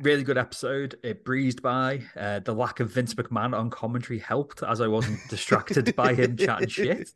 really 0.00 0.22
good 0.22 0.38
episode. 0.38 0.96
It 1.02 1.24
breezed 1.24 1.62
by. 1.62 2.02
Uh, 2.14 2.40
the 2.40 2.54
lack 2.54 2.80
of 2.80 2.90
Vince 2.90 3.14
McMahon 3.14 3.56
on 3.58 3.70
commentary 3.70 4.18
helped 4.18 4.62
as 4.62 4.80
I 4.80 4.86
wasn't 4.86 5.18
distracted 5.30 5.96
by 5.96 6.14
him 6.14 6.36
chatting 6.36 6.68
shit. 6.68 7.10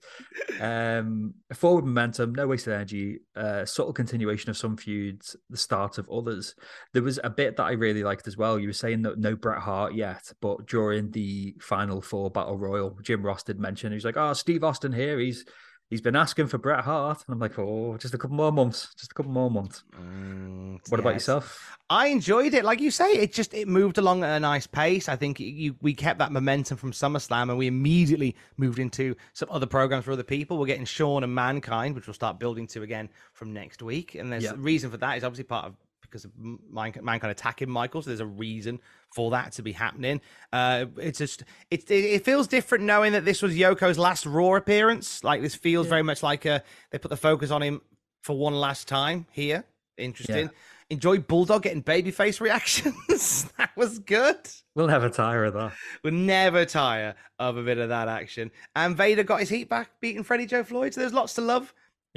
Um, 0.58 1.34
forward 1.52 1.84
momentum, 1.84 2.34
no 2.34 2.46
wasted 2.46 2.72
energy, 2.72 3.20
uh, 3.36 3.64
subtle 3.64 3.92
continuation 3.92 4.50
of 4.50 4.56
some 4.56 4.76
feuds, 4.76 5.36
the 5.50 5.56
start 5.56 5.98
of 5.98 6.08
others. 6.10 6.54
There 6.94 7.02
was 7.02 7.20
a 7.22 7.30
bit 7.30 7.56
that 7.56 7.64
I 7.64 7.72
really 7.72 8.02
liked 8.04 8.26
as 8.26 8.36
well. 8.36 8.58
You 8.58 8.68
were 8.68 8.72
saying 8.72 9.02
that 9.02 9.18
no 9.18 9.36
Bret 9.36 9.60
Hart 9.60 9.94
yet, 9.94 10.32
but 10.40 10.66
during 10.66 11.10
the 11.10 11.56
final 11.60 12.00
four 12.00 12.30
battle 12.30 12.56
royal, 12.56 12.98
Jim 13.02 13.24
Ross 13.24 13.42
did 13.42 13.60
mention 13.60 13.92
he 13.92 13.96
was 13.96 14.04
like, 14.04 14.16
"Oh, 14.16 14.32
Steve 14.32 14.64
Austin 14.64 14.92
here. 14.92 15.18
He's 15.18 15.44
he's 15.90 16.00
been 16.00 16.16
asking 16.16 16.46
for 16.48 16.58
Bret 16.58 16.84
Hart," 16.84 17.24
and 17.26 17.32
I'm 17.32 17.38
like, 17.38 17.58
"Oh, 17.58 17.96
just 17.98 18.14
a 18.14 18.18
couple 18.18 18.36
more 18.36 18.52
months. 18.52 18.94
Just 18.94 19.12
a 19.12 19.14
couple 19.14 19.32
more 19.32 19.50
months." 19.50 19.84
Mm, 20.00 20.78
what 20.90 21.00
about 21.00 21.14
yourself? 21.14 21.76
I 21.90 22.08
enjoyed 22.08 22.54
it. 22.54 22.64
Like 22.64 22.80
you 22.80 22.90
say, 22.90 23.12
it 23.12 23.32
just 23.32 23.54
it 23.54 23.66
moved 23.68 23.98
along 23.98 24.24
at 24.24 24.36
a 24.36 24.40
nice 24.40 24.66
pace. 24.66 25.08
I 25.08 25.16
think 25.16 25.40
you 25.40 25.76
we 25.80 25.94
kept 25.94 26.18
that 26.18 26.32
momentum 26.32 26.76
from 26.76 26.92
SummerSlam, 26.92 27.48
and 27.50 27.58
we 27.58 27.66
immediately 27.66 28.36
moved 28.56 28.78
into 28.78 29.16
some 29.32 29.48
other 29.50 29.66
programs 29.66 30.04
for 30.04 30.12
other 30.12 30.22
people. 30.22 30.58
We're 30.58 30.66
getting 30.66 30.84
Shawn 30.84 31.24
and 31.24 31.34
Mankind, 31.34 31.94
which 31.94 32.06
we'll 32.06 32.14
start 32.14 32.38
building 32.38 32.66
to 32.68 32.82
again 32.82 33.08
from 33.32 33.52
next 33.52 33.82
week. 33.82 34.14
And 34.14 34.30
there's 34.32 34.44
Yeah. 34.44 34.52
a 34.52 34.56
reason 34.56 34.90
for 34.90 34.96
that 34.98 35.16
is 35.18 35.24
obviously 35.24 35.44
part 35.44 35.66
of 35.66 35.74
because 36.10 36.24
of 36.24 36.32
M- 36.38 36.58
Mank- 36.72 37.02
Mankind 37.02 37.30
attacking 37.30 37.70
Michael. 37.70 38.02
So 38.02 38.10
there's 38.10 38.20
a 38.20 38.26
reason 38.26 38.80
for 39.14 39.30
that 39.32 39.52
to 39.52 39.62
be 39.62 39.72
happening. 39.72 40.20
Uh, 40.52 40.86
it's 40.96 41.18
just 41.18 41.44
it, 41.70 41.90
it 41.90 42.24
feels 42.24 42.46
different 42.46 42.84
knowing 42.84 43.12
that 43.12 43.24
this 43.24 43.42
was 43.42 43.54
Yoko's 43.54 43.98
last 43.98 44.26
Raw 44.26 44.54
appearance. 44.54 45.22
Like 45.24 45.42
this 45.42 45.54
feels 45.54 45.86
very 45.86 46.02
much 46.02 46.22
like 46.22 46.44
a, 46.44 46.62
they 46.90 46.98
put 46.98 47.10
the 47.10 47.16
focus 47.16 47.50
on 47.50 47.62
him 47.62 47.80
for 48.22 48.36
one 48.36 48.54
last 48.54 48.88
time 48.88 49.26
here. 49.32 49.64
Interesting. 49.96 50.46
Yeah. 50.46 50.52
Enjoy 50.90 51.18
Bulldog 51.18 51.64
getting 51.64 51.82
babyface 51.82 52.40
reactions. 52.40 53.44
that 53.58 53.76
was 53.76 53.98
good. 53.98 54.38
We'll 54.74 54.86
never 54.86 55.10
tire 55.10 55.44
of 55.44 55.54
that. 55.54 55.72
We'll 56.02 56.14
never 56.14 56.64
tire 56.64 57.14
of 57.38 57.58
a 57.58 57.62
bit 57.62 57.76
of 57.76 57.90
that 57.90 58.08
action. 58.08 58.50
And 58.74 58.96
Vader 58.96 59.22
got 59.22 59.40
his 59.40 59.50
heat 59.50 59.68
back, 59.68 59.90
beating 60.00 60.22
Freddie 60.22 60.46
Joe 60.46 60.64
Floyd. 60.64 60.94
So 60.94 61.00
there's 61.00 61.12
lots 61.12 61.34
to 61.34 61.42
love 61.42 61.74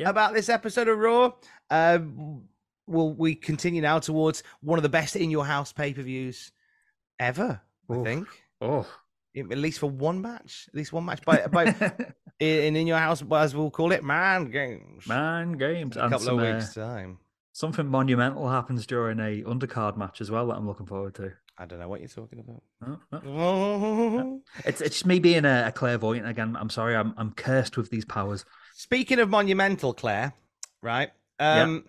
about 0.10 0.34
this 0.34 0.48
episode 0.48 0.88
of 0.88 0.98
Raw. 0.98 1.34
Um, 1.70 2.44
will 2.88 3.14
we 3.14 3.36
continue 3.36 3.82
now 3.82 4.00
towards 4.00 4.44
one 4.62 4.80
of 4.80 4.84
the 4.84 4.90
best 4.90 5.16
in 5.16 5.32
your 5.32 5.46
house 5.46 5.72
pay 5.72 5.94
per 5.94 6.02
views 6.02 6.52
ever? 7.20 7.62
I 7.90 8.04
think. 8.04 8.28
Oh, 8.62 8.88
at 9.36 9.58
least 9.58 9.80
for 9.80 9.90
one 9.90 10.22
match, 10.22 10.66
at 10.68 10.76
least 10.76 10.94
one 10.94 11.06
match 11.06 11.24
by 11.24 11.48
by 11.48 11.66
in 12.40 12.76
in 12.76 12.88
your 12.88 12.98
house, 12.98 13.24
as 13.32 13.56
we'll 13.56 13.72
call 13.72 13.92
it, 13.92 14.04
man 14.04 14.52
games. 14.52 15.08
Man 15.08 15.54
games. 15.54 15.96
In 15.96 16.04
a 16.04 16.10
couple 16.10 16.26
some, 16.26 16.40
of 16.40 16.46
uh, 16.48 16.54
weeks 16.54 16.74
time. 16.74 17.20
Something 17.54 17.88
monumental 17.88 18.50
happens 18.50 18.86
during 18.86 19.20
a 19.20 19.44
undercard 19.44 19.98
match 19.98 20.22
as 20.22 20.32
well 20.32 20.48
that 20.48 20.56
I'm 20.56 20.68
looking 20.68 20.86
forward 20.86 21.16
to. 21.16 21.34
I 21.58 21.66
don't 21.66 21.80
know 21.80 21.90
what 21.90 22.00
you're 22.00 22.10
talking 22.10 22.40
about. 22.40 22.64
Oh, 23.14 23.22
oh. 23.28 24.42
It's 24.66 24.82
it's 24.82 25.06
me 25.06 25.20
being 25.20 25.46
a, 25.46 25.66
a 25.68 25.72
clairvoyant 25.72 26.28
again. 26.28 26.56
I'm 26.60 26.70
sorry, 26.70 26.96
I'm 26.96 27.14
I'm 27.18 27.32
cursed 27.34 27.78
with 27.78 27.90
these 27.90 28.06
powers. 28.06 28.46
Speaking 28.76 29.20
of 29.20 29.30
monumental, 29.30 29.94
Claire, 29.94 30.34
right? 30.82 31.12
Um, 31.40 31.86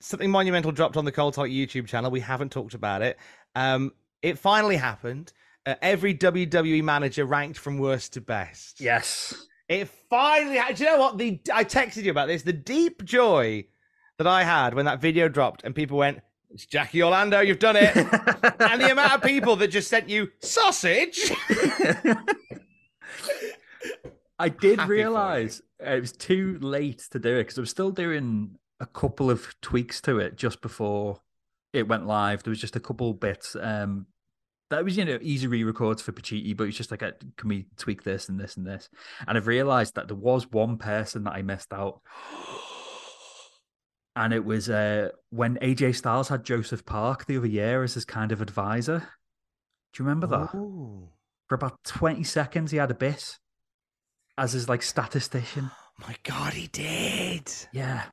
something 0.00 0.30
monumental 0.30 0.72
dropped 0.72 0.96
on 0.96 1.04
the 1.04 1.12
Cultaholic 1.12 1.54
YouTube 1.54 1.86
channel. 1.86 2.10
We 2.10 2.20
haven't 2.20 2.50
talked 2.50 2.74
about 2.74 3.02
it. 3.02 3.18
Um, 3.54 3.92
it 4.22 4.38
finally 4.38 4.76
happened. 4.76 5.32
Uh, 5.66 5.74
every 5.82 6.14
WWE 6.14 6.82
manager 6.82 7.24
ranked 7.26 7.58
from 7.58 7.78
worst 7.78 8.14
to 8.14 8.20
best. 8.20 8.80
Yes. 8.80 9.46
It 9.68 9.88
finally. 10.08 10.58
Do 10.74 10.82
you 10.82 10.90
know 10.90 10.98
what? 10.98 11.18
The 11.18 11.40
I 11.52 11.64
texted 11.64 12.02
you 12.02 12.10
about 12.10 12.26
this. 12.26 12.42
The 12.42 12.52
deep 12.52 13.04
joy 13.04 13.66
that 14.18 14.26
I 14.26 14.42
had 14.42 14.74
when 14.74 14.86
that 14.86 15.00
video 15.00 15.28
dropped, 15.28 15.62
and 15.62 15.74
people 15.76 15.96
went, 15.96 16.20
"It's 16.50 16.66
Jackie 16.66 17.04
Orlando. 17.04 17.38
You've 17.40 17.60
done 17.60 17.76
it." 17.76 17.94
and 17.96 18.80
the 18.80 18.90
amount 18.90 19.12
of 19.12 19.22
people 19.22 19.54
that 19.56 19.68
just 19.68 19.88
sent 19.88 20.08
you 20.08 20.28
sausage. 20.40 21.30
I 24.40 24.48
did 24.48 24.80
Happy 24.80 24.90
realize 24.90 25.62
it 25.78 26.00
was 26.00 26.12
too 26.12 26.58
late 26.60 27.06
to 27.12 27.18
do 27.18 27.36
it 27.36 27.42
because 27.42 27.58
I 27.58 27.60
was 27.60 27.70
still 27.70 27.90
doing 27.90 28.56
a 28.80 28.86
couple 28.86 29.30
of 29.30 29.54
tweaks 29.60 30.00
to 30.02 30.18
it 30.18 30.36
just 30.36 30.60
before 30.60 31.20
it 31.72 31.86
went 31.86 32.06
live. 32.06 32.42
There 32.42 32.50
was 32.50 32.60
just 32.60 32.76
a 32.76 32.80
couple 32.80 33.12
bits 33.14 33.54
um, 33.60 34.06
that 34.70 34.84
was, 34.84 34.96
you 34.96 35.04
know, 35.04 35.18
easy 35.20 35.48
re-records 35.48 36.00
for 36.00 36.12
Pachiti, 36.12 36.56
but 36.56 36.68
it's 36.68 36.76
just 36.76 36.92
like, 36.92 37.02
uh, 37.02 37.10
can 37.36 37.48
we 37.48 37.66
tweak 37.76 38.04
this 38.04 38.28
and 38.28 38.38
this 38.38 38.56
and 38.56 38.64
this? 38.66 38.88
And 39.26 39.36
I've 39.36 39.48
realized 39.48 39.96
that 39.96 40.06
there 40.06 40.16
was 40.16 40.50
one 40.50 40.78
person 40.78 41.24
that 41.24 41.34
I 41.34 41.42
missed 41.42 41.72
out. 41.72 42.00
And 44.16 44.34
it 44.34 44.44
was 44.44 44.68
uh, 44.68 45.10
when 45.30 45.56
AJ 45.58 45.94
Styles 45.94 46.28
had 46.28 46.44
Joseph 46.44 46.84
Park 46.84 47.26
the 47.26 47.36
other 47.36 47.46
year 47.46 47.84
as 47.84 47.94
his 47.94 48.04
kind 48.04 48.32
of 48.32 48.42
advisor. 48.42 48.98
Do 48.98 50.02
you 50.02 50.04
remember 50.04 50.26
that? 50.26 50.54
Ooh. 50.54 51.08
For 51.48 51.54
about 51.54 51.78
20 51.84 52.24
seconds, 52.24 52.72
he 52.72 52.78
had 52.78 52.90
a 52.90 52.94
bit 52.94 53.38
as 54.36 54.52
his 54.52 54.68
like 54.68 54.82
statistician. 54.82 55.70
My 55.98 56.16
God, 56.24 56.54
he 56.54 56.66
did. 56.66 57.50
Yeah. 57.72 58.06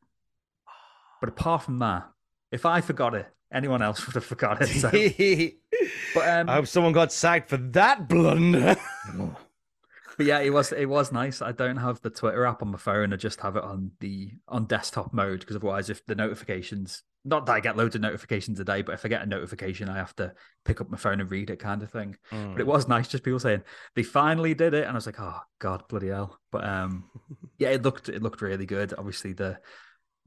But 1.19 1.29
apart 1.29 1.63
from 1.63 1.79
that, 1.79 2.09
if 2.51 2.65
I 2.65 2.81
forgot 2.81 3.15
it, 3.15 3.27
anyone 3.51 3.81
else 3.81 4.05
would 4.05 4.15
have 4.15 4.25
forgot 4.25 4.61
it. 4.61 4.67
So. 4.67 4.89
but 6.13 6.27
um, 6.27 6.49
I 6.49 6.55
hope 6.55 6.67
someone 6.67 6.93
got 6.93 7.11
sacked 7.11 7.49
for 7.49 7.57
that 7.57 8.07
blunder. 8.07 8.75
but 10.17 10.25
yeah, 10.25 10.39
it 10.39 10.51
was 10.51 10.71
it 10.71 10.85
was 10.85 11.11
nice. 11.11 11.41
I 11.41 11.51
don't 11.51 11.77
have 11.77 12.01
the 12.01 12.09
Twitter 12.09 12.45
app 12.45 12.61
on 12.61 12.71
my 12.71 12.77
phone. 12.77 13.13
I 13.13 13.17
just 13.17 13.41
have 13.41 13.55
it 13.55 13.63
on 13.63 13.91
the 13.99 14.31
on 14.47 14.65
desktop 14.65 15.13
mode 15.13 15.41
because 15.41 15.55
otherwise, 15.55 15.89
if 15.89 16.05
the 16.05 16.15
notifications, 16.15 17.03
not 17.25 17.45
that 17.45 17.53
I 17.53 17.59
get 17.59 17.77
loads 17.77 17.95
of 17.95 18.01
notifications 18.01 18.59
a 18.59 18.63
day, 18.63 18.81
but 18.81 18.93
if 18.93 19.05
I 19.05 19.09
get 19.09 19.21
a 19.21 19.25
notification, 19.25 19.89
I 19.89 19.97
have 19.97 20.15
to 20.17 20.33
pick 20.65 20.81
up 20.81 20.89
my 20.89 20.97
phone 20.97 21.19
and 21.19 21.29
read 21.29 21.49
it, 21.49 21.59
kind 21.59 21.83
of 21.83 21.91
thing. 21.91 22.15
But 22.31 22.59
it 22.59 22.67
was 22.67 22.87
nice, 22.87 23.07
just 23.07 23.23
people 23.23 23.39
saying 23.39 23.63
they 23.95 24.03
finally 24.03 24.53
did 24.53 24.73
it, 24.73 24.83
and 24.83 24.91
I 24.91 24.95
was 24.95 25.05
like, 25.05 25.19
oh 25.19 25.39
god, 25.59 25.87
bloody 25.87 26.07
hell! 26.07 26.39
But 26.51 26.63
um, 26.63 27.09
yeah, 27.57 27.69
it 27.69 27.83
looked 27.83 28.09
it 28.09 28.23
looked 28.23 28.41
really 28.41 28.65
good. 28.65 28.93
Obviously, 28.97 29.33
the 29.33 29.59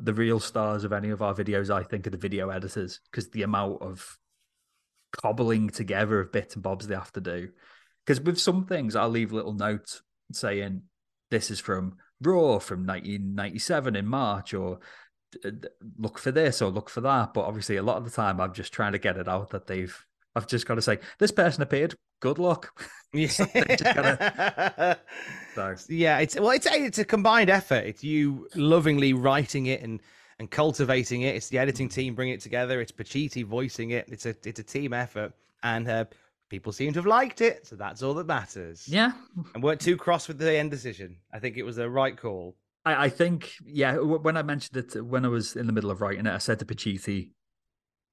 the 0.02 0.14
real 0.14 0.40
stars 0.40 0.84
of 0.84 0.92
any 0.92 1.10
of 1.10 1.22
our 1.22 1.34
videos, 1.34 1.70
I 1.70 1.82
think, 1.82 2.06
are 2.06 2.10
the 2.10 2.16
video 2.16 2.50
editors 2.50 3.00
because 3.10 3.30
the 3.30 3.42
amount 3.42 3.82
of 3.82 4.18
cobbling 5.12 5.70
together 5.70 6.20
of 6.20 6.32
bits 6.32 6.54
and 6.54 6.62
bobs 6.62 6.86
they 6.86 6.94
have 6.94 7.12
to 7.12 7.20
do. 7.20 7.50
Because 8.04 8.20
with 8.20 8.38
some 8.38 8.64
things, 8.64 8.96
I'll 8.96 9.08
leave 9.08 9.32
little 9.32 9.52
notes 9.52 10.02
saying 10.32 10.82
this 11.30 11.50
is 11.50 11.60
from 11.60 11.96
Raw 12.22 12.58
from 12.58 12.86
1997 12.86 13.96
in 13.96 14.06
March, 14.06 14.52
or 14.52 14.80
"D- 15.32 15.50
d- 15.50 15.68
look 15.98 16.18
for 16.18 16.30
this 16.32 16.60
or 16.60 16.70
look 16.70 16.90
for 16.90 17.00
that. 17.00 17.32
But 17.34 17.42
obviously, 17.44 17.76
a 17.76 17.82
lot 17.82 17.96
of 17.96 18.04
the 18.04 18.10
time, 18.10 18.40
I'm 18.40 18.52
just 18.52 18.72
trying 18.72 18.92
to 18.92 18.98
get 18.98 19.16
it 19.16 19.28
out 19.28 19.50
that 19.50 19.66
they've. 19.66 20.06
I've 20.36 20.46
just 20.46 20.66
got 20.66 20.76
to 20.76 20.82
say 20.82 20.98
this 21.18 21.30
person 21.32 21.62
appeared. 21.62 21.94
good 22.20 22.38
luck. 22.38 22.72
Yeah. 23.12 23.26
So 23.28 23.44
gotta- 23.46 24.98
so. 25.56 25.74
Yeah, 25.88 26.18
it's 26.18 26.38
well, 26.38 26.50
it's 26.50 26.66
a, 26.66 26.72
it's 26.84 26.98
a 26.98 27.04
combined 27.04 27.50
effort. 27.50 27.84
It's 27.84 28.04
you 28.04 28.48
lovingly 28.54 29.12
writing 29.14 29.66
it 29.66 29.82
and 29.82 30.00
and 30.38 30.48
cultivating 30.48 31.22
it. 31.22 31.34
It's 31.34 31.48
the 31.48 31.58
editing 31.58 31.88
team 31.88 32.14
bringing 32.14 32.34
it 32.34 32.40
together. 32.40 32.80
It's 32.80 32.92
Pachiti 32.92 33.44
voicing 33.44 33.90
it. 33.90 34.06
It's 34.08 34.26
a 34.26 34.36
it's 34.44 34.60
a 34.60 34.62
team 34.62 34.92
effort, 34.92 35.32
and 35.64 35.88
uh, 35.88 36.04
people 36.50 36.70
seem 36.72 36.92
to 36.92 37.00
have 37.00 37.06
liked 37.06 37.40
it. 37.40 37.66
So 37.66 37.74
that's 37.74 38.00
all 38.00 38.14
that 38.14 38.28
matters. 38.28 38.86
Yeah, 38.88 39.10
and 39.54 39.62
weren't 39.62 39.80
too 39.80 39.96
cross 39.96 40.28
with 40.28 40.38
the 40.38 40.56
end 40.56 40.70
decision. 40.70 41.16
I 41.32 41.40
think 41.40 41.56
it 41.56 41.64
was 41.64 41.74
the 41.76 41.90
right 41.90 42.16
call. 42.16 42.54
I, 42.86 43.06
I 43.06 43.08
think, 43.08 43.52
yeah, 43.66 43.96
when 43.96 44.36
I 44.36 44.42
mentioned 44.42 44.76
it, 44.94 45.04
when 45.04 45.24
I 45.24 45.28
was 45.28 45.56
in 45.56 45.66
the 45.66 45.72
middle 45.72 45.90
of 45.90 46.00
writing 46.00 46.26
it, 46.26 46.32
I 46.32 46.38
said 46.38 46.60
to 46.60 46.64
Pachiti, 46.64 47.30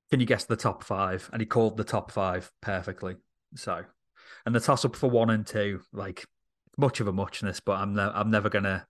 Can 0.10 0.20
you 0.20 0.26
guess 0.26 0.46
the 0.46 0.56
top 0.56 0.84
five? 0.84 1.30
And 1.34 1.42
he 1.42 1.46
called 1.46 1.78
the 1.78 1.84
top 1.84 2.12
five 2.12 2.52
perfectly. 2.62 3.16
So, 3.56 3.84
and 4.46 4.56
the 4.56 4.60
toss 4.60 4.86
up 4.86 4.96
for 4.96 5.10
one 5.10 5.30
and 5.30 5.46
two, 5.46 5.82
like 5.92 6.26
much 6.78 7.00
of 7.00 7.08
a 7.08 7.14
muchness, 7.14 7.60
but 7.60 7.74
I'm, 7.80 7.94
ne- 7.94 8.02
I'm 8.02 8.32
never 8.32 8.50
going 8.50 8.64
to 8.66 8.86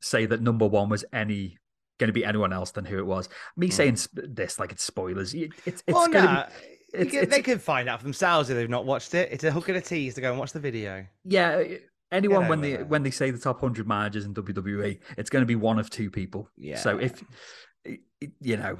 say 0.00 0.26
that 0.26 0.42
number 0.42 0.66
one 0.66 0.88
was 0.88 1.04
any. 1.12 1.58
Going 2.00 2.08
to 2.08 2.14
be 2.14 2.24
anyone 2.24 2.52
else 2.52 2.72
than 2.72 2.84
who 2.84 2.98
it 2.98 3.06
was. 3.06 3.28
Me 3.56 3.66
hmm. 3.68 3.72
saying 3.72 3.96
sp- 4.00 4.26
this 4.26 4.58
like 4.58 4.72
it's 4.72 4.82
spoilers. 4.82 5.34
it- 5.34 5.52
It's 5.66 5.84
it's 5.86 5.94
well, 5.94 6.08
gonna 6.08 6.24
nah, 6.24 6.46
be, 6.46 6.52
it's, 6.98 7.10
can- 7.12 7.22
it's- 7.22 7.36
they 7.36 7.42
can 7.42 7.58
find 7.60 7.88
out 7.88 8.00
for 8.00 8.04
themselves 8.04 8.50
if 8.50 8.56
they've 8.56 8.68
not 8.68 8.86
watched 8.86 9.14
it. 9.14 9.28
It's 9.30 9.44
a 9.44 9.52
hook 9.52 9.68
and 9.68 9.76
a 9.76 9.80
tease 9.80 10.14
to 10.14 10.20
go 10.20 10.30
and 10.30 10.38
watch 10.38 10.52
the 10.52 10.58
video. 10.58 11.06
Yeah, 11.24 11.50
uh, 11.50 11.64
anyone 12.10 12.48
when 12.48 12.60
they 12.60 12.76
that. 12.76 12.88
when 12.88 13.04
they 13.04 13.12
say 13.12 13.30
the 13.30 13.38
top 13.38 13.60
hundred 13.60 13.86
managers 13.86 14.24
in 14.24 14.34
WWE, 14.34 14.98
it's 15.16 15.30
going 15.30 15.42
to 15.42 15.46
be 15.46 15.54
one 15.54 15.78
of 15.78 15.90
two 15.90 16.10
people. 16.10 16.48
Yeah. 16.56 16.78
So 16.78 16.98
if 16.98 17.22
you 18.40 18.56
know, 18.56 18.78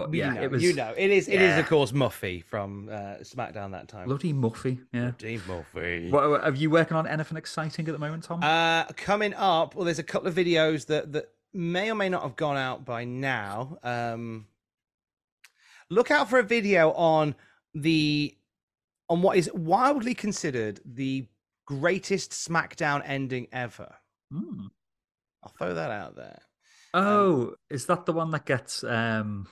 but 0.00 0.12
You 0.12 0.18
yeah, 0.20 0.32
know, 0.34 0.42
it 0.42 0.50
was 0.50 0.62
you 0.62 0.72
know, 0.74 0.92
it 0.96 1.10
is 1.10 1.28
it 1.28 1.34
is 1.40 1.40
yeah. 1.40 1.58
of 1.58 1.66
course 1.66 1.92
Muffy 1.92 2.44
from 2.44 2.88
uh, 2.90 3.16
SmackDown 3.22 3.72
that 3.72 3.88
time. 3.88 4.06
bloody 4.06 4.32
Muffy. 4.32 4.80
Yeah. 4.92 5.10
Bloody 5.18 5.38
Muffy. 5.38 6.10
What, 6.10 6.30
what- 6.30 6.44
are 6.44 6.52
you 6.52 6.70
working 6.70 6.96
on 6.96 7.06
anything 7.06 7.36
exciting 7.38 7.86
at 7.88 7.92
the 7.92 7.98
moment, 7.98 8.24
Tom? 8.24 8.42
Uh, 8.42 8.84
coming 8.96 9.34
up, 9.34 9.74
well, 9.74 9.84
there's 9.84 9.98
a 9.98 10.02
couple 10.04 10.28
of 10.28 10.34
videos 10.34 10.86
that 10.86 11.12
that 11.12 11.30
may 11.52 11.90
or 11.90 11.94
may 11.94 12.08
not 12.08 12.22
have 12.22 12.36
gone 12.36 12.56
out 12.56 12.84
by 12.84 13.04
now. 13.04 13.78
Um, 13.82 14.46
look 15.90 16.10
out 16.10 16.28
for 16.28 16.38
a 16.38 16.42
video 16.42 16.92
on 16.92 17.34
the 17.74 18.36
on 19.08 19.22
what 19.22 19.36
is 19.36 19.50
wildly 19.52 20.14
considered 20.14 20.80
the 20.84 21.26
greatest 21.66 22.32
SmackDown 22.32 23.02
ending 23.04 23.48
ever. 23.52 23.94
Hmm. 24.32 24.66
I'll 25.42 25.52
throw 25.58 25.74
that 25.74 25.90
out 25.90 26.16
there. 26.16 26.40
Oh, 26.94 27.54
is 27.70 27.86
that 27.86 28.06
the 28.06 28.12
one 28.12 28.30
that 28.30 28.46
gets 28.46 28.82
um? 28.84 29.46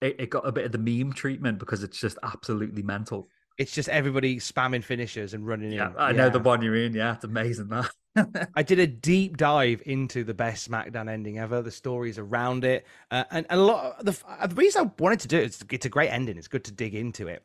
It, 0.00 0.16
it 0.20 0.30
got 0.30 0.46
a 0.46 0.52
bit 0.52 0.64
of 0.64 0.72
the 0.72 0.78
meme 0.78 1.12
treatment 1.12 1.58
because 1.58 1.82
it's 1.82 1.98
just 2.00 2.18
absolutely 2.22 2.82
mental. 2.82 3.28
It's 3.58 3.72
just 3.72 3.88
everybody 3.88 4.36
spamming 4.36 4.84
finishers 4.84 5.34
and 5.34 5.44
running 5.44 5.72
Yeah, 5.72 5.88
in. 5.88 5.94
I 5.98 6.12
know 6.12 6.30
the 6.30 6.38
one 6.38 6.62
you're 6.62 6.76
in. 6.76 6.94
Yeah, 6.94 7.14
it's 7.14 7.24
amazing 7.24 7.68
that. 7.68 7.90
I 8.54 8.62
did 8.62 8.78
a 8.78 8.86
deep 8.86 9.36
dive 9.36 9.82
into 9.86 10.22
the 10.22 10.34
best 10.34 10.70
SmackDown 10.70 11.10
ending 11.10 11.38
ever, 11.38 11.60
the 11.62 11.70
stories 11.72 12.18
around 12.18 12.64
it, 12.64 12.86
uh, 13.10 13.24
and, 13.30 13.46
and 13.50 13.60
a 13.60 13.62
lot. 13.62 13.98
Of 13.98 14.04
the, 14.06 14.18
uh, 14.28 14.46
the 14.46 14.54
reason 14.54 14.86
I 14.86 15.02
wanted 15.02 15.20
to 15.20 15.28
do 15.28 15.38
it 15.38 15.44
is 15.44 15.64
it's 15.70 15.86
a 15.86 15.88
great 15.88 16.10
ending. 16.10 16.38
It's 16.38 16.48
good 16.48 16.64
to 16.64 16.72
dig 16.72 16.94
into 16.94 17.26
it, 17.26 17.42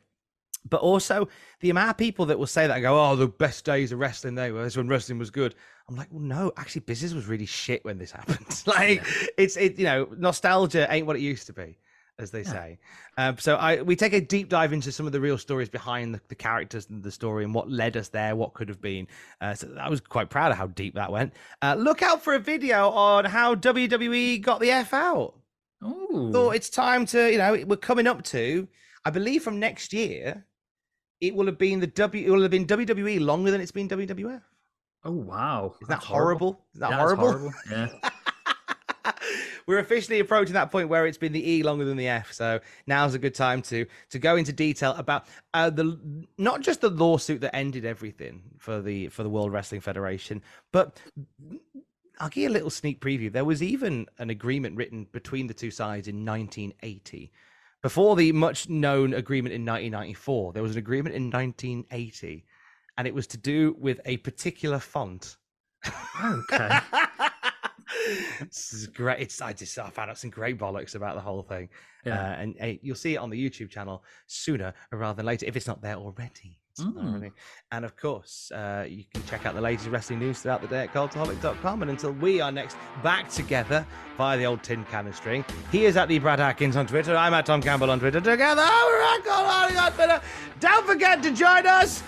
but 0.68 0.80
also 0.80 1.28
the 1.60 1.70
amount 1.70 1.90
of 1.90 1.96
people 1.96 2.26
that 2.26 2.38
will 2.38 2.46
say 2.46 2.66
that 2.66 2.74
and 2.74 2.82
go, 2.82 2.98
"Oh, 2.98 3.16
the 3.16 3.28
best 3.28 3.64
days 3.64 3.90
of 3.92 3.98
wrestling 3.98 4.34
they 4.36 4.52
were 4.52 4.62
this 4.62 4.76
when 4.76 4.88
wrestling 4.88 5.18
was 5.18 5.30
good." 5.30 5.54
I'm 5.88 5.96
like, 5.96 6.08
well, 6.10 6.22
no, 6.22 6.52
actually, 6.56 6.80
business 6.82 7.12
was 7.12 7.26
really 7.26 7.46
shit 7.46 7.84
when 7.84 7.98
this 7.98 8.12
happened. 8.12 8.62
like, 8.66 9.04
it's 9.36 9.56
it, 9.56 9.78
you 9.78 9.84
know, 9.84 10.08
nostalgia 10.16 10.86
ain't 10.90 11.06
what 11.06 11.16
it 11.16 11.22
used 11.22 11.46
to 11.48 11.52
be, 11.52 11.76
as 12.18 12.30
they 12.30 12.44
say. 12.44 12.78
Um, 13.16 13.38
so 13.38 13.56
I 13.56 13.82
we 13.82 13.96
take 13.96 14.12
a 14.12 14.20
deep 14.20 14.48
dive 14.48 14.72
into 14.72 14.92
some 14.92 15.06
of 15.06 15.12
the 15.12 15.20
real 15.20 15.38
stories 15.38 15.68
behind 15.68 16.14
the, 16.14 16.20
the 16.28 16.34
characters 16.34 16.88
and 16.88 17.02
the 17.02 17.10
story 17.10 17.44
and 17.44 17.54
what 17.54 17.70
led 17.70 17.96
us 17.96 18.08
there, 18.08 18.36
what 18.36 18.54
could 18.54 18.68
have 18.68 18.80
been. 18.80 19.06
Uh, 19.40 19.54
so 19.54 19.74
I 19.78 19.88
was 19.88 20.00
quite 20.00 20.30
proud 20.30 20.52
of 20.52 20.58
how 20.58 20.68
deep 20.68 20.94
that 20.94 21.10
went. 21.10 21.32
Uh, 21.62 21.74
look 21.78 22.02
out 22.02 22.22
for 22.22 22.34
a 22.34 22.38
video 22.38 22.90
on 22.90 23.24
how 23.24 23.54
WWE 23.54 24.40
got 24.42 24.60
the 24.60 24.70
F 24.70 24.92
out. 24.92 25.34
Ooh. 25.84 26.30
Thought 26.32 26.54
it's 26.54 26.70
time 26.70 27.04
to, 27.06 27.30
you 27.30 27.38
know, 27.38 27.62
we're 27.66 27.76
coming 27.76 28.06
up 28.06 28.22
to, 28.24 28.66
I 29.04 29.10
believe 29.10 29.42
from 29.42 29.58
next 29.58 29.92
year, 29.92 30.44
it 31.20 31.34
will 31.34 31.46
have 31.46 31.58
been 31.58 31.80
the 31.80 31.86
W. 31.86 32.26
It 32.26 32.30
will 32.30 32.42
have 32.42 32.50
been 32.50 32.66
WWE 32.66 33.20
longer 33.20 33.50
than 33.50 33.60
it's 33.60 33.72
been 33.72 33.88
WWF. 33.88 34.42
Oh 35.06 35.12
wow, 35.12 35.74
Is 35.82 35.88
that 35.88 35.96
That's 35.96 36.06
horrible? 36.06 36.64
Is 36.72 36.80
that 36.80 36.90
Yeah, 36.90 36.96
that's 36.96 37.12
horrible? 37.12 37.52
Yeah. 37.70 37.88
We're 39.66 39.78
officially 39.78 40.20
approaching 40.20 40.54
that 40.54 40.70
point 40.70 40.88
where 40.88 41.06
it's 41.06 41.18
been 41.18 41.32
the 41.32 41.50
E 41.50 41.62
longer 41.62 41.84
than 41.84 41.96
the 41.96 42.08
F. 42.08 42.32
So 42.32 42.60
now's 42.86 43.14
a 43.14 43.18
good 43.18 43.34
time 43.34 43.62
to 43.62 43.86
to 44.10 44.18
go 44.18 44.36
into 44.36 44.52
detail 44.52 44.94
about 44.98 45.26
uh, 45.54 45.70
the 45.70 45.98
not 46.38 46.60
just 46.60 46.80
the 46.80 46.90
lawsuit 46.90 47.40
that 47.40 47.54
ended 47.54 47.84
everything 47.84 48.42
for 48.58 48.80
the 48.80 49.08
for 49.08 49.22
the 49.22 49.30
World 49.30 49.52
Wrestling 49.52 49.80
Federation, 49.80 50.42
but 50.72 51.00
I'll 52.20 52.28
give 52.28 52.44
you 52.44 52.48
a 52.48 52.50
little 52.50 52.70
sneak 52.70 53.00
preview. 53.00 53.32
There 53.32 53.44
was 53.44 53.62
even 53.62 54.06
an 54.18 54.30
agreement 54.30 54.76
written 54.76 55.06
between 55.12 55.46
the 55.46 55.54
two 55.54 55.70
sides 55.70 56.08
in 56.08 56.24
1980. 56.24 57.32
Before 57.82 58.16
the 58.16 58.32
much 58.32 58.68
known 58.68 59.12
agreement 59.12 59.54
in 59.54 59.62
1994, 59.62 60.52
there 60.52 60.62
was 60.62 60.72
an 60.72 60.78
agreement 60.78 61.14
in 61.14 61.24
1980, 61.24 62.44
and 62.96 63.06
it 63.06 63.14
was 63.14 63.26
to 63.26 63.36
do 63.36 63.76
with 63.78 64.00
a 64.06 64.16
particular 64.18 64.78
font. 64.78 65.36
Okay. 66.24 66.78
this 68.40 68.72
is 68.72 68.86
great. 68.86 69.20
It's 69.20 69.40
I 69.40 69.52
just 69.52 69.78
I 69.78 69.90
found 69.90 70.10
out 70.10 70.18
some 70.18 70.30
great 70.30 70.58
bollocks 70.58 70.94
about 70.94 71.14
the 71.14 71.20
whole 71.20 71.42
thing. 71.42 71.68
Yeah. 72.04 72.20
Uh, 72.20 72.32
and 72.34 72.54
uh, 72.60 72.78
you'll 72.82 72.96
see 72.96 73.14
it 73.14 73.18
on 73.18 73.30
the 73.30 73.50
YouTube 73.50 73.70
channel 73.70 74.04
sooner 74.26 74.74
rather 74.92 75.16
than 75.16 75.26
later 75.26 75.46
if 75.46 75.56
it's 75.56 75.66
not 75.66 75.82
there 75.82 75.96
already. 75.96 76.58
Mm. 76.80 76.96
already. 76.96 77.30
And 77.70 77.84
of 77.84 77.96
course, 77.96 78.50
uh, 78.52 78.84
you 78.88 79.04
can 79.12 79.22
check 79.26 79.46
out 79.46 79.54
the 79.54 79.60
latest 79.60 79.88
wrestling 79.90 80.18
news 80.18 80.40
throughout 80.40 80.60
the 80.60 80.66
day 80.66 80.82
at 80.82 80.92
cultaholic.com. 80.92 81.82
And 81.82 81.90
until 81.90 82.12
we 82.12 82.40
are 82.40 82.50
next 82.50 82.76
back 83.02 83.28
together 83.30 83.86
via 84.16 84.36
the 84.36 84.44
old 84.44 84.62
tin 84.62 84.84
cannon 84.86 85.12
string, 85.12 85.44
he 85.70 85.84
is 85.84 85.96
at 85.96 86.08
the 86.08 86.18
Brad 86.18 86.40
Atkins 86.40 86.76
on 86.76 86.86
Twitter. 86.86 87.16
I'm 87.16 87.32
at 87.32 87.46
Tom 87.46 87.62
Campbell 87.62 87.90
on 87.90 88.00
Twitter. 88.00 88.20
Together, 88.20 88.62
we're 88.62 89.02
at 89.02 89.20
Cultaholic 89.24 89.82
on 89.82 89.92
Twitter. 89.92 90.20
Don't 90.58 90.86
forget 90.86 91.22
to 91.22 91.30
join 91.30 91.66
us. 91.66 92.02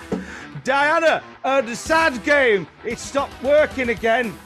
Diana, 0.65 1.23
uh, 1.45 1.61
the 1.61 1.77
sad 1.77 2.25
game. 2.25 2.67
It 2.85 2.99
stopped 2.99 3.41
working 3.45 3.91
again. 3.91 4.37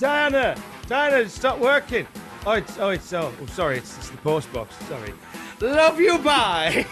Diana, 0.00 0.56
Diana, 0.86 1.28
stopped 1.28 1.60
working. 1.60 2.06
Oh, 2.46 2.52
it's 2.52 2.78
oh, 2.78 2.88
it's 2.88 3.12
oh, 3.12 3.34
oh 3.38 3.46
sorry, 3.46 3.76
it's, 3.76 3.98
it's 3.98 4.08
the 4.08 4.16
post 4.16 4.50
box. 4.50 4.74
Sorry. 4.86 5.12
Love 5.60 6.00
you, 6.00 6.16
bye. 6.18 6.86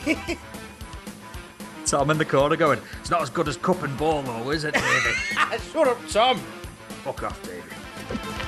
Tom 1.87 2.11
in 2.11 2.19
the 2.19 2.25
corner 2.27 2.55
going, 2.55 2.79
it's 3.01 3.11
not 3.11 3.23
as 3.23 3.31
good 3.31 3.49
as 3.49 3.57
cup 3.57 3.83
and 3.83 3.97
ball 3.97 4.21
though, 4.21 4.51
is 4.51 4.65
it, 4.65 4.75
David? 4.75 5.61
Shut 5.73 5.89
up, 5.89 5.99
Tom. 6.11 6.39
Fuck 7.03 7.23
off, 7.23 7.43
David. 7.43 8.48